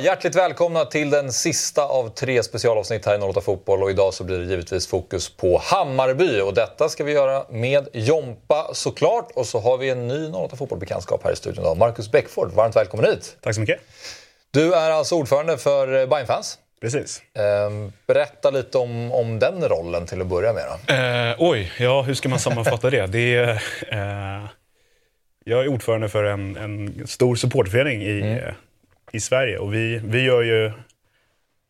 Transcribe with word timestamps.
Hjärtligt 0.00 0.34
välkomna 0.34 0.84
till 0.84 1.10
den 1.10 1.32
sista 1.32 1.82
av 1.82 2.08
tre 2.08 2.42
specialavsnitt 2.42 3.06
här 3.06 3.18
i 3.18 3.22
08 3.22 3.40
Fotboll. 3.40 3.82
Och 3.82 3.90
idag 3.90 4.14
så 4.14 4.24
blir 4.24 4.38
det 4.38 4.44
givetvis 4.44 4.86
fokus 4.86 5.36
på 5.36 5.62
Hammarby. 5.64 6.40
Och 6.40 6.54
detta 6.54 6.88
ska 6.88 7.04
vi 7.04 7.12
göra 7.12 7.44
med 7.50 7.88
Jompa 7.92 8.70
såklart. 8.72 9.30
Och 9.34 9.46
så 9.46 9.60
har 9.60 9.78
vi 9.78 9.90
en 9.90 10.08
ny 10.08 10.28
08 10.32 10.56
Fotboll-bekantskap 10.56 11.24
här 11.24 11.32
i 11.32 11.36
studion 11.36 11.64
idag. 11.64 11.76
Marcus 11.76 12.10
Bäckford, 12.10 12.52
varmt 12.52 12.76
välkommen 12.76 13.06
hit. 13.06 13.36
Tack 13.40 13.54
så 13.54 13.60
mycket. 13.60 13.80
Du 14.50 14.74
är 14.74 14.90
alltså 14.90 15.14
ordförande 15.14 15.58
för 15.58 16.06
Bayern 16.06 16.26
fans 16.26 16.58
Precis. 16.80 17.22
Ehm, 17.34 17.92
berätta 18.06 18.50
lite 18.50 18.78
om, 18.78 19.12
om 19.12 19.38
den 19.38 19.68
rollen 19.68 20.06
till 20.06 20.20
att 20.20 20.26
börja 20.26 20.52
med. 20.52 20.64
Eh, 21.30 21.36
oj, 21.38 21.72
ja 21.78 22.02
hur 22.02 22.14
ska 22.14 22.28
man 22.28 22.38
sammanfatta 22.38 22.90
det? 22.90 23.06
det 23.06 23.34
är, 23.34 23.48
eh, 23.88 24.46
jag 25.44 25.64
är 25.64 25.68
ordförande 25.68 26.08
för 26.08 26.24
en, 26.24 26.56
en 26.56 27.06
stor 27.06 27.36
supportförening 27.36 28.02
i, 28.02 28.20
mm. 28.20 28.54
I 29.12 29.20
Sverige 29.20 29.58
och 29.58 29.74
vi, 29.74 30.00
vi 30.04 30.22
gör 30.22 30.42
ju 30.42 30.72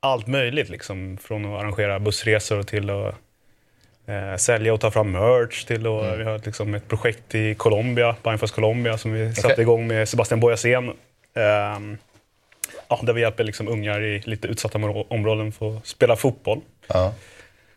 allt 0.01 0.27
möjligt. 0.27 0.69
Liksom, 0.69 1.19
från 1.23 1.45
att 1.45 1.61
arrangera 1.61 2.01
bussresor 2.01 2.63
till 2.63 2.91
att 2.91 3.15
eh, 4.07 4.37
sälja 4.37 4.75
och 4.75 4.81
ta 4.81 4.91
fram 4.91 5.11
merch 5.11 5.65
till 5.65 5.87
att, 5.87 6.05
mm. 6.05 6.19
vi 6.19 6.25
har 6.25 6.41
liksom 6.45 6.75
ett 6.75 6.89
projekt 6.89 7.35
i 7.35 7.55
Colombia, 7.55 8.17
Bajenfors 8.23 8.51
Colombia, 8.51 8.99
som 8.99 9.13
vi 9.13 9.35
satte 9.35 9.63
igång 9.63 9.87
med 9.87 10.09
Sebastian 10.09 10.41
Boyasen. 10.41 10.89
Eh, 11.35 11.81
ja, 12.89 13.01
där 13.03 13.13
vi 13.13 13.21
hjälper 13.21 13.45
liksom 13.45 13.69
ungar 13.69 14.03
i 14.03 14.21
lite 14.25 14.49
utsatta 14.49 14.79
områden 15.09 15.53
få 15.53 15.81
spela 15.85 16.17
fotboll. 16.17 16.61
Ja. 16.87 17.15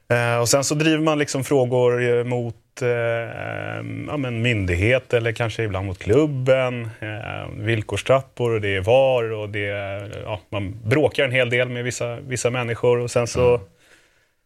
Eh, 0.09 0.39
och 0.39 0.49
sen 0.49 0.63
så 0.63 0.75
driver 0.75 1.03
man 1.03 1.19
liksom 1.19 1.43
frågor 1.43 2.17
eh, 2.17 2.23
mot 2.71 2.81
eh, 2.81 4.07
ja, 4.07 4.17
men 4.17 4.41
myndighet 4.41 5.13
eller 5.13 5.31
kanske 5.31 5.63
ibland 5.63 5.87
mot 5.87 5.99
klubben. 5.99 6.89
Eh, 6.99 7.49
villkorstrappor 7.57 8.51
och 8.51 8.61
det 8.61 8.75
är 8.75 8.81
VAR 8.81 9.31
och 9.31 9.49
det 9.49 9.67
är, 9.67 10.21
ja, 10.23 10.39
man 10.49 10.79
bråkar 10.83 11.23
en 11.23 11.31
hel 11.31 11.49
del 11.49 11.69
med 11.69 11.83
vissa, 11.83 12.15
vissa 12.15 12.49
människor. 12.49 12.99
Och 12.99 13.11
sen 13.11 13.27
så 13.27 13.55
mm. 13.55 13.67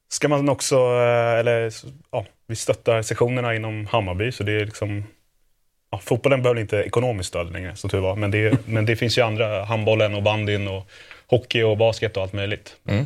ska 0.10 0.28
man 0.28 0.50
också, 0.50 0.76
eh, 0.76 1.40
eller 1.40 1.72
ja, 2.12 2.26
vi 2.48 2.56
stöttar 2.56 3.02
sektionerna 3.02 3.56
inom 3.56 3.86
Hammarby 3.86 4.32
så 4.32 4.44
det 4.44 4.52
är 4.52 4.66
liksom 4.66 5.04
ja, 5.92 5.98
fotbollen 5.98 6.42
behöver 6.42 6.62
inte 6.62 6.78
ekonomiskt 6.78 7.30
stöd 7.30 7.54
längre, 7.54 7.76
som 7.76 7.90
tur 7.90 8.00
var. 8.00 8.16
Men 8.16 8.32
det, 8.32 8.58
men 8.68 8.86
det 8.86 8.96
finns 8.96 9.18
ju 9.18 9.22
andra, 9.22 9.64
handbollen 9.64 10.16
och 10.16 10.24
bandyn 10.24 10.68
och 10.68 10.88
hockey 11.28 11.64
och 11.64 11.78
basket 11.78 12.18
och 12.18 12.24
allt 12.24 12.34
möjligt. 12.34 12.76
Mm. 12.88 13.06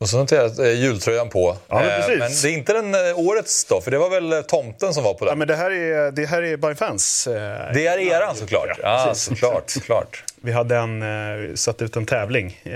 Och 0.00 0.08
så 0.08 0.18
noterat 0.18 0.58
eh, 0.58 0.72
jultröjan 0.72 1.28
på. 1.28 1.56
Ja, 1.68 1.74
men, 1.74 2.02
precis. 2.02 2.18
men 2.18 2.30
det 2.42 2.56
är 2.56 2.58
inte 2.58 2.72
den 2.72 2.94
eh, 2.94 3.18
årets 3.18 3.64
då, 3.64 3.80
för 3.80 3.90
det 3.90 3.98
var 3.98 4.10
väl 4.10 4.32
eh, 4.32 4.40
tomten 4.40 4.94
som 4.94 5.04
var 5.04 5.14
på 5.14 5.24
den? 5.24 5.32
Ja, 5.32 5.36
men 5.36 5.48
det 5.48 5.56
här 5.56 5.70
är, 5.70 6.10
det 6.10 6.26
här 6.26 6.42
är 6.42 6.56
by 6.56 6.74
fans. 6.74 7.26
Eh, 7.26 7.72
det 7.74 7.86
är 7.86 7.98
eran 7.98 8.36
såklart? 8.36 8.78
Ja, 8.82 9.06
ja 9.06 9.14
såklart, 9.14 9.70
såklart. 9.70 10.24
Vi 10.40 10.52
hade 10.52 10.76
en, 10.76 11.02
eh, 11.02 11.54
satt 11.54 11.82
ut 11.82 11.96
en 11.96 12.06
tävling 12.06 12.60
eh, 12.62 12.72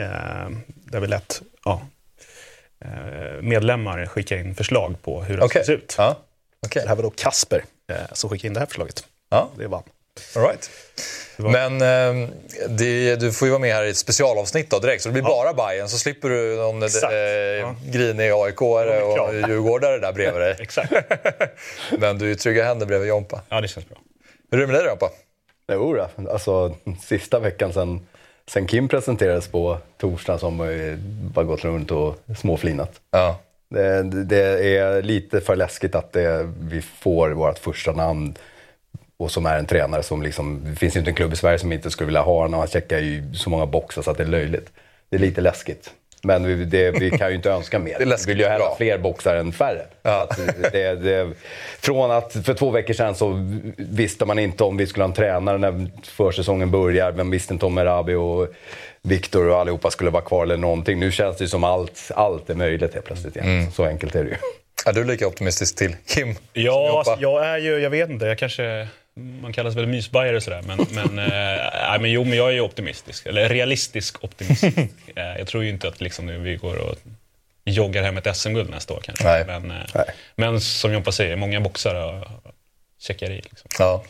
där 0.66 1.00
vi 1.00 1.06
lät 1.06 1.42
ja, 1.64 1.82
medlemmar 3.40 4.06
skicka 4.06 4.36
in 4.36 4.54
förslag 4.54 5.02
på 5.02 5.22
hur 5.22 5.36
det 5.36 5.44
okay. 5.44 5.62
ska 5.62 5.66
se 5.66 5.72
ut. 5.72 5.94
Ja. 5.98 6.16
Okay. 6.66 6.82
Det 6.82 6.88
här 6.88 6.96
var 6.96 7.02
då 7.02 7.10
Kasper 7.10 7.64
eh, 7.90 7.96
som 8.12 8.30
skickade 8.30 8.46
in 8.46 8.54
det 8.54 8.60
här 8.60 8.66
förslaget. 8.66 9.04
Ja. 9.30 9.50
Det 9.56 9.66
vann. 9.66 9.82
All 10.36 10.42
right. 10.42 10.70
Men 11.36 11.82
eh, 11.82 12.28
det, 12.68 13.16
du 13.16 13.32
får 13.32 13.48
ju 13.48 13.52
vara 13.52 13.60
med 13.60 13.74
här 13.74 13.84
i 13.84 13.90
ett 13.90 13.96
specialavsnitt 13.96 14.70
då 14.70 14.78
direkt, 14.78 15.02
så 15.02 15.08
det 15.08 15.12
blir 15.12 15.22
ja. 15.22 15.28
bara 15.28 15.54
Bayern 15.54 15.88
så 15.88 15.98
slipper 15.98 16.28
du 16.28 16.56
någon 16.56 16.82
eh, 16.82 16.88
ja. 17.60 17.74
grinig 17.84 18.30
aik 18.30 18.62
och 18.62 18.80
djurgårdare 19.48 19.98
där 19.98 20.12
bredvid 20.12 20.40
dig. 20.40 20.56
Exakt. 20.60 20.92
Men 21.98 22.18
du 22.18 22.26
är 22.26 22.32
i 22.32 22.36
trygga 22.36 22.64
händer 22.64 22.86
bredvid 22.86 23.08
Jompa. 23.08 23.40
Ja, 23.48 23.60
det 23.60 23.68
känns 23.68 23.88
bra. 23.88 23.98
Hur 24.50 24.58
är 24.58 24.66
det 24.66 24.72
med 24.72 24.80
dig 24.80 24.88
Jompa? 24.88 25.10
Jo, 25.72 26.06
alltså 26.30 26.74
sista 27.02 27.38
veckan 27.38 27.72
sen, 27.72 28.06
sen 28.48 28.66
Kim 28.66 28.88
presenterades 28.88 29.48
på 29.48 29.78
torsdagen 29.98 30.40
så 30.40 30.46
har 30.46 30.50
man 30.50 30.98
bara 31.34 31.44
gått 31.44 31.64
runt 31.64 31.90
och 31.90 32.14
småflinat. 32.36 33.00
Ja. 33.10 33.40
Det, 33.68 34.02
det, 34.02 34.76
är 34.76 35.02
lite 35.02 35.40
för 35.40 35.56
läskigt 35.56 35.94
att 35.94 36.12
det, 36.12 36.52
vi 36.60 36.82
får 36.82 37.30
vårt 37.30 37.58
första 37.58 37.92
namn 37.92 38.34
och 39.24 39.30
som 39.30 39.46
är 39.46 39.58
en 39.58 39.66
tränare 39.66 40.02
som 40.02 40.22
liksom, 40.22 40.60
det 40.64 40.76
finns 40.76 40.96
ju 40.96 40.98
inte 40.98 41.10
en 41.10 41.14
klubb 41.14 41.32
i 41.32 41.36
Sverige 41.36 41.58
som 41.58 41.72
inte 41.72 41.90
skulle 41.90 42.06
vilja 42.06 42.22
ha 42.22 42.42
honom. 42.42 42.58
Han 42.58 42.68
checkar 42.68 42.98
ju 42.98 43.34
så 43.34 43.50
många 43.50 43.66
boxar 43.66 44.02
så 44.02 44.10
att 44.10 44.16
det 44.16 44.22
är 44.22 44.28
löjligt. 44.28 44.70
Det 45.10 45.16
är 45.16 45.20
lite 45.20 45.40
läskigt. 45.40 45.90
Men 46.22 46.44
vi, 46.46 46.64
det, 46.64 46.90
vi 46.90 47.10
kan 47.10 47.28
ju 47.28 47.34
inte 47.34 47.50
önska 47.50 47.78
mer. 47.78 47.98
Det 47.98 48.04
vi 48.04 48.16
vill 48.26 48.40
ju 48.40 48.46
hellre 48.46 48.64
ha 48.64 48.76
fler 48.76 48.98
boxar 48.98 49.36
än 49.36 49.52
färre. 49.52 49.86
Ja. 50.02 50.28
Det, 50.72 50.94
det, 50.94 51.32
från 51.80 52.10
att 52.10 52.32
för 52.32 52.54
två 52.54 52.70
veckor 52.70 52.94
sedan 52.94 53.14
så 53.14 53.46
visste 53.76 54.24
man 54.24 54.38
inte 54.38 54.64
om 54.64 54.76
vi 54.76 54.86
skulle 54.86 55.04
ha 55.04 55.08
en 55.08 55.14
tränare 55.14 55.58
när 55.58 55.90
försäsongen 56.02 56.70
börjar. 56.70 57.12
Vem 57.12 57.30
visste 57.30 57.52
inte 57.52 57.66
om 57.66 57.74
Merabi 57.74 58.14
och 58.14 58.48
Viktor 59.02 59.48
och 59.48 59.58
allihopa 59.58 59.90
skulle 59.90 60.10
vara 60.10 60.22
kvar 60.22 60.42
eller 60.42 60.56
någonting. 60.56 61.00
Nu 61.00 61.12
känns 61.12 61.36
det 61.36 61.48
som 61.48 61.64
allt, 61.64 62.10
allt 62.14 62.50
är 62.50 62.54
möjligt 62.54 62.94
helt 62.94 63.06
plötsligt 63.06 63.36
igen. 63.36 63.48
Mm. 63.48 63.70
Så 63.70 63.84
enkelt 63.84 64.14
är 64.14 64.24
det 64.24 64.30
ju. 64.30 64.36
Är 64.86 64.92
du 64.92 65.04
lika 65.04 65.26
optimistisk 65.26 65.76
till 65.76 65.96
Kim? 66.06 66.34
Ja, 66.52 66.98
alltså, 66.98 67.16
jag 67.18 67.46
är 67.46 67.58
ju, 67.58 67.78
jag 67.78 67.90
vet 67.90 68.10
inte, 68.10 68.26
jag 68.26 68.38
kanske 68.38 68.88
man 69.16 69.52
kallas 69.52 69.74
väl 69.74 69.86
mysbajare 69.86 70.36
och 70.36 70.42
sådär. 70.42 70.62
Men, 70.62 70.86
men, 70.90 71.18
äh, 71.94 72.00
men 72.00 72.10
jo, 72.10 72.24
men 72.24 72.38
jag 72.38 72.48
är 72.48 72.52
ju 72.52 72.60
optimistisk. 72.60 73.26
Eller 73.26 73.48
realistisk 73.48 74.24
optimistisk. 74.24 74.76
Eh, 75.16 75.38
jag 75.38 75.46
tror 75.46 75.64
ju 75.64 75.70
inte 75.70 75.88
att 75.88 76.00
liksom, 76.00 76.42
vi 76.42 76.56
går 76.56 76.76
och 76.76 76.96
joggar 77.64 78.02
hem 78.02 78.16
ett 78.16 78.36
SM-guld 78.36 78.70
nästa 78.70 78.94
år 78.94 79.00
kanske. 79.04 79.24
Nej. 79.24 79.44
Men, 79.46 79.70
äh, 79.70 79.76
Nej. 79.94 80.04
men 80.36 80.60
som 80.60 80.92
Jompa 80.92 81.12
säger, 81.12 81.36
många 81.36 81.60
boxar 81.60 82.28
checkar 83.00 83.30
i. 83.30 83.34
Liksom. 83.34 83.68
Ja. 83.78 84.04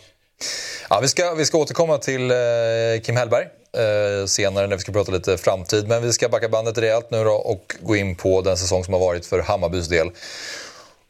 Ja, 0.91 1.01
vi, 1.01 1.09
ska, 1.09 1.35
vi 1.35 1.45
ska 1.45 1.59
återkomma 1.59 1.99
till 1.99 2.31
eh, 2.31 2.37
Kim 3.03 3.17
Hellberg 3.17 3.47
eh, 3.77 4.27
senare 4.27 4.67
när 4.67 4.77
vi 4.77 4.81
ska 4.81 4.93
prata 4.93 5.13
lite 5.13 5.39
framtid. 5.39 5.89
Men 5.89 6.03
vi 6.03 6.13
ska 6.13 6.29
backa 6.29 6.49
bandet 6.49 6.79
rejält 6.79 7.11
nu 7.11 7.25
då 7.25 7.33
och 7.33 7.77
gå 7.81 7.97
in 7.97 8.17
på 8.17 8.43
den 8.43 8.57
säsong 8.57 8.85
som 8.85 8.95
har 8.95 9.01
varit 9.01 9.27
för 9.27 9.43
Hammarbys 9.43 9.89
del. 9.89 10.11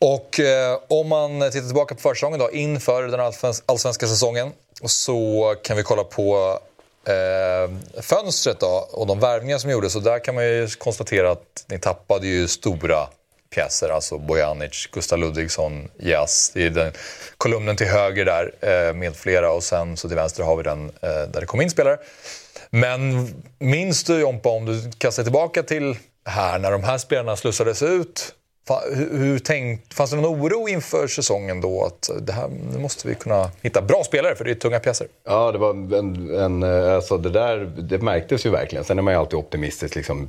Och 0.04 0.40
eh, 0.40 0.78
om 0.88 1.08
man 1.08 1.40
tittar 1.40 1.66
tillbaka 1.66 1.94
på 1.94 2.00
försäsongen 2.00 2.38
då, 2.38 2.50
inför 2.50 3.02
den 3.02 3.20
allsvenska 3.66 4.06
säsongen 4.06 4.52
så 4.84 5.54
kan 5.62 5.76
vi 5.76 5.82
kolla 5.82 6.04
på 6.04 6.58
eh, 7.06 8.00
fönstret 8.02 8.60
då, 8.60 8.88
och 8.92 9.06
de 9.06 9.20
värvningar 9.20 9.58
som 9.58 9.70
gjordes. 9.70 9.96
Och 9.96 10.02
där 10.02 10.18
kan 10.18 10.34
man 10.34 10.44
ju 10.44 10.68
konstatera 10.68 11.30
att 11.30 11.64
ni 11.68 11.78
tappade 11.78 12.26
ju 12.26 12.48
stora 12.48 13.08
pjäser. 13.54 13.88
Alltså 13.88 14.18
Bojanic, 14.18 14.88
Gustav 14.92 15.18
Ludvigsson, 15.18 15.88
Jas. 15.98 16.50
Det 16.54 16.66
är 16.66 16.70
den 16.70 16.92
kolumnen 17.36 17.76
till 17.76 17.86
höger 17.86 18.24
där 18.24 18.54
eh, 18.60 18.94
med 18.94 19.16
flera 19.16 19.52
och 19.52 19.62
sen 19.62 19.96
så 19.96 20.08
till 20.08 20.16
vänster 20.16 20.42
har 20.42 20.56
vi 20.56 20.62
den 20.62 20.84
eh, 21.02 21.10
där 21.10 21.40
det 21.40 21.46
kom 21.46 21.60
in 21.60 21.70
spelare. 21.70 21.98
Men 22.70 23.28
minns 23.58 24.04
du 24.04 24.20
Jompa, 24.20 24.48
om 24.48 24.64
du 24.64 24.90
kastar 24.98 25.22
tillbaka 25.22 25.62
till 25.62 25.96
här 26.24 26.58
när 26.58 26.70
de 26.70 26.84
här 26.84 26.98
spelarna 26.98 27.36
slussades 27.36 27.82
ut 27.82 28.34
hur, 28.92 29.18
hur 29.18 29.38
tänkt, 29.38 29.94
fanns 29.94 30.10
det 30.10 30.16
någon 30.16 30.40
oro 30.40 30.68
inför 30.68 31.06
säsongen 31.06 31.60
då? 31.60 31.84
Att 31.84 32.10
det 32.20 32.32
här, 32.32 32.48
nu 32.72 32.78
måste 32.78 33.08
vi 33.08 33.14
kunna 33.14 33.50
hitta 33.62 33.82
bra 33.82 34.04
spelare 34.04 34.34
för 34.34 34.44
det 34.44 34.50
är 34.50 34.54
tunga 34.54 34.78
pjäser. 34.78 35.06
Ja, 35.24 35.52
det 35.52 35.58
var 35.58 35.70
en, 35.70 36.34
en 36.38 36.62
alltså 36.94 37.18
det 37.18 37.30
där 37.30 37.72
det 37.78 37.98
märktes 37.98 38.46
ju 38.46 38.50
verkligen. 38.50 38.84
Sen 38.84 38.98
är 38.98 39.02
man 39.02 39.14
ju 39.14 39.20
alltid 39.20 39.38
optimistisk. 39.38 39.94
Liksom, 39.94 40.28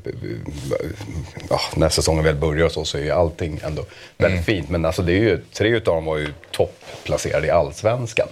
ja, 1.49 1.59
när 1.75 1.89
säsongen 1.89 2.23
väl 2.23 2.35
börjar 2.35 2.69
så, 2.69 2.85
så 2.85 2.97
är 2.97 3.01
ju 3.01 3.11
allting 3.11 3.59
ändå 3.63 3.85
väldigt 4.17 4.47
mm. 4.47 4.61
fint. 4.61 4.69
Men 4.69 4.85
alltså, 4.85 5.01
det 5.01 5.13
är 5.13 5.19
ju, 5.19 5.41
tre 5.53 5.69
utav 5.69 5.95
dem 5.95 6.05
var 6.05 6.17
ju 6.17 6.27
topplacerade 6.51 7.47
i 7.47 7.49
allsvenskan. 7.49 8.27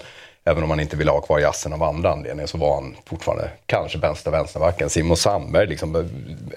Även 0.46 0.64
om 0.64 0.70
man 0.70 0.80
inte 0.80 0.96
ville 0.96 1.12
ha 1.12 1.22
kvar 1.22 1.40
Jassen 1.40 1.74
av 1.74 1.84
andra 1.84 2.12
anledningar 2.12 2.48
så 2.48 2.58
var 2.58 2.74
han 2.76 2.96
fortfarande 3.06 3.50
kanske 3.66 3.98
bästa 3.98 4.32
vänsterbacken. 4.32 4.90
Simon 4.90 5.18
Sandberg, 5.18 5.68
liksom, 5.68 5.96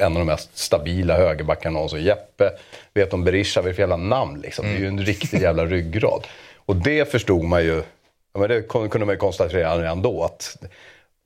en 0.01 0.13
av 0.13 0.19
de 0.19 0.25
mest 0.25 0.59
stabila 0.59 1.17
högerbackarna 1.17 1.75
någonsin. 1.75 2.03
Jeppe, 2.03 2.51
vet 2.95 3.13
om 3.13 3.25
Berisha, 3.25 3.63
för 3.63 3.79
jävla 3.79 3.97
namn 3.97 4.41
liksom? 4.41 4.65
Det 4.65 4.73
är 4.73 4.79
ju 4.79 4.87
en 4.87 5.01
riktig 5.01 5.43
jävla 5.43 5.67
ryggrad. 5.67 6.27
Och 6.57 6.77
det 6.77 7.11
förstod 7.11 7.45
man 7.45 7.63
ju, 7.63 7.83
ja, 8.33 8.41
men 8.41 8.49
det 8.49 8.69
kunde 8.69 8.99
man 8.99 9.09
ju 9.09 9.17
konstatera 9.17 9.79
redan 9.79 10.03
då 10.03 10.25
att 10.25 10.57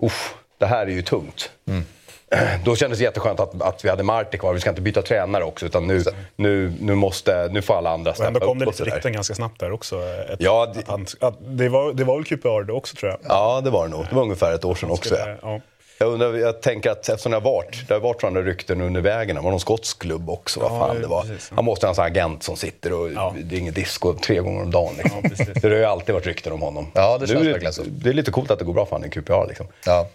usch, 0.03 0.35
det 0.59 0.67
här 0.67 0.87
är 0.87 0.91
ju 0.91 1.03
tungt. 1.03 1.51
Mm. 1.67 1.85
då 2.65 2.77
kändes 2.77 2.99
det 2.99 3.05
jätteskönt 3.05 3.41
att, 3.41 3.63
att 3.63 3.85
vi 3.85 3.89
hade 3.89 4.03
Marti 4.03 4.39
kvar. 4.39 4.53
Vi 4.53 4.61
ska 4.61 4.71
inte 4.71 4.83
byta 4.83 5.03
tränare 5.03 5.45
också, 5.45 5.67
utan 5.67 5.87
nu, 5.87 6.03
nu, 6.37 6.73
nu, 6.81 6.95
måste, 6.95 7.49
nu 7.53 7.63
får 7.63 7.75
alla 7.75 7.91
andra 7.91 8.15
steppa 8.15 8.31
upp. 8.31 8.43
kom 8.43 8.59
det 8.59 8.67
lite 8.67 8.85
rykten 8.85 9.13
ganska 9.13 9.35
snabbt 9.35 9.61
där 9.61 9.73
också. 9.73 10.03
Ett, 10.33 10.37
ja, 10.39 10.73
det, 10.75 10.83
han, 10.87 11.07
det, 11.41 11.69
var, 11.69 11.93
det 11.93 12.05
var 12.05 12.17
väl 12.17 12.25
QPR 12.25 12.63
det 12.63 12.73
också 12.73 12.97
tror 12.97 13.11
jag? 13.11 13.21
Ja, 13.29 13.61
det 13.61 13.71
var 13.71 13.85
det 13.85 13.91
nog. 13.91 14.07
Det 14.09 14.15
var 14.15 14.23
ungefär 14.23 14.55
ett 14.55 14.65
år 14.65 14.75
sedan 14.75 14.91
också. 14.91 15.17
Ja. 15.43 15.61
Jag, 15.99 16.13
undrar, 16.13 16.35
jag 16.35 16.63
tänker 16.63 16.91
att 16.91 17.09
eftersom 17.09 17.33
det 17.33 17.37
har 17.37 17.43
varit, 17.43 17.89
det 17.89 17.95
har 17.95 18.01
varit 18.01 18.21
sådana 18.21 18.41
rykten 18.41 18.81
under 18.81 19.01
vägen. 19.01 19.37
Det 19.37 19.43
var 19.43 19.51
någon 19.51 19.61
skotsk 19.61 19.99
klubb 19.99 20.31
också. 20.31 20.61
Vad 20.61 20.71
fan 20.71 21.01
det 21.01 21.07
var. 21.07 21.23
Precis, 21.23 21.53
Han 21.55 21.65
måste 21.65 21.87
ha 21.87 21.89
en 21.89 21.95
sån 21.95 22.05
agent 22.05 22.43
som 22.43 22.57
sitter 22.57 22.93
och 22.93 23.13
ja. 23.13 23.35
det 23.45 23.57
är 23.57 23.59
inget 23.59 23.75
disco 23.75 24.15
tre 24.15 24.39
gånger 24.39 24.63
om 24.63 24.71
dagen. 24.71 24.95
Liksom. 24.97 25.23
Ja, 25.25 25.61
det 25.61 25.69
har 25.69 25.77
ju 25.77 25.85
alltid 25.85 26.15
varit 26.15 26.27
rykten 26.27 26.53
om 26.53 26.63
honom. 26.63 26.87
Ja, 26.95 27.19
det 27.19 27.27
känns 27.27 27.47
verkligen 27.47 27.73
så. 27.73 27.83
Det 27.87 28.11
är 28.11 28.15
lite 28.15 28.31
coolt 28.31 28.51
att 28.51 28.59
det 28.59 28.65
går 28.65 28.73
bra 28.73 28.85
för 28.85 28.93
honom 28.93 29.09
i 29.09 29.11
QPR. 29.11 29.49
Liksom. 29.49 29.67
Ja. 29.87 30.07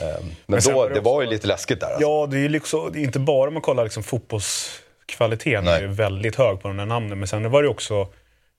Ehm, 0.00 0.06
men, 0.06 0.34
men 0.46 0.74
då, 0.74 0.88
det, 0.88 1.00
var 1.00 1.22
ju 1.22 1.28
lite 1.28 1.46
läskigt 1.46 1.80
där. 1.80 1.86
Alltså. 1.86 2.02
Ja, 2.02 2.26
det 2.30 2.36
är 2.36 2.40
ju 2.40 2.48
liksom, 2.48 2.92
det 2.92 3.00
inte 3.00 3.18
bara 3.18 3.48
om 3.48 3.54
man 3.54 3.62
kollar 3.62 3.84
liksom 3.84 4.02
fotbollskvaliteten, 4.02 5.68
är 5.68 5.80
ju 5.80 5.86
väldigt 5.86 6.36
hög 6.36 6.62
på 6.62 6.68
de 6.68 6.76
där 6.76 6.86
namnen. 6.86 7.18
Men 7.18 7.28
sen 7.28 7.50
var 7.50 7.62
det 7.62 7.68
också, 7.68 8.08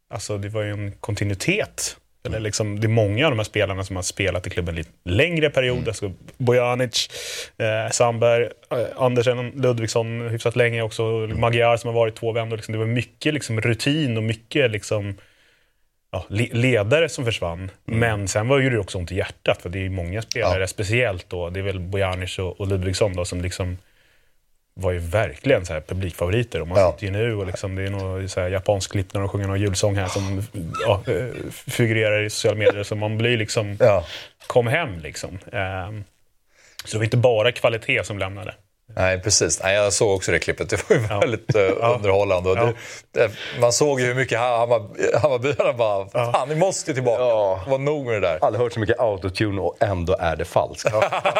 alltså 0.09 0.37
det 0.37 0.49
var 0.49 0.61
ju 0.61 0.71
en 0.71 0.91
kontinuitet 0.91 1.97
Eller 2.25 2.39
liksom, 2.39 2.79
det 2.79 2.87
är 2.87 2.89
många 2.89 3.25
av 3.25 3.31
de 3.31 3.39
här 3.39 3.43
spelarna 3.43 3.83
som 3.83 3.95
har 3.95 4.03
spelat 4.03 4.47
i 4.47 4.49
klubben 4.49 4.75
lite 4.75 4.89
längre 5.05 5.49
period. 5.49 5.77
Mm. 5.77 5.87
Alltså 5.87 6.11
Bojanic, 6.37 7.09
eh, 7.57 7.91
Sandberg, 7.91 8.43
eh, 8.71 8.87
Andersen, 8.95 9.49
Ludvigsson 9.49 10.29
hyfsat 10.29 10.55
länge 10.55 10.81
också. 10.81 11.03
Mm. 11.03 11.39
Magyar 11.39 11.77
som 11.77 11.87
har 11.87 11.95
varit 11.95 12.15
två 12.15 12.31
vändor. 12.31 12.57
Liksom, 12.57 12.71
det 12.71 12.77
var 12.79 12.85
mycket 12.85 13.33
liksom, 13.33 13.61
rutin 13.61 14.17
och 14.17 14.23
mycket 14.23 14.71
liksom, 14.71 15.15
ja, 16.15 16.25
ledare 16.51 17.09
som 17.09 17.25
försvann. 17.25 17.71
Mm. 17.87 17.99
Men 17.99 18.27
sen 18.27 18.47
var 18.47 18.59
det 18.59 18.77
också 18.77 18.97
ont 18.97 19.11
i 19.11 19.15
hjärtat, 19.15 19.61
för 19.61 19.69
det 19.69 19.85
är 19.85 19.89
många 19.89 20.21
spelare, 20.21 20.59
ja. 20.59 20.67
speciellt 20.67 21.29
då, 21.29 21.49
det 21.49 21.59
är 21.59 21.63
väl 21.63 21.79
Bojanic 21.79 22.39
och, 22.39 22.59
och 22.59 22.67
Ludvigsson 22.67 23.13
då, 23.13 23.25
som 23.25 23.41
liksom 23.41 23.77
var 24.73 24.91
ju 24.91 24.99
verkligen 24.99 25.65
så 25.65 25.73
här 25.73 25.81
publikfavoriter. 25.81 26.61
Och 26.61 26.67
man 26.67 26.77
ja. 26.77 26.91
sitter 26.91 27.05
ju 27.05 27.13
nu 27.13 27.35
och 27.35 27.47
liksom, 27.47 27.75
det 27.75 27.83
är 27.83 27.89
något 27.89 28.31
så 28.31 28.41
här 28.41 28.49
japansk 28.49 28.91
klipp 28.91 29.13
när 29.13 29.21
de 29.21 29.29
sjunger 29.29 29.47
någon 29.47 29.61
julsång 29.61 29.95
här 29.95 30.07
som 30.07 30.43
ja, 30.85 31.03
eh, 31.07 31.51
figurerar 31.51 32.23
i 32.23 32.29
sociala 32.29 32.57
medier. 32.57 32.83
Så 32.83 32.95
man 32.95 33.17
blir 33.17 33.37
liksom, 33.37 33.77
ja. 33.79 34.05
kom 34.47 34.67
hem 34.67 34.99
liksom. 34.99 35.29
Um, 35.29 36.03
så 36.85 36.91
det 36.91 36.97
var 36.97 37.03
inte 37.03 37.17
bara 37.17 37.51
kvalitet 37.51 38.03
som 38.03 38.19
lämnade. 38.19 38.53
Nej, 38.95 39.19
precis. 39.19 39.63
Nej, 39.63 39.75
jag 39.75 39.93
såg 39.93 40.15
också 40.15 40.31
det 40.31 40.39
klippet. 40.39 40.69
Det 40.69 40.89
var 40.89 40.95
ju 40.95 41.03
ja. 41.09 41.19
väldigt 41.19 41.55
uh, 41.55 41.61
underhållande. 41.95 42.49
Ja. 42.49 42.73
Det, 43.11 43.31
man 43.59 43.73
såg 43.73 43.99
ju 43.99 44.05
hur 44.05 44.15
mycket 44.15 44.39
Hammarbyarna 44.39 45.73
bara, 45.73 46.07
ja. 46.13 46.31
fan 46.31 46.49
ni 46.49 46.55
måste 46.55 46.93
tillbaka. 46.93 47.21
Ja. 47.23 47.61
Det 47.65 47.71
var 47.71 47.77
nog 47.77 48.05
med 48.05 48.13
det 48.13 48.27
där. 48.27 48.39
Aldrig 48.41 48.63
hört 48.63 48.73
så 48.73 48.79
mycket 48.79 48.99
autotune 48.99 49.61
och 49.61 49.77
ändå 49.79 50.15
är 50.19 50.35
det 50.35 50.45
falskt. 50.45 50.89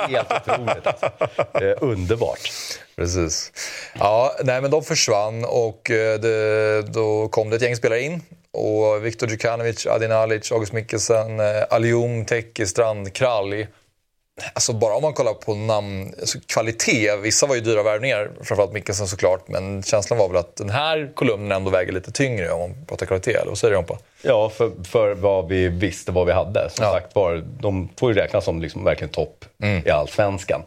Helt 0.09 0.31
otroligt 0.31 0.87
alltså. 0.87 1.09
underbart. 1.85 2.39
Precis. 2.95 3.51
Ja, 3.99 4.35
nej 4.43 4.61
men 4.61 4.71
de 4.71 4.83
försvann 4.83 5.45
och 5.45 5.91
eh, 5.91 6.19
det, 6.19 6.81
då 6.81 7.27
kom 7.27 7.49
det 7.49 7.55
ett 7.55 7.61
gäng 7.61 7.75
spelare 7.75 8.01
in. 8.01 8.21
Och 8.51 9.05
Viktor 9.05 9.29
Djukanovic, 9.29 9.85
Adin 9.85 10.11
Alic, 10.11 10.51
August 10.51 10.73
Mikkelsen, 10.73 11.39
eh, 11.39 11.63
Alium, 11.69 12.25
Teki, 12.25 12.65
Strand, 12.65 13.13
Kralj. 13.13 13.67
Alltså 14.53 14.73
bara 14.73 14.95
om 14.95 15.01
man 15.01 15.13
kollar 15.13 15.33
på 15.33 15.55
namn, 15.55 16.13
alltså 16.19 16.39
kvalitet. 16.47 17.15
Vissa 17.15 17.47
var 17.47 17.55
ju 17.55 17.61
dyra 17.61 17.83
värvningar, 17.83 18.31
framförallt 18.41 18.73
Mikkelsen 18.73 19.07
såklart. 19.07 19.47
Men 19.47 19.83
känslan 19.83 20.19
var 20.19 20.27
väl 20.27 20.37
att 20.37 20.55
den 20.55 20.69
här 20.69 21.11
kolumnen 21.15 21.51
ändå 21.51 21.71
väger 21.71 21.91
lite 21.91 22.11
tyngre 22.11 22.51
om 22.51 22.59
man 22.59 22.85
pratar 22.85 23.05
kvalitet. 23.05 23.33
Eller 23.33 23.49
vad 23.49 23.57
säger 23.57 23.71
du 23.71 23.77
Jompa? 23.77 23.97
Ja, 24.21 24.49
för, 24.49 24.71
för 24.83 25.13
vad 25.13 25.47
vi 25.47 25.67
visste 25.67 26.11
vad 26.11 26.27
vi 26.27 26.33
hade. 26.33 26.69
Som 26.69 26.85
ja. 26.85 26.91
sagt 26.91 27.15
var, 27.15 27.43
de 27.59 27.89
får 27.99 28.13
ju 28.13 28.19
räknas 28.19 28.45
som 28.45 28.61
liksom 28.61 28.83
verkligen 28.83 29.11
topp 29.11 29.45
mm. 29.63 29.87
i 29.87 29.89
allsvenskan. 29.89 30.61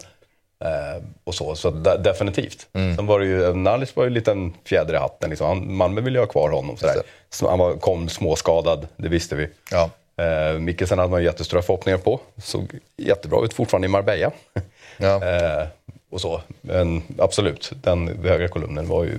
Eh, 0.65 1.03
och 1.25 1.35
så, 1.35 1.55
så 1.55 1.71
de, 1.71 2.03
definitivt. 2.03 2.67
Mm. 2.73 2.97
Sen 2.97 3.07
var 3.07 3.21
det 3.21 3.27
ju, 3.27 3.55
Nallis 3.55 3.97
var 3.97 4.05
ju 4.05 4.07
en 4.07 4.15
liten 4.15 4.55
fjäder 4.65 4.95
i 4.95 4.97
hatten. 4.97 5.31
Liksom. 5.31 5.47
Han, 5.47 5.75
Malmö 5.77 6.01
ville 6.01 6.19
ju 6.19 6.23
ha 6.23 6.27
kvar 6.27 6.51
honom. 6.51 6.77
Sådär. 6.77 7.03
Så 7.31 7.49
han 7.49 7.59
var, 7.59 7.77
kom 7.77 8.09
småskadad, 8.09 8.87
det 8.97 9.09
visste 9.09 9.37
vi. 9.37 9.49
Ja. 9.71 9.91
Eh, 10.19 10.59
Mikkelsen 10.59 10.99
hade 10.99 11.11
man 11.11 11.25
jättestora 11.25 11.63
förhoppningar 11.63 11.99
på. 11.99 12.21
Såg 12.43 12.79
jättebra 12.97 13.45
ut 13.45 13.55
fortfarande 13.55 13.87
i 13.87 13.89
Marbella. 13.89 14.31
Ja. 15.01 15.25
eh, 15.25 15.67
och 16.11 16.21
så. 16.21 16.41
Men 16.61 17.03
absolut, 17.19 17.73
den 17.83 18.25
högra 18.25 18.49
kolumnen 18.49 18.89
var 18.89 19.05
ju 19.05 19.19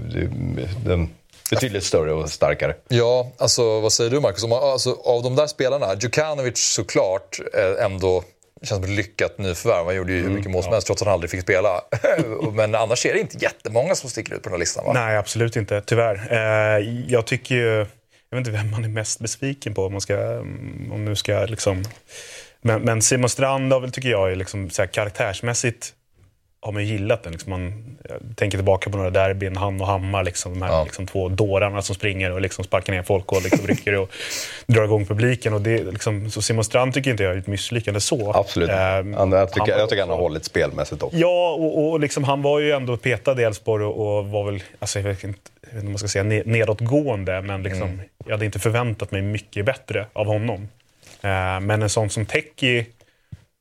den, 0.86 1.10
betydligt 1.50 1.84
större 1.84 2.14
och 2.14 2.30
starkare. 2.30 2.76
Ja, 2.88 3.32
alltså 3.38 3.80
vad 3.80 3.94
säger 3.94 4.12
du 4.12 4.20
Marcus? 4.20 4.44
Alltså, 4.44 4.98
av 5.04 5.24
de 5.24 5.36
där 5.36 5.48
spelarna, 5.48 5.96
Djukanovic 6.02 6.58
såklart 6.58 7.40
eh, 7.54 7.86
ändå 7.86 8.24
känns 8.62 8.70
som 8.70 8.84
ett 8.84 8.90
lyckat 8.90 9.38
nyförvärv. 9.38 9.86
Han 9.86 9.96
gjorde 9.96 10.12
ju 10.12 10.18
hur 10.18 10.26
mm, 10.26 10.36
mycket 10.36 10.52
mål 10.52 10.64
som 10.64 10.74
helst 10.74 10.88
trots 10.88 11.02
att 11.02 11.06
han 11.06 11.14
aldrig 11.14 11.32
fick 11.32 11.42
spela. 11.42 11.82
Men 12.54 12.76
annars 12.76 13.06
är 13.06 13.14
det 13.14 13.20
inte 13.20 13.38
jättemånga 13.38 13.96
som 13.96 14.10
sticker 14.10 14.34
ut 14.34 14.44
på 14.44 14.50
den 14.50 14.54
här 14.54 14.60
listan 14.60 14.86
va? 14.86 14.94
Nej, 14.94 15.18
absolut 15.18 15.56
inte. 15.56 15.82
Tyvärr. 15.82 16.28
Eh, 16.32 17.04
jag 17.08 17.26
tycker 17.26 17.56
ju... 17.56 17.86
Jag 18.30 18.38
vet 18.38 18.48
inte 18.48 18.58
vem 18.58 18.72
man 18.72 18.86
är 18.86 18.90
mest 18.90 19.20
besviken 19.20 19.74
på 19.74 19.86
om 19.86 19.92
man 19.92 20.02
ska... 20.02 20.40
Om 20.92 21.06
nu 21.06 21.16
ska 21.16 21.46
liksom... 21.46 21.84
Men, 22.62 22.82
men 22.82 23.02
Simon 23.02 23.30
Strand 23.30 23.74
har 23.74 23.80
väl, 23.80 23.92
tycker 23.92 24.10
jag, 24.10 24.32
är 24.32 24.36
liksom 24.36 24.70
så 24.70 24.82
här 24.82 24.88
karaktärsmässigt 24.88 25.94
har 26.62 26.72
man 26.72 26.86
gillat 26.86 27.24
den. 27.24 27.32
Liksom 27.32 27.50
man 27.50 27.98
tänker 28.36 28.58
tillbaka 28.58 28.90
på 28.90 28.98
några 28.98 29.10
derbyn, 29.10 29.58
han 29.58 29.82
och 29.82 29.88
Hammar, 29.88 30.24
liksom, 30.24 30.54
de 30.54 30.62
här 30.62 30.72
ja. 30.72 30.84
liksom, 30.84 31.08
två 31.08 31.30
dårarna 31.30 31.82
som 31.82 31.96
springer 31.96 32.32
och 32.32 32.42
liksom 32.42 32.64
sparkar 32.64 32.94
ner 32.94 33.04
folk 33.04 33.32
och 33.32 33.44
liksom, 33.44 33.68
rycker 33.68 33.96
och 33.96 34.12
drar 34.68 34.84
igång 34.84 35.06
publiken. 35.06 35.54
Och 35.54 35.62
det, 35.62 35.84
liksom, 35.84 36.32
så 36.32 36.42
Simon 36.42 36.64
Strand 36.64 36.94
tycker 36.94 37.12
inte 37.12 37.24
jag 37.24 37.34
är 37.34 37.38
ett 37.38 37.48
misslyckande 37.48 38.00
så. 38.00 38.34
Absolut. 38.34 38.70
Ähm, 38.70 39.14
han, 39.14 39.32
jag, 39.32 39.54
tycker, 39.54 39.72
han, 39.72 39.80
jag 39.80 39.90
tycker 39.90 40.02
han 40.02 40.10
har 40.10 40.18
hållit 40.18 40.46
spelmässigt 40.46 41.04
också. 41.04 41.18
Ja, 41.18 41.52
och, 41.52 41.90
och 41.90 42.00
liksom, 42.00 42.24
han 42.24 42.42
var 42.42 42.60
ju 42.60 42.72
ändå 42.72 42.98
petad 42.98 43.42
i 43.42 43.44
Elfsborg 43.44 43.86
och, 43.86 44.18
och, 44.18 44.28
var 44.28 44.44
väl, 44.44 44.64
alltså, 44.80 45.00
jag 45.00 45.04
vet 45.04 45.24
inte, 45.24 45.40
jag 45.70 45.76
vet 45.76 45.76
inte 45.76 45.86
om 45.86 45.92
man 45.92 46.00
ska 46.00 46.08
säga 46.08 46.44
nedåtgående, 46.46 47.42
men 47.42 47.64
liksom, 47.64 47.90
mm. 47.90 48.06
jag 48.26 48.32
hade 48.32 48.46
inte 48.46 48.60
förväntat 48.60 49.12
mig 49.12 49.22
mycket 49.22 49.66
bättre 49.66 50.08
av 50.14 50.26
honom. 50.26 50.68
Äh, 51.22 51.60
men 51.60 51.82
en 51.82 51.90
sån 51.90 52.10
som 52.10 52.26
Teki, 52.26 52.86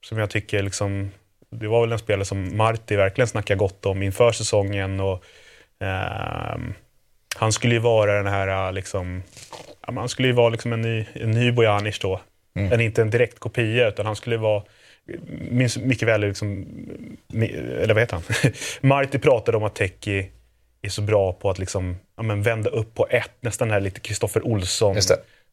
som 0.07 0.19
jag 0.19 0.31
tycker 0.31 0.63
liksom 0.63 1.11
det 1.51 1.69
var 1.69 1.81
väl 1.81 1.93
en 1.93 1.99
spelare 1.99 2.25
som 2.25 2.57
Marti 2.57 2.97
verkligen 2.97 3.29
snackade 3.29 3.59
gott 3.59 3.87
om 3.87 4.03
inför 4.03 4.33
säsongen. 4.33 5.01
Och, 5.01 5.25
eh, 5.81 6.59
han 7.37 7.53
skulle 7.53 7.75
ju 7.75 7.81
vara 7.81 8.23
den 8.23 8.33
här, 8.33 8.73
liksom, 8.73 9.23
han 9.81 10.09
skulle 10.09 10.29
ju 10.29 10.35
vara 10.35 10.49
liksom 10.49 10.73
en 10.73 10.81
ny, 10.81 11.07
en 11.13 11.31
ny 11.31 11.53
Bojanic 11.53 11.99
då. 11.99 12.21
Mm. 12.55 12.73
En, 12.73 12.81
inte 12.81 13.03
en 13.03 13.11
direkt 13.11 13.39
kopia, 13.39 13.89
utan 13.89 14.07
han 14.07 14.17
skulle 14.17 14.37
vara 14.37 14.63
minns 15.51 15.79
mycket 15.79 16.09
väl, 16.09 16.21
liksom, 16.21 16.67
eller 17.33 17.95
vad 17.95 18.03
heter 18.03 18.15
han? 18.15 18.53
Marti 18.81 19.19
pratade 19.19 19.57
om 19.57 19.65
att 19.65 19.75
Teki 19.75 20.31
är 20.83 20.89
så 20.89 21.03
bra 21.03 21.33
på 21.33 21.51
att 21.51 21.59
liksom, 21.59 21.97
ja, 22.17 22.23
men 22.23 22.43
vända 22.43 22.71
upp 22.71 22.95
på 22.95 23.07
ett, 23.11 23.31
nästan 23.41 23.71
här 23.71 23.81
lite 23.81 24.01
Kristoffer 24.01 24.47
Olsson 24.47 24.97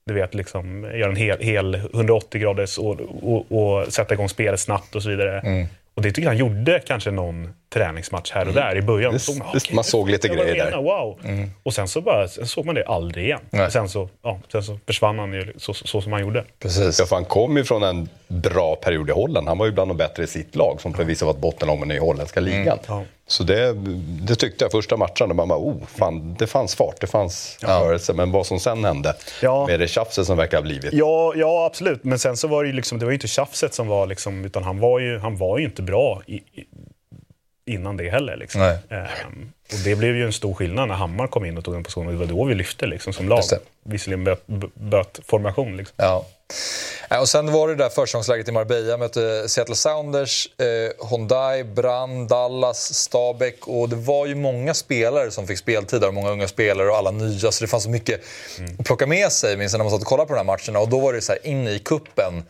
du 0.06 0.14
vet, 0.14 0.34
liksom, 0.34 0.84
göra 0.84 1.10
en 1.10 1.16
hel, 1.16 1.40
hel 1.40 1.76
180 1.76 2.42
graders 2.42 2.78
och, 2.78 3.00
och, 3.02 3.52
och, 3.52 3.94
sätta 3.94 4.14
igång 4.14 4.30
spelet 4.30 4.60
snabbt 4.60 4.96
och 4.96 5.04
så 5.04 5.10
vidare. 5.10 5.40
Mm. 5.40 5.68
Och 5.94 6.02
det 6.02 6.10
tycker 6.10 6.22
jag 6.22 6.30
han 6.30 6.38
gjorde 6.38 6.80
kanske 6.80 7.12
någon 7.12 7.54
träningsmatch 7.76 8.32
här 8.32 8.42
och 8.42 8.52
mm. 8.52 8.64
där 8.64 8.76
i 8.76 8.82
början. 8.82 9.14
Det, 9.14 9.20
såg 9.20 9.38
man, 9.38 9.48
okay, 9.48 9.76
man 9.76 9.84
såg 9.84 10.10
lite 10.10 10.28
grejer 10.28 10.72
där. 10.72 10.78
Wow. 10.78 11.20
Mm. 11.24 11.52
Och 11.64 11.74
sen 11.74 11.88
så 11.88 12.02
bara, 12.02 12.28
sen 12.28 12.48
såg 12.48 12.66
man 12.66 12.76
det 12.76 12.86
aldrig 12.86 13.26
igen. 13.26 13.70
Sen 13.72 13.90
så, 13.90 14.10
ja, 14.24 14.40
sen 14.52 14.64
så 14.64 14.80
försvann 14.86 15.20
han 15.20 15.34
ju 15.34 15.54
så, 15.58 15.74
så, 15.74 15.88
så 15.88 16.02
som 16.02 16.12
han 16.12 16.22
gjorde. 16.22 16.44
Precis. 16.60 17.00
Ja, 17.00 17.06
för 17.06 17.16
han 17.16 17.26
kom 17.26 17.58
ju 17.58 17.64
från 17.64 17.84
en 17.84 18.10
bra 18.28 18.76
period 18.76 19.10
i 19.10 19.12
Holland. 19.12 19.48
Han 19.48 19.58
var 19.58 19.66
ju 19.66 19.72
bland 19.72 19.90
de 19.92 19.98
bättre 19.98 20.24
i 20.24 20.28
sitt 20.28 20.56
lag 20.56 20.82
som 20.82 20.94
förvisso 20.94 21.26
var 21.26 21.34
ett 21.34 21.40
bottenlag 21.40 21.94
i 21.94 21.98
holländska 21.98 22.40
ligan. 22.40 22.62
Mm. 22.62 22.80
Ja. 22.88 23.04
Så 23.28 23.44
det, 23.44 23.74
det, 24.28 24.36
tyckte 24.36 24.66
jag 24.66 24.72
första 24.72 24.98
matchen. 24.98 25.36
Man 25.36 25.48
bara, 25.48 25.60
oh, 25.60 25.86
fan, 25.88 26.36
det 26.40 26.48
fanns 26.48 26.76
fart, 26.76 26.96
det 27.00 27.08
fanns 27.08 27.58
ja. 27.62 27.68
rörelse. 27.68 28.14
Men 28.14 28.32
vad 28.32 28.46
som 28.46 28.60
sen 28.60 28.86
hände 28.86 29.16
ja. 29.42 29.68
med 29.68 29.80
det 29.80 29.88
tjafset 29.88 30.26
som 30.26 30.38
verkar 30.38 30.58
ha 30.58 30.62
blivit. 30.62 30.94
Ja, 30.94 31.34
ja, 31.36 31.66
absolut. 31.66 32.04
Men 32.04 32.20
sen 32.20 32.38
så 32.38 32.48
var 32.48 32.64
det 32.64 32.70
ju 32.70 32.76
liksom, 32.76 33.00
det 33.00 33.06
var 33.06 33.12
ju 33.12 33.16
inte 33.16 33.28
tjafset 33.28 33.74
som 33.74 33.88
var 33.88 34.08
liksom, 34.08 34.46
utan 34.46 34.64
han 34.64 34.80
var 34.80 35.00
ju, 35.00 35.20
han 35.20 35.38
var 35.38 35.58
ju 35.58 35.66
inte 35.66 35.82
bra 35.82 36.22
i, 36.26 36.36
i, 36.36 36.66
innan 37.66 37.98
det 37.98 38.10
heller. 38.10 38.36
Liksom. 38.38 38.62
Ehm, 38.62 39.52
och 39.74 39.80
det 39.84 39.96
blev 39.96 40.16
ju 40.16 40.26
en 40.26 40.34
stor 40.34 40.54
skillnad 40.54 40.88
när 40.88 40.96
Hammar 40.96 41.28
kom 41.28 41.46
in 41.46 41.58
och 41.58 41.64
tog 41.64 41.74
den 41.74 41.84
positionen. 41.84 42.12
Det 42.12 42.20
var 42.20 42.26
då 42.26 42.46
vi 42.46 42.56
lyfte 42.56 42.86
liksom, 42.86 43.14
som 43.14 43.30
lag. 43.30 43.44
Visserligen 43.84 44.24
böt, 44.24 44.48
böt 44.74 45.20
formation. 45.26 45.78
Liksom. 45.78 45.96
Ja. 45.98 46.26
Och 47.20 47.30
sen 47.30 47.52
var 47.52 47.68
det 47.68 47.76
där 47.76 47.90
försäsongsläget 47.90 48.48
i 48.48 48.52
Marbella. 48.52 48.98
Mötte 48.98 49.50
Seattle 49.50 49.76
Sounders, 49.76 50.48
eh, 50.60 51.08
Hyundai, 51.10 51.64
Brand, 51.64 52.28
Dallas, 52.28 52.94
Stabäck. 52.94 53.68
Och 53.68 53.90
det 53.90 53.96
var 53.96 54.26
ju 54.26 54.36
många 54.36 54.74
spelare 54.74 55.32
som 55.32 55.48
fick 55.48 55.58
speltid 55.58 56.02
där. 56.02 56.12
Många 56.12 56.30
unga 56.30 56.48
spelare 56.48 56.90
och 56.90 56.98
alla 56.98 57.12
nya. 57.12 57.52
Så 57.52 57.64
det 57.64 57.68
fanns 57.68 57.84
så 57.84 57.90
mycket 57.90 58.22
mm. 58.60 58.76
att 58.80 58.86
plocka 58.86 59.08
med 59.08 59.32
sig. 59.32 59.58
Minns 59.58 59.74
när 59.74 59.80
man 59.80 59.92
satt 59.92 60.02
och 60.02 60.08
kollade 60.08 60.28
på 60.28 60.34
de 60.34 60.38
här 60.38 60.58
matcherna. 60.58 60.80
Och 60.80 60.90
då 60.90 61.00
var 61.00 61.14
det 61.14 61.22
så 61.22 61.32
här, 61.32 61.48
inne 61.48 61.72
i 61.72 61.80
kuppen 61.80 62.44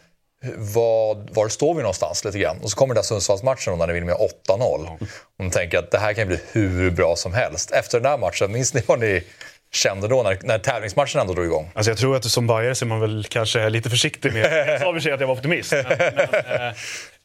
vad, 0.55 1.29
var 1.35 1.49
står 1.49 1.73
vi 1.73 1.81
någonstans 1.81 2.25
lite 2.25 2.39
grann? 2.39 2.57
Och 2.61 2.71
så 2.71 2.77
kommer 2.77 2.93
den 2.93 3.01
där 3.01 3.07
Sundsvallsmatchen 3.07 3.77
när 3.77 3.87
ni 3.87 3.93
vinner 3.93 4.07
med 4.07 4.15
8-0. 4.47 5.07
Och 5.45 5.51
tänker 5.51 5.77
att 5.77 5.91
det 5.91 5.99
här 5.99 6.13
kan 6.13 6.27
bli 6.27 6.39
hur 6.51 6.91
bra 6.91 7.15
som 7.15 7.33
helst. 7.33 7.71
Efter 7.71 7.99
den 7.99 8.11
här 8.11 8.17
matchen, 8.17 8.51
minns 8.51 8.73
ni 8.73 8.83
vad 8.87 8.99
ni 8.99 9.23
kände 9.71 10.07
då 10.07 10.23
när, 10.23 10.39
när 10.41 10.59
tävlingsmatchen 10.59 11.21
ändå 11.21 11.33
drog 11.33 11.45
igång? 11.45 11.71
Alltså 11.73 11.91
jag 11.91 11.97
tror 11.97 12.15
att 12.15 12.25
som 12.25 12.47
bajare 12.47 12.75
så 12.75 12.85
är 12.85 12.87
man 12.87 12.99
väl 12.99 13.25
kanske 13.29 13.69
lite 13.69 13.89
försiktig 13.89 14.33
med... 14.33 14.67
Jag 14.67 14.79
sa 14.79 14.93
för 14.93 14.99
sig 14.99 15.11
att 15.11 15.19
jag 15.19 15.27
var 15.27 15.35
optimist. 15.35 15.71
Men, 15.71 15.85
men, 15.87 16.29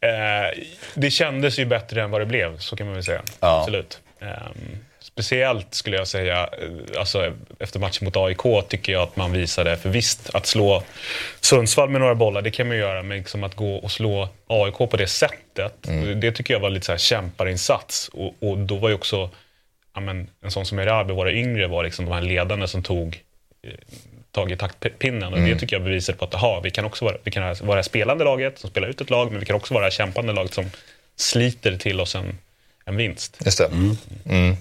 eh, 0.01 0.47
eh, 0.47 0.55
det 0.95 1.11
kändes 1.11 1.59
ju 1.59 1.65
bättre 1.65 2.03
än 2.03 2.11
vad 2.11 2.21
det 2.21 2.27
blev, 2.27 2.59
så 2.59 2.77
kan 2.77 2.87
man 2.87 2.95
väl 2.95 3.05
säga. 3.05 3.23
Ja. 3.41 3.61
Absolut. 3.61 4.01
Um, 4.21 4.79
speciellt 5.13 5.75
skulle 5.75 5.97
jag 5.97 6.09
säga, 6.09 6.49
eh, 6.63 6.99
alltså, 6.99 7.33
efter 7.59 7.81
matchen 7.81 8.05
mot 8.05 8.17
AIK 8.17 8.69
tycker 8.69 8.93
jag 8.93 9.03
att 9.03 9.17
man 9.17 9.33
visade, 9.33 9.77
för 9.77 9.89
visst 9.89 10.31
att 10.35 10.47
slå 10.47 10.83
Sundsvall 11.41 11.89
med 11.91 12.01
några 12.01 12.15
bollar, 12.15 12.43
det 12.43 12.51
kan 12.51 12.69
man 12.69 12.77
göra, 12.77 13.03
men 13.03 13.19
liksom 13.19 13.45
att 13.45 13.55
gå 13.55 13.77
och 13.77 13.93
slå 13.93 14.29
AIK 14.47 14.77
på 14.77 14.97
det 14.97 15.07
sättet, 15.07 15.89
mm. 15.89 16.21
det 16.21 16.33
tycker 16.33 16.55
jag 16.55 16.61
var 16.61 16.71
lite 16.71 16.87
så 16.87 16.93
här 16.93 16.99
kämparinsats. 16.99 18.11
Och, 18.13 18.35
och 18.41 18.59
då 18.59 18.77
var 18.77 18.89
ju 18.89 18.95
också, 18.95 19.31
ja, 19.95 20.01
men, 20.01 20.31
en 20.43 20.51
sån 20.51 20.67
som 20.67 20.79
Erabi, 20.79 21.13
våra 21.13 21.33
yngre, 21.33 21.67
var 21.67 21.85
liksom 21.85 22.05
de 22.05 22.13
här 22.13 22.23
ledarna 22.23 22.67
som 22.67 22.83
tog 22.83 23.23
eh, 23.63 23.71
tag 24.33 24.53
i 24.53 24.57
taktpinnen. 24.57 25.33
Och 25.33 25.39
mm. 25.39 25.51
det 25.51 25.59
tycker 25.59 25.77
jag 25.77 25.85
bevisar 25.85 26.13
på 26.13 26.25
att 26.25 26.35
aha, 26.35 26.61
vi 26.65 26.71
kan 26.71 26.85
också 26.85 27.05
vara, 27.05 27.17
vi 27.25 27.31
kan 27.31 27.55
vara 27.61 27.77
det 27.77 27.83
spelande 27.83 28.25
laget 28.25 28.59
som 28.59 28.71
spelar 28.71 28.89
ut 28.89 29.01
ett 29.01 29.11
lag, 29.11 29.31
men 29.31 29.41
vi 29.41 29.47
kan 29.47 29.57
också 29.57 29.75
vara 29.75 29.85
det 29.85 29.91
kämpande 29.91 30.33
laget 30.33 30.55
som 30.55 30.71
sliter 31.17 31.77
till 31.77 32.01
oss 32.01 32.15
en, 32.15 32.39
en 32.85 32.97
vinst. 32.97 33.39
Just 33.45 33.59
det. 33.59 33.67
Mm. 33.67 33.97
Mm. 34.25 34.57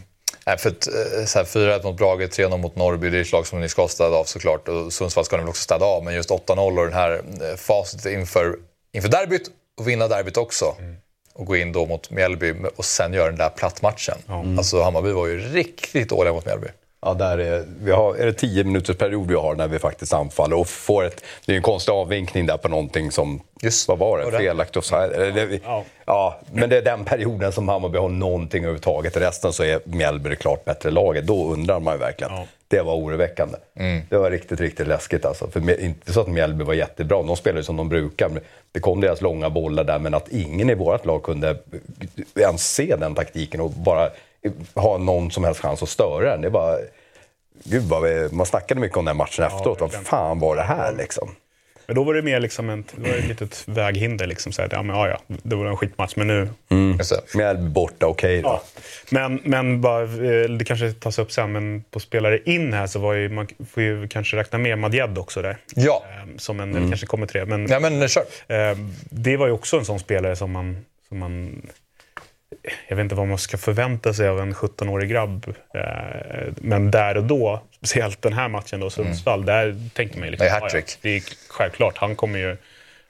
Nej, 0.49 0.57
för 0.57 0.69
att, 0.69 0.87
eh, 0.87 1.25
så 1.25 1.39
här, 1.39 1.45
4-1 1.45 1.83
mot 1.83 1.97
Brage, 1.97 2.29
3-0 2.29 2.57
mot 2.57 2.75
Norrby, 2.75 3.09
det 3.09 3.17
är 3.17 3.21
ett 3.21 3.31
lag 3.31 3.47
som 3.47 3.59
ni 3.59 3.69
ska 3.69 3.87
städa 3.87 4.15
av 4.15 4.23
såklart. 4.23 4.67
Och 4.67 4.93
Sundsvall 4.93 5.25
ska 5.25 5.37
ni 5.37 5.43
väl 5.43 5.49
också 5.49 5.63
städa 5.63 5.85
av, 5.85 6.03
men 6.03 6.13
just 6.13 6.29
8-0 6.29 6.77
och 6.79 6.85
den 6.85 6.93
här 6.93 7.11
eh, 7.41 7.55
facit 7.55 8.05
inför, 8.05 8.55
inför 8.93 9.09
derbyt 9.09 9.51
och 9.77 9.87
vinna 9.87 10.07
derbyt 10.07 10.37
också. 10.37 10.75
Mm. 10.79 10.95
Och 11.33 11.45
gå 11.45 11.55
in 11.55 11.71
då 11.71 11.85
mot 11.85 12.11
Mjällby 12.11 12.53
och 12.75 12.85
sen 12.85 13.13
göra 13.13 13.25
den 13.25 13.37
där 13.37 13.49
plattmatchen. 13.49 14.17
Mm. 14.27 14.57
Alltså 14.57 14.81
Hammarby 14.81 15.11
var 15.11 15.27
ju 15.27 15.39
riktigt 15.39 16.09
dåliga 16.09 16.33
mot 16.33 16.45
Mjällby. 16.45 16.67
Ja, 17.01 17.13
där 17.13 17.37
är, 17.37 17.65
vi 17.81 17.91
har, 17.91 18.15
är 18.15 18.25
det 18.25 18.33
tio 18.33 18.63
minuters 18.63 18.97
period 18.97 19.27
vi 19.27 19.35
har 19.35 19.55
när 19.55 19.67
vi 19.67 19.79
faktiskt 19.79 20.13
anfaller 20.13 20.59
och 20.59 20.67
får 20.67 21.03
ett... 21.03 21.23
Det 21.45 21.51
är 21.51 21.55
en 21.55 21.61
konstig 21.61 21.91
avvinkning 21.91 22.45
där 22.45 22.57
på 22.57 22.67
någonting 22.67 23.11
som... 23.11 23.41
Just, 23.61 23.87
vad 23.87 23.97
var 23.97 24.19
det? 24.19 24.37
Felaktigt 24.37 24.77
offside? 24.77 25.61
Ja. 25.63 25.83
ja. 26.05 26.39
men 26.51 26.69
det 26.69 26.77
är 26.77 26.81
den 26.81 27.05
perioden 27.05 27.51
som 27.51 27.69
Hammarby 27.69 27.97
har 27.97 28.09
någonting 28.09 28.63
överhuvudtaget. 28.63 29.17
Resten 29.17 29.53
så 29.53 29.63
är 29.63 29.79
Mjällby 29.83 30.29
det 30.29 30.35
klart 30.35 30.65
bättre 30.65 30.91
laget. 30.91 31.27
Då 31.27 31.53
undrar 31.53 31.79
man 31.79 31.93
ju 31.93 31.99
verkligen. 31.99 32.33
Ja. 32.33 32.45
Det 32.67 32.81
var 32.81 32.95
oroväckande. 32.95 33.57
Mm. 33.75 34.01
Det 34.09 34.17
var 34.17 34.31
riktigt, 34.31 34.59
riktigt 34.59 34.87
läskigt 34.87 35.25
alltså. 35.25 35.47
För 35.47 35.81
inte 35.81 36.13
så 36.13 36.21
att 36.21 36.27
Mjällby 36.27 36.63
var 36.63 36.73
jättebra. 36.73 37.23
De 37.23 37.35
spelade 37.35 37.63
som 37.63 37.77
de 37.77 37.89
brukar. 37.89 38.31
Det 38.71 38.79
kom 38.79 39.01
deras 39.01 39.21
långa 39.21 39.49
bollar 39.49 39.83
där, 39.83 39.99
men 39.99 40.13
att 40.13 40.29
ingen 40.29 40.69
i 40.69 40.75
vårt 40.75 41.05
lag 41.05 41.23
kunde 41.23 41.57
ens 42.35 42.73
se 42.73 42.95
den 42.95 43.15
taktiken 43.15 43.61
och 43.61 43.71
bara 43.71 44.09
ha 44.75 44.98
någon 44.98 45.31
som 45.31 45.43
helst 45.43 45.62
chans 45.62 45.84
att 45.84 45.89
störa 45.89 46.31
den. 46.31 46.41
Det 46.41 46.50
var, 46.50 46.79
gud 47.63 47.84
vad 47.84 48.03
vi, 48.03 48.29
man 48.31 48.46
snackade 48.46 48.81
mycket 48.81 48.98
om 48.98 49.05
den 49.05 49.17
matchen 49.17 49.46
efteråt. 49.46 49.77
Ja, 49.81 49.89
vad 49.93 50.05
fan 50.05 50.39
var 50.39 50.55
det 50.55 50.63
här 50.63 50.93
liksom? 50.98 51.29
Men 51.89 51.96
då 51.96 52.03
var 52.03 52.13
det 52.13 52.22
mer 52.22 52.39
liksom 52.39 52.69
en, 52.69 52.84
det 52.96 53.10
var 53.10 53.17
ett 53.17 53.27
litet 53.27 53.63
väghinder. 53.65 54.27
Liksom, 54.27 54.51
så 54.51 54.62
här, 54.62 54.69
ja, 54.72 54.84
men, 54.84 54.96
ja, 54.96 55.08
ja, 55.08 55.19
det 55.27 55.55
var 55.55 55.65
en 55.65 55.77
skitmatch, 55.77 56.15
men 56.15 56.27
nu... 56.27 56.50
Mm. 56.69 57.00
Mjällby 57.36 57.69
borta, 57.69 58.08
okej 58.08 58.39
okay 58.39 58.41
då. 58.41 58.48
Ja. 58.50 58.63
Men, 59.10 59.41
men 59.43 59.81
bara, 59.81 60.03
eh, 60.03 60.50
det 60.50 60.65
kanske 60.65 60.93
tas 60.93 61.19
upp 61.19 61.31
sen, 61.31 61.51
men 61.51 61.84
på 61.91 62.00
spelare 62.00 62.39
in 62.46 62.74
här 62.74 62.88
så 62.88 63.00
var 63.00 63.13
ju, 63.13 63.29
man 63.29 63.48
får 63.72 63.84
ju 63.84 64.08
kanske 64.08 64.38
räkna 64.38 64.60
med 64.60 64.77
Madjed 64.77 65.17
också 65.17 65.41
där. 65.41 65.58
Ja. 65.75 66.03
Ehm, 66.22 66.39
som 66.39 66.60
en, 66.60 66.75
mm. 66.75 66.89
kanske 66.89 67.08
kommer 67.08 67.27
tre. 67.27 67.46
Men, 67.46 67.67
ja, 67.67 67.79
men 67.79 68.08
kör. 68.08 68.24
Ehm, 68.48 68.93
det 69.10 69.38
var 69.38 69.48
ju 69.48 69.53
också 69.53 69.77
en 69.77 69.86
sån 69.86 70.00
spelare 70.00 70.36
som 70.36 70.51
man, 70.51 70.86
som 71.08 71.19
man 71.19 71.62
jag 72.88 72.95
vet 72.95 73.03
inte 73.03 73.15
vad 73.15 73.27
man 73.27 73.38
ska 73.38 73.57
förvänta 73.57 74.13
sig 74.13 74.27
av 74.27 74.39
en 74.39 74.53
17-årig 74.53 75.09
grabb. 75.09 75.53
Eh, 75.73 75.83
men 76.55 76.91
där 76.91 77.17
och 77.17 77.23
då, 77.23 77.61
speciellt 77.77 78.21
den 78.21 78.33
här 78.33 78.49
matchen 78.49 78.79
då, 78.79 78.89
Sundsvall, 78.89 79.43
mm. 79.43 79.45
där 79.45 79.89
tänkte 79.93 80.19
man 80.19 80.27
ju 80.27 80.31
liksom, 80.31 80.45
det 80.45 80.51
är 80.51 80.61
hattrick. 80.61 80.89
Ja, 80.89 80.97
det 81.01 81.09
är 81.09 81.23
självklart, 81.49 81.97
han 81.97 82.15
kommer 82.15 82.39
ju, 82.39 82.57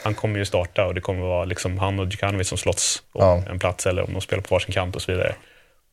han 0.04 0.14
kommer 0.14 0.40
ju 0.40 0.46
starta 0.46 0.86
och 0.86 0.94
det 0.94 1.02
kommer 1.02 1.22
vara 1.22 1.46
liksom 1.46 1.78
han 1.78 2.00
och 2.00 2.06
Djukanovic 2.06 2.48
som 2.48 2.58
slåss 2.58 3.04
om 3.12 3.44
ja. 3.46 3.52
en 3.52 3.60
plats 3.60 3.86
eller 3.86 4.04
om 4.04 4.14
de 4.14 4.22
spelar 4.22 4.44
på 4.44 4.56
varsin 4.56 4.74
kant 4.74 4.96
och 4.96 5.02
så 5.02 5.12
vidare. 5.12 5.36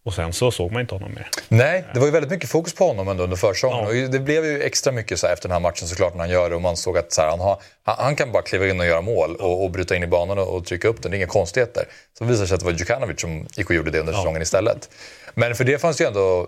Och 0.07 0.15
sen 0.15 0.33
så 0.33 0.51
såg 0.51 0.73
man 0.73 0.81
inte 0.81 0.95
honom 0.95 1.15
mer. 1.15 1.29
Nej, 1.49 1.85
det 1.95 1.99
var 1.99 2.07
ju 2.07 2.13
väldigt 2.13 2.31
mycket 2.31 2.51
fokus 2.51 2.75
på 2.75 2.87
honom 2.87 3.09
ändå 3.09 3.25
under 3.25 3.37
försäsongen. 3.37 4.01
Ja. 4.01 4.09
det 4.09 4.19
blev 4.19 4.45
ju 4.45 4.63
extra 4.63 4.93
mycket 4.93 5.21
så 5.21 5.27
efter 5.27 5.49
den 5.49 5.53
här 5.53 5.61
matchen 5.61 5.89
såklart 5.89 6.15
när 6.15 6.21
han 6.21 6.31
gör 6.31 6.51
det 6.51 6.57
och 6.57 6.63
man 6.63 6.77
såg 6.77 6.99
att 6.99 7.13
så 7.13 7.21
här, 7.21 7.31
han, 7.31 7.41
har, 7.41 7.63
han, 7.83 7.97
han, 7.99 8.17
kan 8.17 8.33
bara 8.33 8.43
kliva 8.43 8.69
in 8.69 8.81
och 8.81 8.87
göra 8.87 9.01
mål 9.01 9.37
och, 9.37 9.65
och 9.65 9.71
bryta 9.71 9.97
in 9.97 10.03
i 10.03 10.07
banan 10.07 10.39
och, 10.39 10.57
och, 10.57 10.67
trycka 10.67 10.89
upp 10.89 11.03
den. 11.03 11.11
Det 11.11 11.17
är 11.17 11.19
inga 11.19 11.27
konstigheter. 11.27 11.85
Så 12.19 12.25
visade 12.25 12.45
det 12.45 12.49
sig 12.49 12.55
att 12.55 12.61
det 12.61 12.67
var 12.67 12.73
Djukanovic 12.73 13.21
som 13.21 13.47
gick 13.57 13.71
och 13.71 13.77
gjorde 13.77 13.91
det 13.91 14.01
under 14.01 14.13
ja. 14.13 14.19
säsongen 14.19 14.43
istället. 14.43 14.91
Men 15.35 15.55
för 15.55 15.65
det 15.65 15.79
fanns 15.79 16.01
ju 16.01 16.05
ändå 16.05 16.47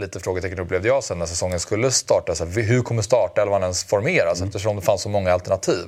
lite 0.00 0.20
frågetecken 0.20 0.58
upplevde 0.58 0.88
jag 0.88 1.04
sen 1.04 1.18
när 1.18 1.26
säsongen 1.26 1.60
skulle 1.60 1.90
starta. 1.90 2.34
Så 2.34 2.44
här, 2.44 2.62
hur 2.62 2.82
kommer 2.82 3.02
startelvan 3.02 3.62
ens 3.62 3.84
formeras? 3.84 4.38
Mm. 4.38 4.48
Eftersom 4.48 4.76
det 4.76 4.82
fanns 4.82 5.02
så 5.02 5.08
många 5.08 5.32
alternativ. 5.32 5.84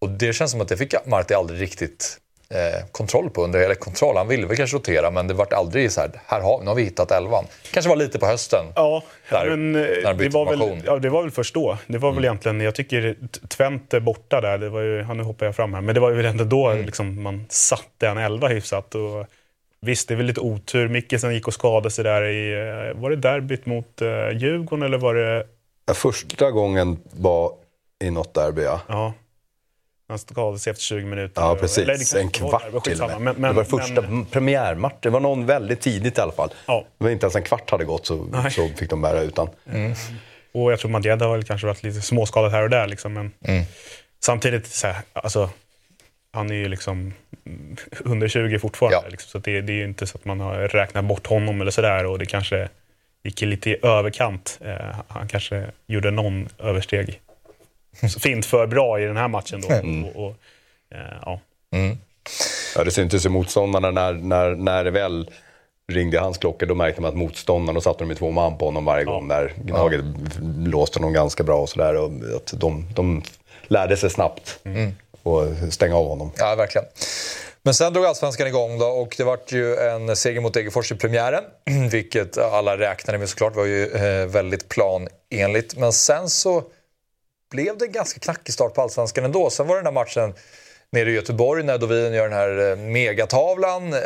Och 0.00 0.10
det 0.10 0.32
känns 0.32 0.50
som 0.50 0.60
att 0.60 0.68
det 0.68 0.76
fick 0.76 1.06
Marti 1.06 1.34
aldrig 1.34 1.60
riktigt 1.60 2.18
eh, 2.54 2.86
kontroll 2.92 3.30
på 3.30 3.44
under, 3.44 3.60
eller 3.60 3.74
kontroll, 3.74 4.16
han 4.16 4.28
ville 4.28 4.46
väl 4.46 4.56
kanske 4.56 4.76
rotera 4.76 5.10
men 5.10 5.28
det 5.28 5.34
vart 5.34 5.52
aldrig 5.52 5.92
så 5.92 6.00
här, 6.00 6.10
här 6.26 6.40
har, 6.40 6.60
nu 6.60 6.66
har 6.66 6.74
vi 6.74 6.82
hittat 6.82 7.10
elvan. 7.10 7.44
Kanske 7.72 7.88
var 7.88 7.96
lite 7.96 8.18
på 8.18 8.26
hösten. 8.26 8.64
Ja, 8.76 9.02
där, 9.30 9.56
men, 9.56 9.76
eh, 9.76 10.16
det, 10.16 10.28
var 10.28 10.56
väl, 10.56 10.82
ja 10.86 10.98
det 10.98 11.08
var 11.08 11.22
väl 11.22 11.30
först 11.30 11.54
då. 11.54 11.78
Det 11.86 11.98
var 11.98 12.08
mm. 12.08 12.16
väl 12.16 12.24
egentligen, 12.24 12.60
jag 12.60 12.74
tycker 12.74 13.16
Twente 13.48 14.00
borta 14.00 14.40
där, 14.40 14.58
det 14.58 14.68
var 14.68 14.80
ju, 14.80 15.14
nu 15.14 15.22
hoppar 15.22 15.46
jag 15.46 15.56
fram 15.56 15.74
här, 15.74 15.80
men 15.80 15.94
det 15.94 16.00
var 16.00 16.10
ju 16.10 16.26
ändå 16.26 16.44
då 16.44 16.68
mm. 16.68 16.84
liksom, 16.84 17.22
man 17.22 17.46
satte 17.48 18.08
en 18.08 18.18
elva 18.18 18.48
hyfsat. 18.48 18.94
Och, 18.94 19.26
Visst, 19.84 20.08
det 20.08 20.14
är 20.14 20.16
väl 20.16 20.26
lite 20.26 20.40
otur. 20.40 20.88
Mickelsen 20.88 21.34
gick 21.34 21.46
och 21.46 21.54
skadade 21.54 21.90
sig 21.90 22.04
där 22.04 22.22
i... 22.22 22.52
Eh, 22.52 23.00
var 23.00 23.10
det 23.10 23.16
derbyt 23.16 23.66
mot 23.66 24.02
uh, 24.02 24.36
Djurgården 24.36 24.82
eller 24.82 24.98
var 24.98 25.14
det... 25.14 25.46
Första 25.94 26.50
gången 26.50 26.98
var 27.10 27.52
i 28.04 28.10
något 28.10 28.34
derby, 28.34 28.62
ja. 28.62 28.80
ja. 28.88 29.12
Han 30.08 30.18
skadade 30.18 30.58
sig 30.58 30.70
efter 30.70 30.82
20 30.82 31.06
minuter. 31.06 31.42
Ja, 31.42 31.56
precis. 31.60 31.78
Eller, 31.78 31.98
liksom, 31.98 32.20
en 32.20 32.30
kvart 32.30 32.84
till 32.84 33.02
och 33.02 33.08
med. 33.08 33.20
Men, 33.20 33.34
men, 33.36 33.54
det 33.54 33.56
var 33.56 33.64
första 33.64 34.00
men... 34.00 34.24
premiärmatch. 34.24 34.94
Det 35.00 35.10
var 35.10 35.20
någon 35.20 35.46
väldigt 35.46 35.80
tidigt 35.80 36.18
i 36.18 36.20
alla 36.20 36.32
fall. 36.32 36.54
Ja. 36.66 36.84
Det 36.98 37.04
var 37.04 37.10
inte 37.10 37.24
ens 37.24 37.36
en 37.36 37.42
kvart 37.42 37.70
hade 37.70 37.84
gått 37.84 38.06
så, 38.06 38.28
så 38.50 38.68
fick 38.76 38.90
de 38.90 39.02
bära 39.02 39.20
utan. 39.20 39.48
Mm. 39.72 39.94
Och 40.52 40.72
jag 40.72 40.78
tror 40.78 40.90
Madjed 40.90 41.22
har 41.22 41.42
kanske 41.42 41.66
varit 41.66 41.82
lite 41.82 42.00
småskadad 42.00 42.52
här 42.52 42.62
och 42.62 42.70
där. 42.70 42.86
Liksom, 42.86 43.12
men 43.12 43.32
mm. 43.44 43.64
Samtidigt, 44.20 44.66
så 44.66 44.86
här, 44.86 44.96
alltså, 45.12 45.50
han 46.32 46.50
är 46.50 46.54
ju 46.54 46.68
liksom 46.68 47.12
under 48.00 48.28
20 48.28 48.58
fortfarande. 48.58 48.98
Ja. 49.02 49.10
Liksom, 49.10 49.30
så 49.30 49.38
det, 49.38 49.60
det, 49.60 49.72
är 49.72 49.76
ju 49.76 49.84
inte 49.84 50.06
så 50.06 50.18
att 50.18 50.24
man 50.24 50.40
har 50.40 50.68
räknat 50.68 51.04
bort 51.04 51.26
honom 51.26 51.60
eller 51.60 51.70
sådär. 51.70 52.06
Och 52.06 52.18
det 52.18 52.26
kanske 52.26 52.68
gick 53.22 53.40
lite 53.40 53.70
i 53.70 53.76
överkant. 53.82 54.58
Eh, 54.64 54.96
han 55.08 55.28
kanske 55.28 55.66
gjorde 55.86 56.10
någon 56.10 56.48
översteg 56.58 57.20
fint 58.20 58.46
för 58.46 58.66
bra 58.66 59.00
i 59.00 59.04
den 59.04 59.16
här 59.16 59.28
matchen. 59.28 59.60
Då. 59.60 59.74
Mm. 59.74 60.04
Och, 60.04 60.26
och, 60.26 60.30
eh, 60.90 61.18
ja. 61.22 61.40
Mm. 61.72 61.98
ja, 62.76 62.84
det 62.84 62.90
syntes 62.90 63.26
i 63.26 63.28
motståndarna 63.28 63.90
när, 63.90 64.12
när, 64.12 64.54
när 64.54 64.84
det 64.84 64.90
väl 64.90 65.30
ringde 65.92 66.20
hans 66.20 66.38
klocka, 66.38 66.66
då 66.66 66.74
märkte 66.74 67.00
man 67.02 67.08
att 67.08 67.16
motståndarna, 67.16 67.80
satte 67.80 68.04
de 68.04 68.14
två 68.14 68.30
man 68.30 68.58
på 68.58 68.64
honom 68.64 68.84
varje 68.84 69.04
gång. 69.04 69.28
Där 69.28 69.52
Gnaget 69.56 70.00
ja. 70.00 70.42
låste 70.66 70.98
honom 70.98 71.12
ganska 71.12 71.42
bra 71.42 71.60
och 71.60 71.68
sådär. 71.68 71.94
De, 72.56 72.86
de 72.94 73.22
lärde 73.66 73.96
sig 73.96 74.10
snabbt 74.10 74.58
mm. 74.64 74.94
och 75.22 75.42
stänga 75.70 75.96
av 75.96 76.08
honom. 76.08 76.30
Ja, 76.36 76.54
verkligen. 76.54 76.86
Men 77.62 77.74
sen 77.74 77.92
drog 77.92 78.04
Allsvenskan 78.06 78.46
igång 78.46 78.78
då 78.78 78.86
och 78.86 79.14
det 79.18 79.24
vart 79.24 79.52
ju 79.52 79.76
en 79.76 80.16
seger 80.16 80.40
mot 80.40 80.54
Degerfors 80.54 80.92
i 80.92 80.94
premiären. 80.94 81.44
Vilket 81.90 82.38
alla 82.38 82.78
räknade 82.78 83.18
med 83.18 83.28
såklart, 83.28 83.52
det 83.52 83.58
var 83.58 83.66
ju 83.66 83.86
eh, 83.86 84.26
väldigt 84.26 84.68
planenligt. 84.68 85.76
Men 85.76 85.92
sen 85.92 86.28
så 86.28 86.62
blev 87.54 87.78
det 87.78 87.84
en 87.84 87.92
ganska 87.92 88.20
knackig 88.20 88.54
start 88.54 88.74
på 88.74 88.82
Allsvenskan 88.82 89.24
ändå. 89.24 89.50
Sen 89.50 89.66
var 89.66 89.74
det 89.74 89.82
den 89.82 89.94
där 89.94 90.00
matchen 90.00 90.34
nere 90.92 91.10
i 91.10 91.14
Göteborg 91.14 91.62
när 91.62 91.78
Dovin 91.78 92.12
gör 92.12 92.28
den 92.28 92.38
här 92.38 92.70
eh, 92.70 92.76
megatavlan. 92.76 93.92
Eh, 93.92 94.00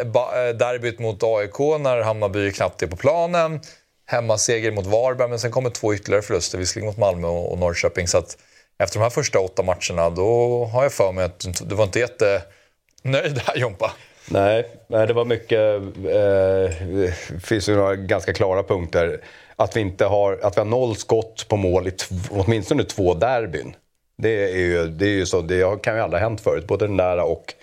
derbyt 0.58 0.98
mot 0.98 1.22
AIK 1.22 1.58
när 1.58 2.00
Hammarby 2.00 2.52
knappt 2.52 2.82
är 2.82 2.86
på 2.86 2.96
planen. 2.96 3.60
Hemmaseger 4.06 4.72
mot 4.72 4.86
Varberg, 4.86 5.28
men 5.28 5.38
sen 5.38 5.50
kommer 5.50 5.70
två 5.70 5.94
ytterligare 5.94 6.22
förluster, 6.22 6.58
visserligen 6.58 6.86
mot 6.86 6.96
Malmö 6.96 7.28
och 7.28 7.58
Norrköping. 7.58 8.08
Så 8.08 8.18
att 8.18 8.38
efter 8.78 8.98
de 8.98 9.02
här 9.02 9.10
första 9.10 9.38
åtta 9.40 9.62
matcherna, 9.62 10.10
då 10.10 10.64
har 10.64 10.82
jag 10.82 10.92
för 10.92 11.12
mig 11.12 11.24
att 11.24 11.46
du 11.60 11.74
var 11.74 11.84
inte 11.84 11.98
jättenöjd 11.98 13.38
här 13.46 13.56
Jompa. 13.56 13.92
Nej, 14.30 14.64
det 14.88 15.12
var 15.12 15.24
mycket... 15.24 15.76
Eh, 15.96 16.86
det 16.86 17.14
finns 17.42 17.68
ju 17.68 17.76
några 17.76 17.96
ganska 17.96 18.32
klara 18.32 18.62
punkter 18.62 19.20
att 19.56 19.76
vi, 19.76 19.80
inte 19.80 20.04
har, 20.04 20.38
att 20.42 20.56
vi 20.56 20.60
har 20.60 20.66
noll 20.66 20.96
skott 20.96 21.46
på 21.48 21.56
mål 21.56 21.88
i 21.88 21.92
åtminstone 22.30 22.84
två 22.84 23.14
derbyn. 23.14 23.76
Det, 24.18 24.52
är 24.52 24.58
ju, 24.58 24.86
det, 24.86 25.04
är 25.04 25.10
ju 25.10 25.26
så, 25.26 25.40
det 25.40 25.82
kan 25.82 25.94
ju 25.94 26.00
aldrig 26.00 26.22
ha 26.22 26.28
hänt 26.28 26.40
förut. 26.40 26.66
Både 26.66 26.86
den 26.86 26.96
där 26.96 27.22
och 27.22 27.54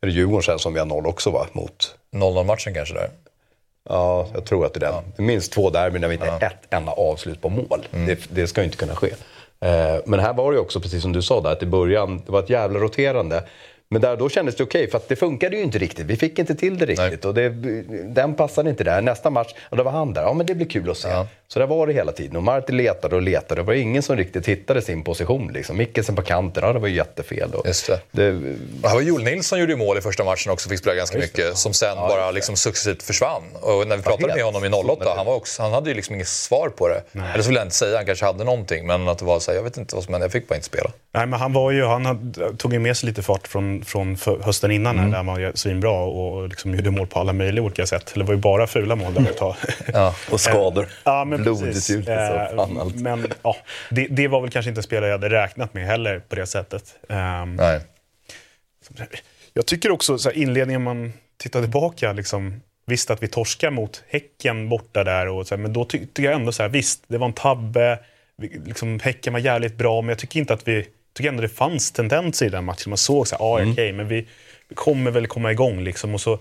är 0.00 0.06
det 0.06 0.12
Djurgården 0.12 0.42
sen 0.42 0.58
som 0.58 0.72
vi 0.72 0.78
har 0.78 0.86
noll 0.86 1.06
också 1.06 1.30
va? 1.30 1.46
Mot... 1.52 1.96
0-0 2.12 2.44
matchen 2.44 2.74
kanske 2.74 2.94
där? 2.94 3.10
Ja, 3.88 4.28
jag 4.34 4.44
tror 4.44 4.66
att 4.66 4.74
det 4.74 4.78
är 4.78 4.92
den. 4.92 4.94
Ja. 5.16 5.22
Minst 5.22 5.52
två 5.52 5.70
derbyn 5.70 6.00
där 6.00 6.08
vi 6.08 6.14
inte 6.14 6.26
ja. 6.26 6.46
ett 6.46 6.74
enda 6.74 6.92
avslut 6.92 7.40
på 7.40 7.48
mål. 7.48 7.86
Mm. 7.92 8.06
Det, 8.06 8.18
det, 8.30 8.46
ska 8.46 8.60
ju 8.60 8.64
inte 8.64 8.76
kunna 8.76 8.96
ske. 8.96 9.10
Eh, 9.60 9.96
men 10.04 10.20
här 10.20 10.32
var 10.32 10.52
det 10.52 10.56
ju 10.56 10.60
också, 10.60 10.80
precis 10.80 11.02
som 11.02 11.12
du 11.12 11.22
sa 11.22 11.40
där, 11.40 11.52
att 11.52 11.62
i 11.62 11.66
början, 11.66 12.22
det 12.26 12.32
var 12.32 12.42
ett 12.42 12.50
jävla 12.50 12.78
roterande. 12.78 13.44
Men 13.88 14.02
där, 14.02 14.16
då 14.16 14.28
kändes 14.28 14.56
det 14.56 14.64
okej, 14.64 14.80
okay, 14.80 14.90
för 14.90 14.98
att 14.98 15.08
det 15.08 15.16
funkade 15.16 15.56
ju 15.56 15.62
inte 15.62 15.78
riktigt. 15.78 16.06
Vi 16.06 16.16
fick 16.16 16.38
inte 16.38 16.54
till 16.54 16.78
det 16.78 16.86
riktigt. 16.86 17.24
Och 17.24 17.34
det, 17.34 17.48
den 18.14 18.34
passade 18.34 18.70
inte 18.70 18.84
där. 18.84 19.02
Nästa 19.02 19.30
match, 19.30 19.54
och 19.70 19.76
då 19.76 19.82
var 19.82 19.92
han 19.92 20.12
där. 20.12 20.22
Ja, 20.22 20.32
men 20.32 20.46
det 20.46 20.54
blir 20.54 20.66
kul 20.66 20.90
att 20.90 20.96
se. 20.96 21.08
Ja. 21.08 21.26
Så 21.54 21.60
där 21.60 21.66
var 21.66 21.86
det 21.86 21.92
hela 21.92 22.12
tiden. 22.12 22.36
Och 22.36 22.42
Marti 22.42 22.72
letade 22.72 23.16
och 23.16 23.22
letade. 23.22 23.60
Det 23.60 23.66
var 23.66 23.74
ingen 23.74 24.02
som 24.02 24.16
riktigt 24.16 24.46
hittade 24.46 24.82
sin 24.82 25.04
position. 25.04 25.52
Liksom. 25.52 25.76
Mikkelsen 25.76 26.16
på 26.16 26.22
kanten, 26.22 26.64
ja, 26.66 26.72
det 26.72 26.78
var 26.78 26.88
ju 26.88 26.94
jättefel. 26.94 27.54
Och 27.54 27.66
Just 27.66 27.86
det. 27.86 28.00
det 28.10 28.22
här 28.88 28.94
var 28.94 29.00
Joel 29.00 29.24
Nilsson 29.24 29.58
gjorde 29.58 29.72
ju 29.72 29.78
mål 29.78 29.98
i 29.98 30.00
första 30.00 30.24
matchen 30.24 30.52
också, 30.52 30.68
fick 30.68 30.78
spela 30.78 30.96
ganska 30.96 31.18
mycket. 31.18 31.56
Som 31.58 31.72
sen 31.72 31.96
ja, 31.96 32.08
bara 32.08 32.30
liksom 32.30 32.56
successivt 32.56 33.02
försvann. 33.02 33.42
Och 33.60 33.88
när 33.88 33.96
vi 33.96 34.02
pratade 34.02 34.34
med 34.34 34.44
honom 34.44 34.64
i 34.64 34.68
08, 34.68 35.12
han, 35.16 35.26
var 35.26 35.34
också, 35.34 35.62
han 35.62 35.72
hade 35.72 35.90
ju 35.90 35.96
liksom 35.96 36.14
inget 36.14 36.28
svar 36.28 36.68
på 36.68 36.88
det. 36.88 37.02
Nej. 37.12 37.30
Eller 37.32 37.42
så 37.42 37.48
vill 37.48 37.56
jag 37.56 37.64
inte 37.64 37.76
säga, 37.76 37.96
han 37.96 38.06
kanske 38.06 38.24
hade 38.24 38.44
någonting. 38.44 38.86
Men 38.86 39.08
att 39.08 39.18
det 39.18 39.24
var 39.24 39.40
så 39.40 39.50
här, 39.50 39.58
jag 39.58 39.64
vet 39.64 39.76
inte 39.76 39.94
vad 39.94 40.04
som 40.04 40.14
hände, 40.14 40.24
jag 40.24 40.32
fick 40.32 40.48
bara 40.48 40.54
inte 40.54 40.66
spela. 40.66 40.90
Nej, 41.14 41.26
men 41.26 41.40
han 41.40 41.52
var 41.52 41.70
ju, 41.70 41.84
han 41.84 42.34
tog 42.58 42.72
ju 42.72 42.78
med 42.78 42.96
sig 42.96 43.08
lite 43.08 43.22
fart 43.22 43.48
från, 43.48 43.84
från 43.84 44.16
hösten 44.42 44.70
innan 44.70 44.98
mm. 44.98 45.10
där 45.10 45.16
han 45.16 45.26
var 45.26 45.52
svinbra 45.54 45.92
och 45.92 46.48
liksom 46.48 46.74
gjorde 46.74 46.90
mål 46.90 47.06
på 47.06 47.20
alla 47.20 47.32
möjliga 47.32 47.64
olika 47.64 47.86
sätt. 47.86 48.12
Det 48.14 48.22
var 48.22 48.34
ju 48.34 48.40
bara 48.40 48.66
fula 48.66 48.96
mål 48.96 49.14
där 49.14 49.22
ett 49.22 49.36
tag. 49.36 49.54
ja, 49.92 50.14
och 50.30 50.40
skador. 50.40 50.88
ja, 51.04 51.24
men 51.24 51.43
Blodigt 51.44 51.90
ut. 51.90 52.08
Eh, 52.08 52.88
men 52.94 53.26
ja, 53.42 53.56
det, 53.90 54.06
det, 54.06 54.28
var 54.28 54.40
väl 54.40 54.50
kanske 54.50 54.68
inte 54.68 54.78
en 54.78 54.82
spelare 54.82 55.10
jag 55.10 55.18
hade 55.18 55.30
räknat 55.30 55.74
med 55.74 55.86
heller 55.86 56.18
på 56.18 56.34
det 56.34 56.46
sättet. 56.46 56.94
Um, 57.08 57.56
Nej. 57.56 57.80
Jag 59.52 59.66
tycker 59.66 59.90
också 59.90 60.18
så 60.18 60.28
här, 60.28 60.36
inledningen 60.36 60.82
man 60.82 61.12
tittar 61.36 61.60
tillbaka, 61.60 62.12
liksom, 62.12 62.60
Visst 62.86 63.10
att 63.10 63.22
vi 63.22 63.28
torskar 63.28 63.70
mot 63.70 64.02
Häcken 64.08 64.68
borta 64.68 65.04
där, 65.04 65.28
och 65.28 65.46
så 65.46 65.54
här, 65.54 65.62
men 65.62 65.72
då 65.72 65.84
ty 65.84 65.98
tycker 65.98 66.22
jag 66.22 66.34
ändå 66.34 66.52
så 66.52 66.62
här, 66.62 66.70
visst, 66.70 67.04
det 67.06 67.18
var 67.18 67.26
en 67.26 67.32
tabbe. 67.32 67.98
Vi, 68.36 68.60
liksom, 68.66 69.00
häcken 69.00 69.32
var 69.32 69.40
jävligt 69.40 69.76
bra, 69.76 70.02
men 70.02 70.08
jag 70.08 70.18
tycker 70.18 70.40
inte 70.40 70.54
att 70.54 70.68
vi... 70.68 70.86
tycker 71.12 71.28
ändå 71.28 71.42
det 71.42 71.48
fanns 71.48 71.92
tendenser 71.92 72.46
i 72.46 72.48
den 72.48 72.64
matchen. 72.64 72.90
Man 72.90 72.98
såg 72.98 73.28
så 73.28 73.36
här, 73.36 73.44
ah, 73.44 73.58
mm. 73.58 73.72
okej, 73.72 73.84
okay, 73.84 73.92
men 73.92 74.08
vi, 74.08 74.28
vi, 74.68 74.74
kommer 74.74 75.10
väl 75.10 75.26
komma 75.26 75.52
igång 75.52 75.84
liksom. 75.84 76.14
Och 76.14 76.20
så, 76.20 76.38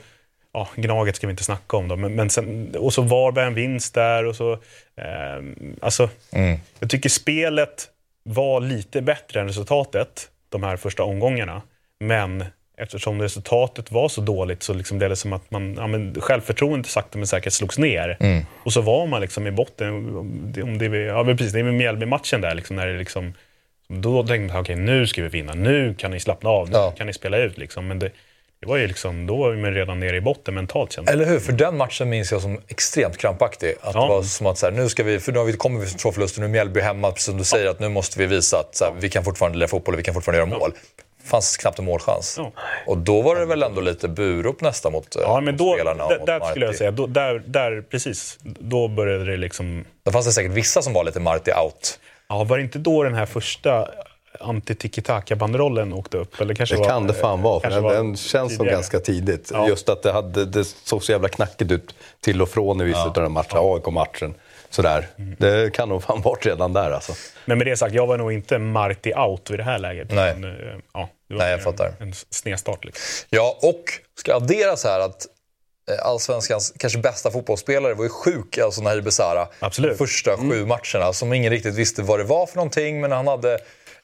ja, 0.53 0.69
Gnaget 0.75 1.15
ska 1.15 1.27
vi 1.27 1.31
inte 1.31 1.43
snacka 1.43 1.77
om 1.77 1.87
då, 1.87 1.95
men, 1.95 2.15
men 2.15 2.29
sen, 2.29 2.75
och 2.77 2.93
så 2.93 3.01
Varberg 3.01 3.45
en 3.45 3.53
vinst 3.53 3.93
där 3.93 4.25
och 4.25 4.35
så... 4.35 4.53
Eh, 4.95 5.43
alltså, 5.81 6.09
mm. 6.31 6.59
jag 6.79 6.89
tycker 6.89 7.09
spelet 7.09 7.89
var 8.23 8.61
lite 8.61 9.01
bättre 9.01 9.41
än 9.41 9.47
resultatet 9.47 10.29
de 10.49 10.63
här 10.63 10.77
första 10.77 11.03
omgångarna. 11.03 11.61
Men 11.99 12.45
eftersom 12.77 13.21
resultatet 13.21 13.91
var 13.91 14.09
så 14.09 14.21
dåligt 14.21 14.63
så 14.63 14.73
liksom 14.73 14.97
blev 14.97 15.09
det 15.09 15.15
som 15.15 15.33
att 15.33 15.51
man, 15.51 15.75
ja, 15.75 15.87
men 15.87 16.21
självförtroendet 16.21 16.91
sakta 16.91 17.17
men 17.17 17.27
säkert 17.27 17.53
slogs 17.53 17.77
ner. 17.77 18.17
Mm. 18.19 18.45
Och 18.63 18.73
så 18.73 18.81
var 18.81 19.07
man 19.07 19.21
liksom 19.21 19.47
i 19.47 19.51
botten. 19.51 20.17
Om 20.63 20.77
det, 20.77 20.85
ja, 20.85 21.23
precis, 21.23 21.53
det 21.53 21.59
är 21.59 21.63
med 21.63 21.73
Mjällby-matchen 21.73 22.41
där, 22.41 22.55
liksom, 22.55 22.75
när 22.75 22.87
det 22.87 22.97
liksom, 22.97 23.33
då 23.87 24.27
tänkte 24.27 24.53
man 24.53 24.61
okej 24.61 24.73
okay, 24.73 24.85
nu 24.85 25.07
ska 25.07 25.21
vi 25.23 25.29
vinna, 25.29 25.53
nu 25.53 25.93
kan 25.93 26.11
ni 26.11 26.19
slappna 26.19 26.49
av, 26.49 26.69
nu 26.69 26.75
ja. 26.77 26.91
kan 26.91 27.07
ni 27.07 27.13
spela 27.13 27.37
ut. 27.37 27.57
Liksom. 27.57 27.87
Men 27.87 27.99
det, 27.99 28.09
det 28.63 28.69
var 28.69 28.77
ju 28.77 28.87
liksom, 28.87 29.27
då 29.27 29.37
var 29.37 29.53
man 29.53 29.73
redan 29.73 29.99
nere 29.99 30.15
i 30.15 30.21
botten 30.21 30.53
mentalt 30.53 30.91
kände 30.91 31.11
Eller 31.11 31.25
hur? 31.25 31.39
För 31.39 31.51
den 31.51 31.77
matchen 31.77 32.09
minns 32.09 32.31
jag 32.31 32.41
som 32.41 32.61
extremt 32.67 33.17
krampaktig. 33.17 33.73
Att 33.81 33.95
ja. 33.95 34.01
Det 34.01 34.07
var 34.07 34.23
som 34.23 34.47
att 34.47 34.57
så 34.57 34.65
här, 34.65 34.73
nu 34.73 34.89
ska 34.89 35.03
vi, 35.03 35.19
för 35.19 35.31
nu 35.31 35.37
har 35.37 35.45
vi, 35.45 35.53
kommer 35.53 35.79
vi 35.79 35.87
från 35.87 35.97
två 35.97 36.11
förluster, 36.11 36.39
nu 36.39 36.45
är 36.45 36.49
Mjällby 36.49 36.79
hemma, 36.79 37.11
precis 37.11 37.25
som 37.25 37.37
du 37.37 37.43
säger, 37.43 37.69
att 37.69 37.79
nu 37.79 37.89
måste 37.89 38.19
vi 38.19 38.25
visa 38.25 38.57
att 38.57 38.75
så 38.75 38.85
här, 38.85 38.93
vi 38.99 39.09
kan 39.09 39.23
fortfarande 39.23 39.57
lira 39.57 39.67
fotboll 39.67 39.93
och 39.93 39.99
vi 39.99 40.03
kan 40.03 40.13
fortfarande 40.13 40.37
göra 40.37 40.59
mål 40.59 40.71
fanns 41.23 41.57
knappt 41.57 41.79
en 41.79 41.85
målchans. 41.85 42.35
Ja. 42.37 42.51
Och 42.87 42.97
då 42.97 43.21
var 43.21 43.35
det 43.35 43.45
väl 43.45 43.63
ändå 43.63 43.81
lite 43.81 44.07
burop 44.07 44.61
nästan 44.61 44.91
mot 44.91 45.17
ja, 45.19 45.41
men 45.41 45.57
då, 45.57 45.73
spelarna. 45.73 46.07
Där, 46.07 46.25
där 46.25 46.39
skulle 46.39 46.65
jag 46.65 46.75
säga, 46.75 46.91
då, 46.91 47.07
där, 47.07 47.43
där, 47.45 47.81
precis, 47.81 48.39
då 48.43 48.87
började 48.87 49.25
det 49.25 49.37
liksom... 49.37 49.85
Då 50.03 50.11
fanns 50.11 50.25
det 50.25 50.31
säkert 50.31 50.51
vissa 50.51 50.81
som 50.81 50.93
var 50.93 51.03
lite 51.03 51.19
Marti 51.19 51.51
out. 51.63 51.99
Ja, 52.29 52.43
var 52.43 52.57
det 52.57 52.63
inte 52.63 52.79
då 52.79 53.03
den 53.03 53.13
här 53.13 53.25
första 53.25 53.89
anti-tiki-taka-banderollen 54.39 55.93
åkte 55.93 56.17
upp? 56.17 56.41
Eller 56.41 56.55
kanske 56.55 56.75
det 56.75 56.79
var, 56.79 56.89
kan 56.89 57.07
det 57.07 57.13
fan 57.13 57.41
vara, 57.41 57.59
för 57.59 57.69
den, 57.69 57.83
den 57.83 58.17
känns 58.17 58.49
tidigare. 58.49 58.55
som 58.55 58.65
ganska 58.65 58.99
tidigt. 58.99 59.51
Ja. 59.53 59.67
Just 59.67 59.89
att 59.89 60.03
det, 60.03 60.11
hade, 60.11 60.45
det 60.45 60.65
såg 60.65 61.03
så 61.03 61.11
jävla 61.11 61.29
knackigt 61.29 61.71
ut 61.71 61.95
till 62.21 62.41
och 62.41 62.49
från 62.49 62.81
i 62.81 62.83
vissa 62.83 62.99
ja. 62.99 63.07
av 63.07 63.13
den 63.13 63.31
matchen, 63.31 63.57
AIK-matchen. 63.61 64.33
Sådär. 64.69 65.07
Mm. 65.17 65.35
Det 65.39 65.73
kan 65.73 65.89
nog 65.89 66.03
fan 66.03 66.21
varit 66.21 66.45
redan 66.45 66.73
där 66.73 66.91
alltså. 66.91 67.13
Men 67.45 67.57
med 67.57 67.67
det 67.67 67.77
sagt, 67.77 67.93
jag 67.93 68.07
var 68.07 68.17
nog 68.17 68.33
inte 68.33 68.57
Marti 68.57 69.13
out 69.15 69.51
i 69.51 69.57
det 69.57 69.63
här 69.63 69.79
läget. 69.79 70.11
Nej, 70.11 70.35
men, 70.35 70.43
eh, 70.43 70.75
ja, 70.93 71.09
det 71.27 71.33
var 71.33 71.41
Nej 71.41 71.51
jag 71.51 71.63
fattar. 71.63 71.93
En 71.99 72.13
snedstart. 72.29 72.85
Liksom. 72.85 73.27
Ja, 73.29 73.59
och 73.61 73.83
ska 74.19 74.35
adderas 74.35 74.83
här 74.83 74.99
att 74.99 75.27
eh, 75.91 76.05
allsvenskans 76.07 76.73
kanske 76.79 76.99
bästa 76.99 77.31
fotbollsspelare 77.31 77.93
var 77.93 78.03
ju 78.03 78.09
sjuk, 78.09 78.57
alltså 78.57 78.81
Nahir 78.81 79.01
Besara. 79.01 79.47
Absolut. 79.59 79.97
Första 79.97 80.33
mm. 80.33 80.49
sju 80.49 80.65
matcherna 80.65 81.13
som 81.13 81.33
ingen 81.33 81.51
riktigt 81.51 81.75
visste 81.75 82.01
vad 82.01 82.19
det 82.19 82.23
var 82.23 82.45
för 82.45 82.55
någonting, 82.55 83.01
men 83.01 83.11
han 83.11 83.27
hade 83.27 83.59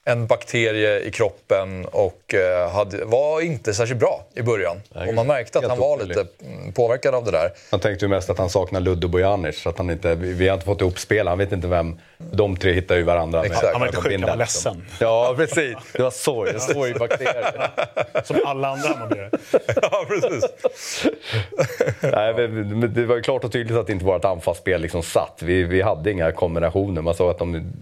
en 0.10 0.28
bakterie 0.28 1.00
i 1.00 1.12
kroppen 1.12 1.86
och 1.86 2.34
eh, 2.34 2.72
hade, 2.72 3.06
var 3.06 3.42
inte 3.42 3.74
särskilt 3.74 4.00
bra 4.00 4.26
i 4.36 4.42
början. 4.42 4.82
Nej, 4.96 5.10
och 5.10 5.14
man 5.14 5.28
märkte 5.28 5.60
att 5.60 5.68
han 5.68 5.80
var 5.80 6.04
lite 6.04 6.26
mm, 6.46 6.74
påverkad 6.74 7.16
av 7.16 7.26
det 7.26 7.32
där. 7.32 7.52
Man 7.72 7.80
tänkte 7.80 8.06
ju 8.06 8.10
mest 8.10 8.30
att 8.30 8.38
han 8.38 8.50
saknar 8.50 8.80
Ludde 8.80 9.08
Bojanic. 9.08 9.68
Att 9.68 9.78
han 9.78 9.90
inte, 9.90 10.16
vi 10.16 10.48
har 10.48 10.54
inte 10.54 10.66
fått 10.66 10.82
ihop 10.82 11.00
spel, 11.00 11.28
han 11.28 11.38
vet 11.38 11.52
inte 11.52 11.68
vem. 11.68 12.00
De 12.18 12.58
tre 12.58 12.74
hittar 12.74 12.96
ju 12.96 13.04
varandra. 13.04 13.46
Exakt. 13.46 13.64
Med, 13.64 13.72
han 13.72 13.80
var 13.80 13.88
inte 13.88 14.02
sjuk, 14.02 14.20
han 14.20 14.30
var 14.30 14.36
ledsen. 14.36 14.86
Ja, 15.00 15.34
precis. 15.38 15.76
Det 15.94 16.04
var 16.04 16.12
sorg, 16.12 16.52
en 16.54 16.60
sorgbakterie. 16.60 17.70
Som 18.24 18.38
alla 18.46 18.68
andra 18.68 18.90
Hammarbyare. 18.90 19.30
ja, 19.82 20.06
precis. 20.08 20.46
Nej, 22.02 22.48
men 22.48 22.94
det 22.94 23.06
var 23.06 23.16
ju 23.16 23.22
klart 23.22 23.44
och 23.44 23.52
tydligt 23.52 23.78
att 23.78 23.90
inte 23.90 24.06
vårt 24.06 24.26
anfallsspel 24.26 24.82
liksom 24.82 25.04
satt. 25.04 25.42
Vi, 25.42 25.64
vi 25.64 25.82
hade 25.82 26.12
inga 26.12 26.32
kombinationer. 26.32 27.02
Man 27.02 27.14
såg 27.16 27.30
att 27.30 27.40
de 27.40 27.74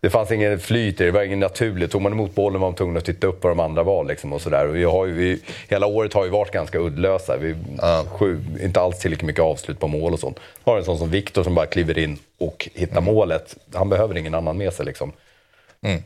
det 0.00 0.10
fanns 0.10 0.30
ingen 0.30 0.60
flyt 0.60 0.98
det, 0.98 1.10
var 1.10 1.22
inget 1.22 1.38
naturligt. 1.38 1.90
Tog 1.90 2.02
man 2.02 2.12
emot 2.12 2.34
bollen 2.34 2.60
var 2.60 2.68
man 2.68 2.74
tvungen 2.74 2.96
att 2.96 3.04
titta 3.04 3.26
upp 3.26 3.42
vad 3.42 3.50
de 3.50 3.60
andra 3.60 3.82
var. 3.82 4.04
Liksom 4.04 4.32
och 4.32 4.40
så 4.40 4.50
där. 4.50 4.66
Vi 4.66 4.84
har 4.84 5.06
ju, 5.06 5.12
vi, 5.12 5.42
hela 5.68 5.86
året 5.86 6.14
har 6.14 6.24
ju 6.24 6.30
varit 6.30 6.52
ganska 6.52 6.78
uddlösa. 6.78 7.36
Vi, 7.36 7.50
uh. 7.50 8.04
sju, 8.18 8.40
inte 8.62 8.80
alls 8.80 8.98
tillräckligt 8.98 9.26
mycket 9.26 9.42
avslut 9.42 9.80
på 9.80 9.88
mål 9.88 10.12
och 10.12 10.20
sånt. 10.20 10.38
Har 10.64 10.78
en 10.78 10.84
sån 10.84 10.98
som 10.98 11.10
Viktor 11.10 11.44
som 11.44 11.54
bara 11.54 11.66
kliver 11.66 11.98
in 11.98 12.18
och 12.38 12.68
hittar 12.74 12.98
mm. 12.98 13.14
målet. 13.14 13.56
Han 13.74 13.88
behöver 13.88 14.18
ingen 14.18 14.34
annan 14.34 14.56
med 14.56 14.72
sig. 14.72 14.86
Liksom. 14.86 15.12
Mm. 15.82 16.02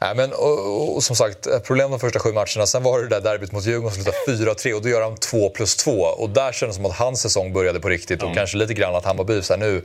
Ja, 0.00 0.14
men, 0.14 0.32
och, 0.32 0.96
och, 0.96 1.02
som 1.02 1.16
sagt, 1.16 1.64
problem 1.66 1.90
de 1.90 2.00
första 2.00 2.18
sju 2.18 2.32
matcherna. 2.32 2.66
Sen 2.66 2.82
var 2.82 2.98
det 2.98 3.08
det 3.08 3.20
där 3.20 3.32
derbyt 3.32 3.52
mot 3.52 3.66
Djurgården 3.66 3.94
som 3.94 4.12
slutade 4.26 4.54
4-3 4.54 4.72
och 4.72 4.82
då 4.82 4.88
gör 4.88 5.02
han 5.02 5.16
2 5.16 5.50
plus 5.50 5.76
2. 5.76 5.92
Och 5.92 6.30
där 6.30 6.52
kändes 6.52 6.76
det 6.76 6.82
som 6.82 6.90
att 6.90 6.98
hans 6.98 7.20
säsong 7.20 7.52
började 7.52 7.80
på 7.80 7.88
riktigt 7.88 8.20
mm. 8.20 8.30
och 8.30 8.36
kanske 8.36 8.56
lite 8.56 8.74
grann 8.74 8.94
att 8.94 9.04
Hammarby 9.04 9.42
så 9.42 9.52
här, 9.52 9.60
nu 9.60 9.82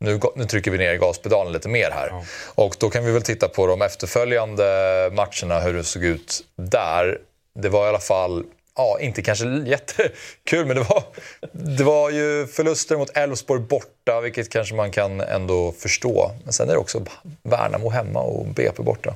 nu, 0.00 0.20
nu 0.36 0.44
trycker 0.44 0.70
vi 0.70 0.78
ner 0.78 0.96
gaspedalen 0.96 1.52
lite 1.52 1.68
mer 1.68 1.90
här. 1.90 2.08
Ja. 2.08 2.24
Och 2.54 2.76
då 2.78 2.90
kan 2.90 3.04
vi 3.04 3.12
väl 3.12 3.22
titta 3.22 3.48
på 3.48 3.66
de 3.66 3.82
efterföljande 3.82 4.64
matcherna, 5.12 5.60
hur 5.60 5.74
det 5.74 5.84
såg 5.84 6.04
ut 6.04 6.44
där. 6.56 7.18
Det 7.54 7.68
var 7.68 7.86
i 7.86 7.88
alla 7.88 7.98
fall, 7.98 8.44
ja, 8.76 8.98
inte 9.00 9.22
kanske 9.22 9.44
jättekul, 9.66 10.66
men 10.66 10.76
det 10.76 10.82
var, 10.82 11.02
det 11.52 11.84
var 11.84 12.10
ju 12.10 12.46
förluster 12.46 12.96
mot 12.96 13.16
Elfsborg 13.16 13.60
borta, 13.60 14.20
vilket 14.20 14.50
kanske 14.50 14.74
man 14.74 14.90
kan 14.90 15.20
ändå 15.20 15.72
förstå. 15.78 16.30
Men 16.44 16.52
sen 16.52 16.68
är 16.68 16.72
det 16.72 16.78
också 16.78 17.02
Värnamo 17.42 17.90
hemma 17.90 18.20
och 18.20 18.46
BP 18.46 18.82
borta. 18.82 19.14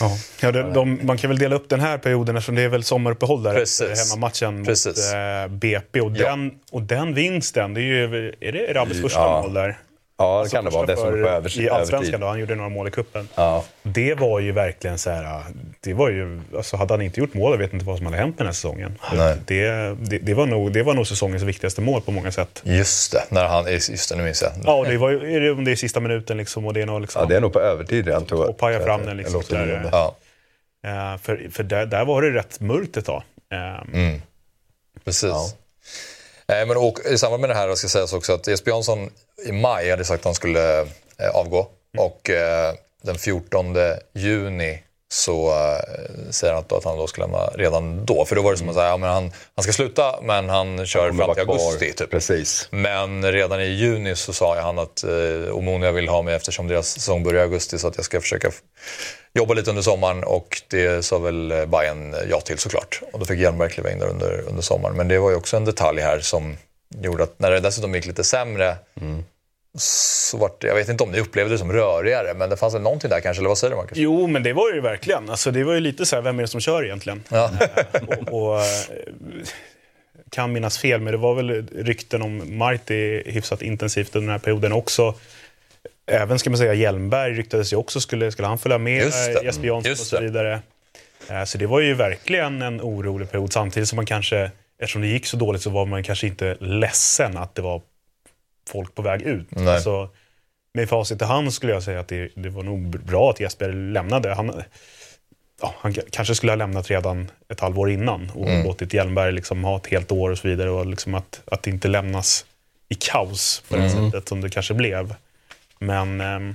Ja, 0.00 0.18
ja 0.40 0.52
de, 0.52 0.72
de, 0.72 1.00
man 1.02 1.18
kan 1.18 1.30
väl 1.30 1.38
dela 1.38 1.56
upp 1.56 1.68
den 1.68 1.80
här 1.80 1.98
perioden 1.98 2.36
eftersom 2.36 2.54
det 2.54 2.62
är 2.62 2.68
väl 2.68 2.84
sommaruppehåll 2.84 3.42
där 3.42 3.54
Precis. 3.54 4.12
hemmamatchen 4.12 4.64
Precis. 4.64 4.96
mot 4.96 5.14
eh, 5.14 5.48
BP. 5.48 6.00
Och, 6.00 6.12
ja. 6.16 6.30
den, 6.30 6.50
och 6.70 6.82
den 6.82 7.14
vinsten, 7.14 7.74
det 7.74 7.80
är 7.80 7.82
ju 7.82 8.34
är 8.40 8.52
det 8.52 8.74
Rabbes 8.74 9.00
första 9.00 9.20
ja. 9.20 9.42
mål 9.42 9.54
där? 9.54 9.78
Ja, 10.16 10.24
det 10.24 10.40
alltså 10.40 10.56
kan 10.56 10.64
det 10.64 10.70
vara. 10.70 10.86
Dessutom 10.86 11.22
på 11.22 11.28
övers, 11.28 11.58
I 11.58 11.70
Allsvenskan 11.70 12.20
då, 12.20 12.26
han 12.26 12.38
gjorde 12.38 12.54
några 12.54 12.68
mål 12.68 12.88
i 12.88 12.90
kuppen. 12.90 13.28
Ja. 13.34 13.64
Det 13.82 14.14
var 14.14 14.40
ju 14.40 14.52
verkligen 14.52 14.98
så 14.98 15.10
här, 15.10 15.42
det 15.80 15.94
var 15.94 16.10
ju, 16.10 16.40
alltså 16.56 16.76
hade 16.76 16.94
han 16.94 17.02
inte 17.02 17.20
gjort 17.20 17.34
mål, 17.34 17.52
jag 17.52 17.58
vet 17.58 17.72
inte 17.72 17.84
vad 17.84 17.96
som 17.96 18.06
hade 18.06 18.18
hänt 18.18 18.38
den 18.38 18.46
här 18.46 18.54
säsongen. 18.54 18.98
Det, 19.46 19.96
det, 20.00 20.18
det, 20.18 20.34
var 20.34 20.46
nog, 20.46 20.72
det 20.72 20.82
var 20.82 20.94
nog 20.94 21.06
säsongens 21.06 21.42
viktigaste 21.42 21.80
mål 21.80 22.00
på 22.00 22.10
många 22.10 22.32
sätt. 22.32 22.62
Just 22.64 23.12
det, 23.12 23.24
när 23.28 23.44
han, 23.44 23.66
just 23.72 24.08
det 24.10 24.16
nu 24.16 24.22
minns 24.22 24.42
jag. 24.42 24.52
Ja, 24.64 24.84
det 24.88 24.96
var 24.96 25.10
ju, 25.10 25.40
det, 25.40 25.50
om 25.50 25.64
det 25.64 25.72
är 25.72 25.76
sista 25.76 26.00
minuten 26.00 26.36
liksom 26.36 26.66
och 26.66 26.74
det 26.74 26.82
är 26.82 26.86
nog 26.86 27.00
liksom... 27.00 27.22
Ja, 27.22 27.28
det 27.28 27.36
är 27.36 27.40
nog 27.40 27.52
på 27.52 27.60
övertid 27.60 28.06
redan 28.06 28.26
jag. 28.30 28.40
Och 28.40 28.58
paja 28.58 28.80
fram 28.80 29.06
den 29.06 29.16
liksom. 29.16 29.42
Där, 29.48 29.88
ja. 29.92 30.16
Uh, 30.86 31.18
för 31.18 31.48
för 31.50 31.62
där, 31.62 31.86
där 31.86 32.04
var 32.04 32.22
det 32.22 32.30
rätt 32.30 32.60
mörkt 32.60 32.96
ett 32.96 33.04
tag. 33.04 33.22
Um, 33.52 33.94
mm. 33.94 34.22
Precis. 35.04 35.30
Ja. 35.30 35.50
Eh, 36.54 36.66
men 36.66 36.76
och, 36.76 36.98
I 37.10 37.18
samband 37.18 37.40
med 37.40 37.50
det 37.50 37.54
här 37.54 37.74
ska 37.74 37.88
sägas 37.88 38.12
också 38.12 38.32
att 38.32 38.46
Jesper 38.46 38.70
Jansson 38.70 39.10
i 39.44 39.52
maj 39.52 39.90
hade 39.90 40.04
sagt 40.04 40.20
att 40.20 40.24
han 40.24 40.34
skulle 40.34 40.80
eh, 41.18 41.30
avgå. 41.34 41.66
Mm. 41.94 42.06
Och 42.06 42.30
eh, 42.30 42.74
den 43.02 43.18
14 43.18 43.76
juni 44.14 44.82
så 45.14 45.50
äh, 45.50 46.30
säger 46.30 46.54
han 46.54 46.64
att 46.68 46.84
han 46.84 46.98
då 46.98 47.06
ska 47.06 47.22
lämna 47.22 47.46
redan 47.46 48.04
då. 48.04 48.24
För 48.24 48.36
då 48.36 48.42
var 48.42 48.52
det 48.52 48.58
som 48.58 48.68
att 48.68 48.74
säga, 48.74 48.88
ja, 48.88 48.96
men 48.96 49.10
han, 49.10 49.32
han 49.54 49.62
ska 49.62 49.72
sluta 49.72 50.20
men 50.22 50.48
han 50.48 50.86
kör 50.86 51.06
han 51.06 51.16
fram 51.16 51.34
till 51.34 51.40
augusti. 51.40 51.92
Typ. 51.92 52.10
Precis. 52.10 52.68
Men 52.70 53.32
redan 53.32 53.60
i 53.60 53.64
juni 53.64 54.16
så 54.16 54.32
sa 54.32 54.60
han 54.60 54.78
att 54.78 55.04
eh, 55.04 55.56
Omonia 55.56 55.92
vill 55.92 56.08
ha 56.08 56.22
mig 56.22 56.34
eftersom 56.34 56.68
deras 56.68 56.88
säsong 56.88 57.22
börjar 57.22 57.40
i 57.40 57.42
augusti 57.42 57.78
så 57.78 57.88
att 57.88 57.96
jag 57.96 58.04
ska 58.04 58.20
försöka 58.20 58.50
jobba 59.34 59.54
lite 59.54 59.70
under 59.70 59.82
sommaren 59.82 60.24
och 60.24 60.62
det 60.70 61.04
sa 61.04 61.18
väl 61.18 61.52
eh, 61.52 61.66
Bayern 61.66 62.14
ja 62.30 62.40
till 62.40 62.58
såklart. 62.58 63.00
Och 63.12 63.18
då 63.18 63.24
fick 63.24 63.40
Hjelmberg 63.40 63.70
kliva 63.70 63.92
in 63.92 63.98
där 63.98 64.08
under, 64.08 64.44
under 64.48 64.62
sommaren. 64.62 64.96
Men 64.96 65.08
det 65.08 65.18
var 65.18 65.30
ju 65.30 65.36
också 65.36 65.56
en 65.56 65.64
detalj 65.64 66.00
här 66.00 66.20
som 66.20 66.56
gjorde 67.02 67.22
att 67.22 67.38
när 67.38 67.50
det 67.50 67.60
dessutom 67.60 67.94
gick 67.94 68.06
lite 68.06 68.24
sämre 68.24 68.76
mm 69.00 69.24
så 69.78 70.36
vart 70.38 70.64
jag 70.64 70.74
vet 70.74 70.88
inte 70.88 71.04
om 71.04 71.10
ni 71.10 71.20
upplevde 71.20 71.54
det 71.54 71.58
som 71.58 71.72
rörigare, 71.72 72.34
men 72.34 72.50
det 72.50 72.56
fanns 72.56 72.74
väl 72.74 72.82
någonting 72.82 73.10
där 73.10 73.20
kanske, 73.20 73.40
eller 73.40 73.48
vad 73.48 73.58
säger 73.58 73.70
du 73.70 73.76
Marcus? 73.76 73.98
Jo, 73.98 74.26
men 74.26 74.42
det 74.42 74.52
var 74.52 74.70
det 74.70 74.74
ju 74.74 74.82
verkligen. 74.82 75.30
Alltså, 75.30 75.50
det 75.50 75.64
var 75.64 75.74
ju 75.74 75.80
lite 75.80 76.06
så 76.06 76.16
här, 76.16 76.22
vem 76.22 76.38
är 76.38 76.42
det 76.42 76.48
som 76.48 76.60
kör 76.60 76.84
egentligen? 76.84 77.22
Ja. 77.28 77.50
och, 78.08 78.52
och, 78.52 78.60
kan 80.30 80.52
minnas 80.52 80.78
fel, 80.78 81.00
men 81.00 81.12
det 81.12 81.18
var 81.18 81.34
väl 81.34 81.66
rykten 81.76 82.22
om 82.22 82.58
Marti 82.58 83.22
hyfsat 83.26 83.62
intensivt 83.62 84.16
under 84.16 84.26
den 84.26 84.32
här 84.32 84.44
perioden 84.44 84.72
också. 84.72 85.14
Även 86.06 86.38
ska 86.38 86.50
man 86.50 86.58
säga 86.58 86.74
Hjelmberg 86.74 87.32
ryktades 87.32 87.72
ju 87.72 87.76
också, 87.76 88.00
skulle, 88.00 88.32
skulle 88.32 88.48
han 88.48 88.58
följa 88.58 88.78
med 88.78 89.04
Jesper 89.42 89.66
Jansson 89.66 89.92
och 89.92 89.98
så 89.98 90.20
vidare. 90.20 90.60
Så 91.46 91.58
det 91.58 91.66
var 91.66 91.80
ju 91.80 91.94
verkligen 91.94 92.62
en 92.62 92.80
orolig 92.80 93.30
period, 93.30 93.52
samtidigt 93.52 93.88
som 93.88 93.96
man 93.96 94.06
kanske, 94.06 94.50
eftersom 94.78 95.02
det 95.02 95.08
gick 95.08 95.26
så 95.26 95.36
dåligt 95.36 95.62
så 95.62 95.70
var 95.70 95.86
man 95.86 96.02
kanske 96.02 96.26
inte 96.26 96.56
ledsen 96.60 97.36
att 97.36 97.54
det 97.54 97.62
var 97.62 97.82
folk 98.68 98.94
på 98.94 99.02
väg 99.02 99.22
ut. 99.22 99.46
Nej. 99.50 99.74
Alltså, 99.74 100.08
med 100.74 100.88
facit 100.88 101.22
i 101.22 101.24
hand 101.24 101.52
skulle 101.52 101.72
jag 101.72 101.82
säga 101.82 102.00
att 102.00 102.08
det, 102.08 102.30
det 102.34 102.48
var 102.48 102.62
nog 102.62 103.04
bra 103.04 103.30
att 103.30 103.40
Jesper 103.40 103.72
lämnade. 103.72 104.34
Han, 104.34 104.62
ja, 105.60 105.74
han 105.78 105.94
kanske 106.10 106.34
skulle 106.34 106.52
ha 106.52 106.56
lämnat 106.56 106.90
redan 106.90 107.30
ett 107.48 107.60
halvår 107.60 107.90
innan 107.90 108.30
och 108.34 108.48
mm. 108.48 108.66
låtit 108.66 108.94
Hjelmberg 108.94 109.32
liksom 109.32 109.64
ha 109.64 109.76
ett 109.76 109.86
helt 109.86 110.12
år 110.12 110.30
och 110.30 110.38
så 110.38 110.48
vidare. 110.48 110.70
Och 110.70 110.86
liksom 110.86 111.14
att, 111.14 111.42
att 111.46 111.62
det 111.62 111.70
inte 111.70 111.88
lämnas 111.88 112.46
i 112.88 112.94
kaos 112.94 113.62
på 113.68 113.76
det 113.76 113.82
mm. 113.82 114.10
sättet 114.10 114.28
som 114.28 114.40
det 114.40 114.50
kanske 114.50 114.74
blev. 114.74 115.14
Men 115.78 116.20
ehm, 116.20 116.54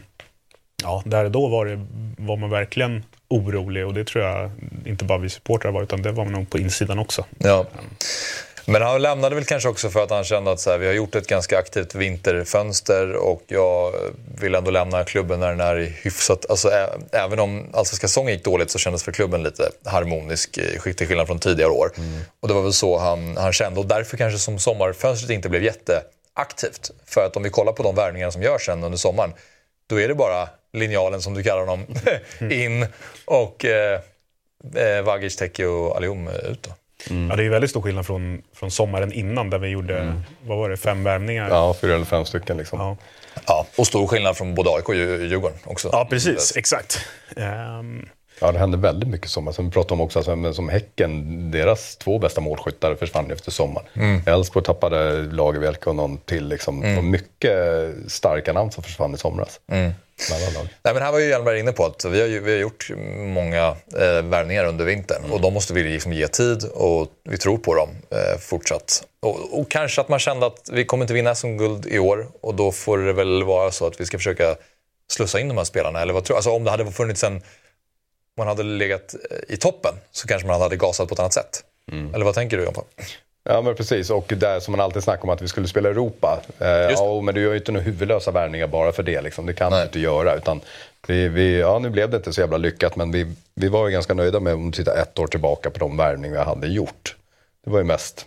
ja, 0.83 1.03
där 1.05 1.25
och 1.25 1.31
då 1.31 1.47
var, 1.47 1.65
det, 1.65 1.85
var 2.17 2.37
man 2.37 2.49
verkligen 2.49 3.03
orolig 3.27 3.85
och 3.85 3.93
det 3.93 4.03
tror 4.03 4.23
jag 4.23 4.51
inte 4.85 5.05
bara 5.05 5.17
vi 5.17 5.29
supportrar 5.29 5.71
var 5.71 5.83
utan 5.83 6.01
det 6.01 6.11
var 6.11 6.23
man 6.23 6.33
nog 6.33 6.49
på 6.49 6.59
insidan 6.59 6.99
också. 6.99 7.25
Ja. 7.37 7.65
Men 8.69 8.81
han 8.81 9.01
lämnade 9.01 9.35
väl 9.35 9.45
kanske 9.45 9.69
också 9.69 9.89
för 9.89 10.03
att 10.03 10.09
han 10.09 10.23
kände 10.23 10.51
att 10.51 10.59
så 10.59 10.71
här, 10.71 10.77
vi 10.77 10.87
har 10.87 10.93
gjort 10.93 11.15
ett 11.15 11.27
ganska 11.27 11.57
aktivt 11.59 11.95
vinterfönster 11.95 13.13
och 13.13 13.43
jag 13.47 13.93
vill 14.41 14.55
ändå 14.55 14.71
lämna 14.71 15.03
klubben 15.03 15.39
när 15.39 15.49
den 15.49 15.59
är 15.59 15.75
hyfsat... 15.75 16.45
Alltså, 16.49 16.69
ä, 16.69 16.89
även 17.11 17.39
om 17.39 17.65
allsvenska 17.73 18.07
säsongen 18.07 18.33
gick 18.33 18.43
dåligt 18.43 18.71
så 18.71 18.79
kändes 18.79 19.03
för 19.03 19.11
klubben 19.11 19.43
lite 19.43 19.69
harmonisk 19.85 20.51
till 20.97 21.07
skillnad 21.07 21.27
från 21.27 21.39
tidigare 21.39 21.71
år. 21.71 21.91
Mm. 21.97 22.19
Och 22.39 22.47
det 22.47 22.53
var 22.53 22.61
väl 22.61 22.73
så 22.73 22.97
han, 22.97 23.37
han 23.37 23.53
kände 23.53 23.79
och 23.79 23.85
därför 23.85 24.17
kanske 24.17 24.39
som 24.39 24.59
sommarfönstret 24.59 25.31
inte 25.31 25.49
blev 25.49 25.63
jätteaktivt. 25.63 26.91
För 27.05 27.25
att 27.25 27.35
om 27.35 27.43
vi 27.43 27.49
kollar 27.49 27.73
på 27.73 27.83
de 27.83 27.95
värvningar 27.95 28.31
som 28.31 28.41
görs 28.43 28.65
sen 28.65 28.83
under 28.83 28.97
sommaren 28.97 29.33
då 29.87 29.99
är 29.99 30.07
det 30.07 30.15
bara 30.15 30.49
linjalen 30.73 31.21
som 31.21 31.33
du 31.33 31.43
kallar 31.43 31.65
honom 31.65 31.85
in 32.51 32.87
och 33.25 33.65
eh, 33.65 33.99
eh, 34.75 35.01
Vagic, 35.01 35.35
Teki 35.35 35.63
och 35.63 35.97
Alium 35.97 36.27
ut. 36.27 36.63
Då. 36.63 36.71
Mm. 37.09 37.29
Ja, 37.29 37.35
det 37.35 37.43
är 37.43 37.49
väldigt 37.49 37.69
stor 37.69 37.81
skillnad 37.81 38.05
från, 38.05 38.41
från 38.53 38.71
sommaren 38.71 39.13
innan 39.13 39.49
där 39.49 39.59
vi 39.59 39.67
gjorde 39.67 39.99
mm. 39.99 40.21
vad 40.45 40.57
var 40.57 40.69
det, 40.69 40.77
fem 40.77 41.03
värvningar. 41.03 41.49
Ja, 41.49 41.75
fyra 41.81 41.95
eller 41.95 42.05
fem 42.05 42.25
stycken. 42.25 42.57
Liksom. 42.57 42.79
Ja. 42.79 42.97
ja. 43.47 43.65
och 43.77 43.87
stor 43.87 44.07
skillnad 44.07 44.37
från 44.37 44.55
både 44.55 44.69
AIK 44.69 44.89
och 44.89 44.95
Djurgården 44.95 45.57
också. 45.63 45.89
Ja, 45.91 46.07
precis. 46.09 46.57
Exakt. 46.57 47.05
Um... 47.35 48.09
Ja, 48.41 48.51
det 48.51 48.59
hände 48.59 48.77
väldigt 48.77 49.09
mycket 49.09 49.29
sommar. 49.29 49.51
Som 49.51 49.65
vi 49.65 49.71
pratade 49.71 49.93
om 49.93 50.01
också, 50.01 50.19
alltså, 50.19 50.53
som 50.53 50.69
Häcken, 50.69 51.51
deras 51.51 51.95
två 51.95 52.19
bästa 52.19 52.41
målskyttar 52.41 52.95
försvann 52.95 53.31
efter 53.31 53.51
sommaren. 53.51 53.87
Mm. 53.93 54.21
Elfsborg 54.25 54.65
tappade 54.65 55.21
Lagerbielke 55.21 55.89
och 55.89 55.95
någon 55.95 56.17
till. 56.17 56.47
Liksom, 56.47 56.83
mm. 56.83 57.11
mycket 57.11 57.53
starka 58.07 58.53
namn 58.53 58.71
som 58.71 58.83
försvann 58.83 59.13
i 59.13 59.17
somras. 59.17 59.59
Mm. 59.67 59.91
Nej, 60.83 60.93
men 60.93 61.03
här 61.03 61.11
var 61.11 61.19
ju 61.19 61.29
Hjelmberg 61.29 61.59
inne 61.59 61.71
på 61.71 61.85
att 61.85 62.05
vi 62.05 62.21
har, 62.21 62.27
ju, 62.27 62.39
vi 62.39 62.51
har 62.51 62.59
gjort 62.59 62.91
många 63.17 63.67
eh, 63.93 64.23
värvningar 64.23 64.65
under 64.65 64.85
vintern 64.85 65.19
mm. 65.19 65.31
och 65.31 65.41
de 65.41 65.53
måste 65.53 65.73
vi 65.73 65.83
liksom 65.83 66.13
ge 66.13 66.27
tid 66.27 66.63
och 66.73 67.07
vi 67.29 67.37
tror 67.37 67.57
på 67.57 67.75
dem 67.75 67.89
eh, 67.89 68.39
fortsatt. 68.39 69.03
Och, 69.21 69.59
och, 69.59 69.71
kanske 69.71 70.01
att 70.01 70.09
man 70.09 70.19
kände 70.19 70.45
att 70.45 70.69
vi 70.71 70.85
kommer 70.85 71.03
inte 71.03 71.13
vinna 71.13 71.35
som 71.35 71.57
guld 71.57 71.85
i 71.85 71.99
år 71.99 72.27
och 72.41 72.55
då 72.55 72.71
får 72.71 72.97
det 72.97 73.13
väl 73.13 73.43
vara 73.43 73.71
så 73.71 73.87
att 73.87 74.01
vi 74.01 74.05
ska 74.05 74.17
försöka 74.17 74.55
slussa 75.11 75.39
in 75.39 75.47
de 75.47 75.57
här 75.57 75.65
spelarna. 75.65 76.01
Eller 76.01 76.13
vad 76.13 76.23
tror 76.23 76.35
alltså, 76.35 76.51
Om 76.51 76.63
det 76.63 76.71
hade 76.71 76.91
funnits 76.91 77.23
en... 77.23 77.41
man 78.39 78.47
hade 78.47 78.63
legat 78.63 79.15
eh, 79.31 79.53
i 79.53 79.57
toppen 79.57 79.93
så 80.11 80.27
kanske 80.27 80.47
man 80.47 80.61
hade 80.61 80.75
gasat 80.75 81.07
på 81.07 81.13
ett 81.13 81.19
annat 81.19 81.33
sätt. 81.33 81.63
Mm. 81.91 82.13
Eller 82.13 82.25
vad 82.25 82.35
tänker 82.35 82.57
du 82.57 82.63
Jompa? 82.63 82.81
Ja 83.43 83.61
men 83.61 83.75
precis, 83.75 84.09
och 84.09 84.33
där 84.37 84.59
som 84.59 84.71
man 84.71 84.81
alltid 84.81 85.03
snackar 85.03 85.23
om 85.23 85.29
att 85.29 85.41
vi 85.41 85.47
skulle 85.47 85.67
spela 85.67 85.89
Europa. 85.89 86.41
Eh, 86.59 86.67
ja, 86.67 87.21
men 87.21 87.35
du 87.35 87.41
gör 87.41 87.51
ju 87.51 87.57
inte 87.57 87.71
några 87.71 87.85
huvudlösa 87.85 88.31
värvningar 88.31 88.67
bara 88.67 88.91
för 88.91 89.03
det. 89.03 89.21
Liksom. 89.21 89.45
Det 89.45 89.53
kan 89.53 89.71
Nej. 89.71 89.79
du 89.79 89.85
inte 89.85 89.99
göra. 89.99 90.35
Utan 90.35 90.61
vi, 91.07 91.27
vi, 91.27 91.59
ja, 91.59 91.79
nu 91.79 91.89
blev 91.89 92.09
det 92.09 92.17
inte 92.17 92.33
så 92.33 92.41
jävla 92.41 92.57
lyckat 92.57 92.95
men 92.95 93.11
vi, 93.11 93.27
vi 93.55 93.67
var 93.67 93.87
ju 93.87 93.93
ganska 93.93 94.13
nöjda 94.13 94.39
med 94.39 94.53
om 94.53 94.71
du 94.71 94.77
tittar 94.77 94.97
ett 94.97 95.19
år 95.19 95.27
tillbaka 95.27 95.69
på 95.69 95.79
de 95.79 95.97
värvningar 95.97 96.35
vi 96.35 96.43
hade 96.43 96.67
gjort. 96.67 97.15
Det 97.63 97.69
var 97.69 97.77
ju 97.77 97.85
mest, 97.85 98.25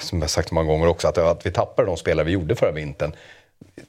som 0.00 0.20
jag 0.20 0.30
sagt 0.30 0.50
många 0.50 0.68
gånger 0.68 0.86
också, 0.86 1.08
att, 1.08 1.18
att 1.18 1.46
vi 1.46 1.50
tappade 1.50 1.88
de 1.88 1.96
spelare 1.96 2.26
vi 2.26 2.32
gjorde 2.32 2.56
förra 2.56 2.72
vintern. 2.72 3.12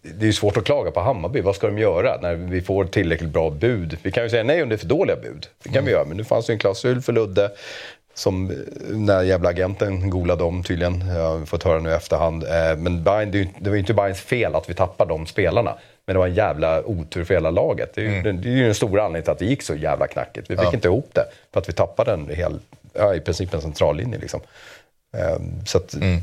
Det 0.01 0.21
är 0.21 0.27
ju 0.27 0.34
svårt 0.34 0.58
att 0.58 0.65
klaga 0.65 0.91
på 0.91 0.99
Hammarby. 0.99 1.41
Vad 1.41 1.55
ska 1.55 1.67
de 1.67 1.77
göra 1.77 2.17
när 2.21 2.36
vi 2.36 2.62
får 2.62 2.86
tillräckligt 2.86 3.29
bra 3.29 3.49
bud? 3.49 3.97
Vi 4.03 4.12
kan 4.12 4.23
ju 4.23 4.29
säga 4.29 4.43
nej 4.43 4.63
om 4.63 4.69
det 4.69 4.75
är 4.75 4.77
för 4.77 4.88
dåliga 4.88 5.15
bud. 5.15 5.47
Det 5.63 5.69
kan 5.69 5.73
mm. 5.73 5.86
vi 5.86 5.91
göra. 5.91 6.05
Men 6.05 6.17
nu 6.17 6.23
fanns 6.23 6.45
det 6.45 6.53
en 6.53 6.60
klausul 6.60 7.01
för 7.01 7.13
Ludde. 7.13 7.51
Som 8.13 8.51
när 8.89 9.23
jävla 9.23 9.49
agenten 9.49 10.10
golade 10.10 10.43
dem 10.43 10.63
tydligen. 10.63 11.08
Jag 11.08 11.38
har 11.38 11.45
fått 11.45 11.63
höra 11.63 11.79
nu 11.79 11.89
i 11.89 11.93
efterhand. 11.93 12.43
Eh, 12.43 12.77
men 12.77 13.03
Bayern, 13.03 13.32
det 13.32 13.69
var 13.69 13.75
ju 13.75 13.79
inte 13.79 13.93
Bayerns 13.93 14.21
fel 14.21 14.55
att 14.55 14.69
vi 14.69 14.73
tappade 14.73 15.10
de 15.10 15.25
spelarna. 15.25 15.77
Men 16.05 16.13
det 16.13 16.19
var 16.19 16.27
en 16.27 16.34
jävla 16.34 16.84
otur 16.86 17.23
för 17.23 17.34
hela 17.34 17.49
laget. 17.51 17.93
Det 17.95 18.01
är 18.01 18.05
ju, 18.05 18.15
mm. 18.15 18.41
det 18.41 18.49
är 18.49 18.51
ju 18.51 18.65
den 18.65 18.75
stora 18.75 19.03
anledningen 19.03 19.23
till 19.23 19.32
att 19.32 19.39
det 19.39 19.45
gick 19.45 19.62
så 19.62 19.75
jävla 19.75 20.08
knackigt. 20.08 20.49
Vi 20.49 20.58
fick 20.58 20.65
ja. 20.65 20.73
inte 20.73 20.88
ihop 20.88 21.10
det. 21.13 21.25
För 21.53 21.60
att 21.60 21.69
vi 21.69 21.73
tappade 21.73 22.13
en 22.13 22.29
hel, 22.29 22.60
ja, 22.93 23.15
i 23.15 23.19
princip 23.19 23.53
en 23.53 23.62
centrallinje 23.62 24.19
liksom. 24.19 24.41
Ehm, 25.17 25.65
så 25.65 25.77
att, 25.77 25.93
mm. 25.93 26.21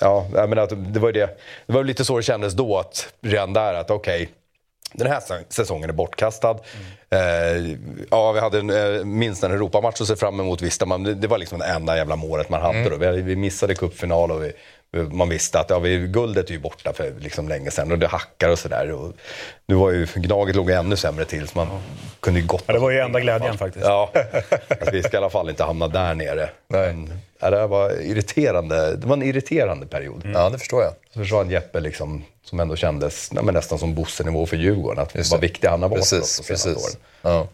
Ja, 0.00 0.26
jag 0.34 0.48
menar, 0.48 0.66
det 0.66 1.00
var 1.00 1.08
ju 1.08 1.12
det. 1.12 1.38
Det 1.66 1.72
var 1.72 1.84
lite 1.84 2.04
så 2.04 2.16
det 2.16 2.22
kändes 2.22 2.54
då, 2.54 2.78
att 2.78 3.12
redan 3.20 3.52
där 3.52 3.74
att 3.74 3.90
okej. 3.90 4.22
Okay, 4.22 4.34
den 4.92 5.06
här 5.06 5.22
säsongen 5.48 5.90
är 5.90 5.94
bortkastad. 5.94 6.50
Mm. 6.50 6.64
Eh, 7.10 7.78
ja, 8.10 8.32
vi 8.32 8.40
hade 8.40 8.58
en, 8.58 8.70
eh, 8.70 9.04
minst 9.04 9.44
en 9.44 9.52
Europamatch 9.52 10.00
att 10.00 10.06
se 10.06 10.16
fram 10.16 10.40
emot 10.40 10.62
visste 10.62 10.86
man. 10.86 11.02
Det, 11.02 11.14
det 11.14 11.28
var 11.28 11.38
liksom 11.38 11.58
det 11.58 11.64
enda 11.64 11.96
jävla 11.96 12.16
målet 12.16 12.48
man 12.48 12.62
hade 12.62 12.78
mm. 12.78 12.90
då. 12.90 12.96
Vi, 12.96 13.22
vi 13.22 13.36
missade 13.36 13.74
cupfinal 13.74 14.30
och 14.30 14.42
vi, 14.44 14.52
man 14.92 15.28
visste 15.28 15.60
att 15.60 15.70
ja, 15.70 15.78
vi, 15.78 15.98
guldet 15.98 16.48
är 16.48 16.52
ju 16.52 16.58
borta 16.58 16.92
för 16.92 17.12
liksom 17.18 17.48
länge 17.48 17.70
sedan 17.70 17.92
och 17.92 17.98
det 17.98 18.06
hackar 18.06 18.48
och 18.48 18.58
sådär. 18.58 19.12
Nu 19.66 19.74
var 19.74 19.90
ju 19.90 20.06
Gnaget 20.14 20.56
låg 20.56 20.70
ännu 20.70 20.96
sämre 20.96 21.24
till 21.24 21.48
så 21.48 21.58
man 21.58 21.66
ja. 21.70 21.80
kunde 22.20 22.40
ju 22.40 22.46
gott... 22.46 22.64
Ja, 22.66 22.72
det 22.72 22.78
var 22.78 22.90
ju 22.90 22.98
enda 22.98 23.20
glädjen 23.20 23.58
faktiskt. 23.58 23.86
Ja, 23.86 24.10
alltså, 24.68 24.90
vi 24.92 25.02
ska 25.02 25.16
i 25.16 25.18
alla 25.18 25.30
fall 25.30 25.50
inte 25.50 25.64
hamna 25.64 25.88
där 25.88 26.14
nere. 26.14 26.50
Men, 26.68 27.20
ja, 27.40 27.50
det 27.50 27.66
var 27.66 28.02
irriterande. 28.02 28.96
Det 28.96 29.06
var 29.06 29.16
en 29.16 29.22
irriterande 29.22 29.86
period. 29.86 30.24
Mm. 30.24 30.40
Ja, 30.40 30.50
det 30.50 30.58
förstår 30.58 30.82
jag. 30.82 30.92
Så 31.12 31.18
försvann 31.18 31.50
Jeppe 31.50 31.80
liksom, 31.80 32.24
som 32.44 32.60
ändå 32.60 32.76
kändes 32.76 33.32
nej, 33.32 33.44
nästan 33.44 33.78
som 33.78 33.94
Bosse-nivå 33.94 34.46
för 34.46 34.56
Djurgården. 34.56 35.02
Att 35.02 35.30
vad 35.30 35.40
viktig 35.40 35.68
han 35.68 35.82
har 35.82 35.88
varit 35.88 36.00
precis, 36.00 36.46
för 36.46 36.54
oss 36.54 36.64
precis. 36.64 36.98
Ja. 37.22 37.48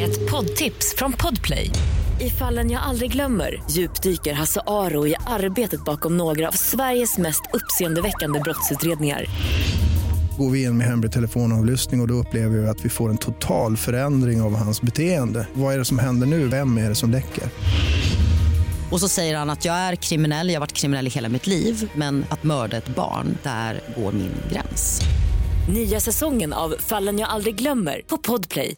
Ett 0.00 0.30
poddtips 0.30 0.94
från 0.96 1.12
Podplay. 1.12 1.70
I 2.20 2.30
fallen 2.30 2.70
jag 2.70 2.82
aldrig 2.82 3.12
glömmer 3.12 3.62
djupdyker 3.70 4.32
Hasse 4.32 4.60
Aro 4.66 5.06
i 5.06 5.14
arbetet 5.26 5.84
bakom 5.84 6.16
några 6.16 6.48
av 6.48 6.52
Sveriges 6.52 7.18
mest 7.18 7.42
uppseendeväckande 7.52 8.40
brottsutredningar 8.40 9.26
går 10.40 10.50
vi 10.50 10.62
in 10.62 10.78
med 10.78 10.86
hemlig 10.86 11.12
telefonavlyssning 11.12 12.00
och, 12.00 12.04
och 12.04 12.08
då 12.08 12.14
upplever 12.14 12.58
vi 12.58 12.68
att 12.68 12.84
vi 12.84 12.88
får 12.88 13.10
en 13.10 13.18
total 13.18 13.76
förändring 13.76 14.42
av 14.42 14.56
hans 14.56 14.82
beteende. 14.82 15.46
Vad 15.52 15.74
är 15.74 15.78
det 15.78 15.84
som 15.84 15.98
händer 15.98 16.26
nu? 16.26 16.48
Vem 16.48 16.78
är 16.78 16.88
det 16.88 16.94
som 16.94 17.10
läcker? 17.10 17.44
Och 18.90 19.00
så 19.00 19.08
säger 19.08 19.36
han 19.36 19.50
att 19.50 19.64
jag 19.64 19.74
är 19.74 19.96
kriminell, 19.96 20.48
jag 20.48 20.54
har 20.54 20.60
varit 20.60 20.72
kriminell 20.72 21.06
i 21.06 21.10
hela 21.10 21.28
mitt 21.28 21.46
liv 21.46 21.90
men 21.94 22.24
att 22.30 22.42
mörda 22.42 22.76
ett 22.76 22.88
barn, 22.88 23.38
där 23.42 23.80
går 23.96 24.12
min 24.12 24.32
gräns. 24.52 25.00
Nya 25.74 26.00
säsongen 26.00 26.52
av 26.52 26.74
Fallen 26.78 27.18
jag 27.18 27.28
aldrig 27.28 27.54
glömmer 27.54 28.02
på 28.06 28.18
Podplay. 28.18 28.74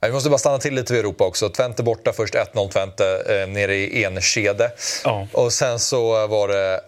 Vi 0.00 0.12
måste 0.12 0.30
bara 0.30 0.38
stanna 0.38 0.58
till 0.58 0.74
lite 0.74 0.92
vid 0.92 1.00
Europa 1.00 1.24
också. 1.24 1.48
Twente 1.48 1.82
borta 1.82 2.12
först, 2.12 2.34
1-0 2.34 2.68
Twente 2.68 3.04
eh, 3.28 3.48
nere 3.48 3.76
i 3.76 4.04
Enskede. 4.04 4.70
Ja. 5.04 5.28
Och 5.32 5.52
sen 5.52 5.78
så 5.78 6.26
var 6.26 6.48
det 6.48 6.80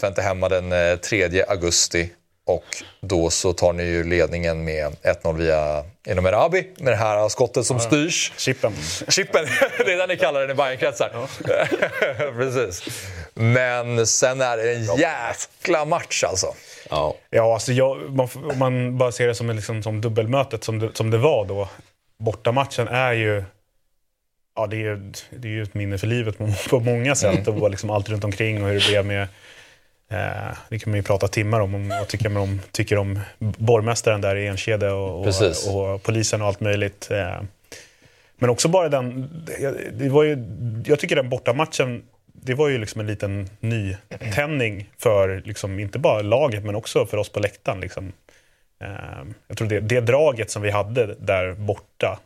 Twente 0.00 0.22
hemma 0.22 0.48
den 0.48 0.98
3 0.98 1.24
eh, 1.24 1.44
augusti. 1.48 2.10
Och 2.46 2.64
då 3.00 3.30
så 3.30 3.52
tar 3.52 3.72
ni 3.72 3.82
ju 3.82 4.04
ledningen 4.04 4.64
med 4.64 4.96
1-0 5.02 5.36
via 5.36 5.84
Enom 6.06 6.26
Erabi 6.26 6.68
med 6.76 6.92
det 6.92 6.96
här 6.96 7.28
skottet 7.28 7.66
som 7.66 7.76
ja. 7.76 7.82
styrs. 7.82 8.32
Chippen. 8.36 8.72
Chippen, 9.08 9.44
det 9.78 9.92
är 9.92 9.96
det 9.96 10.06
ni 10.06 10.16
kallar 10.16 10.40
den 10.40 10.50
i 10.50 10.54
Bajenkretsar. 10.54 11.10
Ja. 11.14 11.28
Precis. 12.36 12.82
Men 13.34 14.06
sen 14.06 14.40
är 14.40 14.56
det 14.56 14.74
en 14.74 14.84
jäkla 14.84 15.84
match 15.84 16.24
alltså. 16.24 16.54
Ja, 16.90 17.14
ja 17.30 17.54
alltså 17.54 17.72
jag, 17.72 18.16
man, 18.16 18.28
om 18.34 18.58
man 18.58 18.98
bara 18.98 19.12
ser 19.12 19.26
det 19.26 19.34
som, 19.34 19.50
liksom, 19.50 19.82
som 19.82 20.00
dubbelmötet 20.00 20.64
som 20.64 20.78
det, 20.78 20.96
som 20.96 21.10
det 21.10 21.18
var 21.18 21.44
då. 21.44 21.68
Bortamatchen 22.18 22.88
är 22.88 23.12
ju 23.12 23.44
ja, 24.56 24.66
det 24.66 24.86
är, 24.86 25.12
det 25.30 25.48
är 25.48 25.52
ju 25.52 25.62
ett 25.62 25.74
minne 25.74 25.98
för 25.98 26.06
livet 26.06 26.38
på, 26.70 26.80
många 26.80 27.14
sätt. 27.14 27.48
Mm. 27.48 27.62
Och 27.62 27.70
liksom 27.70 27.90
allt 27.90 28.08
runt 28.08 28.24
omkring 28.24 28.62
och 28.62 28.68
hur 28.68 28.80
det 28.80 28.88
blev 28.88 29.06
med 29.06 29.28
Eh, 30.12 30.56
det 30.68 30.78
kan 30.78 30.90
man 30.90 30.98
ju 30.98 31.02
prata 31.02 31.28
timmar 31.28 31.60
om, 31.60 31.74
om 31.74 31.88
vad 31.88 32.08
tycker 32.08 32.28
man 32.28 32.42
om, 32.42 32.60
tycker 32.72 32.96
om 32.96 33.20
borgmästaren 33.38 34.20
där 34.20 34.36
i 34.36 34.46
Enskede 34.46 34.90
och, 34.90 35.20
och, 35.20 35.34
och, 35.74 36.02
polisen 36.02 36.42
och 36.42 36.48
allt 36.48 36.60
möjligt. 36.60 37.08
Eh, 37.10 37.42
men 38.36 38.50
också 38.50 38.68
bara 38.68 38.88
den, 38.88 39.30
det 39.92 40.08
var 40.08 40.22
ju, 40.22 40.38
jag 40.86 40.98
tycker 40.98 41.16
den 41.16 41.28
bortamatchen, 41.28 42.02
det 42.26 42.54
var 42.54 42.68
ju 42.68 42.78
liksom 42.78 43.00
en 43.00 43.06
liten 43.06 43.48
nytändning 43.60 44.90
för 44.98 45.42
liksom, 45.44 45.78
inte 45.78 45.98
bara 45.98 46.22
laget 46.22 46.64
men 46.64 46.74
också 46.74 47.06
för 47.06 47.16
oss 47.16 47.28
på 47.28 47.40
läktaren. 47.40 47.80
Liksom. 47.80 48.12
Eh, 48.80 48.88
jag 49.48 49.58
tror 49.58 49.68
det, 49.68 49.80
det 49.80 50.00
draget 50.00 50.50
som 50.50 50.62
vi 50.62 50.70
hade 50.70 51.14
där 51.14 51.52
borta, 51.52 52.18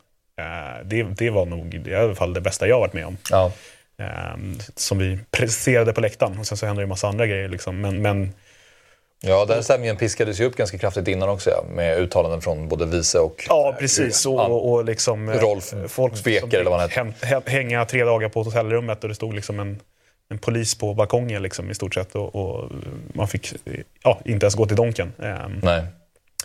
det, 0.84 1.02
det 1.02 1.30
var 1.30 1.46
nog 1.46 1.74
i 1.74 1.94
alla 1.94 2.14
fall 2.14 2.34
det 2.34 2.40
bästa 2.40 2.68
jag 2.68 2.80
varit 2.80 2.92
med 2.92 3.06
om. 3.06 3.16
Ja. 3.30 3.52
Ehm, 3.98 4.58
som 4.74 4.98
vi 4.98 5.18
presterade 5.30 5.92
på 5.92 6.00
läktaren. 6.00 6.38
Och 6.38 6.46
sen 6.46 6.58
så 6.58 6.66
hände 6.66 6.82
det 6.82 6.84
en 6.84 6.88
massa 6.88 7.08
andra 7.08 7.26
grejer. 7.26 7.48
Liksom. 7.48 7.80
Men, 7.80 8.02
men... 8.02 8.32
Ja, 9.20 9.44
den 9.44 9.64
stämningen 9.64 9.96
piskades 9.96 10.40
ju 10.40 10.44
upp 10.44 10.56
ganska 10.56 10.78
kraftigt 10.78 11.08
innan 11.08 11.28
också 11.28 11.50
ja, 11.50 11.64
med 11.70 11.98
uttalanden 11.98 12.40
från 12.40 12.68
både 12.68 12.86
vice 12.86 13.18
och... 13.18 13.44
Ja, 13.48 13.76
precis. 13.78 14.26
Och, 14.26 14.50
och, 14.50 14.72
och 14.72 14.84
liksom, 14.84 15.28
eh, 15.28 15.38
Rolf 15.40 15.74
folk 15.88 16.24
Beker 16.24 16.58
eller 16.60 16.70
vad 16.70 16.90
han. 16.90 17.14
Hänga 17.46 17.84
tre 17.84 18.04
dagar 18.04 18.28
på 18.28 18.42
hotellrummet 18.42 19.02
och 19.02 19.08
det 19.08 19.14
stod 19.14 19.34
liksom 19.34 19.60
en, 19.60 19.80
en 20.30 20.38
polis 20.38 20.74
på 20.74 20.94
balkongen 20.94 21.42
liksom, 21.42 21.70
i 21.70 21.74
stort 21.74 21.94
sett. 21.94 22.14
Och, 22.14 22.34
och 22.34 22.70
man 23.14 23.28
fick 23.28 23.52
ja, 24.02 24.20
inte 24.24 24.46
ens 24.46 24.54
gå 24.54 24.66
till 24.66 24.76
Donken. 24.76 25.12
Ehm, 25.22 25.60
Nej. 25.62 25.84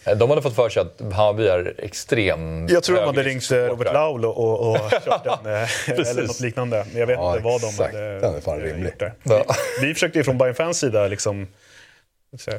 Eh, 0.03 0.17
de 0.17 0.29
hade 0.29 0.41
fått 0.41 0.55
för 0.55 0.69
sig 0.69 0.81
att 0.81 1.01
Hammarby 1.13 1.47
är 1.47 1.73
extrem 1.77 2.67
Jag 2.67 2.83
tror 2.83 2.97
de 2.97 3.05
hade 3.05 3.23
ringt 3.23 3.51
Robert 3.51 3.93
Laul 3.93 4.25
och, 4.25 4.71
och, 4.71 4.77
kört 4.91 5.23
den, 5.23 5.53
eh, 5.53 5.89
eller 5.99 6.27
något 6.27 6.39
liknande. 6.39 6.85
Jag 6.95 7.07
vet 7.07 7.17
ja, 7.17 7.31
inte 7.31 7.43
vad 7.43 7.61
de 7.61 7.67
exakt. 7.67 7.93
hade 7.93 8.19
den 8.19 8.35
är 8.35 8.41
fan. 8.41 9.11
Ja. 9.23 9.45
Vi, 9.81 9.87
vi 9.87 9.93
försökte 9.93 10.19
ju 10.19 10.23
från 10.23 10.37
Bayern 10.37 10.55
Fans 10.55 10.79
sida, 10.79 11.07
liksom, 11.07 11.47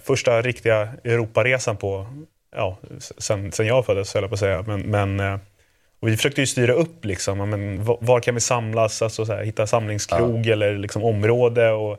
första 0.02 0.42
riktiga 0.42 0.88
Europaresan 1.04 1.76
på 1.76 2.06
ja, 2.56 2.78
sen, 3.18 3.52
sen 3.52 3.66
jag 3.66 3.86
föddes, 3.86 4.14
höll 4.14 4.22
jag 4.22 4.30
på 4.30 4.34
att 4.34 4.40
säga. 4.40 4.64
Men, 4.66 4.80
men, 4.80 5.20
eh, 5.20 5.38
och 6.00 6.08
vi 6.08 6.16
försökte 6.16 6.40
ju 6.40 6.46
styra 6.46 6.72
upp, 6.72 7.04
liksom, 7.04 7.38
ja, 7.38 7.46
men, 7.46 7.84
var, 7.84 8.20
kan 8.20 8.34
vi 8.34 8.40
samlas, 8.40 9.02
alltså, 9.02 9.26
så 9.26 9.32
här, 9.32 9.44
hitta 9.44 9.66
samlingskrog 9.66 10.46
eller 10.46 10.78
liksom, 10.78 11.04
område. 11.04 11.70
Och, 11.70 11.92
eh, 11.92 11.98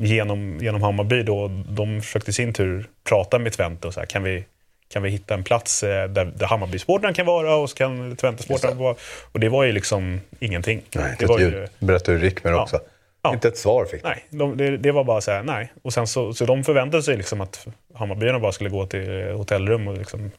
genom, 0.00 0.58
genom 0.60 0.82
Hammarby, 0.82 1.22
då, 1.22 1.48
de 1.68 2.00
försökte 2.02 2.30
i 2.30 2.34
sin 2.34 2.52
tur 2.52 2.86
prata 3.08 3.38
med 3.38 3.52
Twente 3.52 3.86
och 3.86 3.94
så 3.94 4.00
här, 4.00 4.06
kan 4.06 4.22
vi 4.22 4.44
kan 4.92 5.02
vi 5.02 5.10
hitta 5.10 5.34
en 5.34 5.44
plats 5.44 5.82
eh, 5.82 6.08
där, 6.08 6.24
där 6.24 6.46
Hammarby-sportrarna 6.46 7.14
kan 7.14 7.26
vara 7.26 7.54
och 7.54 7.70
så 7.70 7.76
kan 7.76 8.16
Twente-sportrarna 8.16 8.74
vara. 8.74 8.94
Och 9.32 9.40
det 9.40 9.48
var 9.48 9.64
ju 9.64 9.72
liksom 9.72 10.20
ingenting. 10.40 10.82
Nej, 10.94 11.16
det 11.18 11.26
var 11.26 11.38
ju... 11.38 11.66
Berättade 11.78 12.18
Rickmer 12.18 12.50
Ja. 12.50 12.62
också. 12.62 12.80
Ja. 13.22 13.32
Inte 13.34 13.48
ett 13.48 13.58
svar 13.58 13.84
fick. 13.84 14.04
Nej, 14.04 14.24
de, 14.30 14.56
det, 14.56 14.76
det 14.76 14.92
var 14.92 15.04
bara 15.04 15.20
så 15.20 15.30
här, 15.30 15.42
nej. 15.42 15.72
Och 15.82 15.92
sen 15.92 16.06
så, 16.06 16.34
så 16.34 16.44
de 16.44 16.64
förväntade 16.64 17.02
sig 17.02 17.16
liksom 17.16 17.40
att 17.40 17.66
Hammarbyarna 17.94 18.38
bara 18.38 18.52
skulle 18.52 18.70
gå 18.70 18.86
till 18.86 19.32
hotellrum 19.32 19.88
och 19.88 19.98
liksom... 19.98 20.30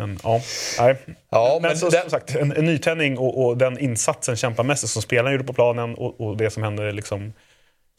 Men 0.00 0.18
ja, 0.22 0.40
nej. 0.78 0.96
Ja, 1.30 1.58
men 1.62 1.68
men 1.68 1.78
så, 1.78 1.88
den- 1.90 2.00
som 2.00 2.10
sagt, 2.10 2.34
en, 2.36 2.52
en 2.56 2.64
nytändning 2.64 3.18
och, 3.18 3.44
och 3.46 3.56
den 3.56 3.78
insatsen 3.78 4.36
kämpamässigt 4.36 4.90
som 4.92 5.02
spelarna 5.02 5.32
gjorde 5.32 5.44
på 5.44 5.52
planen 5.52 5.94
och, 5.94 6.20
och 6.20 6.36
det 6.36 6.50
som 6.50 6.62
hände 6.62 6.92
liksom 6.92 7.32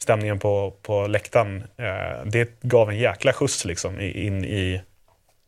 stämningen 0.02 0.38
på, 0.38 0.72
på 0.82 1.06
läktaren. 1.06 1.64
Eh, 1.78 2.24
det 2.26 2.60
gav 2.62 2.90
en 2.90 2.96
jäkla 2.98 3.32
skjuts 3.32 3.64
liksom 3.64 4.00
i- 4.00 4.26
in 4.26 4.44
i, 4.44 4.80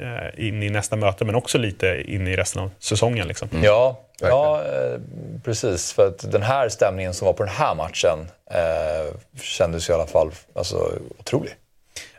eh, 0.02 0.46
in 0.46 0.62
i 0.62 0.70
nästa 0.70 0.96
möte 0.96 1.24
men 1.24 1.34
också 1.34 1.58
lite 1.58 2.02
in 2.06 2.28
i 2.28 2.36
resten 2.36 2.62
av 2.62 2.70
säsongen. 2.78 3.28
Liksom. 3.28 3.48
Ja, 3.62 4.00
ja 4.20 4.62
eh, 4.62 5.00
precis. 5.44 5.92
För 5.92 6.08
att 6.08 6.32
den 6.32 6.42
här 6.42 6.68
stämningen 6.68 7.14
som 7.14 7.26
var 7.26 7.32
på 7.32 7.42
den 7.44 7.54
här 7.54 7.74
matchen 7.74 8.18
eh, 8.50 9.14
kändes 9.42 9.88
ju 9.88 9.92
i 9.92 9.94
alla 9.94 10.06
fall 10.06 10.30
alltså, 10.54 10.92
otrolig. 11.18 11.52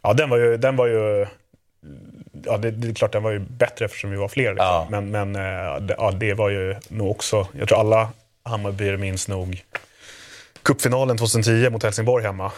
Ja, 0.04 0.14
den 0.14 0.30
var 0.30 0.38
ju... 0.38 0.58
Den 0.58 0.76
var 0.76 0.88
ju 0.88 1.26
ja, 2.46 2.58
det, 2.58 2.72
det 2.72 2.88
är 2.88 2.94
klart 2.94 3.12
den 3.12 3.24
var 3.24 3.32
ju 3.32 3.40
bättre 3.40 3.86
eftersom 3.86 4.12
vi 4.12 4.18
var 4.18 4.28
fler. 4.28 4.50
Liksom. 4.50 4.66
Ja. 4.66 4.88
Men, 4.90 5.12
men 5.12 5.36
eh, 5.36 5.80
det, 5.82 5.96
ja, 5.98 6.12
det 6.12 6.34
var 6.34 6.50
ju 6.50 6.76
nog 6.88 7.12
också... 7.12 7.48
Jag 7.60 7.68
tror 7.68 7.80
alla 7.80 8.10
Hammarbyare 8.44 8.98
minns 8.98 9.28
nog 9.28 9.64
cupfinalen 10.64 11.18
2010 11.18 11.70
mot 11.70 11.84
Helsingborg 11.84 12.26
hemma. 12.26 12.52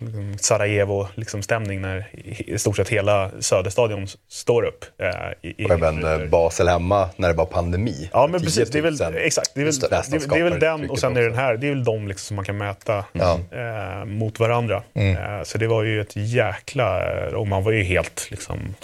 Liksom 0.00 0.38
Sarajevo-stämning 0.38 1.80
när 1.80 2.08
i, 2.12 2.58
stort 2.58 2.76
sett 2.76 2.88
hela 2.88 3.30
Söderstadion 3.40 4.06
står 4.28 4.62
upp. 4.62 4.84
Eh, 5.02 5.50
i, 5.50 5.64
Och 5.64 5.70
även 5.70 6.04
eh, 6.04 6.28
Basel 6.28 6.68
hemma 6.68 7.08
när 7.16 7.28
det 7.28 7.34
var 7.34 7.46
pandemi. 7.46 8.10
Ja, 8.12 8.26
men 8.30 8.40
10 8.40 8.44
precis. 8.46 8.70
Det 8.70 8.78
är 8.78 8.82
väl, 8.82 8.96
000. 9.00 9.14
exakt, 9.16 9.50
det 9.54 9.60
är 9.60 9.64
väl, 9.64 9.74
det. 9.78 9.88
det, 10.10 10.38
är- 10.38 10.44
väl 10.50 10.60
den 10.60 10.90
och 10.90 10.98
sen 10.98 11.16
är 11.16 11.22
den 11.22 11.34
här. 11.34 11.56
Det 11.56 11.66
är 11.66 11.70
väl 11.70 11.84
de 11.84 12.08
liksom 12.08 12.26
som 12.26 12.36
man 12.36 12.44
kan 12.44 12.56
mäta 12.58 13.04
Ja. 13.12 13.38
eh, 13.52 14.04
mot 14.04 14.40
varandra. 14.40 14.82
Eh, 14.94 15.42
så 15.44 15.58
det 15.58 15.66
var 15.66 15.82
ju 15.82 16.00
ett 16.00 16.16
jäkla... 16.16 17.02
Och 17.36 17.46
man 17.46 17.64
var 17.64 17.72
ju 17.72 17.82
helt, 17.82 18.28
liksom, 18.30 18.74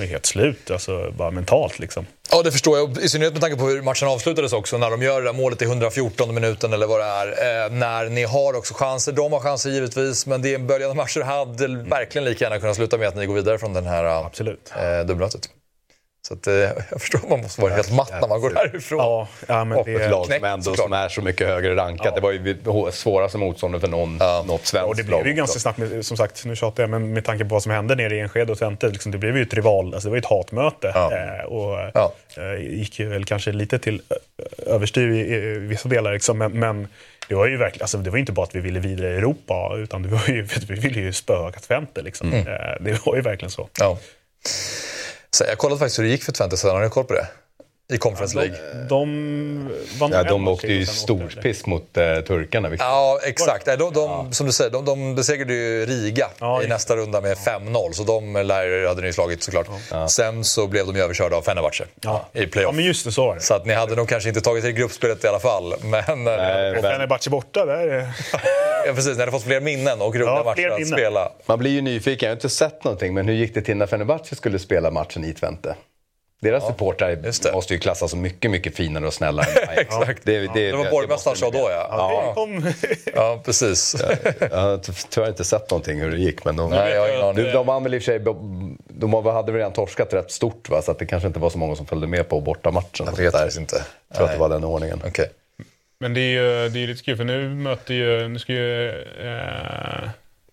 var 0.00 0.04
ju 0.06 0.10
helt 0.10 0.26
slut, 0.26 0.70
alltså 0.70 1.10
bara 1.16 1.30
mentalt 1.30 1.78
liksom. 1.78 2.06
Ja, 2.30 2.42
det 2.42 2.52
förstår 2.52 2.78
jag. 2.78 2.98
I 2.98 3.08
synnerhet 3.08 3.32
med 3.32 3.42
tanke 3.42 3.56
på 3.56 3.66
hur 3.66 3.82
matchen 3.82 4.08
avslutades 4.08 4.52
också. 4.52 4.78
När 4.78 4.90
de 4.90 5.02
gör 5.02 5.20
det 5.20 5.28
där 5.28 5.32
målet 5.32 5.62
i 5.62 5.64
114 5.64 6.34
minuten 6.34 6.72
eller 6.72 6.86
vad 6.86 7.00
det 7.00 7.04
är. 7.04 7.26
Eh, 7.64 7.70
när 7.72 8.04
ni 8.08 8.24
har 8.24 8.56
också 8.56 8.74
chanser. 8.74 9.12
De 9.12 9.32
har 9.32 9.40
chanser 9.40 9.70
givetvis, 9.70 10.26
men 10.26 10.42
det 10.42 10.50
är 10.50 10.54
en 10.54 10.66
böljande 10.66 10.96
match. 10.96 11.14
Det 11.16 11.24
hade 11.24 11.66
verkligen 11.68 12.24
lika 12.24 12.44
gärna 12.44 12.60
kunnat 12.60 12.76
sluta 12.76 12.98
med 12.98 13.08
att 13.08 13.16
ni 13.16 13.26
går 13.26 13.34
vidare 13.34 13.58
från 13.58 13.72
den 13.72 13.86
här 13.86 14.04
eh, 14.04 14.26
Absolut. 14.26 14.72
eh, 14.76 15.06
dubbelmötet. 15.06 15.48
Så 16.22 16.34
att, 16.34 16.46
eh, 16.46 16.54
jag 16.54 17.00
förstår 17.00 17.18
att 17.18 17.28
man 17.28 17.40
måste 17.40 17.60
vara 17.60 17.72
helt 17.74 17.92
matt 17.92 18.12
när 18.20 18.28
man 18.28 18.40
går 18.40 18.50
därifrån. 18.50 18.98
Ja, 18.98 19.28
ja 19.48 19.64
men 19.64 19.78
Och 19.78 19.88
Ett 19.88 19.98
det, 19.98 20.08
lag 20.08 20.26
som 20.26 20.44
ändå 20.44 20.74
som 20.74 20.92
är 20.92 21.08
så 21.08 21.22
mycket 21.22 21.46
högre 21.48 21.76
rankat. 21.76 22.14
Det 22.14 22.20
var 22.20 22.32
ju 22.32 22.56
svåraste 22.92 23.38
motståndet 23.38 23.80
för 23.80 23.88
någon, 23.88 24.16
något 24.46 24.66
svenskt 24.66 24.88
och 24.88 24.96
det 24.96 25.02
lag 25.10 25.20
blev 25.22 25.26
ju 25.32 25.36
ganska 25.38 25.58
snabbt, 25.60 25.78
med, 25.78 26.06
som 26.06 26.16
sagt, 26.16 26.44
nu 26.44 26.56
tjatar 26.56 26.82
jag, 26.82 26.90
men 26.90 27.12
med 27.12 27.24
tanke 27.24 27.44
på 27.44 27.54
vad 27.54 27.62
som 27.62 27.72
hände 27.72 27.94
nere 27.94 28.16
i 28.16 28.20
Enskede 28.20 28.52
och 28.52 28.58
Twente, 28.58 28.88
liksom, 28.88 29.12
det 29.12 29.18
blev 29.18 29.36
ju 29.36 29.42
ett 29.42 29.54
rival, 29.54 29.94
alltså 29.94 30.08
det 30.08 30.10
var 30.10 30.16
ju 30.16 30.20
ett 30.20 30.26
hatmöte. 30.26 30.92
Ja. 30.94 31.12
Eh, 31.16 31.44
och 31.44 31.90
Ja. 31.94 32.12
eh, 32.36 32.64
gick 32.78 32.98
ju 32.98 33.08
väl 33.08 33.24
kanske 33.24 33.52
lite 33.52 33.78
till 33.78 34.02
ö- 34.10 34.44
överstyr 34.66 35.10
i, 35.10 35.20
i 35.34 35.40
vissa 35.58 35.88
delar, 35.88 36.12
liksom, 36.12 36.38
men, 36.38 36.52
men 36.58 36.88
det 37.28 37.34
var 37.34 37.46
ju 37.46 37.56
verkligen, 37.56 37.82
alltså, 37.82 37.98
det 37.98 38.10
var 38.10 38.18
inte 38.18 38.32
bara 38.32 38.44
att 38.46 38.54
vi 38.54 38.60
ville 38.60 38.80
vidare 38.80 39.10
i 39.14 39.16
Europa, 39.16 39.72
utan 39.76 40.02
det 40.02 40.08
var 40.08 40.22
ju, 40.28 40.42
vi 40.68 40.74
ville 40.74 41.00
ju 41.00 41.12
spöa 41.12 41.50
Twente. 41.52 42.02
Liksom. 42.02 42.32
Mm. 42.32 42.46
Eh, 42.48 42.54
det 42.80 43.06
var 43.06 43.16
ju 43.16 43.22
verkligen 43.22 43.50
så. 43.50 43.68
Ja. 43.78 43.98
Så 45.30 45.44
jag 45.44 45.58
kollade 45.58 45.78
faktiskt 45.78 45.98
hur 45.98 46.04
det 46.04 46.10
gick 46.10 46.22
för 46.22 46.32
Twente 46.32 46.56
sen. 46.56 46.70
Har 46.70 46.80
ni 46.80 46.88
koll 46.88 47.04
på 47.04 47.12
det? 47.12 47.28
I 47.90 47.98
Conference 47.98 48.36
League. 48.36 48.54
De 48.88 49.70
vann 50.00 50.10
Ja, 50.12 50.18
en 50.20 50.26
de 50.26 50.48
åkte 50.48 50.66
ju 50.66 50.78
de. 50.78 50.86
storpiss 50.86 51.66
mot 51.66 51.96
eh, 51.96 52.14
turkarna. 52.20 52.68
vilket- 52.68 52.86
Ja, 52.86 53.18
exakt. 53.24 53.64
De, 53.66 53.76
de, 53.94 54.32
Som 54.32 54.46
du 54.46 54.52
säger, 54.52 54.70
de, 54.70 54.84
de 54.84 55.14
besegrade 55.14 55.52
ju 55.54 55.86
Riga 55.86 56.28
Ja, 56.38 56.62
i 56.62 56.66
nästa 56.68 56.96
runda 56.96 57.20
med 57.20 57.36
5-0. 57.36 57.92
Så 57.92 58.02
de 58.04 58.32
lär, 58.32 58.86
hade 58.88 59.02
ni 59.02 59.12
slagit 59.12 59.42
såklart. 59.42 59.66
Sen 60.10 60.44
så 60.44 60.66
blev 60.66 60.86
de 60.86 60.96
ju 60.96 61.02
överkörda 61.02 61.36
av 61.36 61.42
Fenerbahce 61.42 61.84
i 62.32 62.46
playoff. 62.46 62.72
Ja, 62.72 62.76
men 62.76 62.84
just 62.84 63.04
det, 63.04 63.12
så 63.12 63.26
var 63.26 63.34
det. 63.34 63.40
Så 63.40 63.54
att 63.54 63.66
ni 63.66 63.72
hade 63.74 63.96
nog 63.96 64.08
kanske 64.08 64.28
inte 64.28 64.40
tagit 64.40 64.64
er 64.64 64.70
gruppspelet 64.70 65.24
i 65.24 65.28
alla 65.28 65.40
fall. 65.40 65.74
Men, 65.82 66.24
Nej, 66.24 66.68
Och 66.76 66.82
men 66.82 66.92
Fenerbahce 66.92 67.30
borta, 67.30 67.64
där 67.66 67.88
är... 67.88 67.98
ja, 68.86 68.92
precis, 68.94 69.14
ni 69.14 69.20
hade 69.20 69.32
fått 69.32 69.42
fler 69.44 69.60
minnen 69.60 70.00
och 70.00 70.14
roliga 70.14 70.28
Ja, 70.30 70.42
matcher 70.44 70.68
att 70.68 70.78
minnen. 70.80 70.98
spela. 70.98 71.32
man 71.46 71.58
blir 71.58 71.70
ju 71.70 71.80
nyfiken. 71.80 72.26
Jag 72.26 72.30
har 72.30 72.36
inte 72.36 72.48
sett 72.48 72.84
någonting, 72.84 73.14
men 73.14 73.28
hur 73.28 73.34
gick 73.34 73.54
det 73.54 73.62
till 73.62 73.76
när 73.76 73.86
Fenerbahce 73.86 74.36
skulle 74.36 74.58
spela 74.58 74.90
matchen 74.90 75.24
i 75.24 75.32
Twente? 75.32 75.74
Deras 76.40 76.66
supportrar 76.66 77.10
just 77.24 77.42
det. 77.42 77.52
måste 77.52 77.74
ju 77.74 77.80
klassas 77.80 78.10
som 78.10 78.20
mycket, 78.20 78.50
mycket 78.50 78.76
finare 78.76 79.06
och 79.06 79.12
snällare. 79.14 79.46
än 79.62 79.68
Ajax. 79.68 79.80
Exakt. 79.80 80.20
Det, 80.24 80.38
det, 80.38 80.70
Det 80.70 80.72
var 80.76 80.90
borgmästaren 80.90 81.36
sa 81.36 81.50
då, 81.50 81.58
ja. 81.58 81.86
Ja. 81.90 82.32
Ja, 82.36 82.72
ja 83.14 83.40
precis. 83.44 83.96
Jag 84.50 84.58
har 84.58 84.78
ty- 84.78 84.92
tyvärr 85.10 85.28
inte 85.28 85.44
sett 85.44 85.70
någonting 85.70 86.00
hur 86.00 86.10
det 86.10 86.16
gick. 86.18 86.44
Men 86.44 86.56
de, 86.56 86.70
Nej, 86.70 86.92
jag 86.92 87.28
aning. 87.28 87.44
de, 87.52 87.66
vann 87.66 87.82
väl 87.82 87.94
i 87.94 87.98
och 87.98 88.02
för 88.02 88.12
sig, 88.12 88.18
de 88.88 89.14
hade 89.14 89.52
väl 89.52 89.54
redan 89.58 89.72
torskat 89.72 90.12
rätt 90.14 90.30
stort 90.30 90.68
va? 90.68 90.82
så 90.82 90.90
att 90.90 90.98
det 90.98 91.06
kanske 91.06 91.26
inte 91.26 91.40
var 91.40 91.50
så 91.50 91.58
många 91.58 91.76
som 91.76 91.86
följde 91.86 92.06
med 92.06 92.28
på 92.28 92.40
bortamatchen. 92.40 93.06
Jag 93.06 93.16
vet 93.16 93.32
faktiskt 93.32 93.58
inte. 93.58 93.84
Jag 94.08 94.16
tror 94.16 94.24
att 94.26 94.30
det 94.32 94.38
Nej. 94.38 94.40
var 94.40 94.48
den 94.48 94.64
ordningen. 94.64 95.02
Okej. 95.06 95.30
Men 95.98 96.14
det 96.14 96.20
är 96.20 96.30
ju 96.30 96.68
det 96.68 96.78
är 96.82 96.86
lite 96.86 97.02
kul 97.02 97.16
för 97.16 97.24
nu 97.24 97.48
möter 97.48 97.94
ju, 97.94 98.28
nu 98.28 98.38
ska 98.38 98.52
ju, 98.52 98.88
eh, 98.88 100.08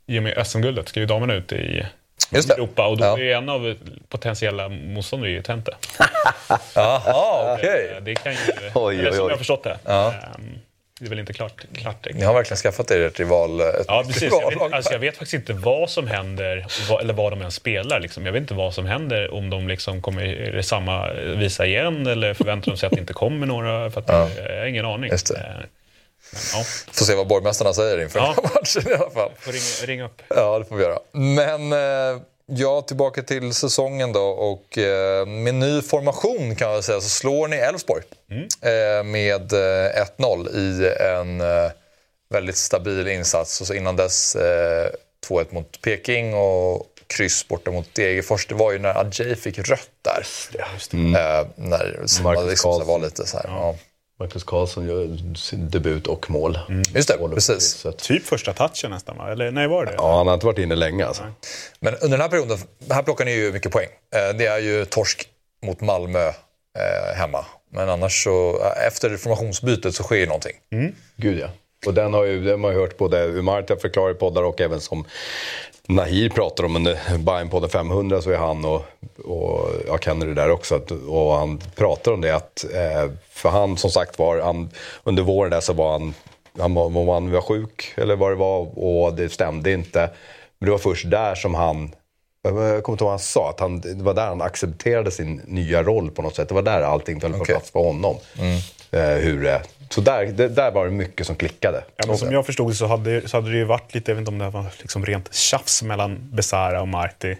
i 0.07 0.19
och 0.19 0.23
med 0.23 0.47
SM-guldet 0.47 0.87
ska 0.89 0.99
ju 0.99 1.05
damerna 1.05 1.33
ut 1.33 1.51
i 1.51 1.85
Just 2.31 2.47
det. 2.47 2.53
Europa 2.53 2.87
och 2.87 2.97
då 2.97 3.03
Ja. 3.05 3.17
är 3.19 3.35
en 3.35 3.49
av 3.49 3.75
potentiella 4.09 4.69
motståndare 4.69 5.29
ju 5.31 5.41
Twente. 5.41 5.71
Jaha, 6.75 7.53
okej. 7.57 7.91
Eh, 7.97 8.03
Det 8.03 8.15
kan 8.15 8.31
ju, 8.31 8.37
Oj, 8.75 8.99
eller 8.99 9.09
oj, 9.09 9.15
som 9.15 9.23
jag 9.25 9.29
har 9.33 9.37
förstått 9.37 9.63
det. 9.63 9.77
Ja. 9.85 10.07
Ehm, 10.13 10.57
Det 10.99 11.05
är 11.05 11.09
väl 11.09 11.19
inte 11.19 11.33
klart, 11.33 11.65
klart 11.75 12.07
Ni 12.13 12.23
har 12.23 12.33
verkligen 12.33 12.57
skaffat 12.57 12.91
er 12.91 13.01
ett 13.01 13.19
rival... 13.19 13.61
Ett 13.61 13.85
Ja, 13.87 14.03
precis. 14.07 14.23
Jag 14.41 14.49
vet, 14.59 14.73
alltså, 14.73 14.91
jag 14.91 14.99
vet 14.99 15.13
faktiskt 15.17 15.33
inte 15.33 15.53
vad 15.53 15.89
som 15.89 16.07
händer, 16.07 16.65
vad, 16.89 17.01
eller 17.01 17.13
vad 17.13 17.31
de 17.31 17.41
än 17.41 17.51
spelar. 17.51 17.99
Liksom. 17.99 18.25
Jag 18.25 18.33
vet 18.33 18.41
inte 18.41 18.53
vad 18.53 18.73
som 18.73 18.85
händer, 18.85 19.33
om 19.33 19.49
de 19.49 19.67
liksom 19.67 20.01
kommer, 20.01 20.61
samma 20.61 21.13
visa 21.13 21.65
igen 21.65 22.07
eller 22.07 22.33
förväntar 22.33 22.71
de 22.71 22.77
sig 22.77 22.87
att 22.87 22.93
det 22.93 22.99
inte 22.99 23.13
kommer 23.13 23.47
några? 23.47 23.91
För 23.91 24.01
att, 24.01 24.09
Ja. 24.09 24.29
Jag 24.49 24.59
har 24.59 24.65
ingen 24.65 24.85
aning. 24.85 25.11
Just 25.11 25.27
det. 25.33 25.55
Ja, 26.53 26.63
Får 26.91 27.05
se 27.05 27.15
vad 27.15 27.27
borgmästarna 27.27 27.73
säger 27.73 28.01
inför 28.01 28.19
Ja. 28.19 28.25
den 28.35 28.45
här 28.45 28.53
matchen 28.61 28.91
i 28.91 28.93
alla 28.93 29.09
fall. 29.09 29.31
får 29.39 29.51
ringa, 29.51 29.93
ringa 29.93 30.05
upp. 30.05 30.21
Ja, 30.29 30.59
det 30.59 30.65
får 30.65 30.75
vi 30.75 30.83
göra. 30.83 30.99
Men 31.11 31.73
eh, 31.73 32.21
ja, 32.45 32.81
tillbaka 32.81 33.21
till 33.23 33.53
säsongen 33.53 34.13
då. 34.13 34.23
Och 34.25 34.77
eh, 34.77 35.25
med 35.25 35.55
ny 35.55 35.81
formation 35.81 36.55
kan 36.55 36.71
jag 36.71 36.83
säga 36.83 37.01
så 37.01 37.09
slår 37.09 37.47
ni 37.47 37.55
Elfsborg 37.57 38.03
eh, 38.61 39.03
med 39.03 39.53
eh, 39.53 40.05
1-0 40.17 40.49
i 40.55 40.95
en 41.03 41.43
väldigt 42.29 42.57
stabil 42.57 43.07
insats. 43.07 43.61
Och 43.61 43.67
så 43.67 43.73
innan 43.73 43.95
dess 43.95 44.35
eh, 44.35 44.89
2-1 45.29 45.45
mot 45.53 45.81
Peking 45.81 46.33
och 46.33 46.83
kryss 47.07 47.47
borta 47.47 47.71
mot 47.71 47.95
Degerfors. 47.95 48.47
Det 48.47 48.55
var 48.55 48.71
ju 48.71 48.79
när 48.79 48.97
Adjei 48.97 49.35
fick 49.35 49.59
rött 49.59 49.89
där. 50.01 50.25
Eh, 50.93 51.47
när, 51.55 52.03
som 52.05 52.23
Marcus 52.23 52.49
liksom 52.49 52.87
var 52.87 52.99
lite 52.99 53.25
så 53.27 53.37
här. 53.37 53.45
Ja. 53.47 53.75
Marcus 54.19 54.43
Karlsson 54.43 54.87
gör 54.87 55.35
sin 55.35 55.69
debut 55.69 56.07
och 56.07 56.29
mål. 56.29 56.59
Just 56.95 57.07
det, 57.07 57.17
precis. 57.33 57.85
att- 57.85 57.97
Typ 57.97 58.25
första 58.25 58.53
touchen 58.53 58.91
nästan, 58.91 59.17
va? 59.17 59.31
Eller 59.31 59.51
nej, 59.51 59.67
var 59.67 59.85
det 59.85 59.93
Ja, 59.97 60.17
han 60.17 60.27
har 60.27 60.33
inte 60.33 60.45
varit 60.45 60.57
inne 60.59 60.75
länge 60.75 61.05
alltså. 61.05 61.23
Men 61.79 61.93
under 61.95 62.09
den 62.17 62.21
här 62.21 62.29
perioden, 62.29 62.57
här 62.89 63.03
plockar 63.03 63.25
ni 63.25 63.31
ju 63.31 63.51
mycket 63.51 63.71
poäng. 63.71 63.87
Eh, 64.15 64.37
Det 64.37 64.45
är 64.45 64.59
ju 64.59 64.85
torsk 64.85 65.27
mot 65.65 65.81
Malmö 65.81 66.27
eh, 66.27 67.15
hemma. 67.15 67.45
Men 67.71 67.89
annars 67.89 68.23
så, 68.23 68.59
eh, 68.63 68.87
efter 68.87 69.17
formationsbytet 69.17 69.95
så 69.95 70.03
sker 70.03 70.15
ju 70.15 70.25
någonting. 70.25 70.55
Gud 71.15 71.39
ja. 71.39 71.47
Och 71.85 71.93
den 71.93 72.13
har 72.13 72.23
ju, 72.23 72.43
den 72.43 72.63
har 72.63 72.71
jag 72.71 72.79
hört 72.79 72.97
både 72.97 73.25
Umarta 73.27 73.75
förklarar 73.77 74.11
i 74.11 74.13
poddar 74.13 74.43
och 74.43 74.61
även 74.61 74.81
som 74.81 75.05
Nahir 75.89 76.29
pratar 76.29 76.63
om 76.63 76.75
under 76.75 77.17
Bajen-podden 77.17 77.69
500 77.69 78.21
så 78.21 78.29
är 78.31 78.37
han 78.37 78.65
och, 78.65 78.85
och 79.25 79.69
jag 79.87 80.03
känner 80.03 80.25
det 80.25 80.33
där 80.33 80.51
också. 80.51 80.75
Att, 80.75 80.91
och 80.91 81.31
han 81.33 81.61
pratar 81.75 82.11
om 82.11 82.21
det 82.21 82.35
att, 82.35 82.65
eh, 82.73 83.11
för 83.29 83.49
han 83.49 83.77
som 83.77 83.89
sagt 83.91 84.19
var, 84.19 84.39
han, 84.41 84.69
under 85.03 85.23
våren 85.23 85.51
där 85.51 85.59
så 85.61 85.73
var 85.73 85.91
han, 85.91 86.13
han 86.59 86.73
var, 86.73 87.13
han 87.13 87.31
var 87.31 87.41
sjuk 87.41 87.93
eller 87.97 88.15
vad 88.15 88.31
det 88.31 88.35
var 88.35 88.79
och 88.79 89.13
det 89.13 89.29
stämde 89.29 89.71
inte. 89.71 90.09
Men 90.59 90.65
det 90.65 90.71
var 90.71 90.77
först 90.77 91.09
där 91.11 91.35
som 91.35 91.55
han 91.55 91.91
jag 92.41 92.53
kommer 92.53 92.75
inte 92.77 92.87
ihåg 92.87 92.99
vad 92.99 93.09
han 93.09 93.19
sa, 93.19 93.49
att 93.49 93.59
han, 93.59 93.81
det 93.81 94.03
var 94.03 94.13
där 94.13 94.27
han 94.27 94.41
accepterade 94.41 95.11
sin 95.11 95.41
nya 95.45 95.83
roll 95.83 96.11
på 96.11 96.21
något 96.21 96.35
sätt. 96.35 96.47
Det 96.49 96.55
var 96.55 96.61
där 96.61 96.81
allting 96.81 97.21
föll 97.21 97.31
på 97.33 97.37
Okej. 97.37 97.55
plats 97.55 97.71
på 97.71 97.83
honom. 97.83 98.15
Eh, 98.91 99.01
hur, 99.01 99.43
det- 99.43 99.61
så 99.89 100.01
där, 100.01 100.25
det, 100.25 100.47
där 100.47 100.71
var 100.71 100.85
det 100.85 100.91
mycket 100.91 101.27
som 101.27 101.35
klickade. 101.35 101.83
Ja, 101.97 102.03
men 102.07 102.17
som 102.17 102.31
jag 102.31 102.45
förstod 102.45 102.75
så 102.75 102.85
hade, 102.87 103.27
så 103.27 103.37
hade 103.37 103.51
det 103.51 103.57
ju 103.57 103.63
varit 103.63 103.93
lite, 103.93 104.11
jag 104.11 104.15
vet 104.15 104.21
inte 104.21 104.31
om 104.31 104.37
det 104.37 104.49
var 104.49 104.65
liksom 104.79 105.05
rent 105.05 105.33
tjafs 105.33 105.83
mellan 105.83 106.29
Besara 106.31 106.81
och 106.81 106.87
Marti. 106.87 107.31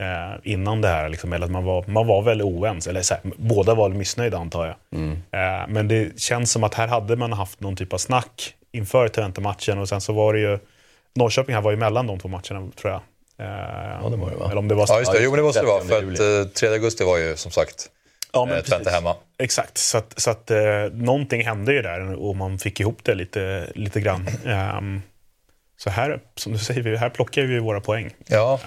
eh, 0.00 0.38
innan 0.42 0.80
det 0.80 0.88
här. 0.88 1.08
Liksom, 1.08 1.32
eller 1.32 1.44
att 1.46 1.52
man 1.52 1.64
var, 1.64 1.84
man 1.86 2.06
var 2.06 2.22
väl 2.22 2.42
oense, 2.42 2.90
eller 2.90 3.02
så 3.02 3.14
här, 3.14 3.22
båda 3.36 3.74
var 3.74 3.88
missnöjda 3.88 4.38
antar 4.38 4.66
jag. 4.66 4.76
Eh, 5.02 5.68
men 5.68 5.88
det 5.88 6.20
känns 6.20 6.52
som 6.52 6.64
att 6.64 6.74
här 6.74 6.88
hade 6.88 7.16
man 7.16 7.32
haft 7.32 7.60
någon 7.60 7.76
typ 7.76 7.92
av 7.92 7.98
snack 7.98 8.54
inför 8.72 9.08
Twente-matchen 9.08 9.78
och 9.78 9.88
sen 9.88 10.00
så 10.00 10.12
var 10.12 10.32
det 10.34 10.40
ju 10.40 10.58
Norrköping 11.14 11.54
här 11.54 11.62
var 11.62 11.70
ju 11.70 11.76
mellan 11.76 12.06
de 12.06 12.18
två 12.18 12.28
matcherna 12.28 12.70
tror 12.76 12.92
jag. 12.92 13.00
Ja, 13.36 14.08
det 14.10 14.16
var 14.16 14.30
det 14.30 14.36
va? 14.36 14.44
Eller 14.44 14.56
om 14.58 14.68
det 14.68 14.74
var 14.74 14.86
Ja, 14.88 14.98
just 14.98 15.12
det. 15.12 15.22
Jo, 15.22 15.30
men 15.30 15.36
det 15.36 15.42
måste 15.42 15.60
det 15.60 15.66
vara. 15.66 15.80
30 15.80 16.16
För 16.16 16.40
att 16.40 16.46
eh, 16.46 16.52
3 16.52 16.68
augusti 16.68 17.04
var 17.04 17.18
ju 17.18 17.36
som 17.36 17.50
sagt 17.52 17.86
Ja, 18.32 18.44
men 18.44 18.56
eh, 18.56 18.62
Twente 18.62 18.90
hemma. 18.90 19.16
Exakt, 19.38 19.78
så 19.78 19.98
att, 19.98 20.20
så 20.20 20.30
att 20.30 20.50
eh, 20.50 20.58
någonting 20.92 21.44
hände 21.46 21.72
ju 21.72 21.82
där 21.82 22.14
och 22.14 22.36
man 22.36 22.58
fick 22.58 22.80
ihop 22.80 22.98
det 23.02 23.14
lite, 23.14 23.66
lite 23.74 24.00
grann. 24.00 24.28
Ehm, 24.46 25.02
så 25.76 25.90
här, 25.90 26.20
som 26.36 26.52
du 26.52 26.58
säger, 26.58 26.96
här 26.96 27.08
plockar 27.10 27.42
vi 27.42 27.58
våra 27.58 27.80
poäng. 27.80 28.10
Ja, 28.26 28.60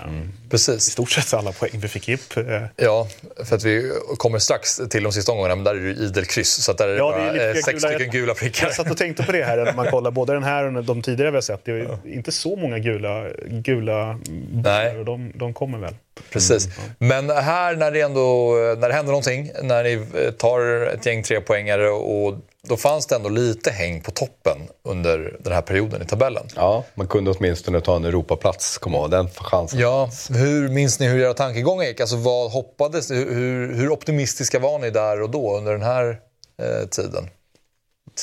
I 0.46 0.50
precis. 0.50 0.84
stort 0.84 1.12
sett 1.12 1.34
alla 1.34 1.52
poäng 1.52 1.72
vi 1.74 1.88
fick 1.88 2.10
ihop. 2.10 2.38
Eh, 2.38 2.62
Ja, 2.76 3.08
för 3.46 3.56
att 3.56 3.64
vi 3.64 3.92
kommer 4.18 4.40
strax 4.40 4.82
till 4.90 5.04
de 5.04 5.12
sista 5.12 5.32
omgångarna, 5.32 5.56
men 5.56 5.64
där 5.64 5.76
är 5.76 5.80
det 5.80 5.88
ju 5.88 5.96
idel 5.96 6.26
kryss. 6.26 6.64
Så 6.64 6.72
att 6.72 6.78
där 6.78 6.88
är 6.88 6.92
det 6.92 6.98
Ja, 6.98 7.12
det 7.18 7.24
är 7.24 7.34
bara 7.38 7.50
eh, 7.50 7.54
sex 7.54 7.68
gula- 7.84 7.88
stycken 7.96 8.12
gula 8.12 8.34
prickar. 8.34 8.68
Jag 8.68 8.76
satt 8.76 8.92
och 8.92 8.98
tänkte 8.98 9.24
på 9.24 9.32
det 9.32 9.44
här 9.44 9.58
när 9.58 9.74
man 9.74 9.88
kollar 9.92 10.12
både 10.12 10.34
den 10.34 10.44
här 10.44 10.78
och 10.78 10.84
de 10.84 11.02
tidigare 11.02 11.32
vi 11.32 11.38
har 11.38 11.42
sett. 11.42 11.66
Det 11.66 11.72
är 11.72 11.76
ju 11.76 12.14
inte 12.14 12.32
så 12.32 12.56
många 12.56 12.80
gula, 12.80 13.28
gula 13.48 14.20
bollar 14.52 14.98
och 15.00 15.06
de, 15.06 15.32
de 15.36 15.54
kommer 15.54 15.78
väl. 15.78 15.96
Precis. 16.30 16.68
Men 16.98 17.30
här 17.30 17.76
när 17.76 17.92
det 17.92 18.02
ändå 18.02 18.56
när 18.78 18.88
det 18.88 18.94
händer 18.94 19.12
någonting, 19.12 19.52
när 19.62 19.84
ni 19.84 19.94
eh, 19.94 20.32
tar 20.32 20.86
ett 20.86 21.06
gäng 21.06 21.24
trepoängare 21.24 21.90
och 21.90 22.36
då 22.68 22.78
fanns 22.78 23.06
det 23.06 23.16
ändå 23.16 23.30
lite 23.30 23.72
häng 23.72 24.02
på 24.02 24.12
toppen 24.12 24.58
under 24.84 25.38
den 25.40 25.54
här 25.54 25.62
perioden 25.62 26.02
i 26.02 26.06
tabellen. 26.06 26.48
Ja, 26.56 26.84
man 26.96 27.08
kunde 27.08 27.32
åtminstone 27.32 27.82
ta 27.82 27.96
en 27.96 28.06
Europaplats, 28.06 28.78
komma 28.78 28.98
ihåg 28.98 29.12
den 29.12 29.30
chansen. 29.30 29.80
Ja, 29.80 30.10
hur 30.30 30.70
minns 30.70 31.00
ni 31.00 31.08
hur 31.08 31.20
era 31.20 31.34
tankegångar 31.34 31.86
gick? 31.86 32.00
Alltså 32.00 32.16
vad 32.16 32.52
hoppades 32.52 33.12
hur, 33.12 33.34
hur, 33.34 33.74
hur 33.74 33.90
optimistiska 33.90 34.60
var 34.60 34.80
ni 34.80 34.90
där 34.90 35.22
och 35.22 35.30
då 35.30 35.58
under 35.58 35.72
den 35.72 35.82
här 35.82 36.20
eh, 36.62 36.88
tiden? 36.88 37.30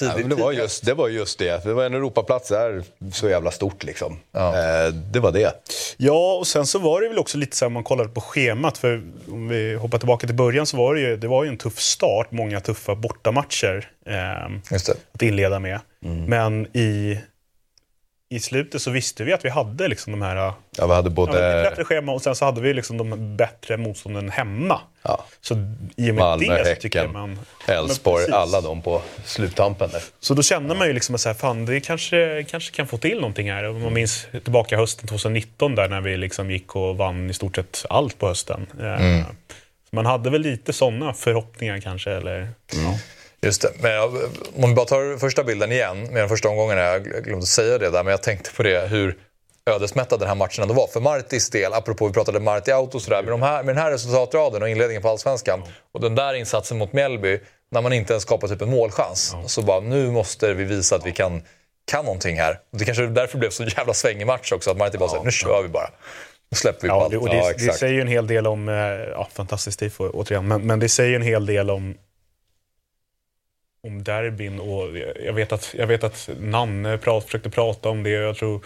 Ja, 0.00 0.12
men 0.16 0.28
det, 0.28 0.34
var 0.34 0.52
just, 0.52 0.84
det 0.84 0.94
var 0.94 1.08
just 1.08 1.38
det. 1.38 1.64
Det 1.64 1.72
var 1.72 1.84
en 1.84 1.94
Europaplats 1.94 2.48
där, 2.48 2.84
så 3.12 3.28
jävla 3.28 3.50
stort 3.50 3.84
liksom. 3.84 4.12
Eh, 4.34 4.94
det 5.12 5.20
var 5.20 5.32
det. 5.32 5.52
Ja, 5.96 6.34
och 6.34 6.46
sen 6.46 6.66
så 6.66 6.78
var 6.78 7.00
det 7.00 7.08
väl 7.08 7.18
också 7.18 7.38
lite 7.38 7.56
så 7.56 7.64
här 7.64 7.70
man 7.70 7.84
kollade 7.84 8.08
på 8.08 8.20
schemat. 8.20 8.78
För 8.78 9.02
om 9.28 9.48
vi 9.48 9.74
hoppar 9.74 9.98
tillbaka 9.98 10.26
till 10.26 10.36
början 10.36 10.66
så 10.66 10.76
var 10.76 10.94
det 10.94 11.00
ju, 11.00 11.16
det 11.16 11.28
var 11.28 11.44
ju 11.44 11.48
en 11.48 11.58
tuff 11.58 11.78
start. 11.78 12.30
Många 12.30 12.60
tuffa 12.60 12.94
bortamatcher 12.94 13.90
eh, 14.06 14.74
att 15.12 15.22
inleda 15.22 15.58
med. 15.58 15.80
Men 16.28 16.76
i, 16.76 17.18
i 18.32 18.40
slutet 18.40 18.82
så 18.82 18.90
visste 18.90 19.24
vi 19.24 19.32
att 19.32 19.44
vi 19.44 19.48
hade 19.48 19.88
liksom 19.88 20.12
de 20.12 20.22
här... 20.22 20.36
Ja, 20.36 20.56
vi 20.76 20.82
hade 20.82 20.92
Ja, 20.94 21.06
ett 21.06 21.12
både 21.12 21.32
bättre 21.70 21.84
schema 21.84 22.12
och 22.12 22.22
sen 22.22 22.34
så 22.34 22.44
hade 22.44 22.60
vi 22.60 22.74
liksom 22.74 22.96
de 22.98 23.36
bättre 23.36 23.76
motstånden 23.76 24.30
hemma. 24.30 24.80
ja, 25.02 25.24
Så 25.40 25.54
i 25.96 26.10
och 26.10 26.14
med 26.14 26.14
Malmö, 26.14 26.58
det 26.58 26.74
så 26.74 26.80
tycker 26.80 27.08
man... 27.08 27.38
Elfsborg, 27.68 28.24
alla 28.32 28.60
de 28.60 28.82
på 28.82 29.02
sluttampen 29.24 29.90
där. 29.90 30.02
Så 30.20 30.34
då 30.34 30.42
känner 30.42 30.74
man 30.74 30.86
ju 30.86 30.92
liksom 30.92 31.14
att 31.14 31.20
så 31.20 31.28
här, 31.28 31.34
fan, 31.34 31.66
det 31.66 31.80
kanske, 31.80 32.44
kanske 32.48 32.72
kan 32.76 32.86
få 32.86 32.98
till 32.98 33.16
någonting 33.20 33.50
här. 33.52 33.64
Om 33.68 33.82
man 33.82 33.92
minns 33.92 34.26
tillbaka 34.44 34.76
hösten 34.76 35.08
2019 35.08 35.74
där 35.74 35.88
när 35.88 36.00
vi 36.00 36.16
liksom 36.16 36.50
gick 36.50 36.76
och 36.76 36.96
vann 36.96 37.30
i 37.30 37.34
stort 37.34 37.56
sett 37.56 37.84
allt 37.90 38.18
på 38.18 38.28
hösten. 38.28 38.66
Eh, 38.80 39.24
Så 39.90 39.96
man 39.96 40.06
hade 40.06 40.30
väl 40.30 40.40
lite 40.40 40.72
sådana 40.72 41.12
förhoppningar 41.14 41.80
kanske. 41.80 42.10
Eller, 42.10 42.48
Just 43.42 43.62
det. 43.62 43.70
Men 43.80 43.90
jag- 43.92 44.14
om 44.62 44.68
vi 44.68 44.74
bara 44.74 44.86
tar 44.86 45.18
första 45.18 45.44
bilden 45.44 45.72
igen, 45.72 46.02
med 46.02 46.22
de 46.22 46.28
första 46.28 46.48
omgångarna, 46.48 46.80
jag 46.82 47.04
glömde 47.04 47.46
säga 47.46 47.78
det 47.78 47.90
där, 47.90 48.02
men 48.04 48.10
jag 48.10 48.22
tänkte 48.22 48.50
på 48.56 48.62
det 48.62 48.88
hur 48.88 49.16
ödesmättad 49.70 50.20
den 50.20 50.28
här 50.28 50.34
matchen 50.34 50.62
ändå 50.62 50.74
var. 50.74 50.86
För 50.86 51.00
Martis 51.00 51.50
del, 51.50 51.72
apropå 51.72 52.06
vi 52.06 52.12
pratade 52.12 52.40
Marti 52.40 52.70
Auto 52.70 52.96
och 52.96 53.02
sådär, 53.02 53.22
med, 53.22 53.32
de 53.32 53.42
här, 53.42 53.62
med 53.62 53.74
den 53.76 53.82
här 53.82 53.90
resultatraden 53.90 54.62
och 54.62 54.68
inledningen 54.68 55.02
på 55.02 55.08
Allsvenskan 55.08 55.62
och 55.92 56.00
den 56.00 56.14
där 56.14 56.34
insatsen 56.34 56.78
mot 56.78 56.92
Mjällby, 56.92 57.40
när 57.70 57.82
man 57.82 57.92
inte 57.92 58.12
ens 58.12 58.22
skapar 58.22 58.48
typ 58.48 58.62
en 58.62 58.70
målchans. 58.70 59.34
Så 59.46 59.62
bara, 59.62 59.80
nu 59.80 60.10
måste 60.10 60.54
vi 60.54 60.64
visa 60.64 60.96
att 60.96 61.06
vi 61.06 61.12
kan, 61.12 61.42
kan 61.90 62.04
någonting 62.04 62.36
här. 62.36 62.58
Det 62.72 62.84
kanske 62.84 63.06
därför 63.06 63.38
blev 63.38 63.50
så 63.50 63.64
jävla 63.64 63.94
svängig 63.94 64.26
match 64.26 64.52
också, 64.52 64.70
att 64.70 64.76
Marti 64.76 64.98
bara 64.98 65.08
säger 65.08 65.24
nu 65.24 65.30
kör 65.30 65.62
vi 65.62 65.68
bara. 65.68 65.90
Nu 66.50 66.56
släpper 66.56 66.82
vi 66.82 66.88
på 66.88 66.94
ja, 66.94 67.02
allt. 67.02 67.10
det, 67.10 67.18
och 67.18 67.28
det, 67.28 67.36
Ja, 67.36 67.52
det 67.58 67.72
säger 67.72 67.94
ju 67.94 68.00
en 68.00 68.08
hel 68.08 68.26
del 68.26 68.46
om, 68.46 68.68
eh, 68.68 68.74
ja, 69.12 69.28
fantastiskt 69.32 69.78
tifo 69.78 70.10
återigen, 70.10 70.48
men, 70.48 70.62
men 70.66 70.80
det 70.80 70.88
säger 70.88 71.16
en 71.16 71.22
hel 71.22 71.46
del 71.46 71.70
om 71.70 71.94
om 73.82 74.02
derbyn 74.04 74.60
och 74.60 74.98
jag 75.24 75.32
vet 75.32 75.52
att, 75.52 75.74
jag 75.78 75.86
vet 75.86 76.04
att 76.04 76.30
Nanne 76.40 76.98
prat, 76.98 77.24
försökte 77.24 77.50
prata 77.50 77.88
om 77.88 78.02
det 78.02 78.10
jag 78.10 78.36
tror 78.36 78.60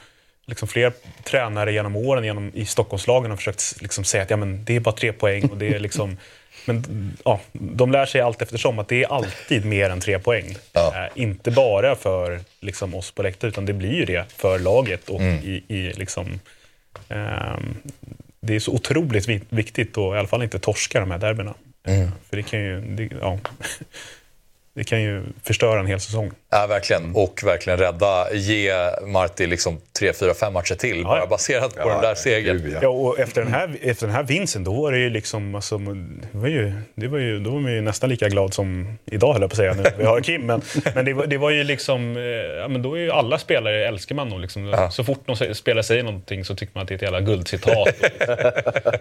liksom 0.46 0.68
fler 0.68 0.92
tränare 1.24 1.72
genom 1.72 1.96
åren 1.96 2.24
genom, 2.24 2.50
i 2.54 2.66
Stockholmslagen 2.66 3.30
har 3.30 3.36
försökt 3.36 3.82
liksom 3.82 4.04
säga 4.04 4.22
att 4.22 4.30
ja, 4.30 4.36
men 4.36 4.64
det 4.64 4.76
är 4.76 4.80
bara 4.80 4.94
tre 4.94 5.12
poäng 5.12 5.44
och 5.44 5.56
det 5.58 5.66
är 5.74 5.78
liksom 5.78 6.16
men 6.66 7.16
ja, 7.24 7.40
de 7.52 7.92
lär 7.92 8.06
sig 8.06 8.20
allt 8.20 8.42
eftersom 8.42 8.78
att 8.78 8.88
det 8.88 9.02
är 9.04 9.12
alltid 9.12 9.64
mer 9.64 9.90
än 9.90 10.00
tre 10.00 10.18
poäng. 10.18 10.56
Ja. 10.72 10.92
Eh, 11.04 11.22
inte 11.22 11.50
bara 11.50 11.96
för 11.96 12.40
liksom, 12.60 12.94
oss 12.94 13.10
på 13.10 13.22
läktaren, 13.22 13.52
utan 13.52 13.66
det 13.66 13.72
blir 13.72 13.94
ju 13.94 14.04
det 14.04 14.24
för 14.36 14.58
laget. 14.58 15.08
Och 15.08 15.20
i, 15.22 15.62
i, 15.68 15.92
liksom, 15.92 16.40
ehm, 17.08 17.76
det 18.40 18.54
är 18.54 18.60
så 18.60 18.72
otroligt 18.72 19.28
vi- 19.28 19.40
viktigt 19.48 19.98
att 19.98 20.14
i 20.14 20.18
alla 20.18 20.28
fall 20.28 20.42
inte 20.42 20.58
torska 20.58 21.00
de 21.00 21.10
här 21.10 21.18
derbyna. 21.18 21.54
Eh, 21.86 22.08
För 22.30 22.36
det 22.36 22.42
kan 22.42 22.60
ju, 22.60 22.80
det, 22.80 23.08
ja, 23.20 23.38
det 24.74 24.84
kan 24.84 25.02
ju 25.02 25.22
förstöra 25.42 25.80
en 25.80 25.86
hel 25.86 26.00
säsong. 26.00 26.30
Ja, 26.50 26.66
verkligen. 26.66 27.14
Och 27.14 27.40
verkligen 27.44 27.78
rädda, 27.78 28.34
ge 28.34 28.72
Marti 29.06 29.46
liksom 29.46 29.80
tre, 29.98 30.12
fyra, 30.12 30.34
fem 30.34 30.52
matcher 30.52 30.74
till, 30.74 31.04
bara 31.04 31.18
ja. 31.18 31.26
baserat 31.26 31.76
på 31.76 31.88
den 31.88 32.00
där 32.02 32.14
segern. 32.14 32.58
Gud, 32.62 32.72
ja. 32.72 32.78
Ja, 32.82 32.88
och 32.88 33.18
efter 33.18 33.42
den 33.42 33.52
här, 33.52 33.76
efter 33.82 34.06
den 34.06 34.16
här 34.16 34.22
vinsten, 34.22 34.64
då 34.64 34.82
var 34.82 34.92
det 34.92 34.98
ju 34.98 35.10
liksom... 35.10 35.54
Alltså, 35.54 35.78
det 35.78 36.38
var 36.38 36.48
ju, 36.48 36.72
det 36.94 37.08
var 37.08 37.18
ju, 37.18 37.38
då 37.38 37.50
var 37.50 37.60
man 37.60 37.72
ju 37.72 37.80
nästan 37.80 38.10
lika 38.10 38.28
glad 38.28 38.54
som 38.54 38.98
idag, 39.04 39.32
höll 39.32 39.42
jag 39.42 39.50
på 39.50 39.54
att 39.54 39.56
säga, 39.56 39.74
nu 39.74 39.82
när 39.82 39.94
vi 39.98 40.04
har 40.04 40.20
Kim. 40.20 40.46
Men, 40.46 40.62
men 40.94 41.04
det, 41.04 41.12
var, 41.12 41.26
det 41.26 41.38
var 41.38 41.50
ju 41.50 41.64
liksom... 41.64 42.16
eh, 42.16 42.22
Ja, 42.64 42.68
men 42.68 42.82
då 42.82 42.94
är 42.94 43.00
ju 43.00 43.10
alla 43.10 43.38
spelare, 43.38 43.88
älskar 43.88 44.14
man 44.14 44.28
nog. 44.28 44.40
Liksom, 44.40 44.88
Så 44.90 45.04
fort 45.04 45.26
någon 45.26 45.54
spelare 45.54 45.82
säger 45.82 46.02
någonting 46.02 46.44
så 46.44 46.54
tycker 46.54 46.72
man 46.74 46.82
att 46.82 46.88
det 46.88 46.94
är 46.94 46.96
ett 46.96 47.02
jävla 47.02 47.20
guldcitat. 47.20 47.76
Och, 47.76 47.94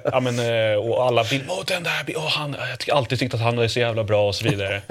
ja, 0.04 0.20
men, 0.20 0.40
eh, 0.40 0.78
och 0.78 1.06
alla 1.06 1.24
vill... 1.24 1.44
Åh, 1.50 1.64
den 1.68 1.84
där... 1.84 1.92
Åh, 2.16 2.30
han, 2.30 2.56
jag 2.70 2.80
tycker 2.80 2.94
alltid 2.94 3.20
tyckt 3.20 3.34
att 3.34 3.42
han 3.42 3.60
är 3.60 3.68
så 3.68 3.80
jävla 3.80 4.04
bra 4.04 4.28
och 4.28 4.36
så 4.36 4.50
vidare. 4.50 4.82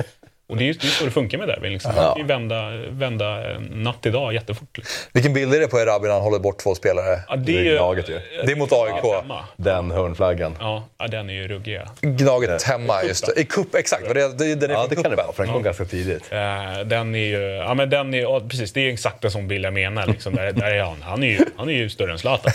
Och 0.52 0.58
det 0.58 0.64
är 0.64 0.66
ju 0.66 0.72
det 0.72 0.86
är 0.86 0.90
så 0.90 1.04
det 1.04 1.10
funkar 1.10 1.38
med 1.38 1.48
derbyn. 1.48 1.72
Liksom. 1.72 1.94
Man 1.94 2.04
kan 2.04 2.18
ju 2.18 2.24
vända, 2.24 2.70
vända 2.90 3.58
natt 3.70 4.06
idag 4.06 4.34
jättefort. 4.34 4.76
Liksom. 4.78 4.94
Vilken 5.12 5.32
bild 5.32 5.54
är 5.54 5.60
det 5.60 5.68
på 5.68 5.78
Erabi 5.78 6.06
när 6.06 6.14
han 6.14 6.22
håller 6.22 6.38
bort 6.38 6.58
två 6.58 6.74
spelare? 6.74 7.20
Ja, 7.28 7.36
det 7.36 7.68
är. 7.68 7.76
Gnaget 7.76 8.08
ju. 8.08 8.20
Det 8.46 8.52
är 8.52 8.56
mot 8.56 8.72
AIK. 8.72 9.04
Hemma. 9.22 9.44
Den 9.56 9.90
hörnflaggan. 9.90 10.56
Ja, 10.60 10.84
ja, 10.98 11.08
den 11.08 11.30
är 11.30 11.34
ju 11.34 11.48
ruggig. 11.48 11.74
ja. 11.74 12.08
Gnaget 12.08 12.62
hemma, 12.62 13.02
just 13.04 13.26
det. 13.26 13.40
I 13.40 13.44
cup, 13.44 13.74
exakt. 13.74 14.14
Det, 14.14 14.38
det, 14.38 14.54
den 14.54 14.70
är 14.70 14.74
Ja, 14.74 14.86
det 14.88 14.94
kan 14.94 15.10
det 15.10 15.16
vara, 15.16 15.32
för 15.32 15.44
den 15.44 15.52
kom 15.52 15.62
ganska 15.62 15.84
tidigt. 15.84 16.22
Eh, 16.32 16.80
den 16.84 17.14
är 17.14 17.18
ju, 17.18 17.40
ja 17.42 17.74
men 17.74 17.90
den 17.90 18.14
är, 18.14 18.20
ja, 18.20 18.40
precis, 18.50 18.72
det 18.72 18.80
är 18.80 18.92
exakt 18.92 19.24
en 19.24 19.30
sån 19.30 19.48
bild 19.48 19.64
jag 19.64 19.74
menar. 19.74 20.06
Liksom, 20.06 20.34
där, 20.34 20.52
där 20.52 20.72
är 20.74 20.82
han. 20.82 21.02
Han 21.02 21.22
är, 21.22 21.28
ju, 21.28 21.38
han 21.56 21.68
är 21.68 21.72
ju 21.74 21.90
större 21.90 22.12
än 22.12 22.18
Zlatan. 22.18 22.52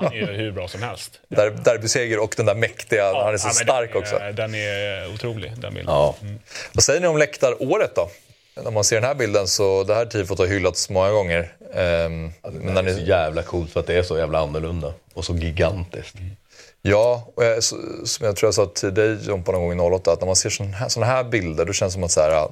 Han 0.00 0.12
är 0.12 0.16
ju 0.16 0.26
hur 0.26 0.52
bra 0.52 0.68
som 0.68 0.82
helst. 0.82 1.20
Där, 1.28 1.50
derbyseger 1.50 2.22
och 2.22 2.34
den 2.36 2.46
där 2.46 2.54
mäktiga, 2.54 3.04
han 3.14 3.34
är 3.34 3.38
så 3.38 3.48
Ja, 3.48 3.52
stark 3.52 3.92
den 3.92 4.02
också. 4.02 4.18
Den 4.34 4.54
är 4.54 5.14
otrolig, 5.14 5.52
den 5.56 5.74
bilden. 5.74 5.94
Ja. 5.94 6.14
Vad 6.72 6.84
säger 6.84 7.00
ni 7.00 7.06
om 7.06 7.16
läktaråret 7.22 7.94
då? 7.94 8.10
När 8.64 8.70
man 8.70 8.84
ser 8.84 8.96
den 8.96 9.04
här 9.04 9.14
bilden 9.14 9.48
så, 9.48 9.84
det 9.84 9.94
här 9.94 10.06
tifot 10.06 10.38
har 10.38 10.46
hyllats 10.46 10.90
många 10.90 11.10
gånger. 11.10 11.52
Ehm, 11.74 12.32
men 12.42 12.74
när 12.74 12.82
Det 12.82 12.90
är 12.90 12.94
så 12.94 13.00
ni, 13.00 13.08
jävla 13.08 13.42
coolt 13.42 13.70
för 13.70 13.80
att 13.80 13.86
det 13.86 13.94
är 13.94 14.02
så 14.02 14.18
jävla 14.18 14.38
annorlunda. 14.38 14.92
Och 15.14 15.24
så 15.24 15.34
gigantiskt. 15.34 16.16
ja, 16.82 17.28
och 17.36 17.44
jag, 17.44 17.62
så, 17.62 17.76
som 18.04 18.26
jag 18.26 18.36
tror 18.36 18.46
jag 18.46 18.54
sa 18.54 18.66
till 18.66 18.94
dig 18.94 19.18
Jompa 19.28 19.52
någon 19.52 19.78
gång 19.78 19.92
i 19.92 19.94
08, 19.96 20.12
att 20.12 20.20
när 20.20 20.26
man 20.26 20.36
ser 20.36 20.50
sådana 20.50 20.76
här, 20.76 20.88
såna 20.88 21.06
här 21.06 21.24
bilder 21.24 21.64
då 21.64 21.72
känns 21.72 21.92
det 21.92 21.94
som 21.94 22.04
att 22.04 22.10
så 22.10 22.20
här, 22.20 22.48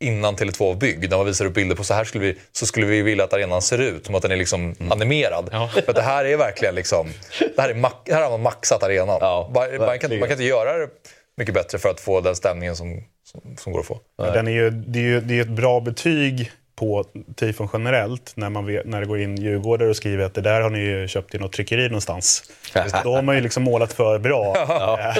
innan 0.00 0.36
Tele2 0.36 0.58
var 0.58 0.74
byggd, 0.74 1.10
när 1.10 1.16
man 1.16 1.26
visar 1.26 1.44
upp 1.44 1.54
bilder 1.54 1.76
på 1.76 1.84
så 1.84 1.94
här 1.94 2.04
skulle 2.04 2.24
vi, 2.24 2.36
så 2.52 2.66
skulle 2.66 2.86
vi 2.86 3.02
vilja 3.02 3.24
att 3.24 3.32
arenan 3.32 3.62
ser 3.62 3.78
ut, 3.78 4.06
som 4.06 4.14
att 4.14 4.22
den 4.22 4.30
är 4.32 4.36
liksom 4.36 4.74
animerad. 4.90 5.48
Ja. 5.52 5.70
För 5.86 5.92
det 5.92 6.02
här 6.02 6.24
är 6.24 6.36
verkligen 6.36 6.74
liksom, 6.74 7.08
det 7.56 7.62
här, 7.62 7.68
är 7.68 7.74
ma- 7.74 8.10
här 8.12 8.22
har 8.22 8.30
man 8.30 8.42
maxat 8.42 8.82
arenan. 8.82 9.18
Ja, 9.20 9.50
man, 9.54 9.76
man, 9.78 9.98
kan, 9.98 10.10
man 10.10 10.28
kan 10.28 10.30
inte 10.30 10.44
göra 10.44 10.78
det 10.78 10.88
mycket 11.36 11.54
bättre 11.54 11.78
för 11.78 11.88
att 11.88 12.00
få 12.00 12.20
den 12.20 12.36
stämningen 12.36 12.76
som, 12.76 13.02
som, 13.24 13.40
som 13.58 13.72
går 13.72 13.80
att 13.80 13.86
få. 13.86 14.00
Ja, 14.18 14.30
Den 14.30 14.48
är 14.48 14.52
ju, 14.52 14.70
det 14.70 14.98
är 14.98 15.02
ju 15.02 15.20
det 15.20 15.38
är 15.38 15.42
ett 15.42 15.48
bra 15.48 15.80
betyg 15.80 16.52
på 16.76 17.04
tifon 17.36 17.68
generellt 17.72 18.32
när, 18.34 18.50
man 18.50 18.66
vet, 18.66 18.86
när 18.86 19.00
det 19.00 19.06
går 19.06 19.20
in 19.20 19.36
djurgårdare 19.36 19.88
och 19.88 19.96
skriver 19.96 20.24
att 20.24 20.34
det 20.34 20.40
där 20.40 20.60
har 20.60 20.70
ni 20.70 20.78
ju 20.78 21.08
köpt 21.08 21.34
i 21.34 21.38
något 21.38 21.52
tryckeri 21.52 21.88
någonstans. 21.88 22.42
Då 23.04 23.14
har 23.14 23.22
man 23.22 23.34
ju 23.34 23.40
liksom 23.40 23.62
målat 23.62 23.92
för 23.92 24.18
bra. 24.18 24.56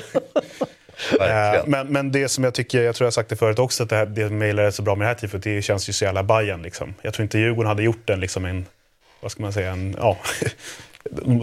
Eh, 1.12 1.19
Verkligen. 1.19 1.71
men, 1.71 1.87
men 1.93 2.12
det 2.12 2.29
som 2.29 2.45
jag 2.45 2.55
tycker, 2.55 2.83
jag 2.83 2.95
tror 2.95 3.05
jag 3.05 3.07
har 3.07 3.12
sagt 3.12 3.29
det 3.29 3.37
förut 3.37 3.59
också, 3.59 3.83
att 3.83 3.89
det, 3.89 3.97
här, 3.97 4.07
det 4.07 4.29
som 4.29 4.41
jag 4.41 4.49
gillar 4.49 4.71
så 4.71 4.83
bra 4.83 4.95
med 4.95 5.05
det 5.05 5.09
här 5.09 5.14
tifot, 5.14 5.43
det 5.43 5.62
känns 5.62 5.89
ju 5.89 5.93
så 5.93 6.05
jävla 6.05 6.23
Bajen 6.23 6.62
liksom. 6.62 6.95
Jag 7.03 7.14
tror 7.14 7.23
inte 7.23 7.39
Djurgården 7.39 7.69
hade 7.69 7.83
gjort 7.83 8.03
den 8.05 8.21
liksom 8.21 8.45
en, 8.45 8.67
vad 9.21 9.31
ska 9.33 9.43
man 9.43 9.53
säga, 9.53 9.71
en, 9.73 9.97
ja. 9.99 10.17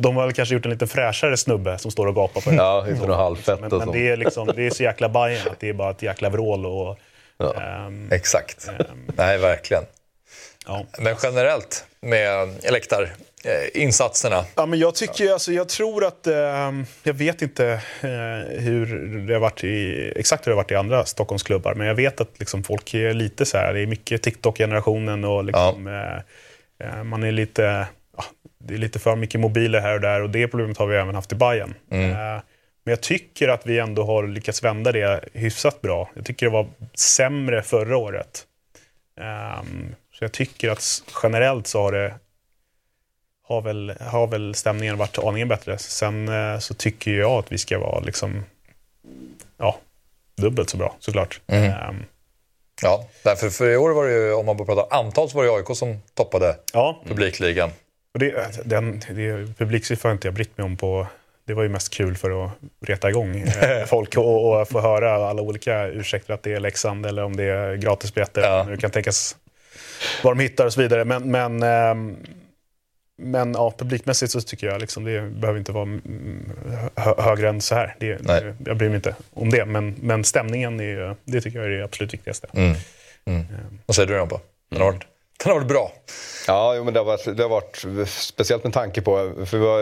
De 0.02 0.16
har 0.16 0.26
väl 0.26 0.34
kanske 0.34 0.56
gjort 0.56 0.66
en 0.66 0.72
lite 0.72 0.88
fräschare 0.88 1.38
snubbe 1.38 1.78
som 1.78 1.92
står 1.92 2.08
och 2.08 2.16
gapar 2.16 2.42
på 2.42 2.50
det. 2.50 2.56
Ja, 2.56 2.86
inte 2.90 3.08
något 3.08 3.18
halvfett 3.18 3.60
Men, 3.60 3.72
och 3.72 3.78
men 3.78 3.86
sånt. 3.88 3.94
det 3.94 4.10
är 4.10 4.18
liksom, 4.18 4.52
det 4.56 4.64
är 4.64 4.70
så 4.70 4.84
jäkla 4.84 5.10
Bajen 5.10 5.48
att 5.52 5.60
det 5.60 5.70
är 5.70 5.74
bara 5.74 5.92
ett 5.92 6.02
jäkla 6.02 6.30
vrål 6.30 6.66
och... 6.66 6.98
ehm, 7.58 8.12
Exakt. 8.12 8.70
Nej, 9.16 9.38
verkligen. 9.38 9.84
Ja. 10.68 10.86
Men 11.00 11.16
generellt 11.24 11.86
med 12.02 12.50
läktarinsatserna. 12.72 14.46
Ja, 14.56 14.66
men 14.66 14.80
jag 14.80 14.96
tycker, 14.96 15.32
alltså, 15.34 15.52
jag 15.52 15.70
tror 15.70 16.06
att, 16.06 16.28
eh, 16.28 16.72
jag 17.04 17.14
vet 17.14 17.42
inte 17.42 17.68
eh, 18.02 18.60
hur 18.60 18.86
det 19.28 19.34
har 19.34 19.42
varit 19.42 19.64
i, 19.64 20.12
exakt 20.16 20.48
hur 20.48 20.52
det 20.52 20.56
har 20.56 20.64
varit 20.64 20.72
i 20.72 20.76
andra 20.76 21.06
Stockholmsklubbar, 21.06 21.74
men 21.74 21.88
jag 21.88 21.96
vet 21.96 22.22
att 22.22 22.40
liksom, 22.40 22.64
folk 22.64 22.94
är 22.94 23.14
lite 23.14 23.46
så 23.46 23.58
här, 23.58 23.74
det 23.74 23.80
är 23.82 23.86
mycket 23.86 24.22
TikTok-generationen 24.22 25.24
och 25.24 25.44
liksom, 25.44 25.88
eh, 25.88 26.18
eh, 26.88 27.04
man 27.04 27.24
är 27.24 27.32
lite, 27.32 27.62
ja, 27.62 27.86
det 28.66 28.74
är 28.74 28.78
lite 28.78 29.00
för 29.00 29.16
mycket 29.16 29.40
mobiler 29.40 29.82
här 29.82 29.94
och 29.94 30.02
där 30.02 30.22
och 30.22 30.30
det 30.30 30.48
problemet 30.48 30.78
har 30.78 30.88
vi 30.88 30.98
även 30.98 31.16
haft 31.16 31.32
i 31.32 31.36
Bayern. 31.36 31.74
Eh, 32.12 32.42
men 32.86 32.92
jag 32.92 33.02
tycker 33.02 33.50
att 33.50 33.66
vi 33.66 33.80
ändå 33.80 34.04
har 34.04 34.28
lyckats 34.28 34.64
vända 34.64 34.92
det 34.92 35.30
hyfsat 35.34 35.82
bra. 35.82 36.10
Jag 36.16 36.26
tycker 36.26 36.46
det 36.46 36.52
var 36.52 36.68
sämre 36.94 37.62
förra 37.62 37.98
året. 37.98 38.46
Ehm, 39.22 39.96
så 40.14 40.24
jag 40.24 40.32
tycker 40.32 40.70
att 40.70 41.04
generellt 41.24 41.68
så 41.68 41.82
har 41.82 41.92
det 41.92 42.14
har 43.48 43.62
väl, 43.62 43.94
har 44.00 44.28
väl 44.28 44.56
stämningen 44.56 44.98
varit 44.98 45.20
aningen 45.20 45.48
bättre. 45.48 45.78
Sen 45.78 46.28
eh, 46.28 46.60
så 46.60 46.74
tycker 46.74 47.12
jag 47.12 47.32
att 47.32 47.52
vi 47.52 47.58
ska 47.58 47.80
vara 47.80 48.00
liksom, 48.00 48.46
ja, 49.58 49.78
dubbelt 50.36 50.70
så 50.70 50.78
bra 50.78 50.96
såklart. 51.00 51.42
Ehm, 51.48 52.04
Ja, 52.82 53.08
därför 53.24 53.50
för 53.50 53.70
i 53.70 53.78
år 53.78 53.92
var 53.92 54.06
det 54.06 54.12
ju, 54.12 54.34
om 54.34 54.46
man 54.46 54.58
bara 54.58 54.66
pratar 54.66 54.98
antal, 54.98 55.30
så 55.30 55.38
var 55.38 55.46
det 55.46 55.52
AIK 55.52 55.78
som 55.78 56.00
toppade 56.14 56.58
ja, 56.74 57.02
publikligan. 57.08 57.70
Och 58.14 58.20
det, 58.20 58.62
den, 58.66 59.00
det, 59.10 59.58
publiksiffror 59.58 60.10
har 60.10 60.14
inte 60.14 60.28
jag 60.28 60.36
brytt 60.36 60.58
mig 60.58 60.66
om 60.66 60.78
på 60.78 61.08
det 61.46 61.54
var 61.54 61.64
ju 61.64 61.70
mest 61.70 61.94
kul 61.94 62.16
för 62.16 62.46
att 62.46 62.52
reta 62.86 63.10
igång 63.10 63.40
eh, 63.40 63.86
folk 63.88 64.18
och, 64.18 64.62
och 64.62 64.68
få 64.68 64.82
höra 64.82 65.30
alla 65.30 65.42
olika 65.42 65.88
ursäkter 65.88 66.34
att 66.34 66.44
det 66.44 66.54
är 66.54 66.60
Leksand 66.60 67.06
eller 67.06 67.24
om 67.24 67.36
det 67.36 67.44
är 67.44 67.76
gratisbiljetter. 67.76 68.42
Ja. 68.42 68.66
Nu 68.70 68.78
kan 68.78 68.92
tänkas 68.92 69.36
vad 70.24 70.38
de 70.38 70.44
hittar 70.44 70.66
och 70.66 70.74
så 70.74 70.82
vidare. 70.82 71.06
Men, 71.06 71.32
men, 71.32 71.64
ehm, 71.64 72.18
men 73.18 73.54
ja, 73.54 73.74
publikmässigt 73.78 74.32
så 74.32 74.42
tycker 74.42 74.68
jag 74.68 74.82
liksom 74.82 75.04
det 75.04 75.22
behöver 75.22 75.60
inte 75.60 75.72
vara 75.72 75.84
mm, 75.84 76.52
hö, 76.96 77.14
högre 77.18 77.50
än 77.50 77.62
så 77.62 77.76
här. 77.76 77.96
Det, 78.00 78.18
Nej. 78.22 78.42
det, 78.42 78.56
jag 78.66 78.78
bryr 78.78 78.90
mig 78.90 78.96
inte 78.96 79.16
om 79.34 79.50
det. 79.50 79.66
Men, 79.66 79.96
men 80.02 80.24
stämningen, 80.24 80.80
är, 80.80 81.16
det 81.24 81.42
tycker 81.42 81.60
jag 81.60 81.66
är 81.66 81.78
det 81.78 81.84
absolut 81.84 82.14
viktigaste. 82.14 82.48
Vad 83.86 83.96
säger 83.96 84.08
du 84.08 84.14
Rampa? 84.14 84.40
Den 84.70 84.82
har 84.82 84.92
varit, 84.92 85.04
den 85.38 85.52
har 85.52 85.60
varit 85.60 85.68
bra. 85.68 85.92
Ja, 86.48 86.76
jo, 86.76 86.84
men 86.84 86.94
det 86.94 87.00
har, 87.00 87.06
varit, 87.06 87.38
det 87.38 87.44
har 87.44 87.50
varit 87.50 87.86
speciellt 88.08 88.64
med 88.64 88.74
tanke 88.74 89.02
på, 89.02 89.32
för 89.46 89.58
vi 89.58 89.66
var, 89.66 89.82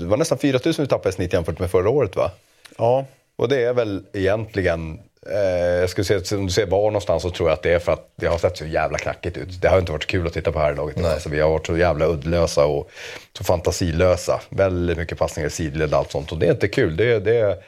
det 0.00 0.06
var 0.06 0.16
nästan 0.16 0.38
4 0.38 0.58
000 0.64 0.74
vi 0.78 0.86
tappade 0.86 1.08
i 1.08 1.12
snitt 1.12 1.32
jämfört 1.32 1.58
med 1.58 1.70
förra 1.70 1.90
året 1.90 2.16
va? 2.16 2.30
Ja, 2.78 3.04
Och 3.36 3.48
det 3.48 3.64
är 3.64 3.72
väl 3.72 4.02
egentligen, 4.12 4.98
eh, 5.30 5.40
jag 5.80 5.90
skulle 5.90 6.04
säga, 6.04 6.38
om 6.38 6.46
du 6.46 6.52
ser 6.52 6.66
var 6.66 6.84
någonstans 6.84 7.22
så 7.22 7.30
tror 7.30 7.48
jag 7.48 7.56
att 7.56 7.62
det 7.62 7.72
är 7.72 7.78
för 7.78 7.92
att 7.92 8.08
det 8.16 8.26
har 8.26 8.38
sett 8.38 8.56
så 8.56 8.64
jävla 8.66 8.98
knackigt 8.98 9.36
ut. 9.36 9.60
Det 9.60 9.68
har 9.68 9.78
inte 9.78 9.92
varit 9.92 10.06
kul 10.06 10.26
att 10.26 10.32
titta 10.32 10.52
på 10.52 10.58
här 10.58 10.72
i 10.72 10.76
laget. 10.76 11.04
Alltså, 11.04 11.28
vi 11.28 11.40
har 11.40 11.50
varit 11.50 11.66
så 11.66 11.76
jävla 11.76 12.06
uddlösa 12.06 12.66
och 12.66 12.90
så 13.38 13.44
fantasilösa. 13.44 14.40
Väldigt 14.48 14.98
mycket 14.98 15.18
passningar 15.18 15.48
i 15.48 15.50
sidled 15.52 15.92
och 15.92 15.98
allt 15.98 16.10
sånt. 16.10 16.32
Och 16.32 16.38
det 16.38 16.46
är 16.46 16.50
inte 16.50 16.68
kul. 16.68 16.96
Det, 16.96 17.18
det, 17.18 17.62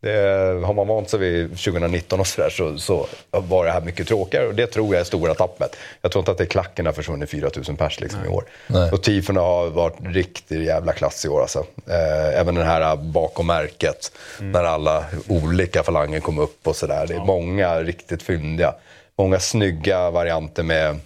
det, 0.00 0.66
har 0.66 0.74
man 0.74 0.88
vant 0.88 1.10
sig 1.10 1.18
vid 1.18 1.48
2019 1.48 2.20
och 2.20 2.26
sådär 2.26 2.50
så, 2.50 2.78
så 2.78 3.06
var 3.30 3.64
det 3.64 3.70
här 3.70 3.80
mycket 3.80 4.08
tråkigare. 4.08 4.46
Och 4.46 4.54
det 4.54 4.66
tror 4.66 4.94
jag 4.94 5.00
är 5.00 5.04
stora 5.04 5.34
tappet. 5.34 5.76
Jag 6.02 6.12
tror 6.12 6.20
inte 6.20 6.30
att 6.30 6.38
det 6.38 6.44
är 6.44 6.46
klacken 6.46 6.86
har 6.86 6.92
försvunnit 6.92 7.30
4 7.30 7.50
000 7.68 7.76
pers 7.76 8.00
liksom 8.00 8.24
i 8.24 8.28
år. 8.28 8.44
Nej. 8.66 8.90
Och 8.90 9.02
tifona 9.02 9.40
har 9.40 9.66
varit 9.70 9.96
riktigt 10.04 10.64
jävla 10.64 10.92
klass 10.92 11.24
i 11.24 11.28
år 11.28 11.40
alltså. 11.40 11.66
Eh, 11.88 12.40
även 12.40 12.54
den 12.54 12.66
här 12.66 12.96
bakom 12.96 13.46
märket. 13.46 14.12
När 14.38 14.64
alla 14.64 15.04
olika 15.28 15.82
falanger 15.82 16.20
kom 16.20 16.38
upp 16.38 16.66
och 16.66 16.76
sådär. 16.76 17.06
Det 17.08 17.14
är 17.14 17.24
många 17.24 17.82
riktigt 17.82 18.22
fyndiga. 18.22 18.74
Många 19.18 19.40
snygga 19.40 20.10
varianter 20.10 20.62
med 20.62 21.00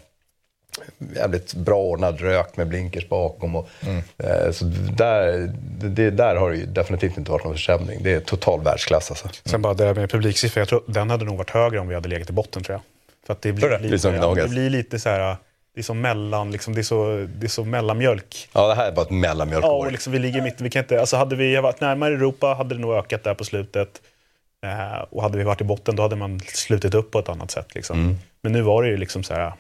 jävligt 1.16 1.54
bra 1.54 1.76
ordnad 1.82 2.20
rök 2.20 2.56
med 2.56 2.68
blinkers 2.68 3.08
bakom. 3.08 3.56
Och, 3.56 3.68
eh, 4.18 4.50
så 4.50 4.64
där, 4.96 5.52
det, 5.88 6.10
där 6.10 6.36
har 6.36 6.50
det 6.50 6.56
ju 6.56 6.66
definitivt 6.66 7.18
inte 7.18 7.30
varit 7.30 7.44
någon 7.44 7.54
försämring. 7.54 8.02
Det 8.02 8.12
är 8.12 8.20
total 8.20 8.62
världsklass 8.62 9.10
alltså. 9.10 9.28
Sen 9.44 9.62
bara 9.62 9.74
det 9.74 9.84
här 9.84 9.94
med 9.94 10.10
publiksiffror, 10.10 10.60
jag 10.60 10.68
tror 10.68 10.82
den 10.86 11.10
hade 11.10 11.24
nog 11.24 11.38
vatt 11.38 11.50
högre 11.50 11.78
om 11.78 11.88
vi 11.88 11.94
hade 11.94 12.08
legat 12.08 12.30
i 12.30 12.32
botten 12.32 12.62
tror 12.62 12.74
jag. 12.74 12.82
För 13.26 13.32
att 13.32 13.42
det 13.42 13.52
blir, 13.52 13.68
det? 13.68 13.78
lite, 13.78 14.08
ja, 14.08 14.14
Gnaget. 14.14 14.44
det 14.44 14.50
blir 14.50 14.70
lite 14.70 14.98
så 14.98 15.08
här, 15.08 15.36
det 15.74 15.80
är 15.80 15.82
som 15.82 16.00
mellan, 16.00 16.50
liksom, 16.50 16.74
det, 16.74 16.80
är 16.80 16.82
så, 16.82 17.26
det 17.36 17.46
är 17.46 17.48
så 17.48 17.64
mellanmjölk. 17.64 18.48
Ja, 18.52 18.68
det 18.68 18.74
här 18.74 18.88
är 18.88 18.92
bara 18.92 19.02
ett 19.02 19.08
Ja, 19.10 19.16
mellanmjölkår. 19.16 19.86
och 19.86 19.92
liksom, 19.92 20.12
vi 20.12 20.18
ligger 20.18 20.38
i 20.38 20.42
mitten. 20.42 20.64
Vi 20.64 20.70
kan 20.70 20.82
inte, 20.82 21.00
alltså 21.00 21.16
hade 21.16 21.36
vi 21.36 21.56
varit 21.56 21.80
närmare 21.80 22.14
Europa 22.14 22.46
hade 22.46 22.74
det 22.74 22.80
nog 22.80 22.94
ökat 22.94 23.24
där 23.24 23.34
på 23.34 23.44
slutet. 23.44 23.88
Eh, 24.64 25.02
och 25.10 25.22
hade 25.22 25.38
vi 25.38 25.44
varit 25.44 25.60
i 25.60 25.64
botten 25.64 25.96
då 25.96 26.02
hade 26.02 26.16
man 26.16 26.40
slutit 26.40 26.94
upp 26.94 27.10
på 27.10 27.18
ett 27.18 27.28
annat 27.28 27.50
sätt. 27.50 27.74
Liksom. 27.74 28.00
Mm. 28.00 28.16
Men 28.42 28.52
nu 28.52 28.62
var 28.62 28.82
det 28.82 28.88
ju 28.88 28.96
liksom 28.96 29.22
så 29.22 29.34
här... 29.34 29.52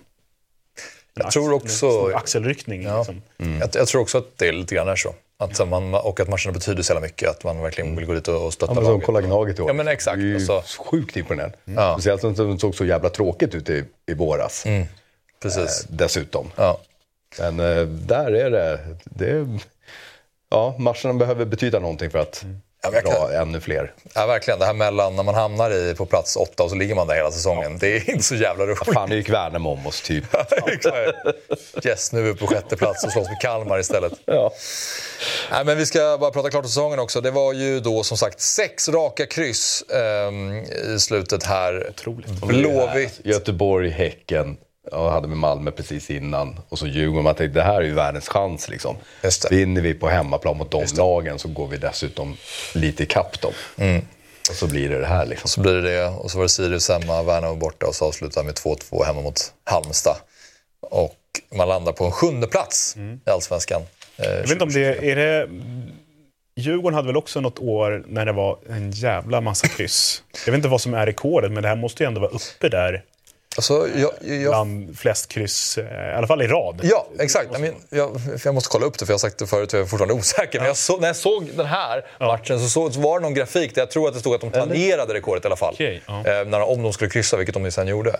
Jag 1.14 1.30
tror 1.30 1.52
också- 1.52 2.10
axelryckning. 2.14 2.82
Ja. 2.82 2.98
Liksom. 2.98 3.22
Jag, 3.60 3.68
jag 3.74 3.88
tror 3.88 4.02
också 4.02 4.18
att 4.18 4.38
det 4.38 4.48
är 4.48 4.52
lite 4.52 4.74
grann 4.74 4.88
är 4.88 4.96
så. 4.96 5.14
Att 5.36 5.68
man, 5.68 5.94
och 5.94 6.20
att 6.20 6.28
matcherna 6.28 6.52
betyder 6.52 6.82
så 6.82 6.92
jävla 6.92 7.06
mycket. 7.06 7.28
Att 7.28 7.44
man 7.44 7.62
verkligen 7.62 7.96
vill 7.96 8.06
gå 8.06 8.14
dit 8.14 8.28
och 8.28 8.52
stötta 8.52 8.70
Ja, 8.72 8.74
men 8.74 8.84
som 8.84 8.92
laget. 8.92 9.06
kolla 9.06 9.20
Gnaget 9.20 9.58
i 9.58 9.62
år. 9.62 9.68
Ja, 9.68 9.72
men 9.72 9.88
exakt. 9.88 10.16
Det 10.18 10.22
är 10.22 10.26
ju 10.26 10.34
Alltså- 10.34 10.62
sjukt 10.84 11.16
imponerande. 11.16 11.56
Ja. 11.64 11.92
Speciellt 11.94 12.20
som 12.20 12.52
det 12.52 12.58
såg 12.58 12.74
så 12.74 12.84
jävla 12.84 13.08
tråkigt 13.08 13.54
ut 13.54 13.70
i, 13.70 13.84
i 14.06 14.14
våras. 14.14 14.64
Precis. 15.42 15.84
Eh, 15.84 15.86
dessutom. 15.96 16.50
Ja. 16.56 16.80
Men 17.38 17.60
eh, 17.60 17.82
där 17.86 18.32
är 18.32 18.50
det, 18.50 18.80
det 19.04 19.30
är, 19.30 19.48
ja, 20.50 20.76
matcherna 20.78 21.14
behöver 21.14 21.44
betyda 21.44 21.78
någonting 21.78 22.10
för 22.10 22.18
att 22.18 22.44
Ja, 22.84 23.00
dra 23.00 23.00
kan- 23.00 23.32
ännu 23.32 23.60
fler. 23.60 23.92
ja, 24.14 24.26
verkligen. 24.26 24.58
Det 24.60 24.66
här 24.66 24.72
mellan 24.74 25.16
när 25.16 25.22
man 25.22 25.34
hamnar 25.34 25.70
i, 25.70 25.94
på 25.94 26.06
plats 26.06 26.36
åtta 26.36 26.62
och 26.62 26.70
så 26.70 26.76
ligger 26.76 26.94
man 26.94 27.06
där 27.06 27.14
hela 27.14 27.30
säsongen. 27.30 27.78
Det 27.78 27.96
är 27.96 28.10
inte 28.10 28.24
så 28.24 28.34
jävla 28.34 28.64
roligt. 28.66 28.94
Fan, 28.94 29.08
nu 29.08 29.16
gick 29.16 29.28
Värnamo 29.28 29.70
om 29.72 29.86
oss 29.86 30.02
typ. 30.02 30.24
Yes, 31.84 32.12
nu 32.12 32.18
är 32.20 32.22
vi 32.32 32.34
på 32.34 32.46
sjätte 32.46 32.76
plats 32.76 33.04
och 33.04 33.12
slåss 33.12 33.28
med 33.28 33.40
Kalmar 33.40 33.78
istället. 33.80 34.12
Ja. 34.24 34.52
Nej, 35.50 35.64
men 35.64 35.76
vi 35.78 35.86
ska 35.86 36.18
bara 36.20 36.30
prata 36.30 36.50
klart 36.50 36.64
om 36.64 36.68
säsongen 36.68 36.98
också. 36.98 37.20
Det 37.20 37.30
var 37.30 37.52
ju 37.52 37.80
då 37.80 38.02
som 38.02 38.16
sagt 38.18 38.40
sex 38.40 38.88
raka 38.88 39.26
kryss 39.26 39.84
ehm, 39.94 40.58
i 40.94 40.98
slutet 40.98 41.44
här. 41.44 41.86
Otroligt. 41.90 42.30
Blåvitt. 42.30 43.20
Göteborg, 43.24 43.90
Häcken, 43.90 44.56
ja, 44.90 45.10
hade 45.10 45.28
med 45.28 45.38
Malmö 45.38 45.70
precis 45.70 46.10
innan. 46.10 46.60
Och 46.68 46.78
så 46.78 46.86
Djurgården. 46.86 47.24
Man 47.24 47.34
tänkte 47.34 47.58
det 47.58 47.64
här 47.64 47.80
är 47.80 47.84
ju 47.84 47.94
världens 47.94 48.28
chans 48.28 48.68
liksom. 48.68 48.96
Vinner 49.50 49.80
vi 49.80 49.94
på 49.94 50.08
hemmaplan 50.08 50.56
mot 50.56 50.70
de 50.70 50.84
lagen 50.96 51.38
så 51.38 51.48
går 51.48 51.68
vi 51.68 51.76
dessutom 51.76 52.36
lite 52.74 53.02
ikapp 53.02 53.40
dem. 53.40 53.52
Mm. 53.76 54.02
Och 54.50 54.54
så 54.54 54.66
blir 54.66 54.88
det 54.88 54.98
det 54.98 55.06
här 55.06 55.26
liksom. 55.26 55.48
Så 55.48 55.60
blir 55.60 55.72
det 55.74 55.82
det. 55.82 56.06
Och 56.08 56.30
så 56.30 56.38
var 56.38 56.44
det 56.44 56.48
Sirius 56.48 56.88
hemma, 56.88 57.22
Värnamo 57.22 57.56
borta 57.56 57.86
och 57.86 57.94
så 57.94 58.04
avslutar 58.04 58.42
med 58.42 58.54
2-2 58.54 59.04
hemma 59.04 59.20
mot 59.20 59.52
Halmstad. 59.64 60.16
Och 60.80 61.16
man 61.54 61.68
landar 61.68 61.92
på 61.92 62.04
en 62.04 62.12
sjunde 62.12 62.46
plats 62.46 62.96
i 63.26 63.30
Allsvenskan. 63.30 63.82
Eh, 64.16 64.30
Jag 64.30 64.40
vet 64.42 64.50
inte 64.50 64.64
om 64.64 64.72
det 64.72 65.10
är 65.10 65.16
det... 65.16 65.48
Djurgården 66.56 66.94
hade 66.94 67.06
väl 67.06 67.16
också 67.16 67.40
något 67.40 67.58
år 67.58 68.04
när 68.08 68.26
det 68.26 68.32
var 68.32 68.58
en 68.68 68.90
jävla 68.90 69.40
massa 69.40 69.68
kryss. 69.68 70.22
Jag 70.46 70.52
vet 70.52 70.58
inte 70.58 70.68
vad 70.68 70.80
som 70.80 70.94
är 70.94 71.06
rekordet, 71.06 71.52
men 71.52 71.62
det 71.62 71.68
här 71.68 71.76
måste 71.76 72.02
ju 72.02 72.06
ändå 72.06 72.20
vara 72.20 72.30
uppe 72.30 72.68
där 72.68 73.02
Alltså, 73.56 73.88
jag, 73.96 74.10
jag, 74.20 74.50
bland 74.50 74.98
flest 74.98 75.28
kryss, 75.28 75.78
eh, 75.78 75.84
i 75.84 76.14
alla 76.16 76.26
fall 76.26 76.42
i 76.42 76.46
rad. 76.46 76.80
Ja, 76.82 77.06
exakt. 77.18 77.58
Men 77.58 77.74
jag, 77.90 78.20
för 78.20 78.40
jag 78.44 78.54
måste 78.54 78.68
kolla 78.68 78.86
upp 78.86 78.98
det, 78.98 79.06
för 79.06 79.12
jag 79.12 79.14
har 79.14 79.18
sagt 79.18 79.38
det 79.38 79.46
förut 79.46 79.72
och 79.72 79.78
jag 79.78 79.84
är 79.84 79.88
fortfarande 79.88 80.14
osäker. 80.14 80.58
Men 80.58 80.66
jag 80.68 80.76
så, 80.76 80.96
när 80.96 81.06
jag 81.06 81.16
såg 81.16 81.50
den 81.56 81.66
här 81.66 82.04
matchen 82.20 82.60
så, 82.60 82.90
så, 82.90 83.00
var 83.00 83.18
det 83.18 83.22
någon 83.22 83.34
grafik 83.34 83.74
där 83.74 83.82
jag 83.82 83.90
tror 83.90 84.08
att 84.08 84.14
det 84.14 84.20
stod 84.20 84.34
att 84.34 84.40
de 84.40 84.50
tangerade 84.50 85.14
rekordet 85.14 85.44
i 85.44 85.46
alla 85.46 85.56
fall. 85.56 85.74
Okej, 85.74 86.02
ja. 86.06 86.18
eh, 86.26 86.46
när, 86.46 86.60
om 86.60 86.82
de 86.82 86.92
skulle 86.92 87.10
kryssa, 87.10 87.36
vilket 87.36 87.54
de 87.54 87.64
ju 87.64 87.70
sen 87.70 87.88
gjorde. 87.88 88.16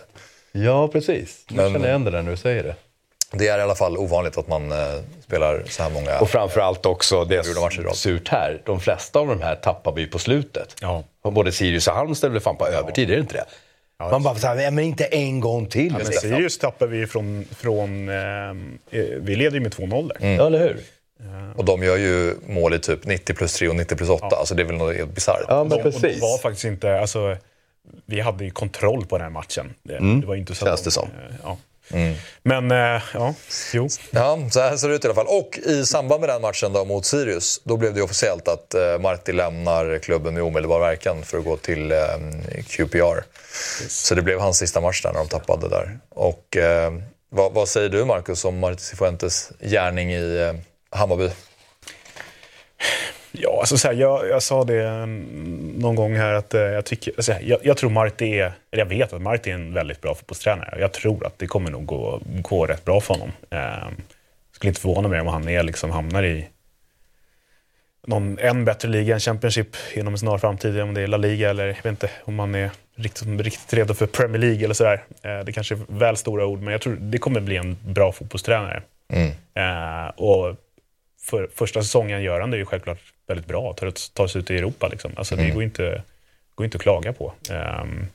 Ja, 0.51 0.87
precis. 0.87 1.45
Nu 1.47 1.55
Men- 1.55 1.73
känner 1.73 1.87
jag 1.87 1.91
igen 1.91 2.03
det 2.03 2.11
där 2.11 2.21
när 2.21 2.31
du 2.31 2.37
säger 2.37 2.63
det. 2.63 2.75
Det 3.31 3.47
är 3.47 3.57
i 3.57 3.61
alla 3.61 3.75
fall 3.75 3.97
ovanligt 3.97 4.37
att 4.37 4.47
man 4.47 4.71
eh, 4.71 4.77
spelar 5.23 5.63
så 5.69 5.83
här 5.83 5.89
många. 5.89 6.19
Och 6.19 6.29
framförallt 6.29 6.85
också, 6.85 7.25
det 7.25 7.43
som 7.45 7.63
är 7.63 7.93
surt 7.93 8.27
här, 8.27 8.61
de 8.65 8.79
flesta 8.79 9.19
av 9.19 9.27
de 9.27 9.41
här 9.41 9.55
tappar 9.55 9.91
vi 9.91 10.07
på 10.07 10.19
slutet. 10.19 10.75
Ja. 10.81 11.03
Både 11.23 11.51
Sirius 11.51 11.87
och 11.87 11.93
Halmstad 11.93 12.31
väl 12.31 12.41
fan 12.41 12.57
på 12.57 12.67
övertid, 12.67 13.09
är 13.09 13.15
det 13.15 13.21
inte 13.21 13.33
det? 13.33 13.45
Man 13.99 14.23
bara 14.23 14.35
såhär, 14.35 14.55
"Nej, 14.55 14.71
men 14.71 14.83
inte 14.83 15.05
en 15.05 15.39
gång 15.39 15.65
till. 15.65 15.91
Men 15.91 16.01
liksom. 16.01 16.29
Sirius 16.29 16.57
tappar 16.57 16.87
vi 16.87 17.07
från... 17.07 17.45
från 17.51 18.09
ehm, 18.09 18.77
eh, 18.91 19.01
vi 19.19 19.35
leder 19.35 19.53
ju 19.55 19.59
med 19.59 19.71
2-0 19.71 20.07
där. 20.19 20.27
Ja, 20.35 20.47
eller 20.47 20.59
hur? 20.59 20.77
Och 21.55 21.65
de 21.65 21.83
gör 21.83 21.97
ju 21.97 22.35
mål 22.47 22.73
i 22.73 22.79
typ 22.79 23.05
90 23.05 23.33
plus 23.35 23.53
3 23.53 23.67
och 23.67 23.75
90 23.75 23.95
plus 23.97 24.09
8. 24.09 24.25
Alltså 24.25 24.55
det 24.55 24.61
är 24.63 24.65
väl 24.65 24.75
något 24.75 24.95
helt 24.95 25.15
bisarrt. 25.15 25.45
Ja, 25.47 25.63
men 25.63 25.69
De, 25.69 25.75
och 25.75 25.83
de 25.83 25.91
precis. 26.01 26.21
var 26.21 26.37
faktiskt 26.37 26.65
inte... 26.65 26.99
Alltså, 26.99 27.37
vi 28.05 28.19
hade 28.19 28.43
ju 28.45 28.51
kontroll 28.51 29.05
på 29.05 29.17
den 29.17 29.23
här 29.23 29.31
matchen. 29.31 29.73
Det, 29.83 30.19
det 30.21 30.27
var 30.27 30.35
inte 30.35 30.55
så 30.55 30.65
Känns 30.65 30.81
de- 30.81 30.85
det 30.87 30.91
som. 30.91 31.09
eh, 31.43 31.55
Ja. 31.87 32.13
Men, 32.43 32.71
eh, 32.71 33.01
ja, 33.13 33.33
jo. 33.73 33.89
Ja, 34.11 34.39
så 34.51 34.59
här 34.59 34.77
ser 34.77 34.89
det 34.89 34.95
ut 34.95 35.05
i 35.05 35.07
alla 35.07 35.15
fall. 35.15 35.27
Och 35.27 35.59
i 35.65 35.85
samband 35.85 36.19
med 36.19 36.29
den 36.29 36.41
matchen 36.41 36.73
då 36.73 36.85
mot 36.85 37.05
Sirius, 37.05 37.61
då 37.63 37.77
blev 37.77 37.93
det 37.93 38.01
officiellt 38.01 38.47
att 38.47 38.73
eh, 38.73 38.99
Marti 38.99 39.33
lämnar 39.33 39.99
klubben 39.99 40.33
med 40.33 40.43
omedelbar 40.43 40.79
verkan 40.79 41.23
för 41.23 41.37
att 41.37 41.45
gå 41.45 41.57
till 41.57 41.91
eh, 41.91 41.97
QPR. 42.67 43.23
Så 43.89 44.15
det 44.15 44.21
blev 44.21 44.39
hans 44.39 44.57
sista 44.57 44.81
match 44.81 45.01
där 45.01 45.13
när 45.13 45.19
de 45.19 45.27
tappade 45.27 45.69
där. 45.69 45.99
Och 46.09 46.57
eh, 46.57 46.93
vad, 47.29 47.53
vad 47.53 47.69
säger 47.69 47.89
du 47.89 48.05
Marcus 48.05 48.45
om 48.45 48.59
Marti 48.59 48.81
Cifuentes 48.81 49.51
gärning 49.59 50.13
i 50.13 50.37
eh, 50.37 50.53
Hammarby? 50.99 51.29
Ja, 53.37 53.57
alltså 53.59 53.77
så 53.77 53.87
här, 53.87 53.95
jag, 53.95 54.27
jag 54.29 54.43
sa 54.43 54.63
det 54.63 54.83
mm, 54.83 55.73
någon 55.77 55.95
gång 55.95 56.15
här 56.15 56.33
att 56.33 56.53
eh, 56.53 56.61
jag, 56.61 56.85
tycker, 56.85 57.13
alltså, 57.17 57.33
jag, 57.41 57.59
jag 57.63 57.77
tror 57.77 57.89
Marti 57.89 58.39
är, 58.39 58.53
jag 58.71 58.85
vet 58.85 59.13
att 59.13 59.21
Marti 59.21 59.49
är 59.49 59.53
en 59.53 59.73
väldigt 59.73 60.01
bra 60.01 60.15
fotbollstränare. 60.15 60.77
Jag 60.79 60.93
tror 60.93 61.25
att 61.25 61.39
det 61.39 61.47
kommer 61.47 61.71
nog 61.71 61.85
gå, 61.85 62.21
gå 62.25 62.65
rätt 62.65 62.85
bra 62.85 63.01
för 63.01 63.13
honom. 63.13 63.31
Eh, 63.49 63.89
skulle 64.51 64.69
inte 64.69 64.81
förvåna 64.81 65.07
mig 65.07 65.21
om 65.21 65.27
han 65.27 65.49
är, 65.49 65.63
liksom, 65.63 65.91
hamnar 65.91 66.23
i 66.23 66.47
någon 68.07 68.39
än 68.39 68.65
bättre 68.65 68.89
liga 68.89 69.13
än 69.13 69.19
Championship 69.19 69.75
inom 69.93 70.13
en 70.13 70.17
snar 70.17 70.37
framtid. 70.37 70.81
Om 70.81 70.93
det 70.93 71.01
är 71.01 71.07
La 71.07 71.17
Liga 71.17 71.49
eller 71.49 71.67
jag 71.67 71.75
vet 71.75 71.85
inte 71.85 72.09
om 72.23 72.35
man 72.35 72.55
är 72.55 72.71
riktigt, 72.95 73.41
riktigt 73.41 73.73
redo 73.73 73.93
för 73.93 74.05
Premier 74.07 74.41
League 74.41 74.63
eller 74.63 74.73
sådär. 74.73 75.03
Eh, 75.21 75.39
det 75.39 75.51
kanske 75.51 75.75
är 75.75 75.79
väl 75.87 76.17
stora 76.17 76.45
ord, 76.45 76.61
men 76.61 76.71
jag 76.71 76.81
tror 76.81 76.95
det 76.95 77.17
kommer 77.17 77.39
bli 77.39 77.57
en 77.57 77.77
bra 77.85 78.11
fotbollstränare. 78.11 78.81
Mm. 79.09 79.31
Eh, 79.53 80.07
och 80.09 80.55
för 81.21 81.49
första 81.55 81.81
säsongen 81.81 82.23
gör 82.23 82.39
han 82.39 82.51
det 82.51 82.57
ju 82.57 82.65
självklart 82.65 82.99
väldigt 83.27 83.47
bra, 83.47 83.73
tar, 83.73 84.13
tar 84.13 84.27
sig 84.27 84.41
ut 84.41 84.51
i 84.51 84.57
Europa. 84.57 84.87
Liksom. 84.87 85.11
Alltså, 85.17 85.35
Det 85.35 85.49
går 85.49 85.63
inte, 85.63 86.01
går 86.55 86.65
inte 86.65 86.75
att 86.75 86.81
klaga 86.81 87.13
på. 87.13 87.33
Um, 87.81 88.07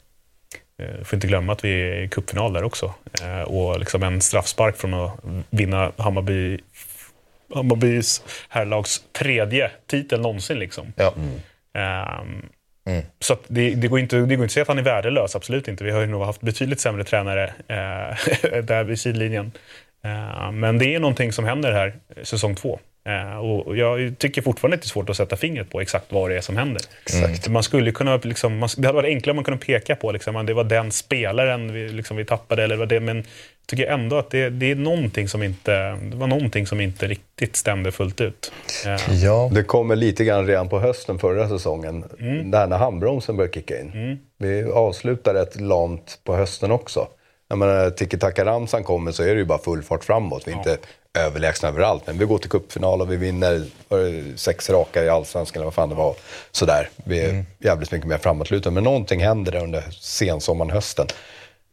får 1.04 1.16
inte 1.16 1.26
glömma 1.26 1.52
att 1.52 1.64
vi 1.64 1.82
är 1.82 2.02
i 2.02 2.08
cupfinal 2.08 2.52
där 2.52 2.64
också. 2.64 2.94
Uh, 3.24 3.42
och 3.42 3.78
liksom 3.78 4.02
en 4.02 4.20
straffspark 4.20 4.76
från 4.76 4.94
att 4.94 5.12
vinna 5.50 5.92
Hammarby, 5.96 6.58
Hammarbys 7.54 8.22
herrlags 8.48 9.04
tredje 9.12 9.70
titel 9.86 10.20
någonsin. 10.20 10.58
Liksom. 10.58 10.92
Ja. 10.96 11.14
Um, 12.22 12.48
Mm. 12.84 13.02
Så 13.18 13.36
det, 13.48 13.74
det, 13.74 13.88
går 13.88 13.98
inte, 13.98 14.16
det 14.16 14.22
går 14.22 14.32
inte 14.32 14.44
att 14.44 14.50
säga 14.50 14.62
att 14.62 14.68
han 14.68 14.78
är 14.78 14.82
värdelös, 14.82 15.36
absolut 15.36 15.68
inte. 15.68 15.84
Vi 15.84 15.90
har 15.90 16.00
ju 16.00 16.06
nog 16.06 16.22
haft 16.22 16.40
betydligt 16.40 16.80
sämre 16.80 17.04
tränare 17.04 17.44
eh, 17.44 18.62
där 18.62 18.84
vid 18.84 19.00
sidlinjen. 19.00 19.52
Eh, 20.04 20.52
men 20.52 20.78
det 20.78 20.94
är 20.94 21.00
någonting 21.00 21.32
som 21.32 21.44
händer 21.44 21.72
här 21.72 21.94
säsong 22.22 22.54
två. 22.54 22.80
Eh, 23.04 23.38
och 23.38 23.76
jag 23.76 24.18
tycker 24.18 24.42
fortfarande 24.42 24.74
att 24.74 24.82
det 24.82 24.86
är 24.86 24.88
svårt 24.88 25.10
att 25.10 25.16
sätta 25.16 25.36
fingret 25.36 25.70
på 25.70 25.80
exakt 25.80 26.12
vad 26.12 26.30
det 26.30 26.36
är 26.36 26.40
som 26.40 26.56
händer. 26.56 26.82
Exakt. 27.02 27.48
Man 27.48 27.62
skulle 27.62 27.92
kunna, 27.92 28.16
liksom, 28.16 28.58
man, 28.58 28.68
det 28.76 28.86
hade 28.88 28.96
varit 28.96 29.08
enklare 29.08 29.30
om 29.30 29.36
man 29.36 29.44
kunde 29.44 29.64
peka 29.64 29.96
på 29.96 30.12
liksom, 30.12 30.46
det 30.46 30.54
var 30.54 30.64
den 30.64 30.92
spelaren 30.92 31.72
vi, 31.72 31.88
liksom, 31.88 32.16
vi 32.16 32.24
tappade, 32.24 32.64
eller 32.64 32.76
vad 32.76 32.88
det, 32.88 33.00
men 33.00 33.16
jag 33.16 33.66
tycker 33.66 33.86
ändå 33.86 34.18
att 34.18 34.30
det, 34.30 34.50
det, 34.50 34.70
är 34.70 34.74
någonting 34.74 35.28
som 35.28 35.42
inte, 35.42 35.72
det 35.90 36.16
var 36.16 36.26
någonting 36.26 36.66
som 36.66 36.80
inte 36.80 37.06
riktigt 37.06 37.56
stämde 37.56 37.92
fullt 37.92 38.20
ut. 38.20 38.52
Eh. 38.86 39.14
Ja. 39.24 39.50
Det 39.52 39.62
kommer 39.62 39.96
lite 39.96 40.24
grann 40.24 40.46
redan 40.46 40.68
på 40.68 40.80
hösten 40.80 41.18
förra 41.18 41.48
säsongen, 41.48 42.04
mm. 42.20 42.50
där 42.50 42.66
när 42.66 42.78
handbromsen 42.78 43.36
började 43.36 43.54
kicka 43.54 43.80
in. 43.80 43.90
Mm. 43.94 44.18
Vi 44.38 44.64
avslutar 44.64 45.34
rätt 45.34 45.60
lamt 45.60 46.18
på 46.24 46.36
hösten 46.36 46.70
också. 46.70 47.08
Jag 47.48 47.58
menar, 47.58 47.90
tiki-taka-ramsan 47.90 48.84
kommer 48.84 49.12
så 49.12 49.22
är 49.22 49.26
det 49.26 49.40
ju 49.40 49.44
bara 49.44 49.58
full 49.58 49.82
fart 49.82 50.04
framåt. 50.04 50.42
Vi 50.46 50.52
är 50.52 50.56
ja. 50.56 50.58
inte 50.58 50.78
överlägsna 51.18 51.68
överallt, 51.68 52.06
men 52.06 52.18
vi 52.18 52.24
går 52.24 52.38
till 52.38 52.50
cupfinal 52.50 53.00
och 53.00 53.12
vi 53.12 53.16
vinner 53.16 53.62
sex 54.36 54.70
raka 54.70 55.04
i 55.04 55.08
allsvenskan 55.08 55.60
eller 55.60 55.64
vad 55.64 55.74
fan 55.74 55.88
det 55.88 55.94
var. 55.94 56.14
Sådär. 56.50 56.88
Vi 57.04 57.20
är 57.20 57.30
mm. 57.30 57.46
jävligt 57.58 57.92
mycket 57.92 58.08
mer 58.08 58.18
framåtlutade. 58.18 58.74
Men 58.74 58.84
någonting 58.84 59.20
händer 59.20 59.52
där 59.52 59.62
under 59.62 59.84
sensommaren, 60.00 60.70
hösten. 60.70 61.06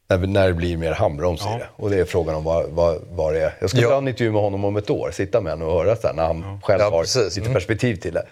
När, 0.09 0.17
när 0.17 0.47
det 0.47 0.53
blir 0.53 0.77
mer 0.77 0.91
handbroms 0.91 1.41
ja. 1.43 1.55
i 1.55 1.59
det. 1.59 1.67
Och 1.75 1.89
det 1.89 1.99
är 1.99 2.05
frågan 2.05 2.35
om 2.35 2.43
vad, 2.43 2.69
vad, 2.69 3.01
vad 3.09 3.33
det 3.33 3.41
är. 3.41 3.53
Jag 3.61 3.69
ska 3.69 3.79
ja. 3.79 3.89
ta 3.89 3.97
en 3.97 4.07
intervju 4.07 4.31
med 4.31 4.41
honom 4.41 4.65
om 4.65 4.77
ett 4.77 4.89
år, 4.89 5.11
sitta 5.13 5.41
med 5.41 5.53
honom 5.53 5.67
och 5.67 5.73
höra 5.73 5.95
sen 5.95 6.15
när 6.15 6.23
han 6.23 6.41
ja. 6.41 6.59
själv 6.63 6.81
ja, 6.81 6.89
har 6.89 7.25
lite 7.25 7.39
mm. 7.39 7.53
perspektiv 7.53 7.95
till 7.95 8.13
det. 8.13 8.25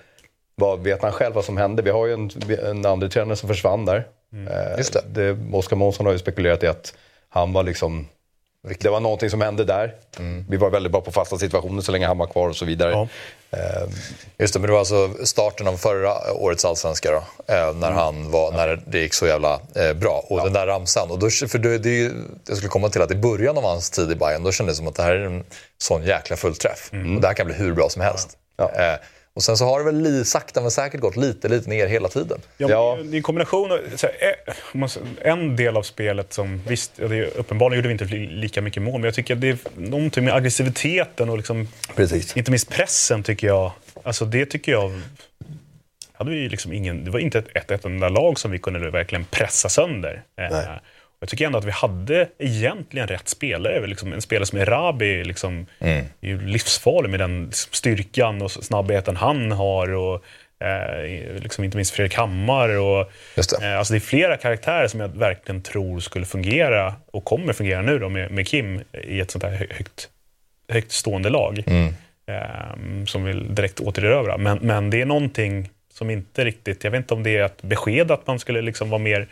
Vad 0.55 0.79
vet 0.79 1.01
han 1.01 1.11
själv 1.11 1.35
vad 1.35 1.45
som 1.45 1.57
hände? 1.57 1.81
Vi 1.81 1.89
har 1.89 2.05
ju 2.05 2.13
en, 2.13 2.31
en 2.63 2.85
andra 2.85 3.07
tränare 3.07 3.35
som 3.35 3.49
försvann 3.49 3.85
där. 3.85 4.07
Mm. 4.33 4.47
Eh, 4.47 4.77
Just 4.77 4.93
det. 4.93 5.33
det. 5.33 5.57
Oskar 5.57 5.75
Månsson 5.75 6.05
har 6.05 6.13
ju 6.13 6.19
spekulerat 6.19 6.63
i 6.63 6.67
att 6.67 6.93
han 7.29 7.53
var 7.53 7.63
liksom 7.63 8.07
det 8.79 8.89
var 8.89 8.99
någonting 8.99 9.29
som 9.29 9.41
hände 9.41 9.63
där. 9.63 9.93
Mm. 10.19 10.45
Vi 10.49 10.57
var 10.57 10.69
väldigt 10.69 10.91
bra 10.91 11.01
på 11.01 11.11
fasta 11.11 11.37
situationer 11.37 11.81
så 11.81 11.91
länge 11.91 12.07
han 12.07 12.17
var 12.17 12.27
kvar 12.27 12.49
och 12.49 12.55
så 12.55 12.65
vidare. 12.65 12.91
Ja. 12.91 13.07
Eh, 13.57 13.89
Just 14.37 14.53
det, 14.53 14.59
men 14.59 14.67
det 14.67 14.71
var 14.71 14.79
alltså 14.79 15.09
starten 15.23 15.67
av 15.67 15.77
förra 15.77 16.33
årets 16.33 16.65
allsvenska 16.65 17.11
då, 17.11 17.53
eh, 17.53 17.73
när, 17.73 17.87
mm. 17.87 17.93
han 17.93 18.31
var, 18.31 18.51
när 18.51 18.83
det 18.87 18.99
gick 18.99 19.13
så 19.13 19.27
jävla 19.27 19.59
eh, 19.75 19.93
bra. 19.93 20.25
Och 20.29 20.39
ja. 20.39 20.43
den 20.43 20.53
där 20.53 20.67
ramsan. 20.67 21.11
Och 21.11 21.19
då, 21.19 21.29
för 21.29 21.57
det, 21.57 21.77
det, 21.77 22.11
jag 22.47 22.57
skulle 22.57 22.69
komma 22.69 22.89
till 22.89 23.01
att 23.01 23.11
i 23.11 23.15
början 23.15 23.57
av 23.57 23.63
hans 23.63 23.89
tid 23.89 24.11
i 24.11 24.15
Bayern 24.15 24.43
då 24.43 24.51
kändes 24.51 24.75
det 24.75 24.77
som 24.77 24.87
att 24.87 24.95
det 24.95 25.03
här 25.03 25.15
är 25.15 25.25
en 25.25 25.43
sån 25.77 26.03
jäkla 26.03 26.35
fullträff. 26.35 26.89
Mm. 26.93 27.15
Och 27.15 27.21
det 27.21 27.27
här 27.27 27.33
kan 27.33 27.45
bli 27.45 27.55
hur 27.55 27.73
bra 27.73 27.89
som 27.89 28.01
helst. 28.01 28.37
Ja. 28.57 28.71
Och 29.35 29.43
sen 29.43 29.57
så 29.57 29.65
har 29.65 29.79
det 29.79 29.91
väl 29.91 30.25
sakta 30.25 30.61
men 30.61 30.71
säkert 30.71 31.01
gått 31.01 31.15
lite, 31.15 31.47
lite 31.47 31.69
ner 31.69 31.87
hela 31.87 32.09
tiden. 32.09 32.41
Ja, 32.57 32.69
ja. 32.69 32.97
Det 33.03 33.15
är 33.15 33.17
en 33.17 33.23
kombination 33.23 33.71
av, 33.71 33.77
eh, 33.77 35.31
en 35.31 35.55
del 35.55 35.77
av 35.77 35.83
spelet 35.83 36.33
som, 36.33 36.61
visst, 36.67 36.91
det 36.95 37.03
är, 37.03 37.37
uppenbarligen 37.37 37.83
gjorde 37.83 37.87
vi 37.87 38.03
inte 38.03 38.35
lika 38.35 38.61
mycket 38.61 38.83
mål, 38.83 38.93
men 38.93 39.03
jag 39.03 39.13
tycker 39.13 39.33
att 39.33 39.41
det 39.41 39.49
är 39.49 39.57
någonting 39.75 40.25
med 40.25 40.33
aggressiviteten 40.33 41.29
och 41.29 41.37
liksom, 41.37 41.67
Precis. 41.95 42.37
inte 42.37 42.51
minst 42.51 42.69
pressen 42.69 43.23
tycker 43.23 43.47
jag. 43.47 43.71
Alltså 44.03 44.25
det 44.25 44.45
tycker 44.45 44.71
jag 44.71 45.01
hade 46.13 46.31
vi 46.31 46.49
liksom 46.49 46.73
ingen, 46.73 47.05
det 47.05 47.11
var 47.11 47.19
inte 47.19 47.39
ett, 47.39 47.47
ett, 47.53 47.71
ett 47.71 47.85
enda 47.85 48.09
lag 48.09 48.39
som 48.39 48.51
vi 48.51 48.59
kunde 48.59 48.91
verkligen 48.91 49.25
pressa 49.25 49.69
sönder. 49.69 50.23
Eh, 50.37 50.47
Nej. 50.51 50.67
Jag 51.25 51.29
tycker 51.29 51.45
ändå 51.45 51.57
att 51.57 51.65
vi 51.65 51.71
hade 51.71 52.29
egentligen 52.39 53.07
rätt 53.07 53.29
spelare. 53.29 53.87
Liksom 53.87 54.13
en 54.13 54.21
spelare 54.21 54.45
som 54.45 54.59
Erabi 54.59 55.23
liksom, 55.23 55.65
mm. 55.79 56.05
är 56.21 56.27
ju 56.27 56.47
livsfarlig 56.47 57.09
med 57.09 57.19
den 57.19 57.49
styrkan 57.51 58.41
och 58.41 58.51
snabbheten 58.51 59.15
han 59.15 59.51
har. 59.51 59.93
Och, 59.93 60.23
eh, 60.59 61.39
liksom 61.39 61.63
inte 61.63 61.77
minst 61.77 61.93
Fredrik 61.93 62.17
Hammar. 62.17 62.69
Och, 62.69 63.11
det. 63.35 63.65
Eh, 63.65 63.77
alltså 63.77 63.93
det 63.93 63.97
är 63.97 63.99
flera 63.99 64.37
karaktärer 64.37 64.87
som 64.87 64.99
jag 64.99 65.07
verkligen 65.07 65.61
tror 65.61 65.99
skulle 65.99 66.25
fungera 66.25 66.95
och 67.11 67.25
kommer 67.25 67.53
fungera 67.53 67.81
nu 67.81 67.99
då 67.99 68.09
med, 68.09 68.31
med 68.31 68.47
Kim 68.47 68.81
i 69.03 69.19
ett 69.19 69.31
sånt 69.31 69.43
här 69.43 69.67
högt, 69.69 70.09
högt 70.69 70.91
stående 70.91 71.29
lag. 71.29 71.63
Mm. 71.67 71.93
Eh, 72.27 73.05
som 73.05 73.23
vill 73.23 73.55
direkt 73.55 73.79
återerövra. 73.79 74.37
Men, 74.37 74.57
men 74.61 74.89
det 74.89 75.01
är 75.01 75.05
någonting 75.05 75.69
som 75.93 76.09
inte 76.09 76.45
riktigt, 76.45 76.83
jag 76.83 76.91
vet 76.91 76.97
inte 76.97 77.13
om 77.13 77.23
det 77.23 77.37
är 77.37 77.45
ett 77.45 77.61
besked 77.61 78.11
att 78.11 78.27
man 78.27 78.39
skulle 78.39 78.61
liksom 78.61 78.89
vara 78.89 79.01
mer 79.01 79.27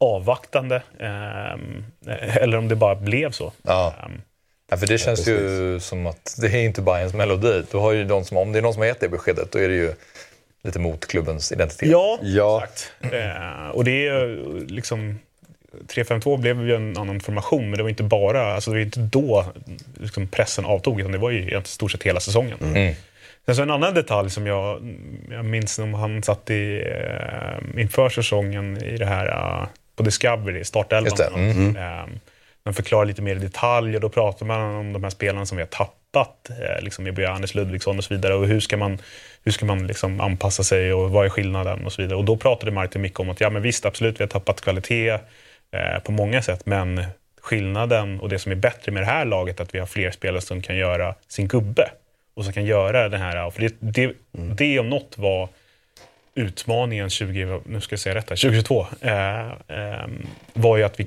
avvaktande 0.00 0.82
eh, 0.98 2.36
eller 2.36 2.56
om 2.56 2.68
det 2.68 2.76
bara 2.76 2.94
blev 2.94 3.30
så. 3.30 3.52
Ja. 3.62 3.94
Um, 4.06 4.22
ja, 4.70 4.76
för 4.76 4.86
det 4.86 4.98
känns 4.98 5.26
ja, 5.26 5.34
ju 5.34 5.80
som 5.80 6.06
att 6.06 6.36
det 6.40 6.46
är 6.46 6.64
inte 6.64 6.82
Bayerns 6.82 7.14
melodi. 7.14 7.62
Du 7.70 7.78
har 7.78 7.92
ju 7.92 8.04
de 8.04 8.24
som, 8.24 8.36
om 8.36 8.52
det 8.52 8.58
är 8.58 8.62
någon 8.62 8.72
som 8.72 8.80
har 8.80 8.86
gett 8.86 9.00
det 9.00 9.08
beskedet, 9.08 9.52
då 9.52 9.58
är 9.58 9.68
det 9.68 9.74
ju 9.74 9.92
lite 10.62 10.78
mot 10.78 11.06
klubbens 11.06 11.52
identitet. 11.52 11.88
Ja, 11.88 12.18
ja. 12.22 12.62
exakt. 12.64 12.92
Eh, 13.00 13.68
och 13.68 13.84
det 13.84 14.06
är 14.06 14.38
liksom... 14.66 15.18
3-5-2 15.88 16.36
blev 16.36 16.68
ju 16.68 16.74
en 16.74 16.98
annan 16.98 17.20
formation, 17.20 17.70
men 17.70 17.76
det 17.76 17.82
var 17.82 17.90
inte 17.90 18.02
bara, 18.02 18.54
alltså 18.54 18.70
det 18.70 18.76
var 18.76 18.84
inte 18.84 19.00
då 19.00 19.44
liksom 20.00 20.28
pressen 20.28 20.64
avtog, 20.64 21.00
utan 21.00 21.12
det 21.12 21.18
var 21.18 21.30
ju 21.30 21.58
i 21.58 21.62
stort 21.64 21.92
sett 21.92 22.02
hela 22.02 22.20
säsongen. 22.20 22.58
Mm. 22.60 22.94
Sen 23.46 23.56
så 23.56 23.62
en 23.62 23.70
annan 23.70 23.94
detalj 23.94 24.30
som 24.30 24.46
jag, 24.46 24.96
jag 25.30 25.44
minns 25.44 25.78
när 25.78 25.86
han 25.86 26.22
satt 26.22 26.50
i, 26.50 26.82
eh, 26.86 27.80
inför 27.80 28.08
säsongen 28.08 28.84
i 28.84 28.96
det 28.96 29.06
här 29.06 29.26
uh, 29.26 29.66
på 29.96 30.02
Discovery, 30.02 30.64
startelvan. 30.64 31.34
Mm. 31.34 31.76
Mm. 31.76 32.04
Um, 32.04 32.20
man 32.64 32.74
förklarar 32.74 33.04
lite 33.04 33.22
mer 33.22 33.36
i 33.36 33.38
detalj 33.38 33.94
och 33.94 34.00
då 34.00 34.08
pratar 34.08 34.46
man 34.46 34.60
om 34.60 34.92
de 34.92 35.02
här 35.02 35.10
spelarna 35.10 35.46
som 35.46 35.56
vi 35.56 35.62
har 35.62 35.68
tappat. 35.68 36.50
Eh, 36.50 36.82
liksom 36.82 37.16
Anders 37.28 37.54
Ludvigsson 37.54 37.98
och 37.98 38.04
så 38.04 38.14
vidare. 38.14 38.34
Och 38.34 38.46
hur 38.46 38.60
ska 38.60 38.76
man, 38.76 38.98
hur 39.44 39.52
ska 39.52 39.66
man 39.66 39.86
liksom 39.86 40.20
anpassa 40.20 40.64
sig 40.64 40.92
och 40.92 41.10
vad 41.10 41.24
är 41.24 41.28
skillnaden 41.28 41.86
och 41.86 41.92
så 41.92 42.02
vidare. 42.02 42.18
Och 42.18 42.24
då 42.24 42.36
pratade 42.36 42.72
Martin 42.72 43.02
mycket 43.02 43.20
om 43.20 43.30
att 43.30 43.40
ja 43.40 43.50
men 43.50 43.62
visst, 43.62 43.86
absolut, 43.86 44.20
vi 44.20 44.22
har 44.22 44.28
tappat 44.28 44.60
kvalitet 44.60 45.10
eh, 45.70 45.98
på 46.04 46.12
många 46.12 46.42
sätt. 46.42 46.66
Men 46.66 47.04
skillnaden 47.40 48.20
och 48.20 48.28
det 48.28 48.38
som 48.38 48.52
är 48.52 48.56
bättre 48.56 48.92
med 48.92 49.02
det 49.02 49.06
här 49.06 49.24
laget 49.24 49.60
är 49.60 49.64
att 49.64 49.74
vi 49.74 49.78
har 49.78 49.86
fler 49.86 50.10
spelare 50.10 50.40
som 50.40 50.62
kan 50.62 50.76
göra 50.76 51.14
sin 51.28 51.48
gubbe. 51.48 51.90
Och 52.34 52.44
som 52.44 52.52
kan 52.52 52.64
göra 52.64 53.08
den 53.08 53.20
här, 53.20 53.50
för 53.50 53.60
det, 53.60 53.74
det, 53.78 54.04
mm. 54.04 54.56
det 54.56 54.78
om 54.78 54.88
något 54.88 55.18
var 55.18 55.48
utmaningen 56.34 57.10
20, 57.10 57.60
nu 57.66 57.80
ska 57.80 57.92
jag 57.92 58.00
säga 58.00 58.14
rätt 58.14 58.30
här, 58.30 58.36
2022 58.36 58.86
eh, 59.00 59.50
eh, 59.50 60.08
var 60.52 60.76
ju 60.76 60.82
att 60.82 61.00
vi 61.00 61.06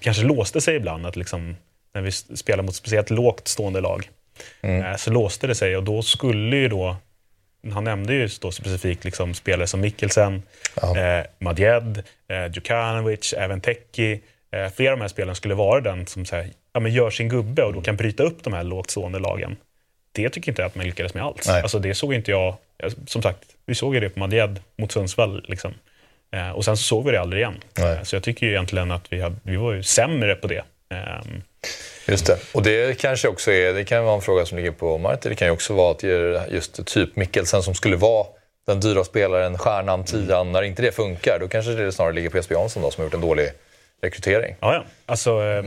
kanske 0.00 0.22
låste 0.22 0.60
sig 0.60 0.76
ibland. 0.76 1.06
Att 1.06 1.16
liksom, 1.16 1.56
när 1.94 2.02
vi 2.02 2.12
spelar 2.12 2.62
mot 2.62 2.74
speciellt 2.74 3.10
lågt 3.10 3.48
stående 3.48 3.80
lag 3.80 4.10
mm. 4.60 4.84
eh, 4.84 4.96
så 4.96 5.10
låste 5.10 5.46
det 5.46 5.54
sig 5.54 5.76
och 5.76 5.82
då 5.82 6.02
skulle 6.02 6.56
ju 6.56 6.68
då 6.68 6.96
han 7.72 7.84
nämnde 7.84 8.14
ju 8.14 8.28
då 8.40 8.52
specifikt 8.52 9.04
liksom 9.04 9.34
spelare 9.34 9.66
som 9.66 9.80
Mikkelsen, 9.80 10.42
eh, 10.82 11.26
Madjed, 11.38 12.02
eh, 12.28 12.52
Djukanovic, 12.52 13.34
även 13.38 13.60
Teki. 13.60 14.20
Eh, 14.50 14.72
flera 14.72 14.92
av 14.92 14.98
de 14.98 15.02
här 15.02 15.08
spelarna 15.08 15.34
skulle 15.34 15.54
vara 15.54 15.80
den 15.80 16.06
som 16.06 16.24
så 16.24 16.36
här, 16.36 16.50
ja, 16.72 16.80
men 16.80 16.92
gör 16.92 17.10
sin 17.10 17.28
gubbe 17.28 17.62
och 17.62 17.72
då 17.72 17.80
kan 17.80 17.96
bryta 17.96 18.22
upp 18.22 18.44
de 18.44 18.52
här 18.52 18.64
lågt 18.64 18.90
stående 18.90 19.18
lagen. 19.18 19.56
Det 20.12 20.30
tycker 20.30 20.52
inte 20.52 20.62
jag 20.62 20.66
att 20.66 20.74
man 20.74 20.86
lyckades 20.86 21.14
med 21.14 21.24
alls. 21.24 21.48
Alltså, 21.48 21.78
det 21.78 21.94
såg 21.94 22.14
inte 22.14 22.30
jag, 22.30 22.56
som 23.06 23.22
sagt, 23.22 23.44
vi 23.66 23.74
såg 23.74 23.94
ju 23.94 24.00
det 24.00 24.08
på 24.08 24.18
Madjed 24.18 24.60
mot 24.78 24.92
Sundsvall. 24.92 25.44
Liksom. 25.48 25.74
Eh, 26.32 26.50
och 26.50 26.64
sen 26.64 26.76
så 26.76 26.82
såg 26.82 27.04
vi 27.04 27.12
det 27.12 27.20
aldrig 27.20 27.42
igen. 27.42 27.54
Nej. 27.78 27.98
Så 28.02 28.16
jag 28.16 28.22
tycker 28.22 28.46
ju 28.46 28.52
egentligen 28.52 28.90
att 28.90 29.12
vi, 29.12 29.20
hade, 29.20 29.36
vi 29.42 29.56
var 29.56 29.72
ju 29.72 29.82
sämre 29.82 30.34
på 30.34 30.46
det. 30.46 30.62
Eh, 30.90 31.26
Just 32.08 32.26
det. 32.26 32.38
Och 32.52 32.62
det 32.62 32.98
kanske 32.98 33.28
också 33.28 33.50
är, 33.50 33.72
det 33.72 33.84
kan 33.84 34.04
vara 34.04 34.14
en 34.14 34.20
fråga 34.20 34.46
som 34.46 34.58
ligger 34.58 34.70
på 34.70 34.98
Martin. 34.98 35.30
Det 35.30 35.36
kan 35.36 35.48
ju 35.48 35.52
också 35.52 35.74
vara 35.74 35.90
att 35.90 36.02
just 36.52 36.86
typ 36.86 37.16
Mikkelsen 37.16 37.62
som 37.62 37.74
skulle 37.74 37.96
vara 37.96 38.26
den 38.66 38.80
dyra 38.80 39.04
spelaren, 39.04 39.58
stjärnan, 39.58 40.04
tian. 40.04 40.52
När 40.52 40.62
inte 40.62 40.82
det 40.82 40.92
funkar, 40.92 41.38
då 41.38 41.48
kanske 41.48 41.72
det 41.72 41.92
snarare 41.92 42.12
ligger 42.12 42.30
på 42.30 42.36
Jesper 42.36 42.54
Jansson 42.54 42.82
då, 42.82 42.90
som 42.90 43.00
har 43.00 43.06
gjort 43.06 43.14
en 43.14 43.20
dålig 43.20 43.50
rekrytering. 44.02 44.56
Ja, 44.60 44.74
ja. 44.74 44.84
Alltså, 45.06 45.42
eh, 45.42 45.64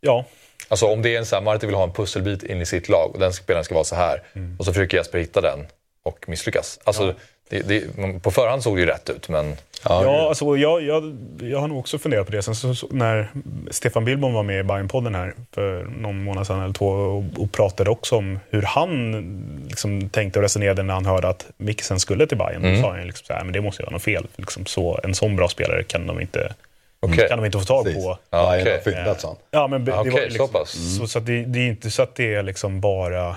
ja. 0.00 0.24
Alltså 0.68 0.86
om 0.86 1.02
det 1.02 1.14
är 1.14 1.18
en 1.18 1.26
så 1.26 1.36
här, 1.36 1.42
Martin 1.42 1.68
vill 1.68 1.76
ha 1.76 1.84
en 1.84 1.92
pusselbit 1.92 2.42
in 2.42 2.60
i 2.60 2.66
sitt 2.66 2.88
lag 2.88 3.10
och 3.14 3.20
den 3.20 3.32
spelaren 3.32 3.64
ska 3.64 3.74
vara 3.74 3.84
så 3.84 3.94
här. 3.94 4.22
Mm. 4.32 4.56
Och 4.58 4.64
så 4.64 4.72
försöker 4.72 4.96
Jesper 4.96 5.18
hitta 5.18 5.40
den 5.40 5.66
och 6.06 6.28
misslyckas. 6.28 6.80
Alltså, 6.84 7.14
det, 7.48 7.68
det, 7.68 7.82
på 8.22 8.30
förhand 8.30 8.62
såg 8.62 8.76
det 8.76 8.80
ju 8.80 8.86
rätt 8.86 9.10
ut, 9.10 9.28
men... 9.28 9.56
Ja, 9.84 10.28
alltså, 10.28 10.56
jag, 10.56 10.82
jag, 10.82 11.16
jag 11.40 11.58
har 11.58 11.68
nog 11.68 11.78
också 11.78 11.98
funderat 11.98 12.26
på 12.26 12.32
det. 12.32 12.42
Sen 12.42 12.54
så, 12.54 12.74
så, 12.74 12.86
när 12.90 13.28
Stefan 13.70 14.04
Billborn 14.04 14.32
var 14.32 14.42
med 14.42 14.60
i 14.60 14.62
Bajen-podden 14.62 15.14
här 15.14 15.34
för 15.52 15.84
någon 15.84 16.24
månad 16.24 16.46
sedan 16.46 16.62
eller 16.62 16.74
två 16.74 16.86
och, 16.86 17.24
och 17.36 17.52
pratade 17.52 17.90
också 17.90 18.16
om 18.16 18.40
hur 18.50 18.62
han 18.62 19.66
liksom, 19.68 20.08
tänkte 20.08 20.38
och 20.38 20.42
resonerade 20.42 20.82
när 20.82 20.94
han 20.94 21.06
hörde 21.06 21.28
att 21.28 21.46
Mikkelsen 21.56 22.00
skulle 22.00 22.26
till 22.26 22.38
Bayern. 22.38 22.64
Mm. 22.64 22.76
Då 22.76 22.82
sa 22.82 22.96
han 22.96 23.06
liksom 23.06 23.26
så 23.26 23.32
här, 23.32 23.44
men 23.44 23.52
det 23.52 23.60
måste 23.60 23.82
ju 23.82 23.84
vara 23.84 23.92
något 23.92 24.02
fel. 24.02 24.26
Liksom, 24.36 24.66
så, 24.66 25.00
en 25.04 25.14
sån 25.14 25.36
bra 25.36 25.48
spelare 25.48 25.82
kan 25.82 26.06
de 26.06 26.20
inte, 26.20 26.54
okay. 27.00 27.28
kan 27.28 27.38
de 27.38 27.44
inte 27.46 27.58
få 27.58 27.64
tag 27.64 27.84
på. 27.84 28.18
Ja, 28.30 28.60
okay. 28.60 28.80
fyllat, 28.80 29.20
sa 29.20 29.36
Ja, 29.50 29.66
men 29.66 29.84
det 29.84 29.98
okay, 29.98 30.12
var 30.12 30.20
liksom, 30.20 30.48
så. 30.48 30.56
Mm. 30.56 30.66
Så, 30.66 31.08
så 31.08 31.20
det, 31.20 31.44
det, 31.44 31.58
är 31.58 31.68
inte 31.68 31.90
så 31.90 32.02
att 32.02 32.14
det 32.14 32.34
är 32.34 32.42
liksom 32.42 32.80
bara 32.80 33.36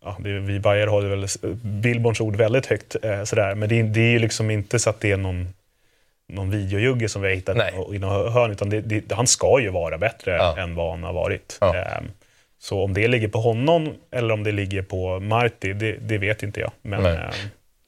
ja, 0.00 0.16
vi 0.20 0.60
Bayer 0.60 0.86
håller 0.86 1.08
väl 1.08 1.26
Billborns 1.62 2.20
ord 2.20 2.36
väldigt 2.36 2.66
högt. 2.66 2.96
Eh, 3.02 3.24
sådär. 3.24 3.54
Men 3.54 3.68
det, 3.68 3.82
det 3.82 4.00
är 4.00 4.10
ju 4.10 4.18
liksom 4.18 4.50
inte 4.50 4.78
så 4.78 4.90
att 4.90 5.00
det 5.00 5.12
är 5.12 5.16
någon, 5.16 5.48
någon 6.28 6.50
videojugge 6.50 7.08
som 7.08 7.22
vi 7.22 7.28
har 7.28 7.34
hittat 7.34 7.56
i 7.94 7.98
något 7.98 8.32
hörn. 8.32 8.50
Utan 8.50 8.70
det, 8.70 8.80
det, 8.80 9.12
han 9.12 9.26
ska 9.26 9.60
ju 9.60 9.70
vara 9.70 9.98
bättre 9.98 10.36
ja. 10.36 10.58
än 10.58 10.74
vad 10.74 10.90
han 10.90 11.02
har 11.02 11.12
varit. 11.12 11.58
Ja. 11.60 11.76
Eh, 11.76 12.02
så 12.58 12.82
om 12.82 12.94
det 12.94 13.08
ligger 13.08 13.28
på 13.28 13.38
honom 13.38 13.94
eller 14.10 14.34
om 14.34 14.42
det 14.42 14.52
ligger 14.52 14.82
på 14.82 15.20
Marti, 15.20 15.72
det, 15.72 15.92
det 15.92 16.18
vet 16.18 16.42
inte 16.42 16.60
jag. 16.60 16.70
Men, 16.82 17.06
eh, 17.06 17.30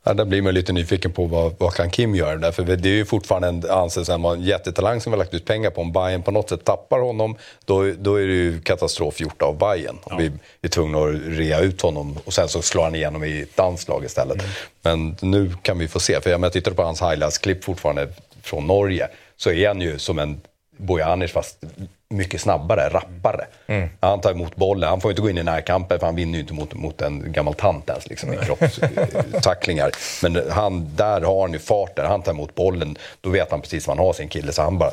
Ja, 0.05 0.14
där 0.14 0.24
blir 0.24 0.42
man 0.42 0.55
lite 0.55 0.72
nyfiken 0.72 1.12
på 1.12 1.24
vad, 1.24 1.55
vad 1.59 1.74
kan 1.74 1.90
Kim 1.90 2.14
göra 2.14 2.36
där? 2.36 2.53
För 2.53 2.64
det 2.64 2.88
är 2.88 2.92
ju 2.92 3.05
fortfarande 3.05 3.49
en, 3.49 3.70
anses 3.70 4.07
som 4.07 4.24
en 4.24 4.42
jättetalang 4.42 5.01
som 5.01 5.12
vi 5.12 5.18
har 5.18 5.24
lagt 5.24 5.34
ut 5.34 5.44
pengar 5.44 5.70
på. 5.70 5.80
Om 5.80 5.92
Bayern 5.92 6.22
på 6.22 6.30
något 6.30 6.49
sätt 6.49 6.64
tappar 6.64 7.01
honom, 7.01 7.36
då, 7.64 7.92
då 7.99 8.14
är 8.14 8.26
det 8.26 8.32
ju 8.32 8.61
katastrof 8.61 9.20
gjort 9.20 9.42
av 9.42 9.59
Bayern. 9.59 9.99
Ja. 10.11 10.16
Vi 10.16 10.32
är 10.62 10.68
tvungna 10.68 10.99
att 10.99 11.14
rea 11.26 11.61
ut 11.61 11.80
honom 11.80 12.18
och 12.24 12.32
sen 12.32 12.49
så 12.49 12.62
slår 12.62 12.84
han 12.84 12.94
igenom 12.94 13.24
i 13.24 13.40
ett 13.40 13.57
danskt 13.57 13.88
lag 13.88 14.05
istället. 14.05 14.42
Mm. 14.42 14.51
Men 14.82 15.30
nu 15.30 15.53
kan 15.62 15.78
vi 15.78 15.88
få 15.88 16.01
se, 16.01 16.20
för 16.20 16.30
jag 16.30 16.53
tittade 16.53 16.76
på 16.76 16.82
hans 16.82 17.03
highlights-klipp 17.03 17.64
fortfarande 17.64 18.09
från 18.42 18.66
Norge, 18.66 19.09
så 19.36 19.51
är 19.51 19.68
han 19.68 19.80
ju 19.80 19.99
som 19.99 20.18
en 20.18 20.40
Bojanic 20.79 21.33
fast 21.33 21.64
mycket 22.11 22.41
snabbare, 22.41 22.89
rappare. 22.89 23.47
Mm. 23.66 23.89
Han 24.01 24.20
tar 24.20 24.31
emot 24.31 24.57
bollen, 24.57 24.89
han 24.89 25.01
får 25.01 25.11
inte 25.11 25.22
gå 25.22 25.31
in 25.31 25.39
i 25.39 25.43
närkamper 25.43 25.99
för 25.99 26.07
han 26.07 26.16
vinner 26.16 26.35
ju 26.35 26.41
inte 26.41 26.55
mot, 26.55 26.74
mot 26.74 27.03
en 27.03 27.33
gammal 27.33 27.55
tant 27.55 27.89
ens 27.91 28.09
liksom, 28.09 28.35
i 28.35 28.37
kroppstacklingar. 28.37 29.91
Men 30.22 30.51
han, 30.51 30.97
där 30.97 31.20
har 31.20 31.41
han 31.41 31.53
ju 31.53 31.59
fart 31.59 31.97
där, 31.97 32.05
han 32.05 32.22
tar 32.22 32.33
emot 32.33 32.55
bollen, 32.55 32.97
då 33.20 33.31
vet 33.31 33.51
han 33.51 33.61
precis 33.61 33.87
var 33.87 33.97
han 33.97 34.05
har 34.05 34.12
sin 34.12 34.29
kille. 34.29 34.53
Så 34.53 34.62
han 34.62 34.79
bara 34.79 34.91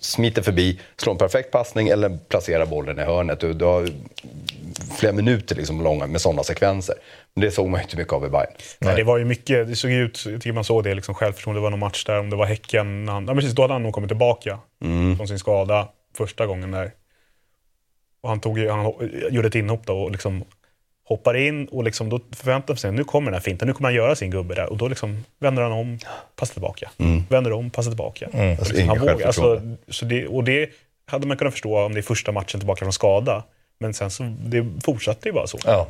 smiter 0.00 0.42
förbi, 0.42 0.80
slår 0.96 1.12
en 1.12 1.18
perfekt 1.18 1.50
passning 1.50 1.88
eller 1.88 2.18
placerar 2.28 2.66
bollen 2.66 2.98
i 2.98 3.02
hörnet. 3.02 3.40
Du, 3.40 3.52
du 3.52 3.64
har 3.64 3.88
flera 4.98 5.12
minuter 5.12 5.56
liksom 5.56 5.82
långa 5.82 6.06
med 6.06 6.20
sådana 6.20 6.42
sekvenser. 6.42 6.94
Men 7.34 7.44
det 7.44 7.50
såg 7.50 7.68
man 7.68 7.80
ju 7.80 7.82
inte 7.82 7.96
mycket 7.96 8.12
av 8.12 8.26
i 8.26 8.28
Bayern. 8.28 8.52
Nej. 8.78 8.96
det 8.96 9.04
var 9.04 9.18
ju 9.18 9.24
mycket, 9.24 9.68
det 9.68 9.76
såg 9.76 9.90
ut, 9.90 10.26
jag 10.26 10.40
tycker 10.40 10.52
man 10.52 10.64
såg 10.64 10.84
det 10.84 10.94
liksom 10.94 11.14
självförtroende. 11.14 11.58
Det 11.58 11.62
var 11.62 11.70
någon 11.70 11.80
match 11.80 12.04
där, 12.04 12.18
om 12.18 12.30
det 12.30 12.36
var 12.36 12.46
Häcken, 12.46 13.08
han, 13.08 13.26
ja, 13.26 13.34
precis, 13.34 13.52
då 13.52 13.62
hade 13.62 13.74
han 13.74 13.82
nog 13.82 13.94
kommit 13.94 14.10
tillbaka 14.10 14.58
mm. 14.86 15.16
från 15.16 15.28
sin 15.28 15.38
skada 15.38 15.88
första 16.16 16.46
gången 16.46 16.70
där. 16.70 16.92
Och 18.20 18.28
han, 18.28 18.40
tog, 18.40 18.58
han 18.58 18.92
gjorde 19.30 19.48
ett 19.48 19.54
inhopp 19.54 19.86
då 19.86 20.02
och 20.02 20.10
liksom 20.10 20.44
hoppar 21.04 21.36
in 21.36 21.66
och 21.66 21.84
liksom 21.84 22.10
då 22.10 22.20
förväntar 22.32 22.74
man 22.74 22.78
sig 22.78 22.92
nu 22.92 23.04
kommer 23.04 23.30
den 23.30 23.34
här 23.34 23.40
finten, 23.40 23.68
nu 23.68 23.74
kommer 23.74 23.88
han 23.88 23.94
göra 23.94 24.16
sin 24.16 24.30
gubbe 24.30 24.54
där. 24.54 24.66
Och 24.66 24.76
då 24.76 24.88
liksom 24.88 25.24
vänder 25.38 25.62
han 25.62 25.72
om, 25.72 25.98
passar 26.36 26.52
tillbaka. 26.52 26.90
Mm. 26.98 27.22
Vänder 27.30 27.52
om, 27.52 27.70
passar 27.70 27.90
tillbaka. 27.90 28.28
Mm. 28.32 28.50
Alltså, 28.50 28.74
liksom, 28.74 28.88
han 28.88 28.98
vågar. 28.98 29.26
Alltså, 29.26 29.60
så 29.88 30.04
det, 30.04 30.26
och 30.26 30.44
det 30.44 30.70
hade 31.06 31.26
man 31.26 31.36
kunnat 31.36 31.54
förstå 31.54 31.80
om 31.80 31.94
det 31.94 32.00
är 32.00 32.02
första 32.02 32.32
matchen 32.32 32.60
tillbaka 32.60 32.84
från 32.84 32.92
skada. 32.92 33.44
Men 33.78 33.94
sen 33.94 34.10
så 34.10 34.22
det 34.38 34.66
fortsatte 34.84 35.28
ju 35.28 35.32
bara 35.32 35.46
så. 35.46 35.58
Ja. 35.64 35.88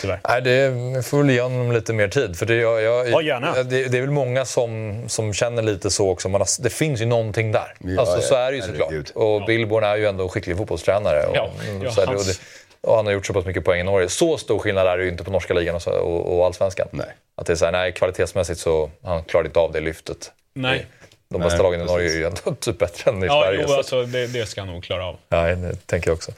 Tyvärr. 0.00 0.20
Nej, 0.28 0.42
det 0.42 1.06
får 1.06 1.18
väl 1.18 1.30
ge 1.30 1.40
honom 1.40 1.72
lite 1.72 1.92
mer 1.92 2.08
tid. 2.08 2.38
För 2.38 2.46
det, 2.46 2.54
jag, 2.54 2.82
jag, 2.82 3.10
ja, 3.10 3.22
gärna. 3.22 3.62
Det, 3.62 3.88
det, 3.88 3.98
är 3.98 4.00
väl 4.00 4.10
många 4.10 4.44
som, 4.44 5.02
som 5.08 5.34
känner 5.34 5.62
lite 5.62 5.90
så 5.90 6.10
också. 6.10 6.28
Man 6.28 6.40
har, 6.40 6.62
det 6.62 6.70
finns 6.70 7.00
ju 7.00 7.06
någonting 7.06 7.52
där. 7.52 7.74
Ja, 7.78 8.00
alltså, 8.00 8.20
så 8.20 8.34
är 8.34 8.50
det 8.50 8.56
ju 8.56 8.62
såklart. 8.62 9.10
Och 9.14 9.46
Billborn 9.46 9.84
är 9.84 9.96
ju 9.96 10.06
ändå 10.06 10.22
en 10.22 10.28
skicklig 10.28 10.56
fotbollstränare. 10.56 11.26
Och, 11.26 11.36
ja, 11.36 11.50
ja, 11.82 11.90
så 11.90 12.06
hans... 12.06 12.38
det, 12.38 12.44
och 12.80 12.96
han 12.96 13.06
har 13.06 13.12
gjort 13.12 13.26
så 13.26 13.32
pass 13.32 13.44
mycket 13.44 13.64
poäng 13.64 13.80
i 13.80 13.84
Norge. 13.84 14.08
Så 14.08 14.38
stor 14.38 14.58
skillnad 14.58 14.86
är 14.86 14.98
det 14.98 15.04
ju 15.04 15.10
inte 15.10 15.24
på 15.24 15.30
norska 15.30 15.54
ligan 15.54 15.74
och, 15.74 15.86
och, 15.86 16.38
och 16.38 16.46
allsvenskan. 16.46 16.88
Nej. 16.90 17.06
Att 17.36 17.46
det 17.46 17.52
är 17.52 17.56
så 17.56 17.64
här, 17.64 17.72
nej, 17.72 17.92
kvalitetsmässigt 17.92 18.60
så 18.60 18.90
han 19.02 19.22
klarade 19.22 19.48
inte 19.48 19.58
av 19.58 19.72
det 19.72 19.80
lyftet. 19.80 20.32
Nej. 20.54 20.86
De 21.30 21.42
bästa 21.42 21.62
lagen 21.62 21.80
i 21.80 21.84
Norge 21.84 22.10
är 22.10 22.14
ju 22.14 22.24
ändå 22.24 22.54
typ 22.60 22.78
bättre 22.78 23.10
än 23.10 23.22
i 23.22 23.26
ja, 23.26 23.42
Sverige. 23.42 23.64
Ja, 23.68 23.76
alltså, 23.76 24.02
det, 24.02 24.26
det 24.26 24.46
ska 24.46 24.60
han 24.60 24.68
nog 24.68 24.84
klara 24.84 25.06
av. 25.06 25.16
Ja, 25.28 25.42
det 25.42 25.86
tänker 25.86 26.10
jag 26.10 26.16
också. 26.16 26.32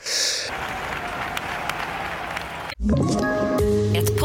Thank 2.83 3.45
you. 3.45 3.50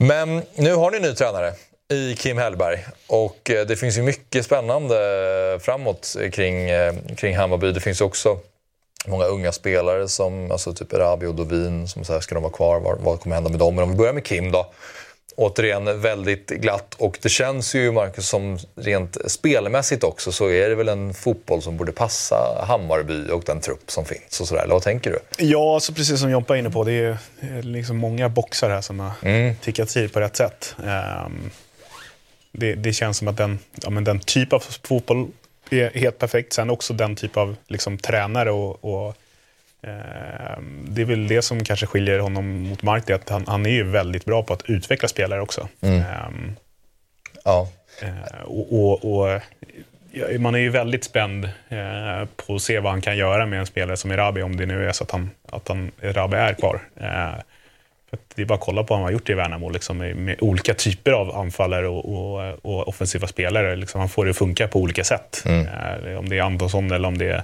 Men 0.00 0.42
nu 0.54 0.74
har 0.74 0.90
ni 0.90 1.00
ny 1.00 1.14
tränare 1.14 1.52
i 1.92 2.14
Kim 2.14 2.38
Hellberg 2.38 2.86
och 3.06 3.50
eh, 3.50 3.66
det 3.66 3.76
finns 3.76 3.98
ju 3.98 4.02
mycket 4.02 4.44
spännande 4.44 5.58
framåt 5.62 6.16
kring, 6.32 6.70
eh, 6.70 6.94
kring 7.16 7.36
Hammarby. 7.36 7.72
Det 7.72 7.80
finns 7.80 8.00
också 8.00 8.38
många 9.06 9.24
unga 9.24 9.52
spelare 9.52 10.08
som 10.08 10.50
alltså 10.50 10.74
typ 10.74 10.92
Erabi 10.92 11.26
och 11.26 11.34
Dovin 11.34 11.88
som 11.88 12.04
så 12.04 12.12
här, 12.12 12.20
ska 12.20 12.34
de 12.34 12.42
vara 12.42 12.52
kvar? 12.52 12.80
Vad, 12.80 12.98
vad 13.00 13.20
kommer 13.20 13.34
hända 13.34 13.50
med 13.50 13.58
dem? 13.58 13.74
Men 13.74 13.84
om 13.84 13.90
vi 13.90 13.96
börjar 13.96 14.12
med 14.12 14.24
Kim 14.24 14.52
då 14.52 14.66
återigen 15.38 16.00
väldigt 16.00 16.50
glatt 16.50 16.94
och 16.98 17.18
det 17.22 17.28
känns 17.28 17.74
ju 17.74 17.92
Marcus 17.92 18.28
som 18.28 18.58
rent 18.76 19.30
spelmässigt 19.30 20.04
också 20.04 20.32
så 20.32 20.50
är 20.50 20.68
det 20.68 20.74
väl 20.74 20.88
en 20.88 21.14
fotboll 21.14 21.62
som 21.62 21.76
borde 21.76 21.92
passa 21.92 22.64
Hammarby 22.68 23.30
och 23.30 23.42
den 23.46 23.60
trupp 23.60 23.90
som 23.90 24.04
finns 24.04 24.40
och 24.40 24.48
sådär. 24.48 24.62
Eller 24.62 24.74
vad 24.74 24.82
tänker 24.82 25.10
du? 25.10 25.44
Ja, 25.44 25.74
alltså 25.74 25.92
precis 25.92 26.20
som 26.20 26.30
Jompa 26.30 26.54
är 26.54 26.58
inne 26.58 26.70
på, 26.70 26.84
det 26.84 26.92
är 26.92 27.62
liksom 27.62 27.96
många 27.96 28.28
boxar 28.28 28.70
här 28.70 28.80
som 28.80 29.00
har 29.00 29.12
mm. 29.22 29.54
tickats 29.56 29.96
i 29.96 30.08
på 30.08 30.20
rätt 30.20 30.36
sätt. 30.36 30.74
Um, 30.78 31.50
det, 32.52 32.74
det, 32.74 32.92
känns 32.92 33.18
som 33.18 33.28
att 33.28 33.36
den, 33.36 33.58
ja, 33.82 33.90
men 33.90 34.04
den 34.04 34.20
typ 34.20 34.52
av 34.52 34.64
fotboll 34.82 35.28
är 35.70 35.90
helt 35.90 36.18
perfekt. 36.18 36.52
Sen 36.52 36.70
också 36.70 36.94
den 36.94 37.16
typ 37.16 37.36
av 37.36 37.56
liksom, 37.68 37.98
tränare 37.98 38.50
och, 38.50 38.84
och 38.84 39.16
Ehm, 39.16 39.27
det 40.88 41.02
är 41.02 41.04
väl 41.04 41.28
det 41.28 41.42
som 41.42 41.64
kanske 41.64 41.86
skiljer 41.86 42.18
honom 42.18 42.62
mot 42.62 42.82
Marti, 42.82 43.12
att 43.12 43.28
han, 43.28 43.44
han 43.46 43.66
är 43.66 43.70
ju 43.70 43.82
väldigt 43.82 44.24
bra 44.24 44.42
på 44.42 44.52
att 44.52 44.62
utveckla 44.70 45.08
spelare 45.08 45.40
också. 45.40 45.68
Mm. 45.80 45.98
Um, 45.98 46.56
ja. 47.44 47.68
Uh, 48.02 48.42
och, 48.42 48.72
och, 48.72 49.20
och, 49.20 49.40
man 50.38 50.54
är 50.54 50.58
ju 50.58 50.70
väldigt 50.70 51.04
spänd 51.04 51.44
uh, 51.44 52.28
på 52.36 52.54
att 52.54 52.62
se 52.62 52.80
vad 52.80 52.92
han 52.92 53.00
kan 53.00 53.16
göra 53.16 53.46
med 53.46 53.60
en 53.60 53.66
spelare 53.66 53.96
som 53.96 54.10
Erabi, 54.10 54.42
om 54.42 54.56
det 54.56 54.66
nu 54.66 54.88
är 54.88 54.92
så 54.92 55.04
att, 55.04 55.10
han, 55.10 55.30
att 55.50 55.68
han, 55.68 55.90
Erabi 56.00 56.36
är 56.36 56.54
kvar. 56.54 56.80
Uh, 57.00 57.40
för 58.10 58.18
det 58.34 58.42
är 58.42 58.46
bara 58.46 58.54
att 58.54 58.60
kolla 58.60 58.82
på 58.82 58.94
vad 58.94 58.98
han 58.98 59.04
har 59.04 59.12
gjort 59.12 59.30
i 59.30 59.34
Värnamo, 59.34 59.70
liksom, 59.70 59.98
med, 59.98 60.16
med, 60.16 60.36
olika 60.40 60.74
typer 60.74 61.12
av 61.12 61.36
anfallare 61.36 61.88
och, 61.88 62.04
och, 62.04 62.58
och 62.62 62.88
offensiva 62.88 63.26
spelare. 63.26 63.76
Liksom, 63.76 64.00
han 64.00 64.08
får 64.08 64.24
det 64.24 64.30
att 64.30 64.36
funka 64.36 64.68
på 64.68 64.78
olika 64.78 65.04
sätt. 65.04 65.42
Mm. 65.46 66.18
om 66.18 66.28
det 66.28 66.38
är 66.38 66.42
Antonsson 66.42 66.90
eller 66.90 67.08
om 67.08 67.18
det 67.18 67.30
är 67.30 67.42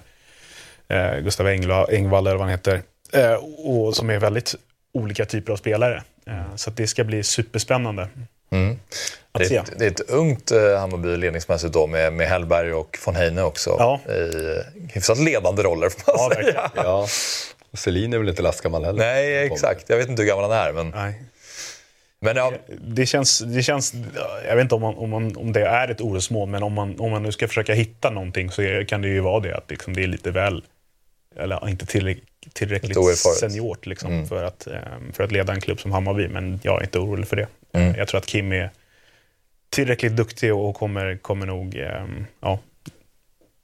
eh, 0.88 1.18
Gustav 1.18 1.46
Engvall, 1.46 1.86
Engvall 1.90 2.26
eller 2.26 2.36
vad 2.36 2.46
han 2.46 2.50
heter. 2.50 2.82
Eh, 3.12 3.34
och 3.66 3.96
som 3.96 4.10
är 4.10 4.18
väldigt 4.18 4.54
olika 4.94 5.24
typer 5.24 5.52
av 5.52 5.56
spelare. 5.56 6.02
Eh, 6.26 6.56
så 6.56 6.70
det 6.70 6.86
ska 6.86 7.04
bli 7.04 7.22
superspännande. 7.22 8.08
Mm. 8.50 8.78
Det, 9.32 9.50
är 9.52 9.60
ett, 9.60 9.78
det 9.78 9.84
är 9.84 9.90
ett 9.90 10.10
ungt 10.10 10.50
eh, 10.50 10.78
Hammarby 10.78 11.16
ledningsmässigt 11.16 11.72
då 11.72 11.86
med, 11.86 12.12
med 12.12 12.28
Hellberg 12.28 12.72
och 12.72 12.98
von 13.06 13.16
Heine 13.16 13.42
också. 13.42 13.76
Ja. 13.78 14.00
I 14.08 14.12
eh, 14.12 14.90
hyfsat 14.94 15.18
ledande 15.18 15.62
roller 15.62 15.88
får 15.88 16.18
man 16.18 16.36
ja, 16.36 16.44
säga. 16.44 16.70
Ja. 16.74 17.06
Selin 17.72 18.12
är 18.12 18.18
väl 18.18 18.28
inte 18.28 18.42
lastgammal 18.42 18.84
heller? 18.84 18.98
Nej, 18.98 19.46
exakt. 19.46 19.84
Jag 19.88 19.96
vet 19.96 20.08
inte 20.08 20.22
hur 20.22 20.28
gammal 20.28 20.50
han 20.50 20.68
är. 20.68 20.72
Men... 20.72 20.90
Nej. 20.90 21.22
Men, 22.20 22.36
ja. 22.36 22.52
det, 22.80 23.06
känns, 23.06 23.38
det 23.38 23.62
känns, 23.62 23.94
jag 24.48 24.56
vet 24.56 24.62
inte 24.62 24.74
om, 24.74 24.80
man, 24.80 24.94
om, 24.94 25.10
man, 25.10 25.36
om 25.36 25.52
det 25.52 25.66
är 25.66 25.88
ett 25.88 26.00
orosmål, 26.00 26.48
men 26.48 26.62
om 26.62 26.72
man, 26.72 27.00
om 27.00 27.10
man 27.10 27.22
nu 27.22 27.32
ska 27.32 27.48
försöka 27.48 27.74
hitta 27.74 28.10
någonting 28.10 28.50
så 28.50 28.62
är, 28.62 28.84
kan 28.84 29.02
det 29.02 29.08
ju 29.08 29.20
vara 29.20 29.40
det 29.40 29.56
att 29.56 29.70
liksom, 29.70 29.94
det 29.94 30.02
är 30.02 30.06
lite 30.06 30.30
väl 30.30 30.62
eller 31.36 31.68
inte 31.68 31.86
tillräckligt, 31.86 32.54
tillräckligt 32.54 33.18
seniort 33.18 33.86
liksom, 33.86 34.12
mm. 34.12 34.26
för, 34.26 34.44
att, 34.44 34.66
ehm, 34.66 35.12
för 35.12 35.24
att 35.24 35.32
leda 35.32 35.52
en 35.52 35.60
klubb 35.60 35.80
som 35.80 35.92
Hammarby. 35.92 36.28
Men 36.28 36.60
jag 36.62 36.80
är 36.80 36.84
inte 36.84 36.98
orolig 36.98 37.28
för 37.28 37.36
det. 37.36 37.46
Mm. 37.72 37.94
Jag 37.94 38.08
tror 38.08 38.18
att 38.18 38.26
Kim 38.26 38.52
är 38.52 38.70
tillräckligt 39.70 40.16
duktig 40.16 40.54
och 40.54 40.76
kommer, 40.76 41.16
kommer 41.16 41.46
nog... 41.46 41.76
Ehm, 41.76 42.26
ja. 42.40 42.58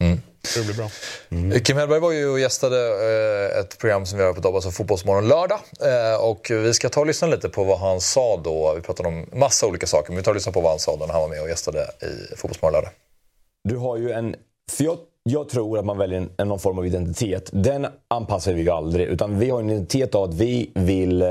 Mm. 0.00 0.20
Det 0.54 0.64
blir 0.64 0.74
bra. 0.74 0.90
Mm. 1.30 1.60
Kim 1.60 1.76
Hellberg 1.76 2.00
var 2.00 2.12
ju 2.12 2.28
och 2.28 2.40
gästade 2.40 2.76
eh, 2.76 3.60
ett 3.60 3.78
program 3.78 4.06
som 4.06 4.18
vi 4.18 4.24
har 4.24 4.32
på 4.32 4.40
Dobbas 4.40 4.66
och 4.66 4.74
Fotbollsmorgon 4.74 5.28
lördag. 5.28 5.60
Eh, 5.80 6.24
och 6.24 6.46
vi 6.50 6.74
ska 6.74 6.88
ta 6.88 7.00
och 7.00 7.06
lyssna 7.06 7.28
lite 7.28 7.48
på 7.48 7.64
vad 7.64 7.78
han 7.78 8.00
sa 8.00 8.40
då. 8.44 8.74
Vi 8.76 8.82
pratade 8.82 9.08
om 9.08 9.26
massa 9.32 9.66
olika 9.66 9.86
saker, 9.86 10.10
men 10.10 10.16
vi 10.16 10.22
tar 10.22 10.30
och 10.30 10.34
lyssnar 10.34 10.52
på 10.52 10.60
vad 10.60 10.72
han 10.72 10.78
sa 10.78 10.96
då 10.96 11.06
när 11.06 11.12
han 11.12 11.22
var 11.22 11.28
med 11.28 11.42
och 11.42 11.48
gästade 11.48 11.80
i 11.80 12.36
Fotbollsmorgon 12.36 12.72
lördag. 12.72 12.90
Du 13.64 13.76
har 13.76 13.96
ju 13.96 14.10
en... 14.10 14.36
För 14.70 14.84
jag, 15.22 15.48
tror 15.48 15.78
att 15.78 15.84
man 15.84 15.98
väljer 15.98 16.28
en, 16.36 16.48
någon 16.48 16.58
form 16.58 16.78
av 16.78 16.86
identitet. 16.86 17.50
Den 17.52 17.86
anpassar 18.08 18.52
vi 18.52 18.62
ju 18.62 18.70
aldrig. 18.70 19.06
Utan 19.06 19.38
vi 19.38 19.50
har 19.50 19.60
en 19.60 19.70
identitet 19.70 20.14
av 20.14 20.22
att 20.22 20.34
vi 20.34 20.70
vill... 20.74 21.22
Eh, 21.22 21.28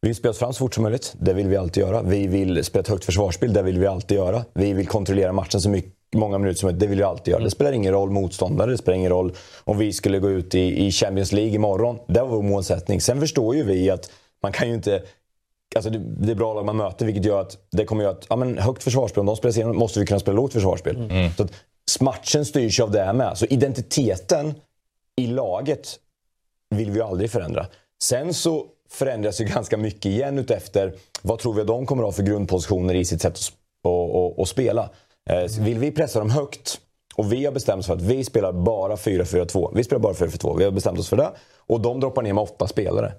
vi 0.00 0.08
vill 0.08 0.16
spela 0.16 0.30
oss 0.30 0.38
fram 0.38 0.52
så 0.52 0.58
fort 0.58 0.74
som 0.74 0.82
möjligt. 0.82 1.14
Det 1.18 1.32
vill 1.32 1.48
vi 1.48 1.56
alltid 1.56 1.82
göra. 1.82 2.02
Vi 2.02 2.26
vill 2.26 2.64
spela 2.64 2.80
ett 2.80 2.88
högt 2.88 3.04
försvarsspel. 3.04 3.52
Det 3.52 3.62
vill 3.62 3.78
vi 3.78 3.86
alltid 3.86 4.16
göra. 4.16 4.44
Vi 4.54 4.72
vill 4.72 4.86
kontrollera 4.86 5.32
matchen 5.32 5.60
så 5.60 5.68
mycket 5.68 5.92
många 6.14 6.38
minuter 6.38 6.58
som 6.58 6.66
möjligt. 6.66 6.80
Det 6.80 6.86
vill 6.86 6.98
vi 6.98 7.04
alltid 7.04 7.32
göra. 7.32 7.44
Det 7.44 7.50
spelar 7.50 7.72
ingen 7.72 7.92
roll 7.92 8.10
motståndare. 8.10 8.70
Det 8.70 8.78
spelar 8.78 8.96
ingen 8.98 9.10
roll 9.10 9.32
om 9.64 9.78
vi 9.78 9.92
skulle 9.92 10.18
gå 10.18 10.30
ut 10.30 10.54
i, 10.54 10.86
i 10.86 10.92
Champions 10.92 11.32
League 11.32 11.54
imorgon. 11.54 11.98
Det 12.08 12.20
var 12.20 12.28
vår 12.28 12.42
målsättning. 12.42 13.00
Sen 13.00 13.20
förstår 13.20 13.56
ju 13.56 13.62
vi 13.62 13.90
att 13.90 14.10
man 14.42 14.52
kan 14.52 14.68
ju 14.68 14.74
inte... 14.74 15.02
Alltså 15.76 15.90
det, 15.90 15.98
det 15.98 16.32
är 16.32 16.36
bra 16.36 16.54
lag 16.54 16.64
man 16.64 16.76
möter 16.76 17.06
vilket 17.06 17.24
gör 17.24 17.40
att 17.40 17.56
det 17.70 17.84
kommer 17.84 18.02
göra 18.02 18.12
att 18.12 18.26
ja, 18.28 18.36
men 18.36 18.58
högt 18.58 18.82
försvarsspel, 18.82 19.20
om 19.20 19.26
de 19.26 19.36
spelar 19.36 19.52
sen 19.52 19.76
måste 19.76 20.00
vi 20.00 20.06
kunna 20.06 20.20
spela 20.20 20.36
lågt 20.36 20.52
försvarsspel. 20.52 20.96
Mm. 20.96 21.32
Så 21.36 21.42
att 21.42 21.52
matchen 22.00 22.44
styrs 22.44 22.80
av 22.80 22.90
det 22.90 23.12
med. 23.12 23.38
Så 23.38 23.46
identiteten 23.46 24.54
i 25.16 25.26
laget 25.26 25.98
vill 26.70 26.90
vi 26.90 26.96
ju 26.96 27.04
aldrig 27.04 27.30
förändra. 27.30 27.66
Sen 28.02 28.34
så 28.34 28.66
förändras 28.90 29.40
ju 29.40 29.44
ganska 29.44 29.76
mycket 29.76 30.06
igen 30.06 30.38
utefter 30.38 30.94
vad 31.22 31.38
tror 31.38 31.54
vi 31.54 31.60
att 31.60 31.66
de 31.66 31.86
kommer 31.86 32.02
att 32.02 32.06
ha 32.06 32.12
för 32.12 32.22
grundpositioner 32.22 32.94
i 32.94 33.04
sitt 33.04 33.22
sätt 33.22 33.32
att, 33.32 33.52
och, 33.84 34.38
och 34.38 34.48
spela. 34.48 34.90
Eh, 35.30 35.60
vill 35.60 35.78
vi 35.78 35.90
pressa 35.90 36.18
dem 36.18 36.30
högt 36.30 36.80
och 37.16 37.32
vi 37.32 37.44
har 37.44 37.52
bestämt 37.52 37.80
oss 37.80 37.86
för 37.86 37.94
att 37.94 38.02
vi 38.02 38.24
spelar 38.24 38.52
bara 38.52 38.96
4-4-2. 38.96 39.72
Vi 39.74 39.84
spelar 39.84 40.00
bara 40.00 40.12
4-4-2. 40.12 40.58
Vi 40.58 40.64
har 40.64 40.70
bestämt 40.70 40.98
oss 40.98 41.08
för 41.08 41.16
det. 41.16 41.30
Och 41.56 41.80
de 41.80 42.00
droppar 42.00 42.22
ner 42.22 42.32
med 42.32 42.42
åtta 42.42 42.66
spelare. 42.66 43.12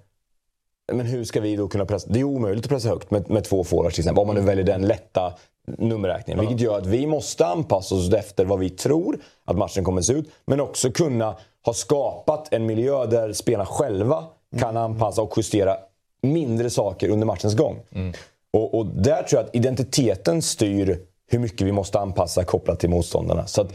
Men 0.94 1.06
hur 1.06 1.24
ska 1.24 1.42
vi 1.42 1.56
då 1.56 1.68
kunna 1.68 1.86
pressa? 1.86 2.08
Det 2.10 2.20
är 2.20 2.24
omöjligt 2.24 2.66
att 2.66 2.70
pressa 2.70 2.90
högt 2.90 3.12
med, 3.12 3.30
med 3.30 3.44
två 3.44 3.64
forwards 3.64 3.96
till 3.96 4.02
exempel. 4.02 4.22
Om 4.22 4.28
man 4.28 4.36
nu 4.36 4.42
väljer 4.42 4.66
den 4.66 4.88
lätta 4.88 5.34
nummerräkningen. 5.78 6.40
Vilket 6.40 6.60
gör 6.60 6.78
att 6.78 6.86
vi 6.86 7.08
måste 7.08 7.46
anpassa 7.46 7.96
oss 7.96 8.14
efter 8.14 8.46
vad 8.46 8.60
vi 8.60 8.70
tror 8.70 9.20
att 9.46 9.58
matchen 9.58 9.84
kommer 9.84 10.00
att 10.00 10.06
se 10.06 10.14
ut. 10.14 10.30
Men 10.46 10.62
också 10.62 10.92
kunna 10.92 11.36
ha 11.66 11.74
skapat 11.74 12.54
en 12.54 12.66
miljö 12.66 13.06
där 13.06 13.34
spelarna 13.34 13.66
själva 13.66 14.26
kan 14.60 14.78
anpassa 14.78 15.22
och 15.22 15.34
justera 15.38 15.78
mindre 16.22 16.70
saker 16.70 17.10
under 17.10 17.26
matchens 17.26 17.56
gång. 17.56 17.80
Mm. 17.92 18.14
Och, 18.54 18.74
och, 18.80 18.86
där 18.86 19.24
tror 19.24 19.42
jag 19.42 19.48
att 19.48 19.56
identiteten 19.56 20.42
styr 20.42 21.00
hur 21.28 21.40
mycket 21.40 21.68
vi 21.68 21.72
måste 21.72 22.00
anpassa 22.00 22.44
kopplat 22.44 22.80
till 22.80 22.90
motståndarna. 22.90 23.48
Så 23.48 23.62
att 23.62 23.74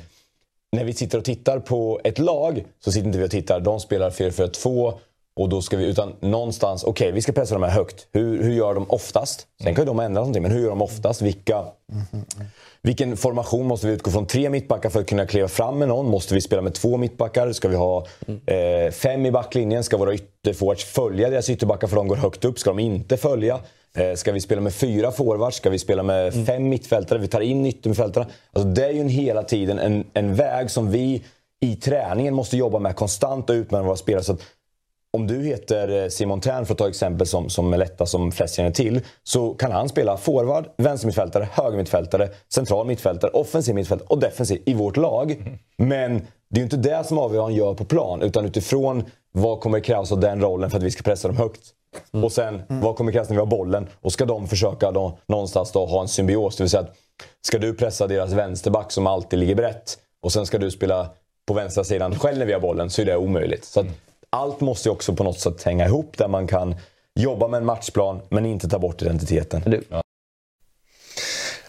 när 0.73 0.85
vi 0.85 0.93
sitter 0.93 1.19
och 1.19 1.25
tittar 1.25 1.59
på 1.59 2.01
ett 2.05 2.19
lag 2.19 2.65
så 2.85 2.93
sitter 2.93 3.07
inte 3.07 3.19
vi 3.19 3.27
och 3.27 3.31
tittar, 3.31 3.61
de 3.61 3.81
spelar 3.81 4.11
4-4-2 4.11 4.95
och 5.35 5.49
då 5.49 5.63
ska 5.63 5.77
vi, 5.77 5.85
utan 5.85 6.13
någonstans, 6.21 6.85
okej 6.85 6.91
okay, 6.91 7.13
vi 7.13 7.23
ska 7.23 7.33
pressa 7.33 7.55
dem 7.55 7.63
här 7.63 7.71
högt. 7.71 8.07
Hur, 8.13 8.43
hur 8.43 8.53
gör 8.53 8.75
de 8.75 8.91
oftast? 8.91 9.47
Sen 9.63 9.75
kan 9.75 9.85
ju 9.85 9.87
de 9.87 10.01
ändra 10.01 10.21
någonting, 10.21 10.43
men 10.43 10.53
hur 10.53 10.63
gör 10.63 10.69
de 10.69 10.83
oftast? 10.83 11.23
Vilka, 11.23 11.65
vilken 12.83 13.17
formation 13.17 13.67
måste 13.67 13.87
vi 13.87 13.93
utgå 13.93 14.11
från? 14.11 14.27
Tre 14.27 14.51
mittbackar 14.51 14.91
för 14.91 15.01
att 15.01 15.07
kunna 15.07 15.27
kliva 15.27 15.49
fram 15.49 15.79
med 15.79 15.89
någon? 15.89 16.07
Måste 16.07 16.35
vi 16.35 16.41
spela 16.41 16.63
med 16.63 16.75
två 16.75 16.97
mittbackar? 16.97 17.53
Ska 17.53 17.69
vi 17.69 17.77
ha 17.77 18.07
eh, 18.47 18.93
fem 18.93 19.27
i 19.27 19.31
backlinjen? 19.31 19.85
Ska 19.85 19.97
våra 19.97 20.15
ytterforwards 20.15 20.85
följa 20.85 21.31
deras 21.31 21.51
ytterbackar 21.51 21.89
för 21.89 21.97
de 21.97 22.09
går 22.09 22.17
högt 22.17 22.45
upp? 22.45 22.59
Ska 22.59 22.71
de 22.71 22.79
inte 22.79 23.17
följa? 23.17 23.61
Eh, 23.97 24.15
ska 24.15 24.33
vi 24.33 24.41
spela 24.41 24.61
med 24.61 24.75
fyra 24.75 25.13
forwards? 25.13 25.57
Ska 25.57 25.71
vi 25.71 25.79
spela 25.79 26.03
med 26.03 26.35
mm. 26.35 26.47
fem 26.47 26.69
mittfältare? 26.69 27.19
Vi 27.19 27.29
tar 27.29 27.41
in 27.41 27.67
yttermittfältare. 27.67 28.27
Alltså 28.53 28.69
det 28.69 28.85
är 28.85 28.93
ju 28.93 29.01
en, 29.01 29.09
hela 29.09 29.43
tiden 29.43 29.79
en, 29.79 30.05
en 30.15 30.35
väg 30.35 30.71
som 30.71 30.91
vi 30.91 31.23
i 31.61 31.77
träningen 31.77 32.35
måste 32.35 32.57
jobba 32.57 32.79
med 32.79 32.97
konstant 32.97 33.51
och 33.51 33.55
utmana 33.55 33.85
våra 33.85 33.97
spelare. 33.97 34.25
Så 34.25 34.37
om 35.17 35.27
du 35.27 35.43
heter 35.43 36.03
eh, 36.03 36.09
Simon 36.09 36.41
Tern, 36.41 36.67
för 36.67 36.75
att 36.75 36.79
ta 36.79 36.89
exempel 36.89 37.27
som, 37.27 37.51
som 37.51 37.73
är 37.73 37.79
lätta 37.79 38.07
som 38.07 38.33
flest 38.33 38.55
känner 38.55 38.71
till, 38.71 39.01
så 39.23 39.55
kan 39.55 39.73
han 39.73 39.89
spela 39.89 40.17
forward, 40.17 40.65
vänstermittfältare, 40.77 41.49
högermittfältare, 41.53 42.29
central 42.49 42.87
mittfältare, 42.87 43.31
offensiv 43.31 43.75
mittfältare 43.75 44.09
och 44.09 44.19
defensiv 44.19 44.63
i 44.67 44.75
vårt 44.75 44.97
lag. 44.97 45.31
Mm. 45.33 45.59
Men 45.77 46.27
det 46.51 46.57
är 46.57 46.59
ju 46.59 46.63
inte 46.63 46.77
det 46.77 47.07
som 47.07 47.19
avgör 47.19 47.41
vad 47.41 47.51
han 47.51 47.55
gör 47.55 47.75
på 47.75 47.85
plan, 47.85 48.23
utan 48.23 48.45
utifrån 48.45 49.05
vad 49.33 49.61
kommer 49.61 49.81
krävas 49.81 50.13
av 50.13 50.21
den 50.21 50.41
rollen 50.41 50.71
för 50.71 50.77
att 50.79 50.83
vi 50.83 50.91
ska 50.91 51.03
pressa 51.03 51.29
dem 51.29 51.37
högt. 51.37 51.61
Mm. 52.13 52.25
Och 52.25 52.33
sen, 52.33 52.63
mm. 52.69 52.83
vad 52.83 52.97
kommer 52.97 53.13
krävas 53.13 53.29
när 53.29 53.37
vi 53.37 53.41
har 53.41 53.47
bollen? 53.47 53.89
Och 54.01 54.13
ska 54.13 54.25
de 54.25 54.49
försöka 54.49 54.91
då, 54.91 55.19
någonstans 55.27 55.73
då 55.73 55.87
ha 55.87 56.01
en 56.01 56.09
symbios? 56.09 56.57
Det 56.57 56.63
vill 56.63 56.71
säga 56.71 56.81
att, 56.81 56.97
ska 57.47 57.59
du 57.59 57.75
pressa 57.75 58.07
deras 58.07 58.33
vänsterback 58.33 58.93
som 58.93 59.07
alltid 59.07 59.39
ligger 59.39 59.55
brett 59.55 59.99
och 60.23 60.33
sen 60.33 60.47
ska 60.47 60.59
du 60.59 60.71
spela 60.71 61.11
på 61.47 61.55
vänstra 61.55 61.85
sidan 61.85 62.19
själv 62.19 62.39
när 62.39 62.47
vi 62.47 62.53
har 62.53 62.61
bollen, 62.61 62.91
så 62.91 63.03
är 63.03 63.07
det 63.07 63.17
omöjligt. 63.17 63.65
Så 63.65 63.81
att, 63.81 63.87
allt 64.37 64.61
måste 64.61 64.89
ju 64.89 64.93
också 64.93 65.15
på 65.15 65.25
något 65.25 65.41
sätt 65.41 65.63
hänga 65.63 65.87
ihop 65.87 66.19
där 66.19 66.29
man 66.29 66.47
kan 66.47 66.75
jobba 67.21 67.49
med 67.49 67.59
en 67.59 67.67
matchplan 67.67 68.21
men 68.29 68.47
inte 68.47 68.69
ta 68.69 68.79
bort 68.79 69.03
identiteten. 69.03 69.85
Ja. 69.91 70.02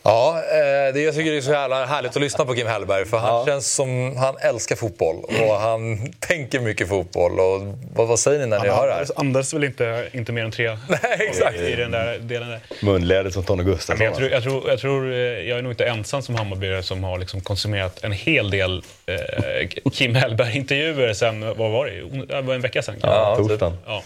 Ja, 0.04 0.38
eh, 0.38 0.94
det 0.94 1.02
jag 1.02 1.16
tycker 1.16 1.32
det 1.32 1.38
är 1.38 1.42
så 1.42 1.52
jävla 1.52 1.86
härligt 1.86 2.16
att 2.16 2.22
lyssna 2.22 2.46
på 2.46 2.56
Kim 2.56 2.68
Hellberg. 2.68 3.06
För 3.06 3.18
han 3.18 3.30
ja. 3.30 3.46
känns 3.46 3.74
som 3.74 4.18
han 4.18 4.36
älskar 4.38 4.76
fotboll 4.76 5.16
och 5.48 5.56
han 5.56 6.12
tänker 6.20 6.60
mycket 6.60 6.90
fotboll. 6.90 7.40
Och 7.40 7.62
vad, 7.96 8.08
vad 8.08 8.20
säger 8.20 8.40
ni 8.40 8.46
när 8.46 8.60
ni 8.60 8.70
hör 8.70 8.88
det 8.88 8.94
här? 8.94 9.06
Andas 9.16 9.54
väl 9.54 9.64
inte, 9.64 10.10
inte 10.12 10.32
mer 10.32 10.44
än 10.44 10.52
tre 10.52 10.68
Nej, 10.90 11.00
exakt. 11.30 11.60
i 11.60 11.76
den 11.76 11.92
där 11.92 12.20
delen. 12.20 12.50
Där. 12.50 12.60
Munläder 12.82 13.30
som 13.30 13.44
Tony 13.44 13.64
Gustafsson. 13.64 14.06
Jag 14.06 14.16
tror, 14.16 14.30
jag, 14.30 14.44
tror, 14.44 14.70
jag, 14.70 14.80
tror, 14.80 15.12
eh, 15.12 15.18
jag 15.18 15.58
är 15.58 15.62
nog 15.62 15.72
inte 15.72 15.86
ensam 15.86 16.22
som 16.22 16.36
Hammarbyare 16.36 16.84
som 16.84 17.04
har 17.04 17.18
liksom 17.18 17.42
konsumerat 17.42 18.04
en 18.04 18.12
hel 18.12 18.50
del 18.50 18.84
eh, 19.06 19.92
Kim 19.92 20.16
Hellberg-intervjuer 20.16 21.14
sen, 21.14 21.42
vad 21.42 21.72
var 21.72 21.86
det? 21.86 22.26
Det 22.26 22.42
var 22.42 22.54
en 22.54 22.62
vecka 22.62 22.82
sen. 22.82 22.96
Ja, 23.02 23.36
torsdagen. 23.36 23.78
Ja. 23.86 24.04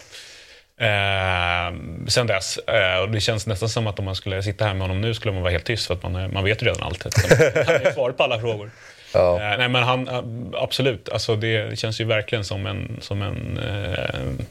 Eh, 0.79 1.75
sen 2.07 2.27
dess. 2.27 2.57
Eh, 2.57 3.01
och 3.01 3.09
det 3.09 3.19
känns 3.19 3.47
nästan 3.47 3.69
som 3.69 3.87
att 3.87 3.99
om 3.99 4.05
man 4.05 4.15
skulle 4.15 4.43
sitta 4.43 4.65
här 4.65 4.73
med 4.73 4.81
honom 4.81 5.01
nu 5.01 5.13
skulle 5.13 5.33
man 5.33 5.41
vara 5.41 5.51
helt 5.51 5.65
tyst 5.65 5.87
för 5.87 5.93
att 5.93 6.03
man, 6.03 6.33
man 6.33 6.43
vet 6.43 6.61
ju 6.61 6.65
redan 6.65 6.83
allt. 6.83 7.03
Han 7.03 7.75
har 7.75 7.85
ju 7.85 7.93
svarat 7.93 8.17
på 8.17 8.23
alla 8.23 8.39
frågor. 8.39 8.71
Ja. 9.13 9.41
Eh, 9.41 9.57
nej 9.57 9.69
men 9.69 9.83
han, 9.83 10.07
eh, 10.07 10.23
absolut. 10.53 11.09
Alltså 11.09 11.35
det 11.35 11.79
känns 11.79 12.01
ju 12.01 12.05
verkligen 12.05 12.45
som 12.45 12.65
en, 12.65 12.97
som 13.01 13.21
en 13.21 13.57
eh, 13.57 14.45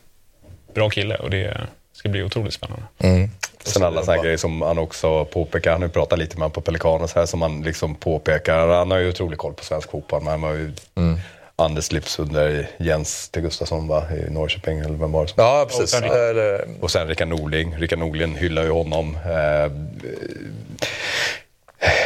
bra 0.74 0.91
kille 0.91 1.14
och 1.16 1.31
det 1.31 1.61
ska 1.93 2.09
bli 2.09 2.22
otroligt 2.22 2.55
spännande. 2.55 2.85
Mm. 2.99 3.31
Sen 3.64 3.83
alla 3.83 4.03
sådana 4.03 4.22
grejer 4.22 4.37
som 4.37 4.62
han 4.62 4.79
också 4.79 5.24
påpekar, 5.24 5.72
han 5.72 5.83
har 5.83 5.89
ju 5.89 5.93
pratat 5.93 6.18
lite 6.18 6.37
med 6.37 6.43
honom 6.43 6.53
på 6.53 6.61
Pelikanos 6.61 7.14
här, 7.14 7.27
som 7.27 7.43
han 7.43 7.62
liksom 7.62 7.95
påpekar. 7.95 8.68
Han 8.68 8.91
har 8.91 8.99
ju 8.99 9.09
otrolig 9.09 9.39
koll 9.39 9.55
på 9.55 9.64
svensk 9.64 9.91
fotboll, 9.91 10.22
men 10.22 10.31
han 10.31 10.43
har 10.43 10.53
ju 10.53 10.72
mm. 10.95 11.18
Anders 11.57 11.93
Lips 11.93 12.19
under 12.19 12.69
Jens 12.79 13.29
T. 13.29 13.41
Gustafsson 13.41 13.89
va? 13.89 14.05
i 14.11 14.31
Norrköping, 14.31 14.79
eller 14.79 14.95
vem 14.95 15.13
var 15.13 15.27
det? 15.27 15.33
Ja, 15.37 15.67
precis. 15.69 15.83
Och 15.83 15.89
sen, 15.89 16.77
och 16.81 16.91
sen 16.91 17.09
Rickard 17.09 17.29
Norling. 17.29 17.77
Rickard 17.77 17.99
Norling 17.99 18.35
hyllar 18.35 18.63
ju 18.63 18.71
honom. 18.71 19.19
Eh, 19.25 19.73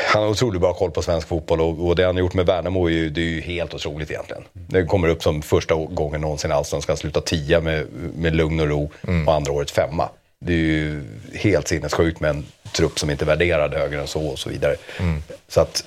han 0.06 0.22
har 0.22 0.30
otroligt 0.30 0.60
bra 0.60 0.74
koll 0.74 0.90
på 0.90 1.02
svensk 1.02 1.28
fotboll 1.28 1.60
och, 1.60 1.86
och 1.86 1.96
det 1.96 2.04
han 2.04 2.14
har 2.14 2.20
gjort 2.20 2.34
med 2.34 2.46
Värnamo 2.46 2.86
är 2.86 2.90
ju, 2.90 3.10
det 3.10 3.20
är 3.20 3.24
ju 3.24 3.40
helt 3.40 3.74
otroligt 3.74 4.10
egentligen. 4.10 4.42
Det 4.52 4.84
kommer 4.84 5.08
upp 5.08 5.22
som 5.22 5.42
första 5.42 5.74
gången 5.74 6.20
någonsin 6.20 6.50
i 6.50 6.54
Allsvenskan, 6.54 6.96
sluta 6.96 7.20
tia 7.20 7.60
med, 7.60 7.86
med 8.14 8.36
lugn 8.36 8.60
och 8.60 8.68
ro 8.68 8.90
mm. 9.08 9.28
och 9.28 9.34
andra 9.34 9.52
året 9.52 9.70
femma. 9.70 10.08
Det 10.40 10.52
är 10.52 10.56
ju 10.56 11.02
helt 11.34 11.68
sinnessjukt 11.68 12.20
med 12.20 12.30
en 12.30 12.46
trupp 12.72 12.98
som 12.98 13.10
inte 13.10 13.24
är 13.24 13.26
värderad 13.26 13.74
högre 13.74 14.00
än 14.00 14.06
så 14.06 14.26
och 14.26 14.38
så 14.38 14.48
vidare. 14.48 14.76
Mm. 14.98 15.22
Så 15.48 15.60
att... 15.60 15.84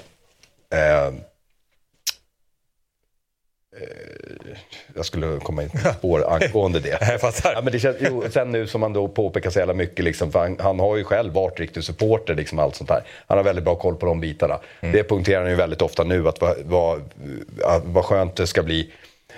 Eh, 0.73 1.13
jag 4.95 5.05
skulle 5.05 5.39
komma 5.39 5.63
in 5.63 5.69
på 5.69 5.77
spår 5.97 6.33
angående 6.33 6.79
det. 6.79 6.97
jag 7.01 7.21
fattar. 7.21 7.53
Ja, 7.53 7.61
men 7.61 7.73
det 7.73 7.79
känns, 7.79 7.97
jo, 7.99 8.23
sen 8.31 8.51
nu 8.51 8.67
som 8.67 8.81
man 8.81 8.93
då 8.93 9.07
påpekar 9.07 9.49
så 9.49 9.59
jävla 9.59 9.73
mycket, 9.73 10.05
liksom, 10.05 10.31
för 10.31 10.39
han, 10.39 10.57
han, 10.59 10.79
har 10.79 10.97
ju 10.97 11.03
själv 11.03 11.33
varit 11.33 11.59
riktig 11.59 11.83
supporter. 11.83 12.35
Liksom, 12.35 12.59
allt 12.59 12.75
sånt 12.75 12.89
där. 12.89 13.03
Han 13.27 13.37
har 13.37 13.45
väldigt 13.45 13.65
bra 13.65 13.75
koll 13.75 13.95
på 13.95 14.05
de 14.05 14.19
bitarna. 14.19 14.59
Mm. 14.81 14.93
Det 14.93 15.03
punkterar 15.03 15.41
han 15.41 15.49
ju 15.49 15.55
väldigt 15.55 15.81
ofta 15.81 16.03
nu, 16.03 16.27
att 16.27 16.41
vad, 16.41 16.55
vad, 16.65 17.01
vad 17.83 18.05
skönt 18.05 18.35
det 18.35 18.47
ska 18.47 18.63
bli 18.63 18.91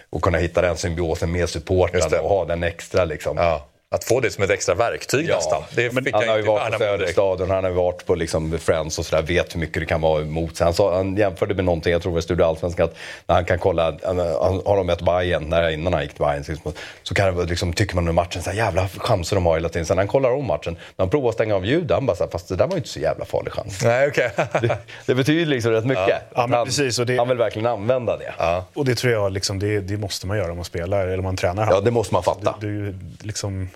att 0.09 0.21
kunna 0.21 0.37
hitta 0.37 0.61
den 0.61 0.77
symbiosen 0.77 1.31
med 1.31 1.49
supporten 1.49 2.19
och 2.21 2.29
ha 2.29 2.45
den 2.45 2.63
extra. 2.63 3.05
Liksom. 3.05 3.37
Ja 3.37 3.65
att 3.95 4.03
få 4.03 4.19
det 4.19 4.31
som 4.31 4.43
ett 4.43 4.49
extra 4.49 4.75
verktyg 4.75 5.29
ja. 5.29 5.35
nästan. 5.35 5.63
Det 5.75 5.93
men, 5.93 6.07
han 6.13 6.27
har 6.27 6.37
ju 6.37 6.43
varit 6.43 6.71
på 6.71 6.79
Söderstaden, 6.79 7.49
han 7.49 7.63
har 7.63 7.71
varit 7.71 8.05
på 8.05 8.15
liksom 8.15 8.59
Friends 8.59 8.99
och 8.99 9.05
sådär, 9.05 9.23
vet 9.23 9.55
hur 9.55 9.59
mycket 9.59 9.81
det 9.81 9.85
kan 9.85 10.01
vara 10.01 10.21
emot 10.21 10.57
sig. 10.57 10.65
Han, 10.65 10.73
sa, 10.73 10.95
han 10.95 11.17
jämförde 11.17 11.53
med 11.53 11.65
någonting, 11.65 11.91
jag 11.91 12.01
tror 12.01 12.11
det 12.11 12.13
var 12.13 12.21
Studio 12.21 12.43
Allsvenskan, 12.43 12.85
att 12.85 12.95
när 13.27 13.35
han 13.35 13.45
kan 13.45 13.59
kolla, 13.59 13.97
han, 14.03 14.17
har 14.65 14.77
de 14.77 14.87
mött 14.87 15.01
Bayern 15.01 15.49
när, 15.49 15.69
innan 15.69 15.93
han 15.93 16.01
gick 16.01 16.13
till 16.13 16.25
Bayern, 16.25 16.43
liksom, 16.47 16.73
så 17.03 17.13
kan 17.13 17.37
det, 17.37 17.43
liksom, 17.43 17.73
tycker 17.73 17.95
man 17.95 18.01
under 18.01 18.13
matchen, 18.13 18.41
så 18.41 18.49
här, 18.49 18.57
jävla 18.57 18.87
chanser 18.87 19.35
de 19.35 19.45
har 19.45 19.55
hela 19.55 19.69
tiden. 19.69 19.85
Sen 19.85 19.95
när 19.95 20.03
han 20.03 20.07
kollar 20.07 20.31
om 20.31 20.45
matchen, 20.45 20.73
när 20.73 21.03
han 21.03 21.09
provar 21.09 21.29
att 21.29 21.35
stänga 21.35 21.55
av 21.55 21.65
ljudet, 21.65 21.91
han 21.91 22.05
bara 22.05 22.15
så 22.15 22.23
här, 22.23 22.31
fast 22.31 22.49
det 22.49 22.55
där 22.55 22.67
var 22.67 22.73
ju 22.73 22.77
inte 22.77 22.89
så 22.89 22.99
jävla 22.99 23.25
farlig 23.25 23.53
chans. 23.53 23.83
Nej, 23.83 24.07
okay. 24.07 24.29
det, 24.61 24.77
det, 25.05 25.15
betyder 25.15 25.45
liksom 25.45 25.71
rätt 25.71 25.85
mycket. 25.85 26.07
Ja. 26.07 26.19
Ja, 26.35 26.47
han, 26.51 26.65
precis, 26.65 26.97
det, 26.97 27.17
han 27.17 27.27
vill 27.27 27.37
verkligen 27.37 27.65
använda 27.65 28.17
det. 28.17 28.33
Ja. 28.37 28.65
Och 28.73 28.85
det 28.85 28.95
tror 28.95 29.13
jag, 29.13 29.31
liksom, 29.31 29.59
det, 29.59 29.79
det, 29.79 29.97
måste 29.97 30.27
man 30.27 30.37
göra 30.37 30.51
om 30.51 30.55
man 30.55 30.65
spelar, 30.65 31.07
eller 31.07 31.17
om 31.17 31.23
man 31.23 31.37
tränar. 31.37 31.67
Ja, 31.71 31.81
det 31.81 31.91
måste 31.91 32.13
man 32.13 32.23
fatta. 32.23 32.55
Det, 32.61 32.91
det, 32.91 32.95
liksom, 33.21 33.69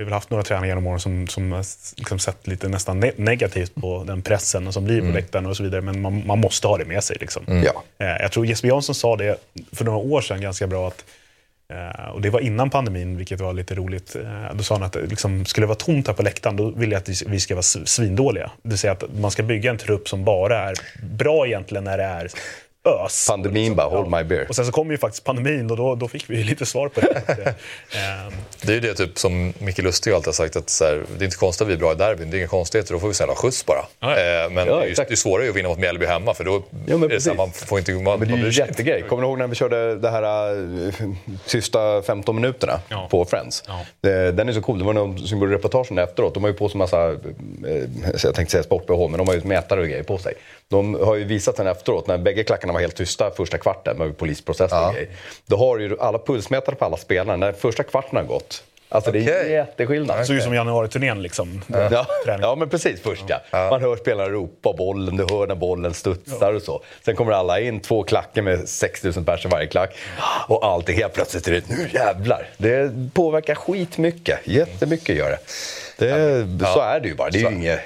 vi 0.00 0.04
har 0.04 0.10
väl 0.10 0.14
haft 0.14 0.30
några 0.30 0.42
tränare 0.44 0.66
genom 0.68 0.86
åren 0.86 1.00
som, 1.00 1.28
som 1.28 1.62
liksom 1.96 2.18
sett 2.18 2.46
lite 2.46 2.68
nästan 2.68 3.00
ne 3.00 3.12
negativt 3.16 3.74
på 3.74 4.04
den 4.06 4.22
pressen 4.22 4.72
som 4.72 4.84
blir 4.84 5.00
på 5.00 5.06
läktaren 5.06 5.46
och 5.46 5.56
så 5.56 5.62
vidare. 5.62 5.80
Men 5.80 6.00
man, 6.00 6.26
man 6.26 6.38
måste 6.38 6.68
ha 6.68 6.78
det 6.78 6.84
med 6.84 7.04
sig. 7.04 7.16
Liksom. 7.20 7.42
Ja. 7.64 7.82
Eh, 7.98 8.22
Jag 8.22 8.32
tror 8.32 8.46
Jesper 8.46 8.68
Jansson 8.68 8.94
sa 8.94 9.16
det 9.16 9.36
för 9.72 9.84
några 9.84 9.98
år 9.98 10.20
sedan 10.20 10.40
ganska 10.40 10.66
bra. 10.66 10.88
att 10.88 11.04
eh, 11.72 12.08
och 12.10 12.20
Det 12.20 12.30
var 12.30 12.40
innan 12.40 12.70
pandemin, 12.70 13.16
vilket 13.16 13.40
var 13.40 13.52
lite 13.52 13.74
roligt. 13.74 14.16
Eh, 14.16 14.54
Då 14.54 14.62
sa 14.62 14.74
han 14.74 14.82
att 14.82 14.96
liksom, 14.96 15.44
skulle 15.44 15.62
det 15.64 15.68
vara 15.68 15.76
tomt 15.78 16.06
här 16.06 16.14
på 16.14 16.22
läktaren, 16.22 16.56
då 16.56 16.70
vill 16.70 16.92
jag 16.92 16.98
att 16.98 17.22
vi 17.22 17.40
ska 17.40 17.54
vara 17.54 17.62
svindåliga. 17.62 18.50
Det 18.62 18.68
vill 18.68 18.78
säga 18.78 18.92
att 18.92 19.04
man 19.20 19.30
ska 19.30 19.42
bygga 19.42 19.70
en 19.70 19.78
trupp 19.78 20.08
som 20.08 20.24
bara 20.24 20.70
är 20.70 20.74
bra 21.02 21.46
egentligen 21.46 21.84
när 21.84 21.98
det 21.98 22.04
är 22.04 22.28
ös. 22.84 23.26
Pandemin 23.28 23.74
bara, 23.74 23.88
hold 23.88 24.10
my 24.10 24.24
beer. 24.24 24.46
Och 24.48 24.56
sen 24.56 24.66
så 24.66 24.72
kom 24.72 24.90
ju 24.90 24.98
faktiskt 24.98 25.24
pandemin 25.24 25.70
och 25.70 25.76
då, 25.76 25.94
då 25.94 26.08
fick 26.08 26.30
vi 26.30 26.44
lite 26.44 26.66
svar 26.66 26.88
på 26.88 27.00
det. 27.00 27.22
Eh, 27.94 28.26
ehm, 28.26 28.32
Det 28.62 28.68
är 28.72 28.74
ju 28.74 28.80
det 28.80 28.94
typ 28.94 29.18
som 29.18 29.52
Micke 29.58 29.78
Lustig 29.78 30.12
alltid 30.12 30.26
har 30.26 30.32
sagt 30.32 30.56
att 30.56 30.70
så 30.70 30.84
här, 30.84 31.02
det 31.18 31.22
är 31.22 31.24
inte 31.24 31.36
konstigt 31.36 31.62
att 31.62 31.68
vi 31.68 31.72
är 31.72 31.78
bra 31.78 31.92
i 31.92 31.94
derbyn, 31.94 32.30
det 32.30 32.36
är 32.36 32.38
inga 32.38 32.48
konstigheter, 32.48 32.92
då 32.94 33.00
får 33.00 33.08
vi 33.08 33.14
snälla 33.14 33.34
skjuts 33.34 33.66
bara. 33.66 33.84
Ja, 34.00 34.18
ja. 34.20 34.44
Eh, 34.44 34.50
men 34.50 34.66
Ja, 34.66 34.76
det, 34.76 34.86
är 34.90 34.94
det 34.96 35.10
är 35.12 35.16
svårare 35.16 35.48
att 35.48 35.56
vinna 35.56 35.68
mot 35.68 35.78
Mjällby 35.78 36.06
hemma 36.06 36.34
för 36.34 36.44
då 36.44 36.62
Ja, 36.86 36.96
men 36.96 37.02
är 37.02 37.08
det 37.08 37.20
så 37.20 37.30
här, 37.30 37.36
man 37.36 37.52
får 37.52 37.78
inte... 37.78 37.92
Man, 37.92 38.18
Men 38.18 38.28
det 38.28 38.34
är 38.34 38.38
ju 38.38 38.46
inte. 38.46 38.60
jättegrej. 38.60 39.02
Kommer 39.02 39.22
ni 39.22 39.28
ihåg 39.28 39.38
när 39.38 39.46
vi 39.46 39.54
körde 39.54 39.96
det 39.96 40.10
här 40.10 41.40
sista 41.46 42.02
15 42.02 42.34
minuterna 42.36 42.80
Ja. 42.88 43.08
på 43.10 43.24
Friends? 43.24 43.62
Den 44.32 44.48
är 44.48 44.52
så 44.52 44.60
cool. 44.62 44.78
Det 44.78 44.84
var 44.84 44.92
någon 44.92 45.18
som 45.18 45.38
gjorde 45.40 45.54
reportagen 45.54 45.98
efteråt. 45.98 46.34
De 46.34 46.42
har 46.42 46.50
ju 46.50 46.56
på 46.56 46.68
sig 46.68 46.78
massa, 46.78 47.06
eh, 47.12 47.16
jag 48.24 48.34
tänkte 48.34 48.50
säga 48.52 48.62
sport-bh, 48.62 49.08
men 49.08 49.18
de 49.18 49.28
har 49.28 49.34
ju 49.34 49.40
mätare 49.44 49.80
och 49.80 49.86
grejer 49.86 50.02
på 50.02 50.18
sig. 50.18 50.34
De 50.68 50.94
har 50.94 51.14
ju 51.14 51.24
visat 51.24 51.56
sen 51.56 51.66
efteråt, 51.66 52.06
när 52.06 52.18
bägge 52.18 52.44
klackarna 52.44 52.69
var 52.74 52.80
helt 52.80 52.96
tysta 52.96 53.30
första 53.30 53.58
kvarten 53.58 53.96
med 53.96 54.18
polisprocess 54.18 54.72
och 54.72 54.78
Ja. 54.78 54.92
grejer. 54.92 55.08
Då 55.46 55.56
har 55.56 55.78
ju 55.78 55.96
alla 56.00 56.18
pulsmätare 56.18 56.76
på 56.76 56.84
alla 56.84 56.96
spelare, 56.96 57.36
när 57.36 57.52
första 57.52 57.82
kvarten 57.82 58.16
har 58.16 58.24
gått. 58.24 58.64
Alltså 58.92 59.12
det 59.12 59.18
är 59.18 59.44
jätteskillnad. 59.50 60.18
Det 60.18 60.24
såg 60.24 60.36
ut 60.36 60.42
som 60.42 60.54
januari-turnén 60.54 61.22
liksom. 61.22 61.62
Ja, 61.66 62.06
ja, 62.40 62.54
men 62.54 62.68
precis 62.68 63.00
först 63.02 63.24
ja. 63.28 63.40
Man 63.70 63.80
hör 63.80 63.96
spelare 63.96 64.28
ropa 64.28 64.72
bollen, 64.72 65.16
du 65.16 65.26
hör 65.30 65.46
när 65.46 65.54
bollen 65.54 65.94
studsar 65.94 66.52
och 66.52 66.62
så. 66.62 66.82
Sen 67.04 67.16
kommer 67.16 67.32
alla 67.32 67.60
in, 67.60 67.80
två 67.80 68.02
klackar 68.02 68.42
med 68.42 68.68
6000 68.68 69.24
pers 69.24 69.44
i 69.44 69.48
varje 69.48 69.66
klack. 69.66 69.96
Och 70.48 70.64
allt 70.66 70.88
är 70.88 70.92
helt 70.92 71.12
plötsligt, 71.12 71.48
är 71.48 71.52
det, 71.52 71.68
nu 71.68 71.88
jävlar. 71.92 72.48
Det 72.56 72.92
påverkar 73.14 73.54
skitmycket, 73.54 74.38
jättemycket 74.44 75.16
gör 75.16 75.30
det. 75.30 75.38
det 75.96 76.66
Så 76.66 76.80
är 76.80 77.00
det 77.00 77.08
ju 77.08 77.14
bara, 77.14 77.30
det 77.30 77.38
är 77.38 77.50
ju 77.50 77.56
inget 77.56 77.80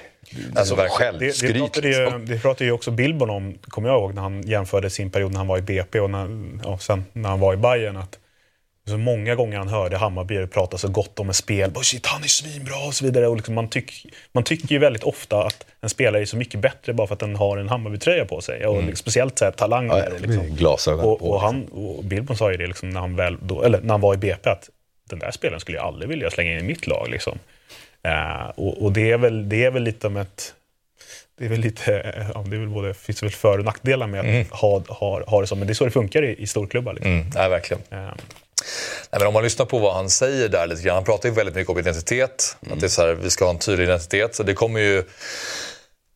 Alltså, 0.57 0.75
verkligen. 0.75 1.19
Det, 1.19 1.41
det, 1.41 1.59
pratade 1.59 1.89
liksom. 1.89 2.27
det 2.27 2.39
pratade 2.39 2.65
ju 2.65 2.73
också 2.73 2.91
Billborn 2.91 3.31
om, 3.31 3.59
kommer 3.69 3.89
jag 3.89 3.99
ihåg, 3.99 4.15
när 4.15 4.23
han 4.23 4.43
jämförde 4.43 4.91
sin 4.91 5.11
period 5.11 5.33
när 5.33 5.39
han 5.39 5.47
var 5.47 5.59
i 5.59 5.63
BP 5.63 6.01
och 6.01 6.11
när, 6.11 6.29
ja, 6.65 6.79
sen 6.79 7.05
när 7.13 7.29
han 7.29 7.41
var 7.41 7.55
i 7.55 7.57
Bayern 7.57 7.97
att 7.97 8.19
så 8.87 8.99
många 8.99 9.35
gånger 9.35 9.59
han 9.59 9.69
hörde 9.69 9.97
Hammarby 9.97 10.47
prata 10.47 10.79
så 10.79 10.89
gott 10.89 11.19
om 11.19 11.29
en 11.29 11.35
spel. 11.35 11.71
Bara, 11.71 11.85
Shit, 11.85 12.07
han 12.07 12.23
är 12.23 12.29
svinbra 12.29 12.87
och 12.87 12.95
så 12.95 13.05
vidare. 13.05 13.29
Och 13.29 13.37
liksom 13.37 13.55
man, 13.55 13.69
tyck, 13.69 14.07
man 14.33 14.45
tycker 14.45 14.69
ju 14.69 14.79
väldigt 14.79 15.03
ofta 15.03 15.45
att 15.45 15.67
en 15.81 15.89
spelare 15.89 16.23
är 16.23 16.27
så 16.27 16.37
mycket 16.37 16.61
bättre 16.61 16.93
bara 16.93 17.07
för 17.07 17.15
att 17.15 17.21
den 17.21 17.37
har 17.37 17.59
en 17.59 17.69
Hammarby-tröja 17.69 18.25
på 18.25 18.41
sig. 18.41 18.67
Och 18.67 18.83
liksom, 18.83 18.97
speciellt 18.97 19.39
så 19.39 19.45
här, 19.45 19.53
talang. 19.53 19.87
Ja, 19.87 20.09
liksom. 20.19 20.47
glasögon 20.47 21.05
och, 21.05 21.19
på. 21.19 21.31
och, 21.31 21.41
han, 21.41 21.65
och 21.65 22.05
Billborn 22.05 22.37
sa 22.37 22.51
ju 22.51 22.57
det 22.57 22.67
liksom, 22.67 22.91
när, 22.91 23.01
han 23.01 23.17
väl, 23.17 23.37
då, 23.43 23.63
eller 23.63 23.81
när 23.81 23.91
han 23.91 24.01
var 24.01 24.15
i 24.15 24.17
BP 24.17 24.51
att 24.51 24.71
den 25.11 25.19
där 25.19 25.31
spelaren 25.31 25.61
skulle 25.61 25.79
jag 25.79 25.87
aldrig 25.87 26.09
vilja 26.09 26.31
slänga 26.31 26.53
in 26.53 26.59
i 26.59 26.63
mitt 26.63 26.87
lag. 26.87 27.09
Liksom. 27.11 27.39
Eh, 28.05 28.47
och 28.55 28.83
och 28.83 28.93
det, 28.93 29.11
är 29.11 29.19
väl, 29.19 29.49
det 29.49 29.65
är 29.65 29.71
väl 29.71 29.83
lite 29.83 30.07
om 30.07 30.17
ett 30.17 30.55
det 31.39 31.45
är 31.45 31.49
väl 31.49 31.61
lite, 31.61 31.91
ja, 32.35 32.45
det 32.47 32.57
är 32.57 32.61
väl 32.61 32.69
både, 32.69 32.95
finns 32.95 33.23
väl 33.23 33.31
för 33.31 33.59
och 33.59 33.65
nackdelar 33.65 34.07
med 34.07 34.21
att 34.21 34.61
ha, 34.61 34.83
ha, 34.89 35.25
ha 35.27 35.41
det 35.41 35.47
så, 35.47 35.57
men 35.57 35.67
det 35.67 35.73
är 35.73 35.75
så 35.75 35.85
det 35.85 35.91
funkar 35.91 36.23
i, 36.23 36.43
i 36.43 36.47
storklubbar. 36.47 36.93
Liksom. 36.93 37.13
Mm, 37.13 37.27
nej, 37.35 37.51
verkligen. 37.51 37.83
Eh, 37.91 38.15
Nej, 39.11 39.19
men 39.21 39.27
om 39.27 39.35
man 39.35 39.43
lyssnar 39.43 39.67
på 39.67 39.79
vad 39.79 39.95
han 39.95 40.11
säger 40.11 40.49
där 40.49 40.67
lite 40.67 40.83
grann. 40.83 40.95
Han 40.95 41.05
pratar 41.05 41.29
ju 41.29 41.35
väldigt 41.35 41.55
mycket 41.55 41.71
om 41.71 41.79
identitet. 41.79 42.57
Att 42.71 42.81
det 42.81 42.87
är 42.87 42.89
så 42.89 43.03
här, 43.03 43.15
vi 43.15 43.31
ska 43.31 43.45
ha 43.45 43.51
en 43.51 43.59
tydlig 43.59 43.85
identitet. 43.85 44.35
Så 44.35 44.43
det 44.43 44.55
kommer 44.55 44.81
ju 44.81 45.05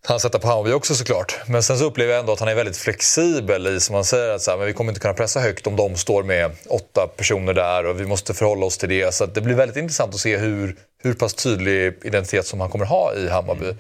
han 0.05 0.21
sätta 0.21 0.39
på 0.39 0.49
Hammarby 0.49 0.73
också 0.73 0.95
såklart. 0.95 1.37
Men 1.47 1.63
sen 1.63 1.79
så 1.79 1.85
upplever 1.85 2.13
jag 2.13 2.21
ändå 2.21 2.33
att 2.33 2.41
han 2.41 2.49
är 2.49 2.55
väldigt 2.55 2.77
flexibel 2.77 3.67
i 3.67 3.81
som 3.81 3.95
han 3.95 4.05
säger 4.05 4.35
att 4.35 4.43
så 4.43 4.51
här, 4.51 4.59
men 4.59 4.67
vi 4.67 4.73
kommer 4.73 4.91
inte 4.91 5.01
kunna 5.01 5.15
pressa 5.15 5.41
högt 5.41 5.67
om 5.67 5.77
de 5.77 5.97
står 5.97 6.23
med 6.23 6.51
åtta 6.69 7.09
personer 7.17 7.55
där 7.55 7.87
och 7.87 8.01
vi 8.01 8.07
måste 8.07 8.35
förhålla 8.35 8.67
oss 8.67 8.79
till 8.79 8.89
det. 8.89 9.15
Så 9.15 9.27
det 9.27 9.41
blir 9.41 9.55
väldigt 9.55 9.77
intressant 9.77 10.15
att 10.15 10.21
se 10.21 10.37
hur, 10.37 10.77
hur 11.03 11.15
pass 11.15 11.35
tydlig 11.35 11.95
identitet 12.03 12.47
som 12.47 12.61
han 12.61 12.71
kommer 12.71 12.85
ha 12.85 13.15
i 13.15 13.29
Hammarby. 13.29 13.75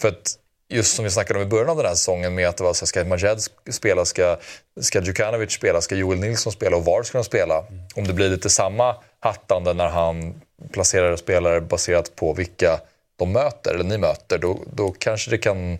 För 0.00 0.08
att 0.08 0.38
just 0.68 0.96
som 0.96 1.04
vi 1.04 1.10
snackade 1.10 1.40
om 1.40 1.46
i 1.46 1.48
början 1.48 1.68
av 1.68 1.76
den 1.76 1.86
här 1.86 1.94
säsongen 1.94 2.34
med 2.34 2.48
att 2.48 2.56
det 2.56 2.64
var 2.64 2.72
så 2.72 2.84
här, 2.84 2.86
ska 2.86 3.04
Majed 3.04 3.38
spela, 3.70 4.04
ska, 4.04 4.36
ska 4.80 5.00
Djukanovic 5.02 5.52
spela, 5.52 5.80
ska 5.80 5.94
Joel 5.94 6.18
Nilsson 6.18 6.52
spela 6.52 6.76
och 6.76 6.84
var 6.84 7.02
ska 7.02 7.18
de 7.18 7.24
spela? 7.24 7.64
Om 7.94 8.06
det 8.06 8.12
blir 8.12 8.28
lite 8.28 8.50
samma 8.50 8.96
hattande 9.20 9.72
när 9.72 9.88
han 9.88 10.34
placerar 10.72 11.16
spelare 11.16 11.60
baserat 11.60 12.16
på 12.16 12.32
vilka 12.32 12.80
de 13.16 13.32
möter, 13.32 13.74
eller 13.74 13.84
ni 13.84 13.98
möter, 13.98 14.38
då, 14.38 14.58
då 14.72 14.90
kanske 14.98 15.30
det 15.30 15.38
kan 15.38 15.78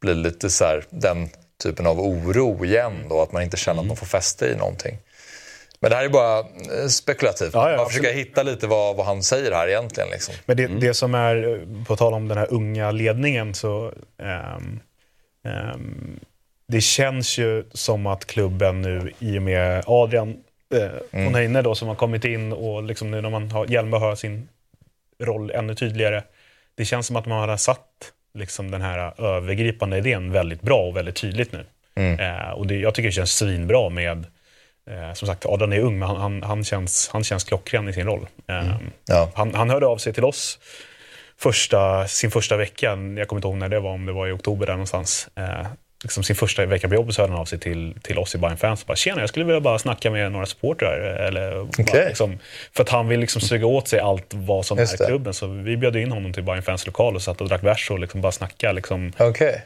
bli 0.00 0.14
lite 0.14 0.50
så 0.50 0.64
här, 0.64 0.84
den 0.90 1.28
typen 1.62 1.86
av 1.86 2.00
oro 2.00 2.64
igen 2.64 2.92
då, 3.08 3.22
att 3.22 3.32
man 3.32 3.42
inte 3.42 3.56
känner 3.56 3.80
att 3.80 3.86
man 3.86 3.96
får 3.96 4.06
fäste 4.06 4.46
i 4.46 4.56
någonting. 4.56 4.98
Men 5.80 5.90
det 5.90 5.96
här 5.96 6.04
är 6.04 6.08
bara 6.08 6.38
eh, 6.38 6.88
spekulativt. 6.88 7.50
Ja, 7.54 7.70
ja, 7.70 7.76
man 7.76 7.86
försöker 7.86 8.12
hitta 8.12 8.42
lite 8.42 8.66
vad, 8.66 8.96
vad 8.96 9.06
han 9.06 9.22
säger 9.22 9.52
här 9.52 9.68
egentligen. 9.68 10.08
Liksom. 10.10 10.34
Men 10.46 10.56
det, 10.56 10.66
det 10.66 10.94
som 10.94 11.14
är, 11.14 11.52
eh, 11.52 11.84
på 11.84 11.96
tal 11.96 12.14
om 12.14 12.28
den 12.28 12.38
här 12.38 12.52
unga 12.52 12.90
ledningen, 12.90 13.54
så 13.54 13.92
ehm, 14.22 14.80
ehm, 15.44 16.20
det 16.68 16.80
känns 16.80 17.38
ju 17.38 17.64
som 17.72 18.06
att 18.06 18.24
klubben 18.24 18.82
nu, 18.82 19.12
i 19.18 19.38
och 19.38 19.42
med 19.42 19.84
Adrian 19.86 20.36
eh, 20.74 20.88
Mm. 21.12 21.26
Onheine 21.26 21.62
då, 21.62 21.74
som 21.74 21.88
har 21.88 21.94
kommit 21.94 22.24
in 22.24 22.52
och 22.52 22.82
liksom 22.82 23.10
nu 23.10 23.20
när 23.20 23.30
man 23.30 23.50
har, 23.50 23.66
Hjelmberg 23.66 24.00
har 24.00 24.16
sin 24.16 24.48
roll 25.18 25.50
ännu 25.50 25.74
tydligare. 25.74 26.22
Det 26.78 26.84
känns 26.84 27.06
som 27.06 27.16
att 27.16 27.26
man 27.26 27.48
har 27.48 27.56
satt 27.56 28.12
liksom 28.34 28.70
den 28.70 28.82
här 28.82 29.20
övergripande 29.20 29.98
idén 29.98 30.32
väldigt 30.32 30.62
bra 30.62 30.78
och 30.78 30.96
väldigt 30.96 31.16
tydligt 31.16 31.52
nu. 31.52 31.64
Mm. 31.94 32.20
Eh, 32.20 32.50
och 32.50 32.66
det, 32.66 32.74
jag 32.74 32.94
tycker 32.94 33.08
det 33.08 33.12
känns 33.12 33.36
svinbra 33.36 33.88
med, 33.88 34.26
eh, 34.90 35.12
som 35.14 35.28
sagt, 35.28 35.46
Adrian 35.46 35.72
är 35.72 35.80
ung, 35.80 35.98
men 35.98 36.08
han, 36.08 36.16
han, 36.16 36.42
han, 36.42 36.64
känns, 36.64 37.08
han 37.12 37.24
känns 37.24 37.44
klockren 37.44 37.88
i 37.88 37.92
sin 37.92 38.06
roll. 38.06 38.26
Eh, 38.48 38.76
Ja. 39.06 39.30
han, 39.34 39.54
han 39.54 39.70
hörde 39.70 39.86
av 39.86 39.96
sig 39.98 40.12
till 40.12 40.24
oss 40.24 40.58
första, 41.36 42.08
sin 42.08 42.30
första 42.30 42.56
vecka, 42.56 42.86
jag 42.86 43.28
kommer 43.28 43.38
inte 43.38 43.48
ihåg 43.48 43.56
när 43.56 43.68
det 43.68 43.80
var, 43.80 43.90
om 43.90 44.06
det 44.06 44.12
var 44.12 44.26
i 44.26 44.32
oktober 44.32 44.66
där 44.66 44.72
någonstans. 44.72 45.28
Liksom 46.02 46.22
sin 46.22 46.36
första 46.36 46.66
vecka 46.66 46.88
på 46.88 46.94
jobbet 46.94 47.14
så 47.14 47.22
hörde 47.22 47.32
han 47.32 47.40
av 47.40 47.44
sig 47.44 47.58
till, 47.58 47.94
till 48.02 48.18
oss 48.18 48.34
i 48.34 48.38
Bayern 48.38 48.56
Fans 48.56 48.80
och 48.82 48.86
bara 48.86 48.96
“Tjena, 48.96 49.20
jag 49.20 49.28
skulle 49.28 49.44
vilja 49.44 49.60
bara 49.60 49.78
snacka 49.78 50.10
med 50.10 50.32
några 50.32 50.46
supportrar”. 50.46 50.98
Eller 51.00 51.50
bara, 51.54 51.68
Okej. 51.78 52.08
liksom, 52.08 52.38
för 52.72 52.82
att 52.82 52.88
han 52.88 53.08
vill 53.08 53.20
liksom 53.20 53.40
suga 53.40 53.66
åt 53.66 53.88
sig 53.88 54.00
allt 54.00 54.34
vad 54.34 54.66
som 54.66 54.78
Just 54.78 55.00
är 55.00 55.06
klubben. 55.06 55.34
Så 55.34 55.46
vi 55.46 55.76
bjöd 55.76 55.96
in 55.96 56.12
honom 56.12 56.32
till 56.32 56.42
Bayern 56.42 56.62
Fans 56.62 56.86
lokal 56.86 57.14
och 57.14 57.22
satt 57.22 57.40
och 57.40 57.48
drack 57.48 57.60
bärs 57.60 57.90
och 57.90 57.98
liksom 57.98 58.20
bara 58.20 58.32
snacka 58.32 58.72
liksom, 58.72 59.12
Okej. 59.18 59.62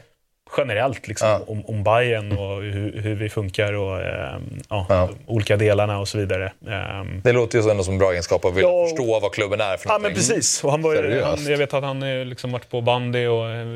Generellt 0.57 1.07
liksom, 1.07 1.27
Ja. 1.29 1.41
om, 1.47 1.65
om 1.65 1.83
Bayern 1.83 2.31
och 2.37 2.61
hur, 2.61 3.01
hur 3.01 3.15
vi 3.15 3.29
funkar 3.29 3.73
och 3.73 4.01
ehm, 4.01 4.59
ja, 4.69 4.85
Ja. 4.89 5.09
olika 5.25 5.57
delarna 5.57 5.99
och 5.99 6.07
så 6.07 6.17
vidare. 6.17 6.51
Ehm, 6.69 7.21
Det 7.23 7.31
låter 7.31 7.59
ju 7.61 7.69
ändå 7.71 7.83
som 7.83 7.93
en 7.93 7.99
bra 7.99 8.11
egenskap 8.11 8.45
att 8.45 8.53
vilja 8.55 8.69
Ja. 8.69 8.85
förstå 8.87 9.19
vad 9.19 9.31
klubben 9.31 9.61
är 9.61 9.77
för 9.77 9.89
Ja 9.89 9.93
men 9.93 10.01
någonting. 10.01 10.15
precis. 10.15 10.63
Och 10.63 10.71
han 10.71 10.81
var, 10.81 11.21
han, 11.23 11.45
jag 11.51 11.57
vet 11.57 11.73
att 11.73 11.83
han 11.83 12.03
eh, 12.03 12.25
liksom 12.25 12.51
varit 12.51 12.69
på 12.69 12.81
bandy 12.81 13.27
och 13.27 13.49
eh, 13.49 13.67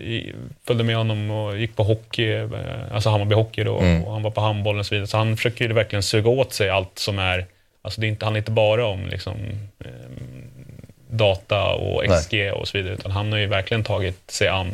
i, 0.00 0.34
följde 0.66 0.84
med 0.84 0.96
honom 0.96 1.30
och 1.30 1.58
gick 1.58 1.76
på 1.76 1.82
hockey, 1.82 2.32
eh, 2.32 2.48
alltså 2.94 3.10
Hammarby 3.10 3.34
Hockey 3.34 3.64
då, 3.64 3.78
Mm. 3.78 4.04
och 4.04 4.12
han 4.12 4.22
var 4.22 4.30
på 4.30 4.40
handboll 4.40 4.78
och 4.78 4.86
så 4.86 4.94
vidare. 4.94 5.06
Så 5.06 5.16
han 5.16 5.36
försöker 5.36 5.64
ju 5.68 5.72
verkligen 5.72 6.02
suga 6.02 6.30
åt 6.30 6.52
sig 6.52 6.70
allt 6.70 6.98
som 6.98 7.18
är, 7.18 7.46
alltså 7.82 8.00
det 8.00 8.06
är 8.06 8.08
inte, 8.08 8.24
han 8.24 8.34
är 8.34 8.38
inte 8.38 8.50
bara 8.50 8.86
om 8.86 9.06
liksom, 9.06 9.36
eh, 9.84 9.90
data 11.10 11.64
och 11.74 12.02
XG 12.04 12.50
och 12.52 12.68
så 12.68 12.78
vidare, 12.78 12.94
utan 12.94 13.10
han 13.10 13.32
har 13.32 13.38
ju 13.38 13.46
verkligen 13.46 13.84
tagit 13.84 14.30
sig 14.30 14.48
an 14.48 14.70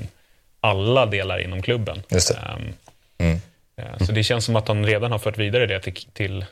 alla 0.61 1.07
delar 1.07 1.39
inom 1.39 1.63
klubben. 1.63 2.03
Just 2.09 2.29
det. 2.29 2.35
Ehm, 2.39 2.73
Mm. 3.19 3.41
eh, 3.77 4.07
Så 4.07 4.13
det 4.13 4.23
känns 4.23 4.45
som 4.45 4.57
att 4.57 4.69
han 4.69 4.87
redan 4.87 5.13
har 5.13 5.19
fört 5.19 5.39
vidare 5.39 5.67
det 5.67 5.81
till, 5.81 5.95
till, 6.13 6.45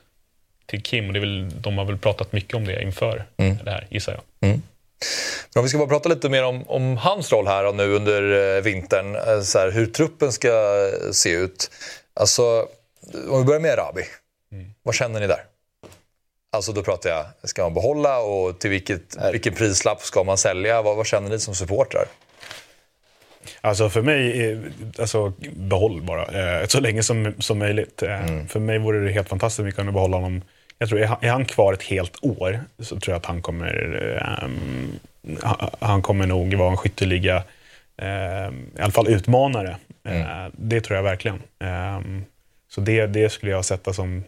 till 0.66 0.82
Kim 0.82 1.06
och 1.06 1.12
det 1.12 1.20
väl, 1.20 1.62
de 1.62 1.78
har 1.78 1.84
väl 1.84 1.98
pratat 1.98 2.32
mycket 2.32 2.54
om 2.54 2.64
det 2.66 2.82
inför 2.82 3.24
Mm. 3.36 3.56
det 3.64 3.70
här, 3.70 3.86
gissar 3.90 4.12
jag. 4.12 4.22
Men 4.40 4.62
om 5.56 5.62
vi 5.62 5.68
ska 5.68 5.78
bara 5.78 5.88
prata 5.88 6.08
lite 6.08 6.28
mer 6.28 6.44
om, 6.44 6.68
om 6.68 6.96
hans 6.96 7.32
roll 7.32 7.46
här 7.46 7.66
och 7.66 7.74
nu 7.74 7.92
under 7.94 8.56
eh, 8.56 8.62
vintern. 8.62 9.16
eh, 9.16 9.40
Så 9.40 9.58
här, 9.58 9.70
hur 9.70 9.86
truppen 9.86 10.32
ska 10.32 10.50
se 11.12 11.30
ut. 11.30 11.70
Alltså, 12.14 12.68
om 13.28 13.38
vi 13.38 13.44
börjar 13.44 13.60
med 13.60 13.78
Rabi. 13.78 14.02
Vad 14.82 14.94
känner 14.94 15.20
ni 15.20 15.26
där? 15.26 15.44
Alltså 16.52 16.72
då 16.72 16.82
pratar 16.82 17.10
jag, 17.10 17.26
ska 17.50 17.62
man 17.62 17.74
behålla 17.74 18.18
och 18.18 18.58
till 18.58 18.70
vilket, 18.70 19.16
vilken 19.32 19.54
prislapp 19.54 20.02
ska 20.02 20.24
man 20.24 20.38
sälja? 20.38 20.82
Vad, 20.82 20.96
vad 20.96 21.06
känner 21.06 21.28
ni 21.30 21.38
som 21.40 21.54
supportrar? 21.54 22.06
Alltså 23.60 23.90
för 23.90 24.02
mig, 24.02 24.58
alltså 24.98 25.32
behåll 25.56 26.02
bara. 26.02 26.24
Eh, 26.60 26.66
så 26.66 26.80
länge 26.80 27.02
som, 27.02 27.34
som 27.38 27.58
möjligt. 27.58 28.02
Eh, 28.02 28.44
För 28.48 28.60
mig 28.60 28.78
vore 28.78 29.04
det 29.04 29.12
helt 29.12 29.28
fantastiskt 29.28 29.58
om 29.60 29.66
vi 29.66 29.72
kunde 29.72 29.92
behålla 29.92 30.16
honom. 30.16 30.42
Jag 30.78 30.88
tror, 30.88 31.00
är 31.00 31.28
han, 31.30 31.44
kvar 31.44 31.72
ett 31.72 31.82
helt 31.82 32.24
år 32.24 32.60
så 32.78 33.00
tror 33.00 33.12
jag 33.12 33.18
att 33.18 33.26
han 33.26 33.42
kommer, 33.42 34.22
ha- 35.42 35.70
han 35.80 36.02
kommer 36.02 36.26
nog 36.26 36.54
vara 36.54 36.70
en 36.70 36.76
skytteliga, 36.76 37.42
ehm, 37.96 38.66
i 38.78 38.80
alla 38.80 38.92
fall 38.92 39.08
utmanare. 39.08 39.76
Eh, 40.08 40.46
det 40.52 40.80
tror 40.80 40.96
jag 40.96 41.02
verkligen. 41.02 41.42
Ehm, 41.58 42.24
så 42.70 42.80
det, 42.80 43.06
det 43.06 43.28
skulle 43.32 43.52
jag 43.52 43.64
sätta 43.64 43.92
som 43.92 44.24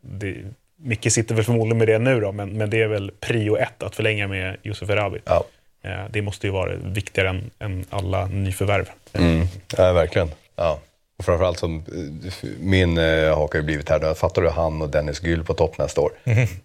det 0.00 0.34
Micke 0.78 1.12
sitter 1.12 1.34
väl 1.34 1.44
förmodligen 1.44 1.78
med 1.78 1.88
det 1.88 1.98
nu 1.98 2.20
då, 2.20 2.32
men, 2.32 2.50
men 2.58 2.70
det 2.70 2.82
är 2.82 2.86
väl 2.88 3.10
prio 3.20 3.56
ett 3.56 3.82
att 3.82 3.96
förlänga 3.96 4.28
med 4.28 4.56
Josef 4.62 4.90
Erabi. 4.90 5.18
Ja. 5.24 5.44
Eh, 5.86 6.04
det 6.10 6.22
måste 6.22 6.46
ju 6.46 6.52
vara 6.52 6.76
viktigare 6.76 7.28
än, 7.28 7.50
än 7.58 7.84
alla 7.90 8.26
nyförvärv. 8.26 8.90
Mm. 9.12 9.46
Ja, 9.76 9.92
verkligen. 9.92 10.30
Ja. 10.56 10.80
Och 11.18 11.24
framförallt 11.24 11.58
som 11.58 11.76
eh, 11.76 12.48
min 12.60 12.98
eh, 12.98 13.38
haka 13.38 13.58
har 13.58 13.62
blivit 13.62 13.88
här. 13.88 14.14
Fattar 14.14 14.42
du 14.42 14.48
han 14.48 14.82
och 14.82 14.88
Dennis 14.88 15.22
Gyll 15.22 15.44
på 15.44 15.54
topp 15.54 15.78
nästa 15.78 16.00
år. 16.00 16.12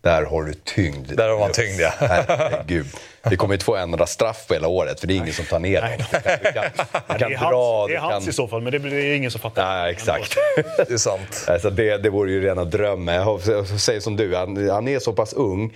Där 0.01 0.26
har 0.26 0.43
du 0.43 0.53
tyngd. 0.53 1.17
Där 1.17 1.30
har 1.30 1.39
man 1.39 1.51
tyngd, 1.51 1.80
ja. 1.80 1.91
Herregud. 1.99 2.86
Vi 3.30 3.36
kommer 3.38 3.53
inte 3.53 3.65
få 3.65 3.76
en 3.76 3.93
enda 3.93 4.05
straff 4.05 4.47
på 4.47 4.53
hela 4.53 4.67
året 4.67 4.99
för 4.99 5.07
det 5.07 5.13
är 5.13 5.15
ingen 5.15 5.34
som 5.34 5.45
tar 5.45 5.59
ner 5.59 5.82
dem. 5.82 5.89
Du 5.97 6.03
kan, 6.03 6.22
du 6.43 6.51
kan, 6.51 6.63
du 7.07 7.19
kan 7.19 7.30
det 7.30 7.36
är 7.36 7.39
dra, 7.39 7.80
hans, 7.80 7.88
det 7.88 7.93
du 7.93 7.97
är 7.97 7.99
hans 7.99 8.26
kan... 8.26 8.30
i 8.30 8.34
så 8.34 8.47
fall, 8.47 8.61
men 8.61 8.72
det 8.72 8.78
är 8.78 9.15
ingen 9.15 9.32
som 9.32 9.41
fattar. 9.41 9.82
Nej, 9.82 9.91
exakt. 9.91 10.36
Det 10.78 10.93
är 10.93 10.97
sant. 10.97 11.45
Alltså 11.47 11.69
det, 11.69 11.97
det 11.97 12.09
vore 12.09 12.32
ju 12.32 12.41
rena 12.41 12.65
drömmen. 12.65 13.15
Jag 13.15 13.67
säger 13.67 13.99
som 13.99 14.15
du, 14.15 14.36
han, 14.36 14.69
han 14.69 14.88
är 14.88 14.99
så 14.99 15.13
pass 15.13 15.34
ung. 15.34 15.74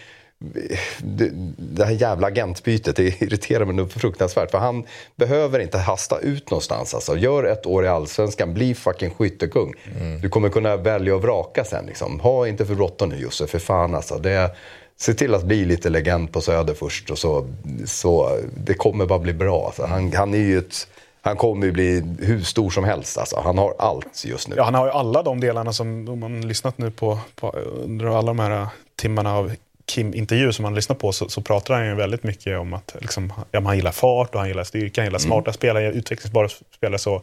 Det, 0.98 1.86
här 1.86 1.92
jävla 1.92 2.28
agentbytet 2.28 2.96
det 2.96 3.22
irriterar 3.22 3.66
mig 3.66 3.76
nog 3.76 3.92
fruktansvärt. 3.92 4.52
För 4.52 4.58
han 4.58 4.84
behöver 5.16 5.60
inte 5.60 5.78
hasta 5.78 6.20
ut 6.20 6.52
någonstans. 6.52 6.94
Alltså. 6.94 7.18
Gör 7.18 7.44
ett 7.44 7.66
år 7.66 7.86
i 7.86 7.88
Allsvenskan, 7.88 8.54
bli 8.54 8.76
fucking 8.76 9.10
skyttekung. 9.10 9.74
Du 10.22 10.30
kommer 10.30 10.50
kunna 10.50 10.78
välja 10.78 11.16
och 11.16 11.22
vraka 11.22 11.64
sen. 11.64 11.86
Liksom. 11.86 12.20
Ha 12.20 12.48
inte 12.48 12.66
för 12.66 12.76
bråttom 12.76 13.10
nu 13.10 13.18
Josef, 13.18 13.50
för 13.50 13.60
fan 13.60 13.96
alltså. 13.96 14.18
Det, 14.18 14.56
se 14.98 15.14
till 15.14 15.34
att 15.34 15.44
bli 15.44 15.66
lite 15.66 15.90
legend 15.90 16.32
på 16.32 16.42
Söder 16.42 16.74
först. 16.74 17.10
Och 17.10 17.18
så, 17.18 17.48
så, 17.86 18.40
det 18.58 18.74
kommer 18.74 19.06
bara 19.06 19.20
bli 19.20 19.34
bra. 19.34 19.66
Alltså. 19.66 19.86
Han, 19.86 20.14
han 20.14 20.34
är 20.34 20.38
ju 20.38 20.58
ett... 20.58 20.88
Han 21.22 21.38
kommer 21.38 21.66
ju 21.66 21.72
bli 21.72 22.04
hur 22.20 22.42
stor 22.42 22.70
som 22.70 22.84
helst. 22.84 23.18
Alltså. 23.18 23.40
Han 23.44 23.58
har 23.58 23.76
allt 23.80 24.26
just 24.26 24.48
nu. 24.48 24.56
Ja, 24.58 24.64
han 24.64 24.74
har 24.74 24.86
ju 24.86 24.92
alla 24.92 25.24
de 25.24 25.40
delarna 25.40 25.74
som, 25.74 26.10
om 26.10 26.20
man 26.20 26.48
lyssnat 26.48 26.78
nu 26.78 26.92
på, 26.92 27.20
på 27.36 27.50
under 27.84 28.06
alla 28.06 28.28
de 28.28 28.40
här 28.40 28.68
timmarna 28.96 29.38
av 29.38 29.52
Kim-intervjuer 29.86 30.52
som 30.52 30.64
man 30.64 30.76
lyssnar 30.76 30.96
på 30.96 31.12
så, 31.12 31.30
så 31.30 31.42
pratar 31.42 31.74
han 31.74 31.86
ju 31.88 31.96
väldigt 31.96 32.24
mycket 32.24 32.60
om 32.60 32.74
att 32.74 32.96
liksom, 33.00 33.34
ja, 33.52 33.62
han 33.62 33.76
gillar 33.76 33.92
fart 33.92 34.34
och 34.34 34.40
han 34.40 34.48
gillar 34.48 34.64
styrka, 34.64 35.02
han 35.02 35.06
gillar 35.06 35.20
smarta 35.20 35.54
spelare, 35.54 35.92
utvecklingsbara 35.92 36.50
spelare. 36.76 37.00
Så 37.00 37.22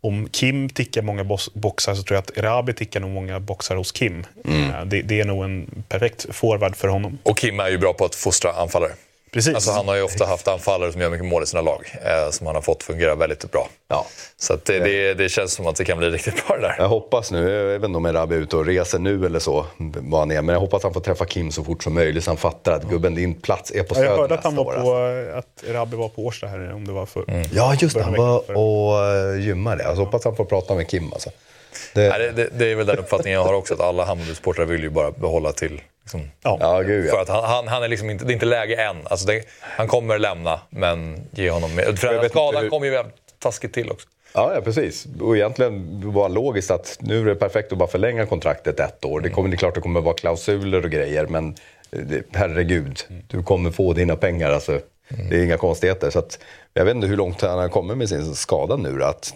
om 0.00 0.28
Kim 0.28 0.68
tickar 0.68 1.02
många 1.02 1.24
box, 1.24 1.54
boxar 1.54 1.94
så 1.94 2.02
tror 2.02 2.14
jag 2.16 2.22
att 2.22 2.38
Erabi 2.38 2.72
tickar 2.72 3.00
nog 3.00 3.10
många 3.10 3.40
boxar 3.40 3.76
hos 3.76 3.92
Kim. 3.92 4.26
Eh, 4.44 4.84
Det, 4.84 5.02
det 5.02 5.20
är 5.20 5.24
nog 5.24 5.44
en 5.44 5.84
perfekt 5.88 6.26
forward 6.30 6.76
för 6.76 6.88
honom. 6.88 7.18
Och 7.22 7.38
Kim 7.38 7.60
är 7.60 7.68
ju 7.68 7.78
bra 7.78 7.92
på 7.92 8.04
att 8.04 8.14
fostra 8.14 8.52
anfallare. 8.52 8.92
Precis. 9.32 9.54
Alltså 9.54 9.70
han 9.70 9.88
har 9.88 9.96
ju 9.96 10.02
ofta 10.02 10.26
haft 10.26 10.48
anfallare 10.48 10.92
som 10.92 11.00
gör 11.00 11.10
mycket 11.10 11.26
mål 11.26 11.42
i 11.42 11.46
sina 11.46 11.62
lag. 11.62 11.84
Eh, 12.04 12.30
som 12.30 12.46
han 12.46 12.56
har 12.56 12.62
fått 12.62 12.82
fungera 12.82 13.14
väldigt 13.14 13.50
bra. 13.50 13.68
Ja. 13.88 14.06
Så 14.36 14.54
att 14.54 14.64
det, 14.64 14.78
det, 14.78 15.14
det 15.14 15.28
känns 15.28 15.52
som 15.52 15.66
att 15.66 15.76
det 15.76 15.84
kan 15.84 15.98
bli 15.98 16.10
riktigt 16.10 16.46
bra 16.46 16.56
det 16.56 16.62
där. 16.62 16.74
Jag 16.78 16.88
hoppas 16.88 17.30
nu, 17.30 17.50
jag 17.50 17.78
vet 17.78 17.88
inte 17.88 17.96
om 17.96 18.06
Erabi 18.06 18.34
är 18.34 18.38
ute 18.38 18.56
och 18.56 18.66
reser 18.66 18.98
nu 18.98 19.26
eller 19.26 19.38
så, 19.38 19.66
vad 19.78 20.20
han 20.20 20.30
är, 20.30 20.42
men 20.42 20.52
jag 20.52 20.60
hoppas 20.60 20.76
att 20.76 20.82
han 20.82 20.94
får 20.94 21.00
träffa 21.00 21.24
Kim 21.24 21.52
så 21.52 21.64
fort 21.64 21.82
som 21.82 21.94
möjligt 21.94 22.24
så 22.24 22.30
han 22.30 22.36
fattar 22.36 22.72
att 22.72 22.84
gubben, 22.84 23.14
din 23.14 23.34
plats 23.34 23.70
är 23.70 23.82
på 23.82 23.94
Söder 23.94 24.08
jag 24.08 24.16
hörde 24.16 24.34
att, 24.34 24.44
han 24.44 24.56
var 24.56 24.64
på, 24.64 24.94
att 25.38 25.64
Erabi 25.64 25.96
var 25.96 26.08
på 26.08 26.22
Årsta 26.22 26.46
här, 26.46 26.72
om 26.72 26.86
det 26.86 26.92
var 26.92 27.06
för... 27.06 27.24
Ja, 27.52 27.74
just 27.80 27.96
det. 27.96 28.02
Han 28.02 28.14
var 28.14 28.56
och 28.56 29.34
uh, 29.34 29.40
gymmade. 29.40 29.86
Alltså, 29.86 30.04
hoppas 30.04 30.24
han 30.24 30.36
får 30.36 30.44
prata 30.44 30.74
med 30.74 30.88
Kim 30.88 31.12
alltså. 31.12 31.30
Det, 31.94 32.08
Nej, 32.08 32.18
det, 32.18 32.32
det, 32.32 32.48
det 32.58 32.72
är 32.72 32.74
väl 32.74 32.86
den 32.86 32.98
uppfattningen 32.98 33.40
jag 33.40 33.46
har 33.46 33.54
också, 33.54 33.74
att 33.74 33.80
alla 33.80 34.04
Hammarby-supportrar 34.04 34.64
vill 34.64 34.82
ju 34.82 34.90
bara 34.90 35.10
behålla 35.10 35.52
till... 35.52 35.80
Liksom, 36.02 36.20
Ja. 36.42 36.56
ja, 36.60 36.80
gud 36.80 37.10
För 37.10 37.16
ja. 37.16 37.22
att 37.22 37.28
han, 37.28 37.44
han, 37.44 37.68
han 37.68 37.82
är 37.82 37.88
liksom 37.88 38.10
inte, 38.10 38.24
det 38.24 38.30
är 38.30 38.34
inte 38.34 38.46
läge 38.46 38.74
än. 38.76 38.96
Alltså 39.04 39.26
det, 39.26 39.42
han 39.60 39.88
kommer 39.88 40.18
lämna, 40.18 40.60
men 40.70 41.26
ge 41.30 41.50
honom 41.50 41.74
mer. 41.74 41.82
För 41.84 42.28
skadan 42.28 42.62
hur- 42.62 42.70
kommer 42.70 42.86
ju 42.86 43.02
taskigt 43.38 43.72
till 43.74 43.90
också. 43.90 44.08
Ja, 44.34 44.52
ja, 44.54 44.60
precis. 44.60 45.06
Och 45.20 45.36
egentligen 45.36 46.00
var 46.12 46.28
det 46.28 46.34
logiskt 46.34 46.70
att 46.70 46.96
nu 47.00 47.20
är 47.20 47.24
det 47.24 47.34
perfekt 47.34 47.72
att 47.72 47.78
bara 47.78 47.88
förlänga 47.88 48.26
kontraktet 48.26 48.80
ett 48.80 49.04
år. 49.04 49.20
Det, 49.20 49.30
kommer, 49.30 49.48
det 49.48 49.54
är 49.54 49.58
klart 49.58 49.74
det 49.74 49.80
kommer 49.80 50.00
vara 50.00 50.14
klausuler 50.14 50.84
och 50.84 50.90
grejer, 50.90 51.26
men 51.26 51.54
eh, 51.90 52.00
herregud, 52.32 53.00
du 53.28 53.42
kommer 53.42 53.70
få 53.70 53.92
dina 53.92 54.16
pengar. 54.16 54.50
Alltså, 54.50 54.80
Det 55.30 55.36
är 55.36 55.44
inga 55.44 55.56
konstigheter. 55.56 56.10
Så 56.10 56.18
att, 56.18 56.38
jag 56.74 56.84
vet 56.84 56.94
inte 56.94 57.06
hur 57.06 57.16
långt 57.16 57.40
han 57.40 57.58
har 57.58 57.68
kommit 57.68 57.96
med 57.96 58.08
sin 58.08 58.34
skada 58.34 58.76
nu. 58.76 59.04
Att, 59.04 59.34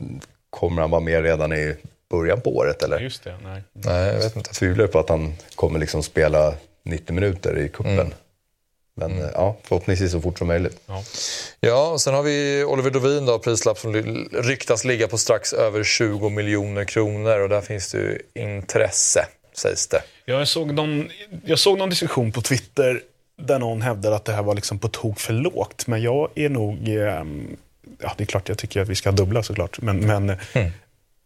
kommer 0.51 0.83
han 0.83 0.91
vara 0.91 1.01
med 1.01 1.23
redan 1.23 1.53
i 1.53 1.77
början 2.11 2.41
på 2.41 2.57
året? 2.57 2.83
Eller? 2.83 3.01
Just 3.01 3.25
det, 3.25 3.37
nej. 3.45 3.63
Nej, 3.73 4.07
jag 4.07 4.19
vet 4.19 4.37
inte. 4.37 4.49
Jag 4.49 4.57
tvivlar 4.57 4.87
på 4.87 4.99
att 4.99 5.09
han 5.09 5.35
kommer 5.55 5.79
liksom 5.79 6.03
spela 6.03 6.55
90 6.85 7.15
minuter 7.15 7.59
i 7.59 7.69
kuppen. 7.69 8.15
Men 8.95 9.19
eh, 9.19 9.29
ja, 9.35 9.57
förhoppningsvis 9.63 10.13
så 10.13 10.21
fort 10.21 10.39
som 10.39 10.47
möjligt. 10.47 10.81
Ja, 11.61 11.91
och 11.91 12.01
sen 12.01 12.15
har 12.15 12.23
vi 12.23 12.65
Oliver 12.65 12.91
Dovin 12.91 13.27
då, 13.27 13.39
prislapp 13.39 13.79
som 13.79 13.95
ryktas 14.33 14.85
ligga 14.85 15.09
på 15.09 15.19
strax 15.19 15.53
över 15.53 15.85
20 15.85 16.29
miljoner 16.29 16.85
kronor 16.85 17.41
och 17.41 17.49
där 17.49 17.61
finns 17.61 17.93
det 17.93 17.99
ju 17.99 18.19
intresse, 18.35 19.27
sägs 19.53 19.89
det. 19.89 20.03
Ja, 20.25 20.35
jag, 20.39 20.49
såg 20.49 20.75
någon, 20.75 21.11
jag 21.45 21.59
såg 21.59 21.79
någon 21.79 21.91
diskussion 21.91 22.33
på 22.33 22.41
Twitter 22.41 23.03
där 23.43 23.59
någon 23.59 23.83
hävdade 23.83 24.17
att 24.17 24.25
det 24.25 24.33
här 24.33 24.43
var 24.43 24.55
liksom 24.55 24.79
på 24.79 24.89
tok 24.89 25.21
för 25.21 25.33
lågt. 25.33 25.87
Men 25.87 26.03
jag 26.03 26.31
är 26.35 26.49
nog... 26.49 26.89
ehm, 26.89 27.57
Ja, 27.99 28.15
det 28.17 28.25
är 28.25 28.27
klart 28.27 28.49
jag 28.49 28.59
tycker 28.59 28.81
att 28.81 28.89
vi 28.89 28.95
ska 28.95 29.11
dubbla 29.13 29.43
såklart. 29.43 29.81
Men, 29.81 30.07
men, 30.07 30.33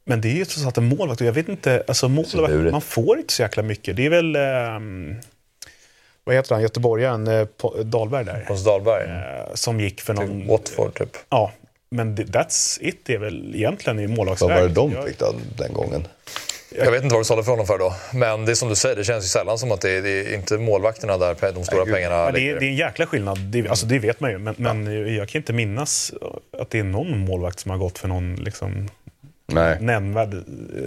men 0.04 0.20
det 0.20 0.28
är 0.28 0.32
ju 0.34 0.44
trots 0.44 0.66
allt 0.66 0.78
en 0.78 0.84
målvakt. 0.84 1.20
Jag 1.20 1.32
vet 1.32 1.48
inte, 1.48 1.82
alltså 1.88 2.08
målvakt, 2.08 2.72
man 2.72 2.80
får 2.80 3.18
inte 3.18 3.32
så 3.34 3.42
jäkla 3.42 3.62
mycket. 3.62 3.96
Det 3.96 4.06
är 4.06 4.10
väl... 4.10 4.36
ehm, 4.36 5.14
vad 6.24 6.34
heter 6.36 6.54
han, 6.54 6.62
göteborgaren, 6.62 7.26
eh, 7.26 7.46
Dahlberg 7.84 8.24
där. 8.24 8.44
Hans 8.48 8.64
Dahlberg. 8.64 9.04
eh, 9.10 9.54
Som 9.54 9.80
gick 9.80 10.00
för 10.00 10.14
någon... 10.14 10.46
Watford 10.46 10.94
typ. 10.98 11.16
Ja, 11.28 11.52
men 11.90 12.16
that's 12.16 12.78
it. 12.80 13.00
Det 13.02 13.14
är 13.14 13.18
väl 13.18 13.54
egentligen 13.54 13.98
i 13.98 14.06
Vad 14.06 14.16
målvaktsläget. 14.16 14.56
var 14.56 14.68
det 14.68 14.74
de 14.74 15.06
fick 15.06 15.18
då, 15.18 15.34
den 15.58 15.72
gången? 15.72 16.06
Jag 16.76 16.90
vet 16.90 17.02
inte 17.02 17.12
vad 17.14 17.20
du 17.20 17.24
sålde 17.24 17.44
för 17.44 17.50
honom 17.50 17.66
för 17.66 17.78
då. 17.78 17.94
Men 18.12 18.44
det 18.44 18.52
är 18.52 18.54
som 18.54 18.68
du 18.68 18.74
säger, 18.74 18.96
det 18.96 19.04
känns 19.04 19.24
ju 19.24 19.28
sällan 19.28 19.58
som 19.58 19.72
att 19.72 19.80
det 19.80 19.90
är, 19.90 20.02
det 20.02 20.10
är 20.10 20.34
inte 20.34 20.58
målvakterna 20.58 21.18
där 21.18 21.52
de 21.52 21.64
stora 21.64 21.84
Nej, 21.84 21.94
pengarna 21.94 22.14
Ja, 22.16 22.30
det, 22.30 22.40
är, 22.40 22.60
det 22.60 22.66
är 22.66 22.68
en 22.68 22.76
jäkla 22.76 23.06
skillnad, 23.06 23.38
det, 23.38 23.68
alltså, 23.68 23.86
det 23.86 23.98
vet 23.98 24.20
man 24.20 24.30
ju. 24.30 24.38
Men, 24.38 24.54
men 24.58 25.14
jag 25.14 25.28
kan 25.28 25.38
inte 25.40 25.52
minnas 25.52 26.12
att 26.58 26.70
det 26.70 26.78
är 26.78 26.84
någon 26.84 27.18
målvakt 27.18 27.60
som 27.60 27.70
har 27.70 27.78
gått 27.78 27.98
för 27.98 28.08
någon 28.08 28.34
liksom, 28.34 28.88
Nej. 29.54 29.78
nämnvärd 29.80 30.34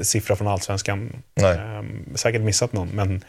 siffra 0.01 0.35
från 0.35 0.47
Allsvenskan. 0.47 1.23
Nej. 1.35 1.57
Ehm, 1.57 2.05
säkert 2.15 2.41
missat 2.41 2.73
någon, 2.73 2.89
men 2.89 3.23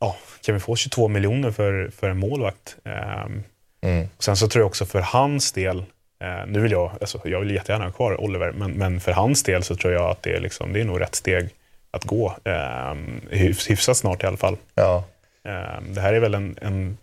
ja, 0.00 0.16
kan 0.42 0.54
vi 0.54 0.60
få 0.60 0.76
22 0.76 1.08
miljoner 1.08 1.50
för, 1.50 1.90
för 1.96 2.10
en 2.10 2.18
målvakt? 2.18 2.76
Ehm, 2.84 3.42
Mm. 3.80 4.08
Sen 4.18 4.36
så 4.36 4.48
tror 4.48 4.60
jag 4.60 4.66
också 4.66 4.86
för 4.86 5.00
hans 5.00 5.52
del, 5.52 5.78
eh, 6.20 6.46
nu 6.46 6.60
vill 6.60 6.72
jag, 6.72 6.90
alltså, 7.00 7.20
jag 7.24 7.40
vill 7.40 7.50
jättegärna 7.50 7.84
ha 7.84 7.92
kvar 7.92 8.20
Oliver, 8.20 8.52
men, 8.52 8.72
men 8.72 9.00
för 9.00 9.12
hans 9.12 9.42
del 9.42 9.62
så 9.62 9.76
tror 9.76 9.92
jag 9.92 10.10
att 10.10 10.22
det 10.22 10.36
är, 10.36 10.40
liksom, 10.40 10.72
det 10.72 10.80
är 10.80 10.84
nog 10.84 11.00
rätt 11.00 11.14
steg 11.14 11.48
att 11.90 12.04
gå. 12.04 12.36
Hyfs, 13.30 13.70
hyfsat 13.70 13.96
snart 13.96 14.22
i 14.22 14.26
alla 14.26 14.36
fall. 14.36 14.56
Ja. 14.74 15.04
Ehm, 15.44 15.94
det 15.94 16.00
här 16.00 16.12
är 16.12 16.20
väl 16.20 16.34
en, 16.34 16.58
en 16.62 16.98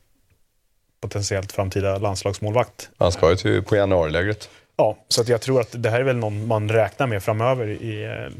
potentiellt 1.01 1.51
framtida 1.51 1.97
landslagsmålvakt. 1.97 2.89
Han 2.97 3.11
ska 3.11 3.29
ju 3.29 3.35
till, 3.35 3.63
på 3.63 3.75
januarilägret. 3.75 4.49
Ja, 4.75 4.97
så 5.07 5.21
att 5.21 5.27
jag 5.27 5.41
tror 5.41 5.61
att 5.61 5.67
det 5.71 5.89
här 5.89 5.99
är 5.99 6.03
väl 6.03 6.15
någon 6.15 6.47
man 6.47 6.69
räknar 6.69 7.07
med 7.07 7.23
framöver. 7.23 7.67
I, 7.67 8.03
eh, 8.03 8.31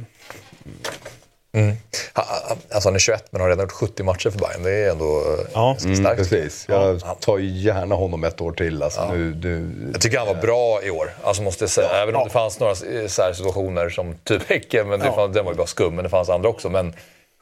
ha- 2.15 2.25
Alltså 2.71 2.89
han 2.89 2.95
är 2.95 2.99
21 2.99 3.25
men 3.31 3.41
har 3.41 3.49
redan 3.49 3.63
gjort 3.65 3.71
70 3.71 4.03
matcher 4.03 4.29
för 4.29 4.39
Bayern. 4.39 4.63
Det 4.63 4.71
är 4.71 4.91
ändå 4.91 5.05
eh, 5.19 5.45
ja, 5.53 5.77
Mm, 5.83 5.95
starkt. 5.95 6.17
precis. 6.17 6.65
Jag 6.69 7.01
tar 7.19 7.37
ju 7.37 7.47
gärna 7.47 7.95
honom 7.95 8.23
ett 8.23 8.41
år 8.41 8.51
till. 8.51 8.83
Alltså, 8.83 9.11
nu, 9.13 9.35
nu, 9.43 9.89
Jag 9.91 10.01
tycker 10.01 10.17
han 10.17 10.27
var 10.27 10.35
bra 10.35 10.83
i 10.83 10.89
år, 10.89 11.13
alltså 11.23 11.41
måste 11.43 11.63
jag 11.63 11.69
säga. 11.69 11.89
Även 11.89 12.15
om 12.15 12.23
det 12.23 12.29
fanns 12.29 12.59
några 12.59 12.71
eh, 12.71 13.07
så 13.07 13.21
här 13.21 13.33
situationer 13.33 13.89
som 13.89 14.15
typ 14.23 14.49
Häcken, 14.49 14.87
men 14.87 14.99
det 14.99 15.05
Ja. 15.05 15.15
fanns, 15.15 15.33
den 15.35 15.45
var 15.45 15.51
ju 15.51 15.57
bara 15.57 15.67
skum. 15.67 15.95
Men 15.95 16.03
det 16.03 16.09
fanns 16.09 16.29
andra 16.29 16.49
också. 16.49 16.69
Men 16.69 16.93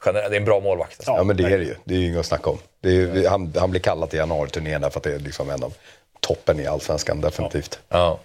generellt, 0.04 0.30
det 0.30 0.36
är 0.36 0.40
en 0.40 0.44
bra 0.44 0.60
målvakt. 0.60 0.94
Alltså. 0.98 1.12
Ja, 1.12 1.22
men 1.24 1.36
det 1.36 1.44
är 1.44 1.58
det 1.58 1.64
ju. 1.64 1.74
Det 1.84 1.94
är 1.94 1.98
ju 1.98 2.06
inget 2.06 2.20
att 2.20 2.26
snacka 2.26 2.50
om. 2.50 2.58
Det 2.82 2.88
är, 2.96 3.28
han, 3.28 3.52
han 3.58 3.70
blir 3.70 3.80
kallad 3.80 4.10
till 4.10 4.18
januariturnén 4.18 4.80
därför 4.80 4.98
att 5.00 5.04
det 5.04 5.14
är 5.14 5.18
liksom 5.18 5.50
en 5.50 5.62
av 5.62 5.74
toppen 6.20 6.60
i 6.60 6.66
allsvenskan, 6.66 7.20
definitivt. 7.20 7.78
Ja. 7.88 8.18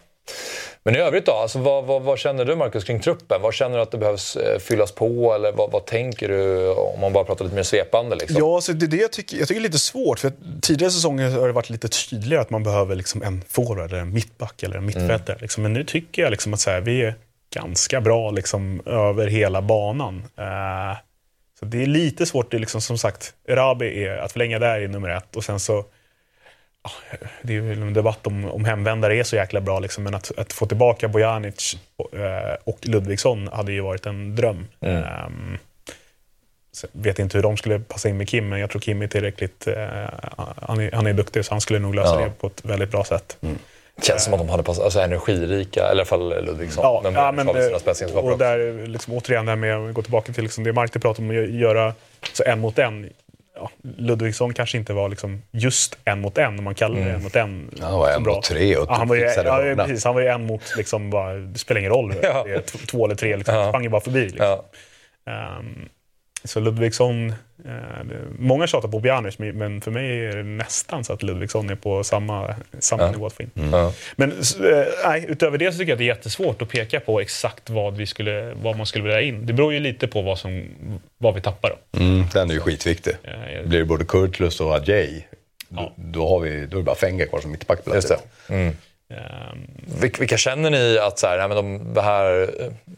Men 0.84 0.96
i 0.96 1.00
övrigt 1.00 1.26
då, 1.26 1.32
alltså, 1.32 1.60
vad, 1.60 1.86
vad, 1.86 2.02
vad 2.02 2.20
känner 2.20 2.46
du 2.46 2.56
Marcus 2.56 2.84
kring 2.84 3.00
truppen? 3.00 3.42
Vad 3.42 3.54
känner 3.54 3.76
du 3.76 3.82
att 3.82 3.92
det 3.92 3.98
behövs 3.98 4.36
eh, 4.36 4.60
fyllas 4.60 4.92
på? 4.92 5.34
Eller 5.34 5.52
vad, 5.52 5.72
vad 5.72 5.86
tänker 5.86 6.28
du 6.28 6.70
om 6.70 7.00
man 7.00 7.14
bara 7.14 7.24
pratar 7.24 7.46
lite 7.46 7.56
mer 7.56 7.64
svepande? 7.64 8.16
Liksom? 8.16 8.38
Ja, 8.40 8.62
så 8.62 8.72
det 8.72 8.86
är 8.86 8.88
det 8.88 8.98
jag 8.98 9.12
tycker, 9.12 9.38
jag 9.38 9.48
tycker 9.48 9.62
är 9.62 9.64
lite 9.64 9.80
svårt. 9.80 10.20
För 10.20 10.32
tidigare 10.62 10.92
säsonger 10.92 11.30
har 11.30 11.48
det 11.48 11.54
varit 11.54 11.70
lite 11.70 11.88
tydligare 11.88 12.42
att 12.42 12.50
man 12.50 12.64
behöver 12.64 12.96
liksom 12.96 13.24
en 13.24 13.44
forward, 13.50 13.92
eller 13.92 14.02
en 14.02 14.14
mittback 14.14 14.64
eller 14.64 14.78
en 14.78 14.86
mittfältare. 14.86 15.38
Liksom. 15.42 15.64
Men 15.64 15.74
nu 15.74 15.84
tycker 15.84 16.22
jag 16.22 16.32
liksom 16.32 16.54
att 16.54 16.60
så 16.60 16.70
här, 16.70 16.82
vi 16.82 17.02
är 17.02 17.16
ganska 17.54 18.02
bra 18.02 18.32
liksom, 18.32 18.82
över 18.86 19.28
hela 19.28 19.62
banan. 19.62 20.24
Eh, 20.38 20.98
så 21.60 21.66
det 21.66 21.84
är 21.84 21.88
lite 21.88 22.26
svårt. 22.26 22.52
Det 22.52 22.58
är 22.58 22.60
liksom, 22.60 22.82
som 22.82 22.98
sagt, 22.98 23.34
Erabi 23.48 24.04
är, 24.04 24.18
att 24.18 24.32
förlänga 24.32 24.60
där 24.60 24.80
är 24.80 24.88
nummer 24.88 25.10
ett. 25.10 25.36
Och 25.36 25.44
sen 25.44 25.60
så, 25.60 25.86
det 27.42 27.56
är 27.56 27.62
väl 27.62 27.82
en 27.82 27.94
debatt 27.94 28.28
om, 28.28 28.46
om 28.46 28.66
hemvändare 28.66 29.16
är 29.16 29.24
så 29.24 29.36
jäkla 29.36 29.62
bra. 29.62 29.80
Liksom, 29.80 30.04
men 30.04 30.16
att, 30.16 30.32
att 30.38 30.54
få 30.54 30.66
tillbaka 30.66 31.08
Bojanic 31.08 31.78
och, 31.96 32.14
eh, 32.14 32.56
och 32.64 32.80
Ludvigsson 32.82 33.48
hade 33.48 33.72
ju 33.72 33.82
varit 33.82 34.06
en 34.06 34.36
dröm. 34.36 34.68
Så 36.72 36.88
jag 36.92 37.04
vet 37.04 37.20
inte 37.20 37.38
hur 37.38 37.44
de 37.44 37.58
skulle 37.58 37.80
passa 37.80 38.10
in 38.10 38.18
med 38.18 38.30
Kim, 38.30 38.50
men 38.50 38.60
jag 38.60 38.70
tror 38.70 38.82
Kim 38.82 39.02
är 39.02 39.08
tillräckligt... 39.08 39.68
Eh, 39.68 39.86
han, 40.62 40.80
är, 40.80 40.92
han 40.92 41.08
är 41.08 41.14
duktig, 41.14 41.46
så 41.46 41.54
han 41.54 41.62
skulle 41.62 41.80
nog 41.80 41.96
lösa 41.96 42.20
Ja. 42.20 42.26
det 42.26 42.32
på 42.32 42.48
ett 42.48 42.66
väldigt 42.66 42.92
bra 42.92 43.04
sätt. 43.04 43.38
Det 43.96 44.06
känns 44.06 44.24
som 44.24 44.34
att 44.34 44.40
de 44.40 44.50
hade 44.50 44.64
passat, 44.64 44.84
alltså 44.84 45.00
energirika, 45.00 45.80
eller 45.80 45.90
i 45.90 45.92
alla 45.92 46.06
fall 46.06 46.46
Ludvigsson. 46.46 46.84
Ja, 46.84 47.02
men, 47.04 47.14
ja, 47.14 47.32
men, 47.32 47.80
spetsegenskaper 47.80 48.32
och 48.32 48.38
där, 48.38 48.88
liksom, 48.88 49.14
återigen 49.14 49.46
det 49.46 49.52
här 49.52 49.56
med 49.56 49.78
att 49.78 49.94
gå 49.94 50.02
tillbaka 50.02 50.34
till 50.34 50.44
liksom 50.44 50.64
det 50.64 50.74
Mark 50.74 50.92
pratade 50.94 51.28
om, 51.28 51.30
att 51.30 51.50
göra 51.50 51.94
så 52.34 52.44
en 52.44 52.60
mot 52.60 52.80
en. 52.80 53.10
Ja, 53.60 53.70
Ludvigsson 53.98 54.54
kanske 54.54 54.78
inte 54.78 54.94
var 54.94 55.10
liksom 55.10 55.42
just 55.52 55.98
en 56.06 56.22
mot 56.22 56.38
en, 56.38 56.58
om 56.58 56.64
man 56.64 56.76
kallar 56.76 57.00
det 57.00 57.12
en 57.12 57.24
mot 57.24 57.36
en. 57.36 57.70
Han 57.82 58.00
var 58.00 58.10
en 58.10 58.24
så 58.24 58.30
mot 58.30 58.44
tre 58.44 58.76
och 58.78 58.86
ja, 58.90 58.96
han 58.96 59.08
var 59.08 59.16
ju, 59.16 59.22
ja, 59.22 59.76
precis, 59.78 60.06
han 60.06 60.14
var 60.16 60.22
ju 60.22 60.28
en 60.28 60.46
mot, 60.46 60.62
liksom, 60.78 61.10
bara, 61.10 61.34
det 61.34 61.60
spelar 61.60 61.80
ingen 61.80 61.92
roll. 61.92 62.14
Ja. 62.22 62.46
Två 62.92 63.06
eller 63.06 63.16
tre, 63.16 63.38
liksom, 63.38 63.56
Ja. 63.56 63.68
sprang 63.70 63.84
ju 63.84 63.90
bara 63.90 64.02
förbi. 64.02 64.20
Liksom. 64.24 64.46
Ja. 64.46 64.66
Så 66.48 66.60
Ludvigsson, 66.60 67.30
eh, 67.66 67.74
många 68.40 68.68
tjatar 68.68 68.88
på 68.90 69.00
Bjanic, 69.00 69.40
men 69.40 69.82
för 69.82 69.92
mig 69.92 70.26
är 70.26 70.36
det 70.38 70.44
nästan 70.44 71.04
så 71.04 71.14
att 71.14 71.24
Ludvigsson 71.24 71.70
är 71.70 71.76
på 71.76 72.04
samma, 72.04 72.56
samma 72.80 73.12
nivå 73.12 73.26
att 73.28 73.34
få 73.34 73.44
in. 73.44 73.52
Ja. 73.72 73.94
Men 74.16 74.32
eh, 74.32 74.38
nej, 75.06 75.26
utöver 75.28 75.58
det 75.58 75.72
så 75.72 75.78
tycker 75.78 75.90
jag 75.92 75.96
att 75.96 76.00
det 76.00 76.04
är 76.04 76.16
jättesvårt 76.16 76.62
att 76.62 76.70
peka 76.70 77.00
på 77.00 77.20
exakt 77.20 77.70
vad, 77.70 77.98
vi 77.98 78.06
skulle, 78.06 78.54
vad 78.54 78.78
man 78.78 78.86
skulle 78.86 79.04
vilja 79.04 79.22
in. 79.22 79.46
Det 79.46 79.54
beror 79.54 79.74
ju 79.74 79.80
lite 79.80 80.08
på 80.08 80.22
vad, 80.22 80.40
som, 80.40 80.66
vad 81.18 81.36
vi 81.36 81.42
tappar. 81.42 81.70
Då. 81.92 82.00
Mm, 82.00 82.24
den 82.34 82.50
är 82.50 82.54
ju 82.54 82.60
skitviktig. 82.60 83.14
Eh, 83.24 83.68
Blir 83.68 83.80
det 83.80 83.86
både 83.86 84.06
Kurtlus 84.06 84.62
och 84.62 84.72
Adjei, 84.74 85.26
Ja. 85.70 85.94
då, 85.96 86.20
då, 86.20 86.30
har 86.30 86.40
vi, 86.40 86.50
då 86.66 86.78
är 86.78 86.82
det 86.82 86.84
bara 86.84 86.96
Fenger 86.96 87.26
kvar 87.26 87.40
som 87.40 87.52
mittback. 87.52 87.86
på 87.86 87.96
Just 87.96 88.10
det. 88.10 88.18
plötsligt. 88.48 88.76
Vil- 90.02 90.20
Vilka 90.20 90.38
känner 90.38 90.70
ni 90.70 90.98
att 91.00 91.20
så 91.20 91.28
här, 91.28 91.38
nej, 91.38 91.48
men 91.48 91.58
de, 91.58 91.94
det 91.94 92.02
här, 92.02 92.50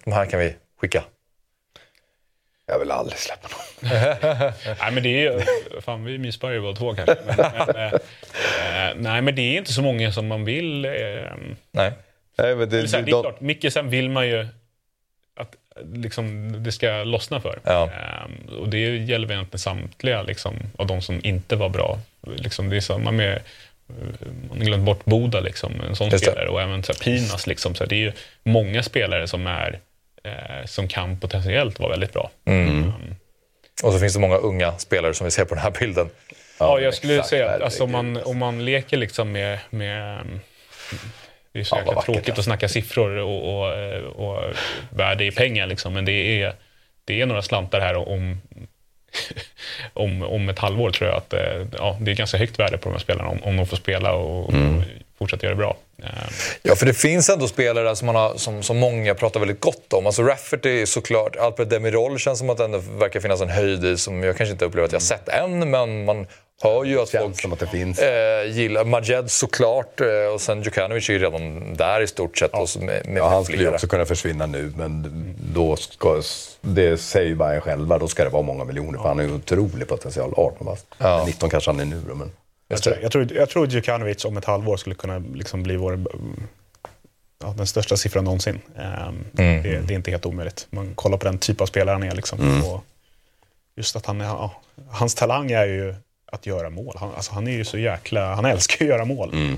de 0.04 0.12
här 0.12 0.26
kan 0.26 0.40
vi 0.40 0.56
skicka? 0.82 1.04
Jag 2.70 2.80
vill 2.80 2.92
aldrig 2.92 3.20
släppa 3.20 3.48
någon. 3.48 3.92
nej, 4.82 4.92
men 4.92 5.04
det 5.04 5.10
är 5.10 5.32
ju... 5.32 5.42
Fan, 5.82 6.06
vi 6.06 6.18
mysbar 6.18 6.50
ju 6.50 6.62
båda 6.62 6.76
två 6.76 6.96
kanske. 6.96 7.16
Men, 7.26 7.36
men, 7.38 7.76
eh, 7.76 7.94
eh, 7.94 8.96
nej, 8.96 9.22
men 9.22 9.36
det 9.36 9.42
är 9.42 9.58
inte 9.58 9.74
så 9.74 9.82
många 9.82 10.12
som 10.12 10.28
man 10.28 10.46
vill. 10.46 10.86
Eh, 10.86 10.92
Nej. 11.72 11.92
Nej, 12.38 12.56
men 12.56 12.70
det, 12.70 12.78
här, 12.78 12.84
det 12.84 12.98
är 12.98 13.02
de- 13.04 13.22
klart, 13.22 13.42
mycket 13.42 13.74
sen 13.74 13.90
vill 13.90 14.10
man 14.10 14.28
ju 14.28 14.48
att 15.36 15.56
liksom, 15.94 16.56
det 16.64 16.72
ska 16.72 17.04
lossna 17.04 17.42
för. 17.42 17.60
Ja. 17.64 17.90
Ehm, 17.92 18.60
och 18.60 18.70
det 18.70 18.78
gäller 18.98 19.28
väl 19.28 19.36
egentligen 19.36 19.60
samtliga 19.60 20.22
liksom, 20.22 20.56
av 20.78 20.88
de 20.88 21.02
som 21.02 21.20
inte 21.24 21.56
var 21.56 21.70
bra. 21.70 22.00
Liksom, 22.36 22.70
det 22.70 22.76
är 22.76 22.82
samma 22.82 23.12
med, 23.12 23.34
eh, 23.36 24.28
man 24.50 24.58
har 24.58 24.66
glömt 24.66 24.86
bort 24.86 25.06
Boda, 25.06 25.40
liksom, 25.40 25.82
en 25.90 25.96
sån 25.96 26.10
det. 26.10 26.20
spelare. 26.20 26.48
Och 26.50 26.62
även 26.62 26.84
så 26.84 26.94
här, 26.94 27.00
Pinas. 27.00 27.48
Liksom, 27.48 27.76
så 27.76 27.84
här, 27.84 27.90
det 27.90 27.96
är 27.96 28.00
ju 28.00 28.12
många 28.44 28.84
spelare 28.84 29.28
som, 29.28 29.48
är, 29.48 29.80
eh, 30.24 30.66
som 30.66 30.88
kan 30.88 31.20
potentiellt 31.20 31.80
vara 31.80 31.90
väldigt 31.90 32.14
bra. 32.14 32.32
Mm. 32.46 32.94
Och 33.84 33.94
så 33.94 34.00
finns 34.00 34.14
det 34.14 34.20
många 34.20 34.36
unga 34.38 34.78
spelare 34.78 35.14
som 35.14 35.26
vi 35.26 35.32
ser 35.32 35.46
på 35.46 35.56
den 35.56 35.64
här 35.64 35.72
bilden. 35.80 36.10
Ja, 36.60 36.80
jag 36.80 36.94
skulle 36.94 37.14
exakt, 37.14 37.30
säga 37.30 37.50
att 37.50 37.62
alltså, 37.62 37.84
om, 37.84 37.92
man, 37.92 38.18
om 38.24 38.38
man 38.38 38.66
leker 38.66 38.98
liksom 38.98 39.32
med, 39.32 39.60
med 39.70 40.14
mm, 40.14 40.40
det 41.52 41.60
är 41.60 41.64
så 41.64 41.76
Ja, 41.76 41.80
jäkla 41.80 42.02
tråkigt 42.02 42.28
ja. 42.28 42.34
att 42.34 42.44
snacka 42.44 42.70
siffror 42.70 43.18
och, 43.18 43.64
och, 43.64 43.74
och 44.16 44.44
värde 44.90 45.26
i 45.26 45.32
pengar, 45.32 45.68
liksom, 45.68 45.94
men 45.94 46.06
det 46.06 46.42
är, 46.42 46.54
det 47.06 47.22
är 47.22 47.26
några 47.26 47.42
slantar 47.42 47.80
här 47.80 47.96
om, 47.96 48.42
om, 49.94 50.24
om 50.24 50.50
ett 50.50 50.60
halvår 50.60 50.92
tror 50.92 51.10
jag 51.10 51.18
att 51.18 51.34
eh, 51.34 51.68
ja, 51.78 51.98
det 52.02 52.12
är 52.12 52.16
ganska 52.16 52.38
högt 52.38 52.60
värde 52.60 52.78
på 52.78 52.90
de 52.90 52.92
här 52.92 53.00
spelarna 53.00 53.30
om, 53.30 53.44
om 53.44 53.58
de 53.58 53.68
får 53.68 53.78
spela 53.78 54.14
och, 54.14 54.54
Mm. 54.54 54.84
Och 55.20 55.30
fortsätta 55.30 55.46
göra 55.46 55.56
det 55.56 55.60
bra. 55.60 55.78
Eh, 56.04 56.10
Ja, 56.62 56.76
för 56.76 56.86
det 56.86 56.94
finns 56.94 57.30
ändå 57.30 57.48
spelare 57.48 57.96
som, 57.96 58.06
man 58.06 58.16
har, 58.16 58.34
som, 58.38 58.64
som 58.64 58.78
många 58.78 59.16
pratar 59.16 59.40
väldigt 59.40 59.60
gott 59.62 59.94
om. 59.94 60.06
Alltså 60.06 60.24
Rafferty 60.24 60.82
är 60.82 60.86
såklart, 60.86 61.36
Alfred 61.36 61.68
Demirol 61.68 62.20
känns 62.20 62.40
som 62.40 62.50
att 62.50 62.58
det 62.58 62.64
ändå 62.66 62.78
verkar 62.78 63.20
finnas 63.20 63.42
en 63.42 63.50
höjd 63.50 63.86
i 63.86 63.98
som 63.98 64.24
jag 64.24 64.38
kanske 64.38 64.52
inte 64.52 64.66
upplever 64.66 64.86
att 64.86 64.92
jag 64.94 65.02
sett 65.02 65.30
än, 65.30 65.70
men 65.72 66.06
man 66.06 66.28
hör 66.62 66.84
ju 66.84 67.02
att 67.02 67.10
Känns 67.10 67.24
folk 67.24 67.42
som 67.42 67.54
att 67.54 67.60
det 67.60 67.68
finns. 67.68 68.00
eh, 68.00 68.44
gillar 68.52 68.84
Majed 68.86 69.32
såklart 69.32 70.02
eh, 70.02 70.34
och 70.34 70.42
sen 70.42 70.62
Djukanovic 70.64 71.10
är 71.10 71.14
ju 71.14 71.20
redan 71.20 71.74
där 71.74 72.02
i 72.02 72.08
stort 72.08 72.38
sett. 72.38 72.54
Och 72.54 72.70
så 72.70 72.80
med, 72.80 73.06
med 73.08 73.18
Ja, 73.18 73.30
han 73.30 73.44
skulle 73.44 73.64
ju 73.64 73.70
också 73.70 73.88
kunna 73.88 74.06
försvinna 74.06 74.46
nu, 74.46 74.74
men 74.78 75.06
då 75.54 75.76
ska, 75.76 76.22
det 76.62 76.98
säger 76.98 77.28
ju 77.28 77.36
Bayern 77.36 77.62
själva, 77.62 77.98
då 77.98 78.08
ska 78.08 78.24
det 78.24 78.30
vara 78.30 78.44
många 78.44 78.64
miljoner. 78.64 79.00
För 79.00 79.08
han 79.08 79.18
har 79.18 79.26
ju 79.26 79.34
otrolig 79.34 79.88
potential. 79.88 80.34
18 80.38 80.66
bast. 80.66 80.86
19 81.26 81.50
kanske 81.50 81.72
han 81.72 81.80
är 81.80 81.86
nu 81.86 82.02
men... 82.14 82.32
jag, 82.70 82.82
tror, 82.84 82.98
jag, 83.02 83.12
tror, 83.12 83.34
jag 83.34 83.50
tror 83.50 83.68
Djukanovic 83.68 84.26
om 84.26 84.38
ett 84.38 84.46
halvår 84.46 84.78
skulle 84.78 84.96
kunna 84.96 85.18
liksom 85.34 85.64
bli 85.64 85.76
vår, 85.76 86.00
ja, 87.44 87.54
den 87.58 87.68
största 87.68 87.98
siffran 87.98 88.24
någonsin. 88.24 88.60
Um, 88.76 88.84
Mm. 89.38 89.64
det, 89.64 89.80
det 89.88 89.94
är 89.94 89.96
inte 89.96 90.12
helt 90.12 90.26
omöjligt. 90.26 90.68
Man 90.70 90.96
kollar 90.96 91.18
på 91.18 91.26
den 91.26 91.38
typ 91.38 91.62
av 91.62 91.66
spelare 91.66 91.94
han 91.94 92.04
är. 92.04 92.16
Liksom, 92.16 92.64
och 92.64 92.84
just 93.76 93.96
att 93.96 94.06
han 94.06 94.20
ja, 94.20 94.62
hans 94.90 95.16
talang 95.16 95.52
är 95.52 95.66
ju 95.66 95.96
att 96.32 96.46
göra 96.46 96.70
mål. 96.70 96.96
Han, 97.00 97.14
alltså, 97.16 97.34
han 97.34 97.48
är 97.48 97.52
ju 97.52 97.66
så 97.66 97.78
jäkla, 97.78 98.36
han 98.36 98.46
älskar 98.46 98.86
att 98.86 98.90
göra 98.90 99.06
mål. 99.06 99.34
Eh, 99.34 99.56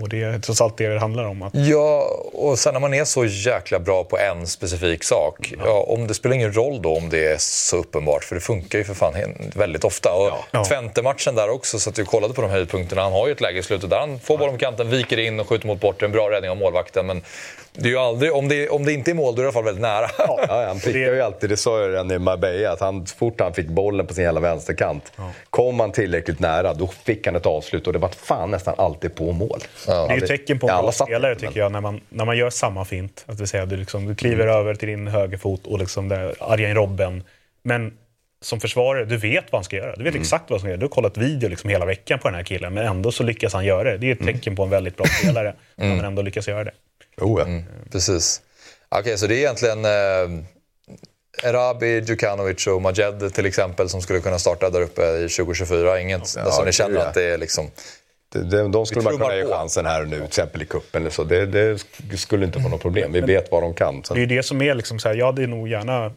och 0.00 0.08
det 0.08 0.22
är 0.22 0.38
trots 0.38 0.60
allt 0.60 0.76
det 0.76 0.88
det 0.88 1.00
handlar 1.00 1.24
om. 1.24 1.42
Att, 1.42 1.54
Ja, 1.54 2.02
och 2.32 2.58
sen 2.58 2.72
när 2.74 2.80
man 2.80 2.94
är 2.94 3.04
så 3.04 3.24
jäkla 3.24 3.78
bra 3.78 4.04
på 4.04 4.18
en 4.18 4.46
specifik 4.46 5.04
sak. 5.04 5.52
Ja, 5.64 5.84
om 5.88 6.06
det 6.06 6.14
spelar 6.14 6.36
ingen 6.36 6.52
roll 6.52 6.82
då 6.82 6.96
om 6.96 7.08
det 7.08 7.26
är 7.26 7.36
så 7.38 7.76
uppenbart, 7.76 8.24
för 8.24 8.34
det 8.34 8.40
funkar 8.40 8.78
ju 8.78 8.84
för 8.84 8.94
fan 8.94 9.14
väldigt 9.54 9.84
ofta. 9.84 10.12
Och 10.12 10.30
Ja. 10.50 10.64
Twente-matchen 10.64 11.34
där 11.34 11.50
också, 11.50 11.78
så 11.78 11.90
att 11.90 11.98
jag 11.98 12.06
kollade 12.06 12.34
på 12.34 12.42
de 12.42 12.50
höjdpunkterna. 12.50 13.02
Han 13.02 13.12
har 13.12 13.26
ju 13.26 13.32
ett 13.32 13.40
läge 13.40 13.58
i 13.58 13.62
slutet 13.62 13.90
där 13.90 13.98
han 14.00 14.20
får 14.20 14.38
bollen 14.38 14.54
på 14.54 14.58
kanten, 14.60 14.90
viker 14.90 15.18
in 15.18 15.40
och 15.40 15.48
skjuter 15.48 15.66
mot 15.66 15.80
bort. 15.80 16.02
En 16.02 16.12
bra 16.12 16.30
räddning 16.30 16.50
av 16.50 16.56
målvakten. 16.56 17.06
Men 17.06 17.22
det 17.72 17.84
är 17.88 17.90
ju 17.92 17.98
aldrig, 17.98 18.32
om, 18.34 18.48
det, 18.48 18.68
om 18.68 18.84
det 18.84 18.92
inte 18.92 19.10
är 19.10 19.14
mål, 19.14 19.34
då 19.34 19.42
är 19.42 19.44
det 19.44 19.46
i 19.46 19.46
alla 19.46 19.52
fall 19.52 19.64
väldigt 19.64 19.82
nära. 19.82 20.06
Ja, 20.48 20.64
han 20.68 20.80
prickar 20.80 20.98
ju 20.98 21.20
alltid, 21.20 21.50
det 21.50 21.56
sa 21.56 21.80
jag 21.80 21.90
redan 21.90 22.10
i 22.10 22.18
Marbella, 22.18 22.72
att 22.72 22.80
han, 22.80 23.06
fort 23.06 23.40
han 23.40 23.54
fick 23.54 23.68
bollen 23.68 24.06
på 24.06 24.14
sin 24.14 24.24
jävla 24.24 24.40
vänsterkant, 24.40 25.12
kom 25.50 25.80
han 25.80 25.92
tillräckligt 25.92 26.40
nära, 26.40 26.74
då 26.74 26.86
fick 26.86 27.26
han 27.26 27.36
ett 27.36 27.46
avslut 27.46 27.86
och 27.86 27.92
det 27.92 27.98
var 27.98 28.08
fan 28.08 28.50
nästan 28.50 28.74
alltid 28.78 29.14
på 29.14 29.32
mål. 29.32 29.60
det 29.86 29.92
är 29.92 30.14
ju 30.14 30.20
tecken 30.20 30.58
på 30.58 30.66
en 30.66 30.70
Ja, 30.70 30.74
alla 30.74 30.82
bra 30.82 30.92
spelare 30.92 31.32
inte, 31.32 31.44
men- 31.44 31.52
tycker 31.52 31.60
jag, 31.60 31.72
när 31.72 31.80
man, 31.80 32.00
när 32.08 32.24
man 32.24 32.36
gör 32.36 32.50
samma 32.50 32.84
fint. 32.84 33.24
Att 33.26 33.48
säga, 33.48 33.66
du, 33.66 33.76
liksom, 33.76 34.06
du 34.06 34.14
kliver 34.14 34.44
Mm. 34.44 34.56
över 34.56 34.74
till 34.74 34.88
din 34.88 35.08
högerfot 35.08 35.66
och 35.66 35.78
liksom 35.78 36.08
där, 36.08 36.34
Arjen 36.40 36.74
Robben. 36.74 37.22
Men 37.62 37.92
som 38.42 38.60
försvarare, 38.60 39.04
du 39.04 39.16
vet 39.16 39.44
vad 39.52 39.58
han 39.58 39.64
ska 39.64 39.76
göra. 39.76 39.96
Du 39.96 40.02
vet 40.04 40.10
Mm. 40.12 40.20
exakt 40.22 40.44
vad 40.50 40.54
han 40.56 40.60
ska 40.60 40.68
göra. 40.68 40.78
Du 40.78 40.84
har 40.84 40.90
kollat 40.90 41.16
video 41.16 41.48
liksom 41.48 41.70
hela 41.70 41.84
veckan 41.86 42.18
på 42.18 42.28
den 42.28 42.34
här 42.34 42.42
killen, 42.44 42.74
men 42.74 42.86
ändå 42.86 43.12
så 43.12 43.22
lyckas 43.22 43.52
han 43.52 43.64
göra 43.64 43.84
det. 43.90 43.96
Det 43.98 44.06
är 44.10 44.12
Mm. 44.16 44.28
ett 44.28 44.34
tecken 44.34 44.56
på 44.56 44.62
en 44.62 44.70
väldigt 44.70 44.96
bra 44.96 45.06
spelare, 45.06 45.54
när 45.76 45.96
man 45.96 46.04
ändå 46.04 46.22
lyckas 46.22 46.48
göra 46.48 46.64
det. 46.64 46.70
Oh, 47.20 47.40
ja. 47.40 47.62
Precis. 47.92 48.40
Okej, 48.88 49.18
så 49.18 49.26
det 49.26 49.34
är 49.34 49.38
egentligen 49.38 49.84
eh, 49.84 50.44
Erabi, 51.42 52.00
Djukanovic 52.00 52.66
och 52.66 52.82
Majed 52.82 53.34
till 53.34 53.46
exempel 53.46 53.88
som 53.88 54.02
skulle 54.02 54.20
kunna 54.20 54.38
starta 54.38 54.70
där 54.70 54.80
uppe 54.80 55.02
i 55.02 55.28
2024. 55.28 56.00
Inget 56.00 56.34
Ja, 56.36 56.42
alltså, 56.42 56.64
ni 56.64 56.72
känner 56.72 57.00
att 57.00 57.14
det 57.14 57.24
är 57.24 57.38
liksom... 57.38 57.70
Det- 58.32 58.42
det- 58.50 58.68
De 58.68 58.86
skulle 58.86 59.02
man 59.04 59.18
kunna 59.18 59.36
ge 59.36 59.44
chansen 59.46 59.86
här 59.86 60.02
och 60.02 60.08
nu, 60.08 60.16
till 60.16 60.24
exempel 60.26 60.62
i 60.62 60.64
cupen 60.64 61.00
eller 61.02 61.10
så. 61.10 61.24
Det, 61.24 61.46
det 61.46 61.74
sk- 61.74 62.16
skulle 62.16 62.44
inte 62.46 62.58
vara 62.58 62.68
något 62.68 62.82
problem. 62.82 63.12
Vi 63.12 63.20
vet 63.20 63.50
vad 63.50 63.62
de 63.62 63.74
kan. 63.74 64.04
Sen. 64.04 64.14
Det 64.14 64.18
är 64.18 64.26
ju 64.28 64.36
det 64.36 64.42
som 64.42 64.62
är 64.62 64.74
liksom 64.74 64.98
så 64.98 65.08
här, 65.08 65.14
jag 65.16 65.26
hade 65.26 65.46
nog 65.46 65.68
gärna, 65.68 66.12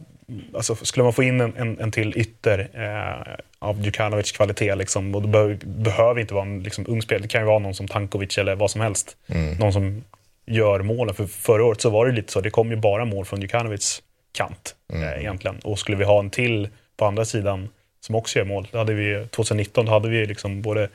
alltså 0.55 0.75
skulle 0.75 1.03
man 1.03 1.13
få 1.13 1.23
in 1.23 1.41
en, 1.41 1.55
en, 1.57 1.79
en 1.79 1.91
till 1.91 2.17
ytter 2.17 2.69
eh, 2.73 3.33
av 3.59 3.81
Djukanovic 3.81 4.31
kvalitet, 4.31 4.75
liksom, 4.75 5.15
och 5.15 5.21
det 5.21 5.27
behöver, 5.27 5.59
behöver 5.65 6.21
inte 6.21 6.33
vara 6.33 6.45
en 6.45 6.63
liksom, 6.63 6.85
ung 6.87 7.01
spelare, 7.01 7.21
det 7.21 7.27
kan 7.27 7.41
ju 7.41 7.47
vara 7.47 7.59
någon 7.59 7.73
som 7.75 7.87
Tankovic 7.87 8.37
eller 8.37 8.55
vad 8.55 8.71
som 8.71 8.81
helst. 8.81 9.17
Någon 9.59 9.73
som 9.73 10.03
gör 10.45 10.81
målen, 10.81 11.15
för 11.15 11.25
förra 11.25 11.65
året 11.65 11.81
så 11.81 11.89
var 11.89 12.05
det 12.05 12.11
lite 12.11 12.31
så, 12.31 12.41
det 12.41 12.49
kom 12.49 12.69
ju 12.69 12.75
bara 12.75 13.05
mål 13.05 13.25
från 13.25 13.41
Djukanovics 13.41 14.01
kant 14.31 14.75
eh, 14.93 15.19
egentligen. 15.19 15.59
Och 15.59 15.79
skulle 15.79 15.97
vi 15.97 16.03
ha 16.03 16.19
en 16.19 16.29
till 16.29 16.69
på 16.97 17.05
andra 17.05 17.25
sidan 17.25 17.69
som 17.99 18.15
också 18.15 18.39
gör 18.39 18.45
mål, 18.45 18.67
då 18.71 18.77
hade 18.77 18.93
vi 18.93 19.27
2019 19.31 19.85
då 19.85 19.91
hade 19.91 20.09
vi 20.09 20.25
liksom 20.25 20.61
både 20.61 20.89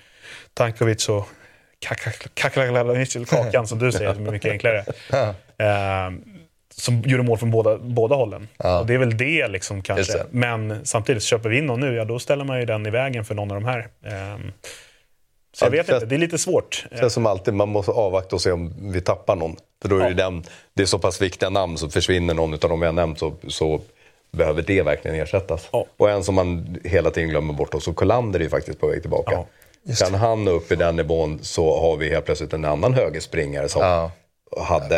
Tankovic 0.55 1.09
och 1.09 1.29
Kakalanic, 2.35 3.17
eller 3.17 3.25
Kakan 3.25 3.67
som 3.67 3.79
du 3.79 3.93
säger, 3.93 4.15
som 4.15 4.27
är 4.27 4.33
mycket 4.33 4.53
enklare. 4.53 4.85
Eh, 5.61 6.11
som 6.71 7.03
gjorde 7.07 7.23
mål 7.23 7.39
från 7.39 7.51
båda, 7.51 7.79
båda 7.79 8.15
hållen. 8.15 8.49
Och 8.57 8.87
det 8.87 8.95
är 8.95 8.99
väl 8.99 9.17
det 9.17 9.49
liksom 9.49 9.83
kanske. 9.83 10.13
det. 10.13 10.27
Men 10.31 10.87
samtidigt, 10.87 11.23
köper 11.23 11.49
vi 11.49 11.59
in 11.59 11.67
någon 11.67 11.81
nu, 11.81 11.95
ja 11.95 12.05
då 12.05 12.19
ställer 12.19 12.45
man 12.45 12.61
ju 12.61 12.67
den 12.67 12.87
i 12.87 12.91
vägen 12.91 13.25
för 13.25 13.35
någon 13.35 13.51
av 13.51 13.61
de 13.61 13.65
här. 13.65 13.89
Eh, 14.05 14.39
så 15.59 15.65
jag 15.65 15.75
Ja, 15.75 15.83
vet 15.83 15.89
inte, 15.89 16.07
det 16.07 16.15
är 16.15 16.19
lite 16.19 16.39
svårt. 16.39 16.87
Känns 17.01 17.13
som 17.13 17.27
alltid, 17.27 17.55
man 17.55 17.69
måste 17.69 17.91
avvakta 17.93 18.37
och 18.37 18.43
se 18.43 18.53
om 18.53 18.93
vi 18.93 19.01
tappar 19.01 19.37
någon. 19.37 19.57
För 19.83 19.89
då 19.89 19.99
är 19.99 20.09
det, 20.09 20.15
den, 20.15 20.45
det 20.75 20.83
är 20.83 20.87
så 20.87 20.99
pass 20.99 21.23
viktiga 21.23 21.51
namn, 21.51 21.79
så 21.79 21.89
försvinner 21.91 22.35
någon 22.35 22.53
av 22.53 22.59
de 22.59 22.81
vi 22.81 22.87
har 22.87 22.93
nämnt 22.93 23.19
så, 23.19 23.35
så 23.49 23.81
behöver 24.31 24.63
det 24.63 24.83
verkligen 24.83 25.17
ersättas. 25.23 25.69
Ja. 25.73 25.87
Och 25.97 26.11
en 26.11 26.25
som 26.25 26.35
man 26.35 26.77
hela 26.85 27.11
tiden 27.11 27.29
glömmer 27.31 27.55
bort, 27.55 27.75
och 27.75 27.83
så 27.83 27.93
Kolander 27.93 28.41
är 28.41 28.45
ju 28.45 28.51
faktiskt 28.51 28.81
på 28.81 28.87
väg 28.87 29.01
tillbaka. 29.01 29.33
Ja, 29.33 29.95
kan 29.99 30.15
han 30.15 30.49
upp 30.49 30.73
i 30.73 30.77
den 30.77 30.97
nivån 30.97 31.39
så 31.43 31.81
har 31.81 31.97
vi 31.97 32.09
helt 32.09 32.25
plötsligt 32.25 32.53
en 32.53 32.65
annan 32.65 32.95
högerspringare 32.95 33.69
som 33.69 33.83
Ja. 33.83 34.11
Hade... 34.57 34.97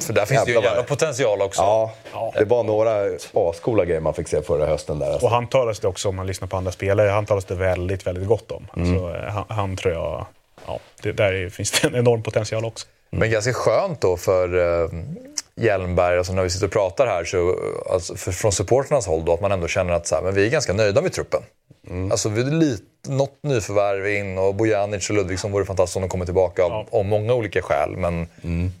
För 0.00 0.12
där 0.12 0.24
finns 0.24 0.44
det 0.44 0.50
ju 0.50 0.56
en 0.56 0.62
jävla 0.62 0.82
potential 0.82 1.42
också. 1.42 1.62
Ja, 1.62 1.92
det 2.38 2.44
var 2.44 2.62
några 2.62 3.18
ascoola 3.50 3.84
grejer 3.84 4.00
man 4.00 4.14
fick 4.14 4.28
se 4.28 4.42
förra 4.42 4.66
hösten 4.66 4.98
där. 4.98 5.10
Alltså. 5.10 5.26
Och 5.26 5.32
han 5.32 5.46
talas 5.46 5.80
det 5.80 5.88
också, 5.88 6.08
om 6.08 6.16
man 6.16 6.26
lyssnar 6.26 6.48
på 6.48 6.56
andra 6.56 6.72
spelare, 6.72 7.08
han 7.08 7.26
talas 7.26 7.44
det 7.44 7.54
väldigt, 7.54 8.06
väldigt 8.06 8.28
gott 8.28 8.50
om. 8.50 8.66
Mm. 8.76 8.98
Så, 8.98 9.14
eh, 9.14 9.22
han, 9.22 9.44
han 9.48 9.76
tror 9.76 9.94
jag, 9.94 10.26
ja, 10.66 10.78
det, 11.02 11.12
där 11.12 11.32
är, 11.32 11.48
finns 11.48 11.70
det 11.70 11.88
en 11.88 11.94
enorm 11.94 12.22
potential 12.22 12.64
också. 12.64 12.86
Men 13.10 13.30
ganska 13.30 13.52
skönt 13.52 14.00
då 14.00 14.16
för 14.16 14.54
uh, 14.54 14.88
Hjelmberg, 15.54 16.18
alltså 16.18 16.32
när 16.32 16.42
vi 16.42 16.50
sitter 16.50 16.66
och 16.66 16.72
pratar 16.72 17.06
här, 17.06 17.24
så, 17.24 17.56
alltså, 17.90 18.14
för, 18.14 18.32
från 18.32 18.52
supporternas 18.52 19.06
håll 19.06 19.24
då, 19.24 19.34
att 19.34 19.40
man 19.40 19.52
ändå 19.52 19.68
känner 19.68 19.92
att 19.92 20.06
så 20.06 20.14
här, 20.14 20.22
men 20.22 20.34
vi 20.34 20.46
är 20.46 20.50
ganska 20.50 20.72
nöjda 20.72 21.02
med 21.02 21.12
truppen. 21.12 21.42
Alltså 22.10 22.28
vi 22.28 22.44
lite, 22.44 22.84
något 23.08 23.38
nyförvärv 23.42 24.06
in 24.08 24.38
och 24.38 24.54
Bojanic 24.54 25.10
och 25.10 25.16
Ludvigsson 25.16 25.52
vore 25.52 25.64
fantastiskt 25.64 25.96
om 25.96 26.02
de 26.02 26.08
kommer 26.08 26.24
tillbaka 26.24 26.62
av, 26.62 26.88
av 26.92 27.04
många 27.04 27.34
olika 27.34 27.62
skäl. 27.62 27.96
Men 27.96 28.26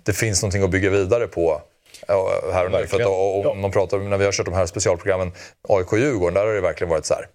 det 0.02 0.12
finns 0.12 0.42
någonting 0.42 0.62
att 0.62 0.70
bygga 0.70 0.90
vidare 0.90 1.26
på 1.26 1.60
ja, 2.08 2.30
här 2.52 2.64
och 2.66 2.72
nu. 2.72 2.86
För 2.86 3.00
att, 3.00 3.06
och, 3.06 3.46
och, 3.46 3.56
man 3.56 3.70
pratar, 3.70 3.98
när 3.98 4.18
vi 4.18 4.24
har 4.24 4.32
kört 4.32 4.46
de 4.46 4.54
här 4.54 4.66
specialprogrammen 4.66 5.32
AIK-Djurgården, 5.68 6.34
där 6.34 6.46
har 6.46 6.52
det 6.54 6.60
verkligen 6.60 6.90
varit 6.90 7.06
så 7.06 7.14
här. 7.14 7.26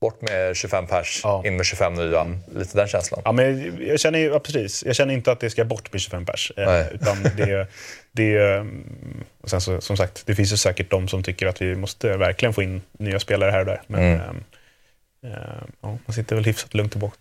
Bort 0.00 0.22
med 0.22 0.56
25 0.56 0.86
pers, 0.86 1.20
Ja. 1.24 1.42
in 1.46 1.56
med 1.56 1.66
25 1.66 1.94
nya. 1.94 2.26
Lite 2.54 2.76
den 2.76 2.88
känslan. 2.88 3.22
Ja, 3.24 3.32
men 3.32 3.74
jag, 3.88 4.00
känner, 4.00 4.18
ja, 4.18 4.38
precis. 4.38 4.84
jag 4.86 4.96
känner 4.96 5.14
inte 5.14 5.32
att 5.32 5.40
det 5.40 5.50
ska 5.50 5.64
bort 5.64 5.92
med 5.92 6.00
25 6.00 6.24
pers. 6.26 6.52
Eh, 6.56 6.66
Nej. 6.66 6.86
utan 6.92 7.22
det, 7.36 7.66
det, 8.12 8.36
mm, 8.36 8.84
och 9.42 9.50
sen 9.50 9.60
så, 9.60 9.80
som 9.80 9.96
sagt, 9.96 10.22
det 10.26 10.34
finns 10.34 10.52
ju 10.52 10.56
säkert 10.56 10.90
de 10.90 11.08
som 11.08 11.22
tycker 11.22 11.46
att 11.46 11.62
vi 11.62 11.74
måste 11.76 12.16
verkligen 12.16 12.52
få 12.52 12.62
in 12.62 12.82
nya 12.98 13.20
spelare 13.20 13.50
här 13.50 13.60
och 13.60 13.66
där. 13.66 13.82
Men 13.86 14.00
Mm. 14.02 14.44
Eh, 15.24 15.30
ja, 15.80 15.98
man 16.06 16.14
sitter 16.14 16.36
väl 16.36 16.44
hyfsat 16.44 16.74
lugnt 16.74 16.92
tillbaka. 16.92 17.16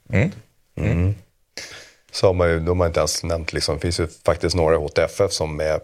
Så 2.11 2.27
har 2.27 2.33
man 2.33 2.49
ju, 2.49 2.59
de 2.59 2.79
har 2.79 2.87
inte 2.87 2.99
ens 2.99 3.23
nämnt, 3.23 3.53
liksom, 3.53 3.75
det 3.75 3.81
finns 3.81 3.99
ju 3.99 4.07
faktiskt 4.25 4.55
några 4.55 4.75
i 4.75 4.77
HTFF 4.77 5.31
som 5.31 5.59
är, 5.59 5.79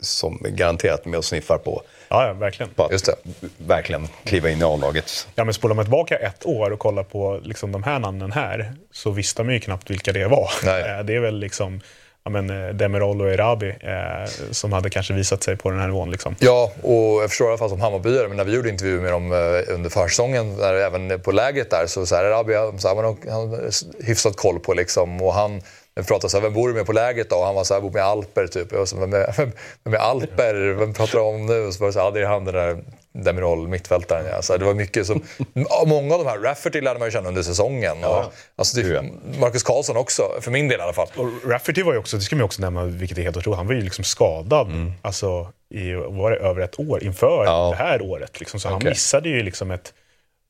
som 0.00 0.42
är 0.44 0.50
garanterat 0.50 1.04
med 1.04 1.18
och 1.18 1.24
sniffar 1.24 1.58
på, 1.58 1.82
Ja, 2.08 2.26
ja, 2.26 2.32
verkligen. 2.32 2.70
på 2.74 2.84
att 2.84 2.92
Just 2.92 3.06
det. 3.06 3.14
verkligen 3.58 4.08
kliva 4.24 4.50
in 4.50 4.58
i 4.60 4.64
A-laget. 4.64 5.28
Ja, 5.34 5.44
men 5.44 5.54
spolar 5.54 5.74
man 5.74 5.84
tillbaka 5.84 6.16
ett 6.16 6.46
år 6.46 6.70
och 6.70 6.78
kollar 6.78 7.02
på 7.02 7.40
liksom, 7.42 7.72
de 7.72 7.82
här 7.82 7.98
namnen 7.98 8.32
här 8.32 8.72
så 8.92 9.10
visste 9.10 9.42
man 9.44 9.54
ju 9.54 9.60
knappt 9.60 9.90
vilka 9.90 10.12
det 10.12 10.26
var. 10.28 10.50
Nej. 10.64 10.82
Eh, 10.98 11.04
Det 11.04 11.14
är 11.14 11.20
väl 11.20 11.38
liksom 11.38 11.80
ja, 12.28 12.42
men, 12.42 12.68
eh, 12.68 12.74
Demirol 12.74 13.20
och 13.20 13.30
Erabi 13.30 13.68
eh, 13.68 14.30
som 14.50 14.72
hade 14.72 14.90
kanske 14.90 15.14
visat 15.14 15.42
sig 15.42 15.56
på 15.56 15.70
den 15.70 15.80
här 15.80 15.86
nivån. 15.86 16.10
Liksom. 16.10 16.34
Ja, 16.38 16.72
och 16.82 17.22
jag 17.22 17.28
förstår 17.28 17.46
i 17.46 17.48
alla 17.48 17.58
fall 17.58 17.70
som 17.70 17.80
Hammarbyare, 17.80 18.28
men 18.28 18.36
när 18.36 18.44
vi 18.44 18.54
gjorde 18.54 18.68
intervjuer 18.68 19.00
med 19.00 19.12
dem 19.12 19.32
eh, 19.32 19.74
under 19.74 19.90
försäsongen, 19.90 20.56
där, 20.56 20.74
även 20.74 21.20
på 21.20 21.32
lägret 21.32 21.70
där, 21.70 21.86
så, 21.86 22.06
så 22.06 22.14
här, 22.14 22.24
Rabia, 22.24 22.78
så 22.78 22.88
här, 22.88 22.94
man 22.94 23.04
har 23.04 23.16
han 23.30 23.52
eh, 23.52 23.60
har 23.60 24.04
hyfsat 24.06 24.36
koll 24.36 24.60
på 24.60 24.74
liksom, 24.74 25.22
och 25.22 25.34
han 25.34 25.60
vi 25.94 26.04
pratade 26.04 26.30
så 26.30 26.40
vem 26.40 26.54
bor 26.54 26.68
du 26.68 26.74
med 26.74 26.86
på 26.86 26.92
lägret 26.92 27.30
då? 27.30 27.36
Och 27.36 27.44
han 27.44 27.54
var 27.54 27.64
så 27.64 27.74
här, 27.74 27.80
bor 27.80 27.90
med 27.90 28.02
Alper 28.02 28.46
typ. 28.46 28.72
Jag 28.72 28.78
var 28.78 28.86
så, 28.86 28.96
vem, 28.96 29.12
är, 29.14 29.34
vem, 29.36 29.52
vem 29.84 29.94
är 29.94 29.98
Alper? 29.98 30.74
Vem 30.74 30.94
pratar 30.94 31.18
du 31.18 31.24
om 31.24 31.46
nu? 31.46 31.66
Och 31.66 31.74
så 31.74 31.80
var 31.80 31.86
det 31.86 31.92
så 31.92 31.98
här, 31.98 32.06
ja, 32.06 32.10
det 32.10 32.20
är 32.20 32.26
han 32.26 32.44
den 32.44 32.54
där 32.54 32.78
Demirol, 33.12 33.68
mittfältaren. 33.68 34.26
Ja. 34.26 34.42
Så 34.42 34.52
här, 34.52 34.58
det 34.58 34.64
var 34.64 34.74
mycket 34.74 35.06
som, 35.06 35.22
ja, 35.52 35.84
många 35.86 36.14
av 36.14 36.24
de 36.24 36.30
här, 36.30 36.38
Rafferty 36.38 36.80
lärde 36.80 36.98
man 36.98 37.08
ju 37.08 37.12
känna 37.12 37.28
under 37.28 37.42
säsongen. 37.42 38.04
Och, 38.04 38.32
alltså, 38.56 38.80
det, 38.80 39.04
Marcus 39.40 39.62
Karlsson 39.62 39.96
också, 39.96 40.22
för 40.40 40.50
min 40.50 40.68
del 40.68 40.80
i 40.80 40.82
alla 40.82 40.92
fall. 40.92 41.08
Och 41.16 41.50
Rafferty 41.50 41.82
var 41.82 41.92
ju 41.92 41.98
också, 41.98 42.16
det 42.16 42.22
ska 42.22 42.36
man 42.36 42.40
ju 42.40 42.44
också 42.44 42.62
nämna, 42.62 42.84
vilket 42.84 43.18
är 43.18 43.22
helt 43.22 43.36
otroligt, 43.36 43.56
han 43.56 43.66
var 43.66 43.74
ju 43.74 43.80
liksom 43.80 44.04
skadad 44.04 44.68
alltså, 45.02 45.52
i 45.74 45.92
var 45.92 46.30
det, 46.30 46.36
över 46.36 46.60
ett 46.62 46.80
år 46.80 47.04
inför 47.04 47.44
Ja. 47.44 47.70
det 47.70 47.84
här 47.84 48.02
året. 48.02 48.40
Liksom. 48.40 48.60
Så 48.60 48.68
han 48.68 48.76
Okej. 48.76 48.90
missade 48.90 49.28
ju 49.28 49.42
liksom 49.42 49.70
ett... 49.70 49.94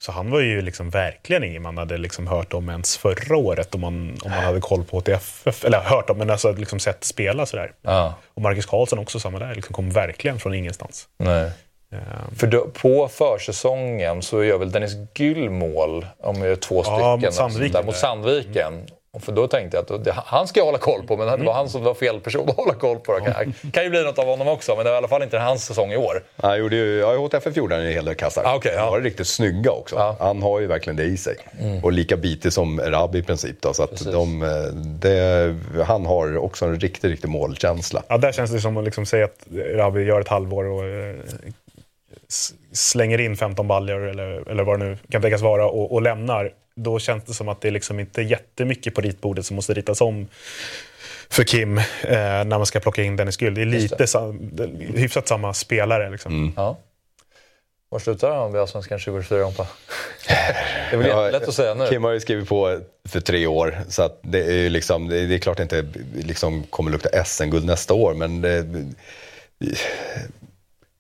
Så 0.01 0.13
han 0.13 0.31
var 0.31 0.41
ju 0.41 0.63
liksom 0.63 0.91
verkligen 0.91 1.45
ingen 1.45 1.63
man 1.63 1.79
hade 1.79 1.99
liksom 1.99 2.27
hört 2.27 2.53
om 2.55 2.69
ens 2.69 2.97
förra 2.97 3.37
året 3.37 3.75
om 3.75 3.81
man, 3.81 4.19
om 4.25 4.31
man 4.31 4.45
hade 4.45 4.61
koll 4.61 4.85
på 4.85 4.97
HTFF. 4.99 5.65
Eller 5.65 5.81
hört 5.81 6.11
om, 6.11 6.19
men 6.19 6.31
alltså 6.31 6.53
liksom 6.53 6.79
sett 6.79 7.05
spela 7.05 7.47
sådär. 7.47 7.73
Ja. 7.83 8.15
Och 8.35 8.43
Marcus 8.43 8.67
Karlsson 8.67 8.99
också 8.99 9.21
samma 9.21 9.39
där, 9.39 9.55
liksom 9.55 9.75
kom 9.75 9.91
verkligen 9.91 10.39
från 10.39 10.55
ingenstans. 10.55 11.09
Nej. 11.19 11.51
För 12.37 12.47
då, 12.47 12.67
på 12.67 13.09
försäsongen 13.09 14.23
så 14.23 14.45
gör 14.45 14.59
väl 14.59 14.73
Dennis 14.73 14.93
Gyll 15.15 15.51
mål, 15.51 16.07
om 16.21 16.39
jag 16.39 16.49
gör 16.49 16.57
två 16.57 16.83
stycken, 16.83 17.01
mot 17.01 17.27
och 17.27 17.35
sånt 17.35 17.53
Sandviken 17.53 17.73
där, 17.73 17.83
mot. 17.83 17.97
Sandviken. 17.97 18.87
Och 19.11 19.23
för 19.23 19.33
då 19.33 19.47
tänkte 19.47 19.77
jag 19.77 19.97
att 19.97 20.05
det, 20.05 20.13
han 20.17 20.49
ska 20.49 20.61
jag 20.61 20.65
hålla 20.65 20.79
koll 20.79 21.03
på, 21.07 21.17
men 21.17 21.39
det 21.39 21.45
var 21.45 21.53
han 21.53 21.69
som 21.69 21.85
var 21.85 21.95
fel 21.95 22.21
person 22.21 22.49
att 22.49 22.57
hålla 22.57 22.75
koll 22.75 22.99
på. 22.99 23.19
Det 23.19 23.21
kan, 23.21 23.55
kan 23.73 23.85
ju 23.85 23.91
bli 23.91 24.05
något 24.05 24.19
av 24.19 24.27
honom 24.27 24.49
också, 24.49 24.77
men 24.77 24.85
det 24.85 24.91
var 24.91 24.97
i 24.97 24.99
alla 24.99 25.09
fall 25.09 25.23
inte 25.23 25.39
hans 25.39 25.65
säsong 25.65 25.93
i 25.93 25.97
år. 25.97 26.23
Han 26.37 26.59
gjorde 26.59 26.77
ju, 26.77 26.99
ja, 26.99 27.15
i 27.15 27.17
HTFF 27.17 27.57
gjorde 27.57 27.75
han 27.75 27.85
ju 27.85 27.89
en 27.89 27.95
hel 27.95 28.05
del 28.05 28.15
kassar. 28.15 28.43
Ah, 28.47 28.55
okej, 28.55 28.73
ja. 28.75 28.81
Han 28.81 28.91
var 28.91 29.01
riktigt 29.01 29.27
snygga 29.27 29.71
också. 29.71 29.97
Ja. 29.97 30.17
Han 30.19 30.43
har 30.43 30.61
ju 30.61 30.67
verkligen 30.67 30.97
det 30.97 31.05
i 31.05 31.17
sig. 31.17 31.37
Och 31.83 31.93
lika 31.93 32.17
bitig 32.17 32.53
som 32.53 32.79
Erabi 32.79 33.19
i 33.19 33.23
princip. 33.23 33.63
Då, 33.63 33.75
så 33.75 33.83
att 33.83 34.05
de, 34.13 34.43
eh, 34.43 34.49
det, 34.75 35.57
han 35.87 36.07
har 36.07 36.37
också 36.37 36.65
en 36.65 36.81
riktig, 36.81 37.09
riktig 37.09 37.29
målkänsla. 37.29 38.03
Ja, 38.09 38.19
där 38.19 38.33
känns 38.33 38.51
det 38.51 38.61
som 38.61 38.77
att 38.77 38.85
liksom 38.85 39.07
säga 39.07 39.25
att 39.25 39.47
Rabi 39.75 40.03
gör 40.03 40.21
ett 40.21 40.29
halvår 40.29 40.65
och 40.65 40.85
eh, 40.85 41.15
slänger 42.73 43.21
in 43.21 43.37
15 43.37 43.69
baljor 43.69 44.09
eller, 44.09 44.49
eller 44.51 44.65
vad 44.65 44.81
det 44.81 44.87
nu 44.87 44.99
kan 45.11 45.23
tänkas 45.23 45.43
vara 45.43 45.67
och, 45.67 45.93
och 45.93 46.03
lämnar. 46.03 46.53
Då 46.75 46.99
känns 46.99 47.25
det 47.25 47.35
som 47.35 47.49
att 47.49 47.61
det 47.61 47.69
är 47.69 47.73
liksom 47.73 48.01
inte 48.01 48.23
jättemycket 48.23 48.95
på 48.95 49.01
ritbordet 49.01 49.47
som 49.47 49.57
måste 49.57 49.75
ritas 49.75 50.01
om 50.01 50.27
för 51.31 51.45
Kim 51.45 51.79
eh, 51.79 51.85
när 52.03 52.45
man 52.45 52.67
ska 52.67 52.81
plocka 52.81 53.03
in 53.03 53.17
Dennis 53.17 53.43
Gyll. 53.43 53.55
Det 53.55 53.61
är 53.63 53.67
lite 53.67 53.97
det 53.97 54.15
är 54.65 54.99
hyfsat 54.99 55.29
samma 55.29 55.55
spelare. 55.55 56.11
Liksom. 56.11 56.53
Ja. 56.57 56.79
Var 57.91 57.99
slutar 57.99 58.37
han 58.37 58.53
vid 58.53 58.61
Allsvenskan 58.61 58.99
2024, 58.99 59.39
Jompa? 59.39 59.67
Det 60.91 60.97
är 60.97 60.99
väl 60.99 61.07
Ja, 61.09 61.31
lätt 61.31 61.49
att 61.49 61.55
säga 61.55 61.75
nu. 61.75 61.87
Kim 61.89 62.05
har 62.05 62.13
ju 62.13 62.21
skrivit 62.21 62.49
på 62.49 62.81
för 63.09 63.21
tre 63.21 63.47
år, 63.47 63.79
så 63.89 64.03
att 64.03 64.19
det 64.23 64.45
är 64.45 64.53
ju 64.53 64.69
liksom, 64.69 65.09
det 65.09 65.21
är 65.21 65.27
det 65.27 65.35
är 65.35 65.39
klart 65.39 65.57
det 65.57 65.63
inte 65.63 65.87
liksom 66.15 66.63
kommer 66.63 66.91
lukta 66.91 67.25
SM-guld 67.25 67.65
nästa 67.65 67.95
år, 67.95 68.15
men 68.15 68.41
det, 68.41 68.67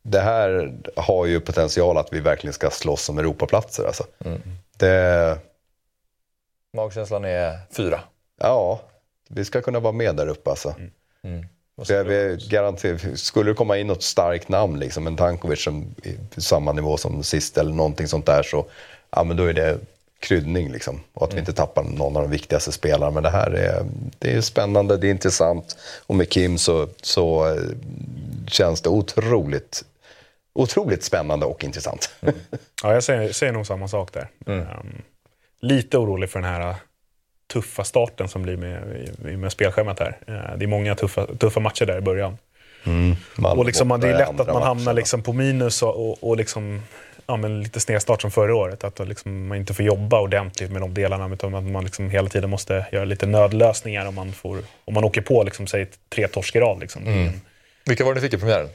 det 0.08 0.20
här 0.20 0.72
har 0.96 1.26
ju 1.26 1.40
potential 1.40 1.98
att 1.98 2.12
vi 2.12 2.20
verkligen 2.20 2.54
ska 2.54 2.70
slåss 2.70 3.08
om 3.08 3.18
Europaplatser. 3.18 3.84
Alltså. 3.84 4.04
Mm. 4.24 4.40
Det, 4.76 5.38
Magkänslan 6.72 7.24
är 7.24 7.58
fyra. 7.76 8.00
ja, 8.40 8.80
vi 9.28 9.44
ska 9.44 9.60
kunna 9.60 9.80
vara 9.80 9.92
med 9.92 10.16
där 10.16 10.28
uppe 10.28 10.50
alltså. 10.50 10.74
Mm. 11.22 11.46
Det, 11.88 12.02
vi 12.02 12.46
garanter, 12.48 13.16
skulle 13.16 13.50
det 13.50 13.54
komma 13.54 13.78
in 13.78 13.86
något 13.86 14.02
starkt 14.02 14.48
namn, 14.48 14.78
liksom, 14.78 15.06
en 15.06 15.16
Tankovic 15.16 15.62
som 15.62 15.94
är 16.02 16.40
samma 16.40 16.72
nivå 16.72 16.96
som 16.96 17.22
sist 17.22 17.58
eller 17.58 17.72
någonting 17.72 18.08
sånt 18.08 18.26
där, 18.26 18.42
så 18.42 18.66
ja, 19.10 19.24
men 19.24 19.36
då 19.36 19.44
är 19.44 19.52
det 19.52 19.78
kryddning. 20.20 20.72
Liksom. 20.72 21.00
Och 21.14 21.28
att 21.28 21.34
vi 21.34 21.38
inte 21.38 21.52
tappar 21.52 21.84
någon 21.84 22.16
av 22.16 22.22
de 22.22 22.30
viktigaste 22.30 22.72
spelarna. 22.72 23.10
Men 23.10 23.22
det 23.22 23.30
här 23.30 23.50
är, 23.50 23.86
det 24.18 24.32
är 24.32 24.40
spännande, 24.40 24.96
det 24.96 25.06
är 25.06 25.10
intressant. 25.10 25.76
Och 26.06 26.14
med 26.14 26.28
Kim 26.28 26.58
så, 26.58 26.88
så 27.02 27.46
eh, 27.46 27.62
känns 28.46 28.80
det 28.80 28.88
otroligt, 28.88 29.84
otroligt 30.62 31.04
spännande 31.04 31.46
och 31.46 31.64
intressant. 31.64 32.10
Ja, 32.82 32.94
jag 32.94 33.04
säger, 33.04 33.32
säger 33.32 33.52
nog 33.52 33.66
samma 33.66 33.88
sak 33.88 34.12
där. 34.12 34.28
Mm. 34.46 34.60
Um, 34.60 35.02
lite 35.60 35.98
orolig 35.98 36.30
för 36.30 36.40
den 36.40 36.50
här 36.50 36.68
uh, 36.68 36.76
tuffa 37.52 37.84
starten 37.84 38.28
som 38.28 38.42
blir 38.42 38.56
med, 38.56 39.38
med 39.38 39.52
spelschemat 39.52 40.00
här. 40.00 40.18
Uh, 40.28 40.58
det 40.58 40.64
är 40.64 40.66
många 40.66 40.94
tuffa, 40.94 41.26
tuffa 41.26 41.60
matcher 41.60 41.86
där 41.86 41.98
i 41.98 42.00
början. 42.00 42.38
Malmö 43.36 43.60
Och 43.60 43.66
liksom, 43.66 43.88
man- 43.88 44.00
det 44.00 44.08
är 44.08 44.18
lätt 44.18 44.40
att 44.40 44.46
man 44.46 44.62
hamnar 44.62 44.92
liksom 44.92 45.22
på 45.22 45.32
minus 45.32 45.82
och, 45.82 46.10
och, 46.10 46.24
och 46.28 46.36
liksom, 46.36 46.82
ja, 47.26 47.36
men 47.36 47.62
lite 47.62 47.80
snedstart 47.80 48.22
som 48.22 48.30
förra 48.30 48.54
året. 48.54 48.84
Att 48.84 49.08
liksom 49.08 49.46
man 49.46 49.58
inte 49.58 49.74
får 49.74 49.84
jobba 49.84 50.20
ordentligt 50.20 50.70
med 50.70 50.82
de 50.82 50.94
delarna 50.94 51.34
utan 51.34 51.54
att 51.54 51.64
man 51.64 51.84
liksom 51.84 52.10
hela 52.10 52.28
tiden 52.28 52.50
måste 52.50 52.86
göra 52.92 53.04
lite 53.04 53.26
nödlösningar 53.26 54.06
om 54.06 54.14
man, 54.14 54.32
får, 54.32 54.58
om 54.84 54.94
man 54.94 55.04
åker 55.04 55.20
på 55.20 55.42
liksom, 55.42 55.66
säg, 55.66 55.86
tre 56.08 56.28
torsk 56.28 56.56
i 56.56 56.60
rad. 56.60 56.80
Liksom. 56.80 57.06
Mm. 57.06 57.32
Vilka 57.84 58.04
var 58.04 58.14
det 58.14 58.20
ni 58.20 58.26
fick 58.26 58.34
i 58.34 58.38
premiären? 58.38 58.68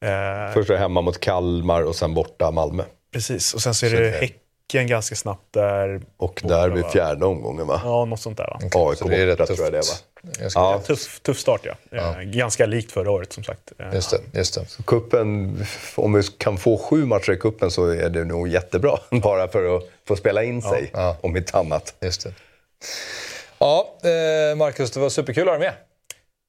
Eh, 0.00 0.54
Först 0.54 0.70
är 0.70 0.76
hemma 0.76 1.00
mot 1.00 1.20
Kalmar 1.20 1.82
och 1.82 1.96
sen 1.96 2.14
borta 2.14 2.50
Malmö. 2.50 2.82
precis, 3.12 3.54
och 3.54 3.62
sen 3.62 3.74
så 3.74 3.86
är 3.86 3.90
Så 3.90 3.96
det 3.96 4.10
Häcken 4.10 4.86
ganska 4.86 5.14
snabbt 5.14 5.42
där. 5.54 6.00
Och 6.16 6.40
där 6.44 6.68
vid 6.68 6.86
fjärde 6.86 7.26
omgången 7.26 7.66
va? 7.66 7.80
Ja, 7.84 8.04
något 8.04 8.20
sånt 8.20 8.36
där 8.36 8.44
va? 8.46 8.58
AIK 8.88 8.98
Så 8.98 9.08
det 9.08 9.16
är 9.16 9.26
rätt 9.26 9.38
borta 9.38 9.46
tufft. 9.46 9.56
tror 9.62 9.74
jag 9.74 9.82
det 9.84 9.88
va? 9.88 10.32
Ganska 10.40 10.60
Ja. 10.60 10.78
Tuff, 10.86 11.20
tuff 11.20 11.38
start 11.38 11.60
ja. 11.90 11.98
Eh, 11.98 12.20
Ganska 12.22 12.66
likt 12.66 12.92
förra 12.92 13.10
året 13.10 13.32
som 13.32 13.44
sagt. 13.44 13.72
Eh, 13.78 13.94
Just 13.94 14.10
det, 14.10 14.38
just 14.38 14.54
det. 14.54 14.66
Kuppen, 14.86 15.58
om 15.96 16.12
vi 16.12 16.22
kan 16.22 16.56
få 16.56 16.78
sju 16.78 17.04
matcher 17.06 17.32
i 17.32 17.36
kuppen 17.36 17.70
så 17.70 17.86
är 17.88 18.10
det 18.10 18.24
nog 18.24 18.48
jättebra. 18.48 18.98
Bara 19.22 19.48
för 19.48 19.76
att 19.76 19.82
få 20.08 20.16
spela 20.16 20.42
in 20.44 20.62
sig, 20.62 20.90
Ja. 20.92 21.16
om 21.20 21.36
inte 21.36 21.58
annat. 21.58 21.94
Just 22.00 22.22
det. 22.24 22.32
Ja, 23.58 23.94
Marcus, 24.56 24.90
det 24.90 25.00
var 25.00 25.08
superkul 25.08 25.42
att 25.48 25.54
ha 25.54 25.58
dig 25.58 25.68
med. 25.68 25.74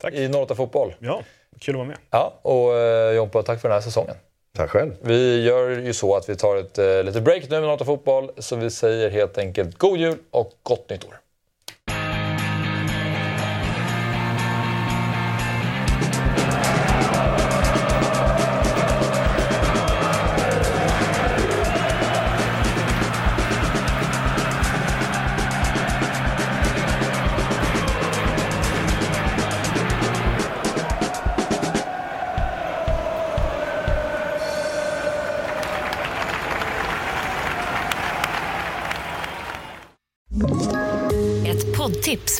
Tack. 0.01 0.13
I 0.13 0.27
08 0.27 0.55
Fotboll. 0.55 0.95
Ja, 0.99 1.23
kul 1.59 1.75
att 1.75 1.77
vara 1.77 1.87
med. 1.87 1.97
Ja, 2.09 2.39
och 2.41 2.77
eh, 2.77 3.15
Jompa, 3.15 3.43
tack 3.43 3.61
för 3.61 3.69
den 3.69 3.75
här 3.75 3.81
säsongen. 3.81 4.15
Tack 4.55 4.69
själv. 4.69 4.93
Vi 5.01 5.43
gör 5.43 5.69
ju 5.69 5.93
så 5.93 6.15
att 6.15 6.29
vi 6.29 6.35
tar 6.35 6.55
ett 6.55 6.77
eh, 6.77 7.03
litet 7.03 7.23
break 7.23 7.49
nu 7.49 7.61
med 7.61 7.69
08 7.69 7.85
Fotboll, 7.85 8.31
så 8.37 8.55
vi 8.55 8.69
säger 8.69 9.09
helt 9.09 9.37
enkelt 9.37 9.77
god 9.77 9.97
jul 9.97 10.17
och 10.31 10.53
gott 10.63 10.89
nytt 10.89 11.05
år. 11.05 11.19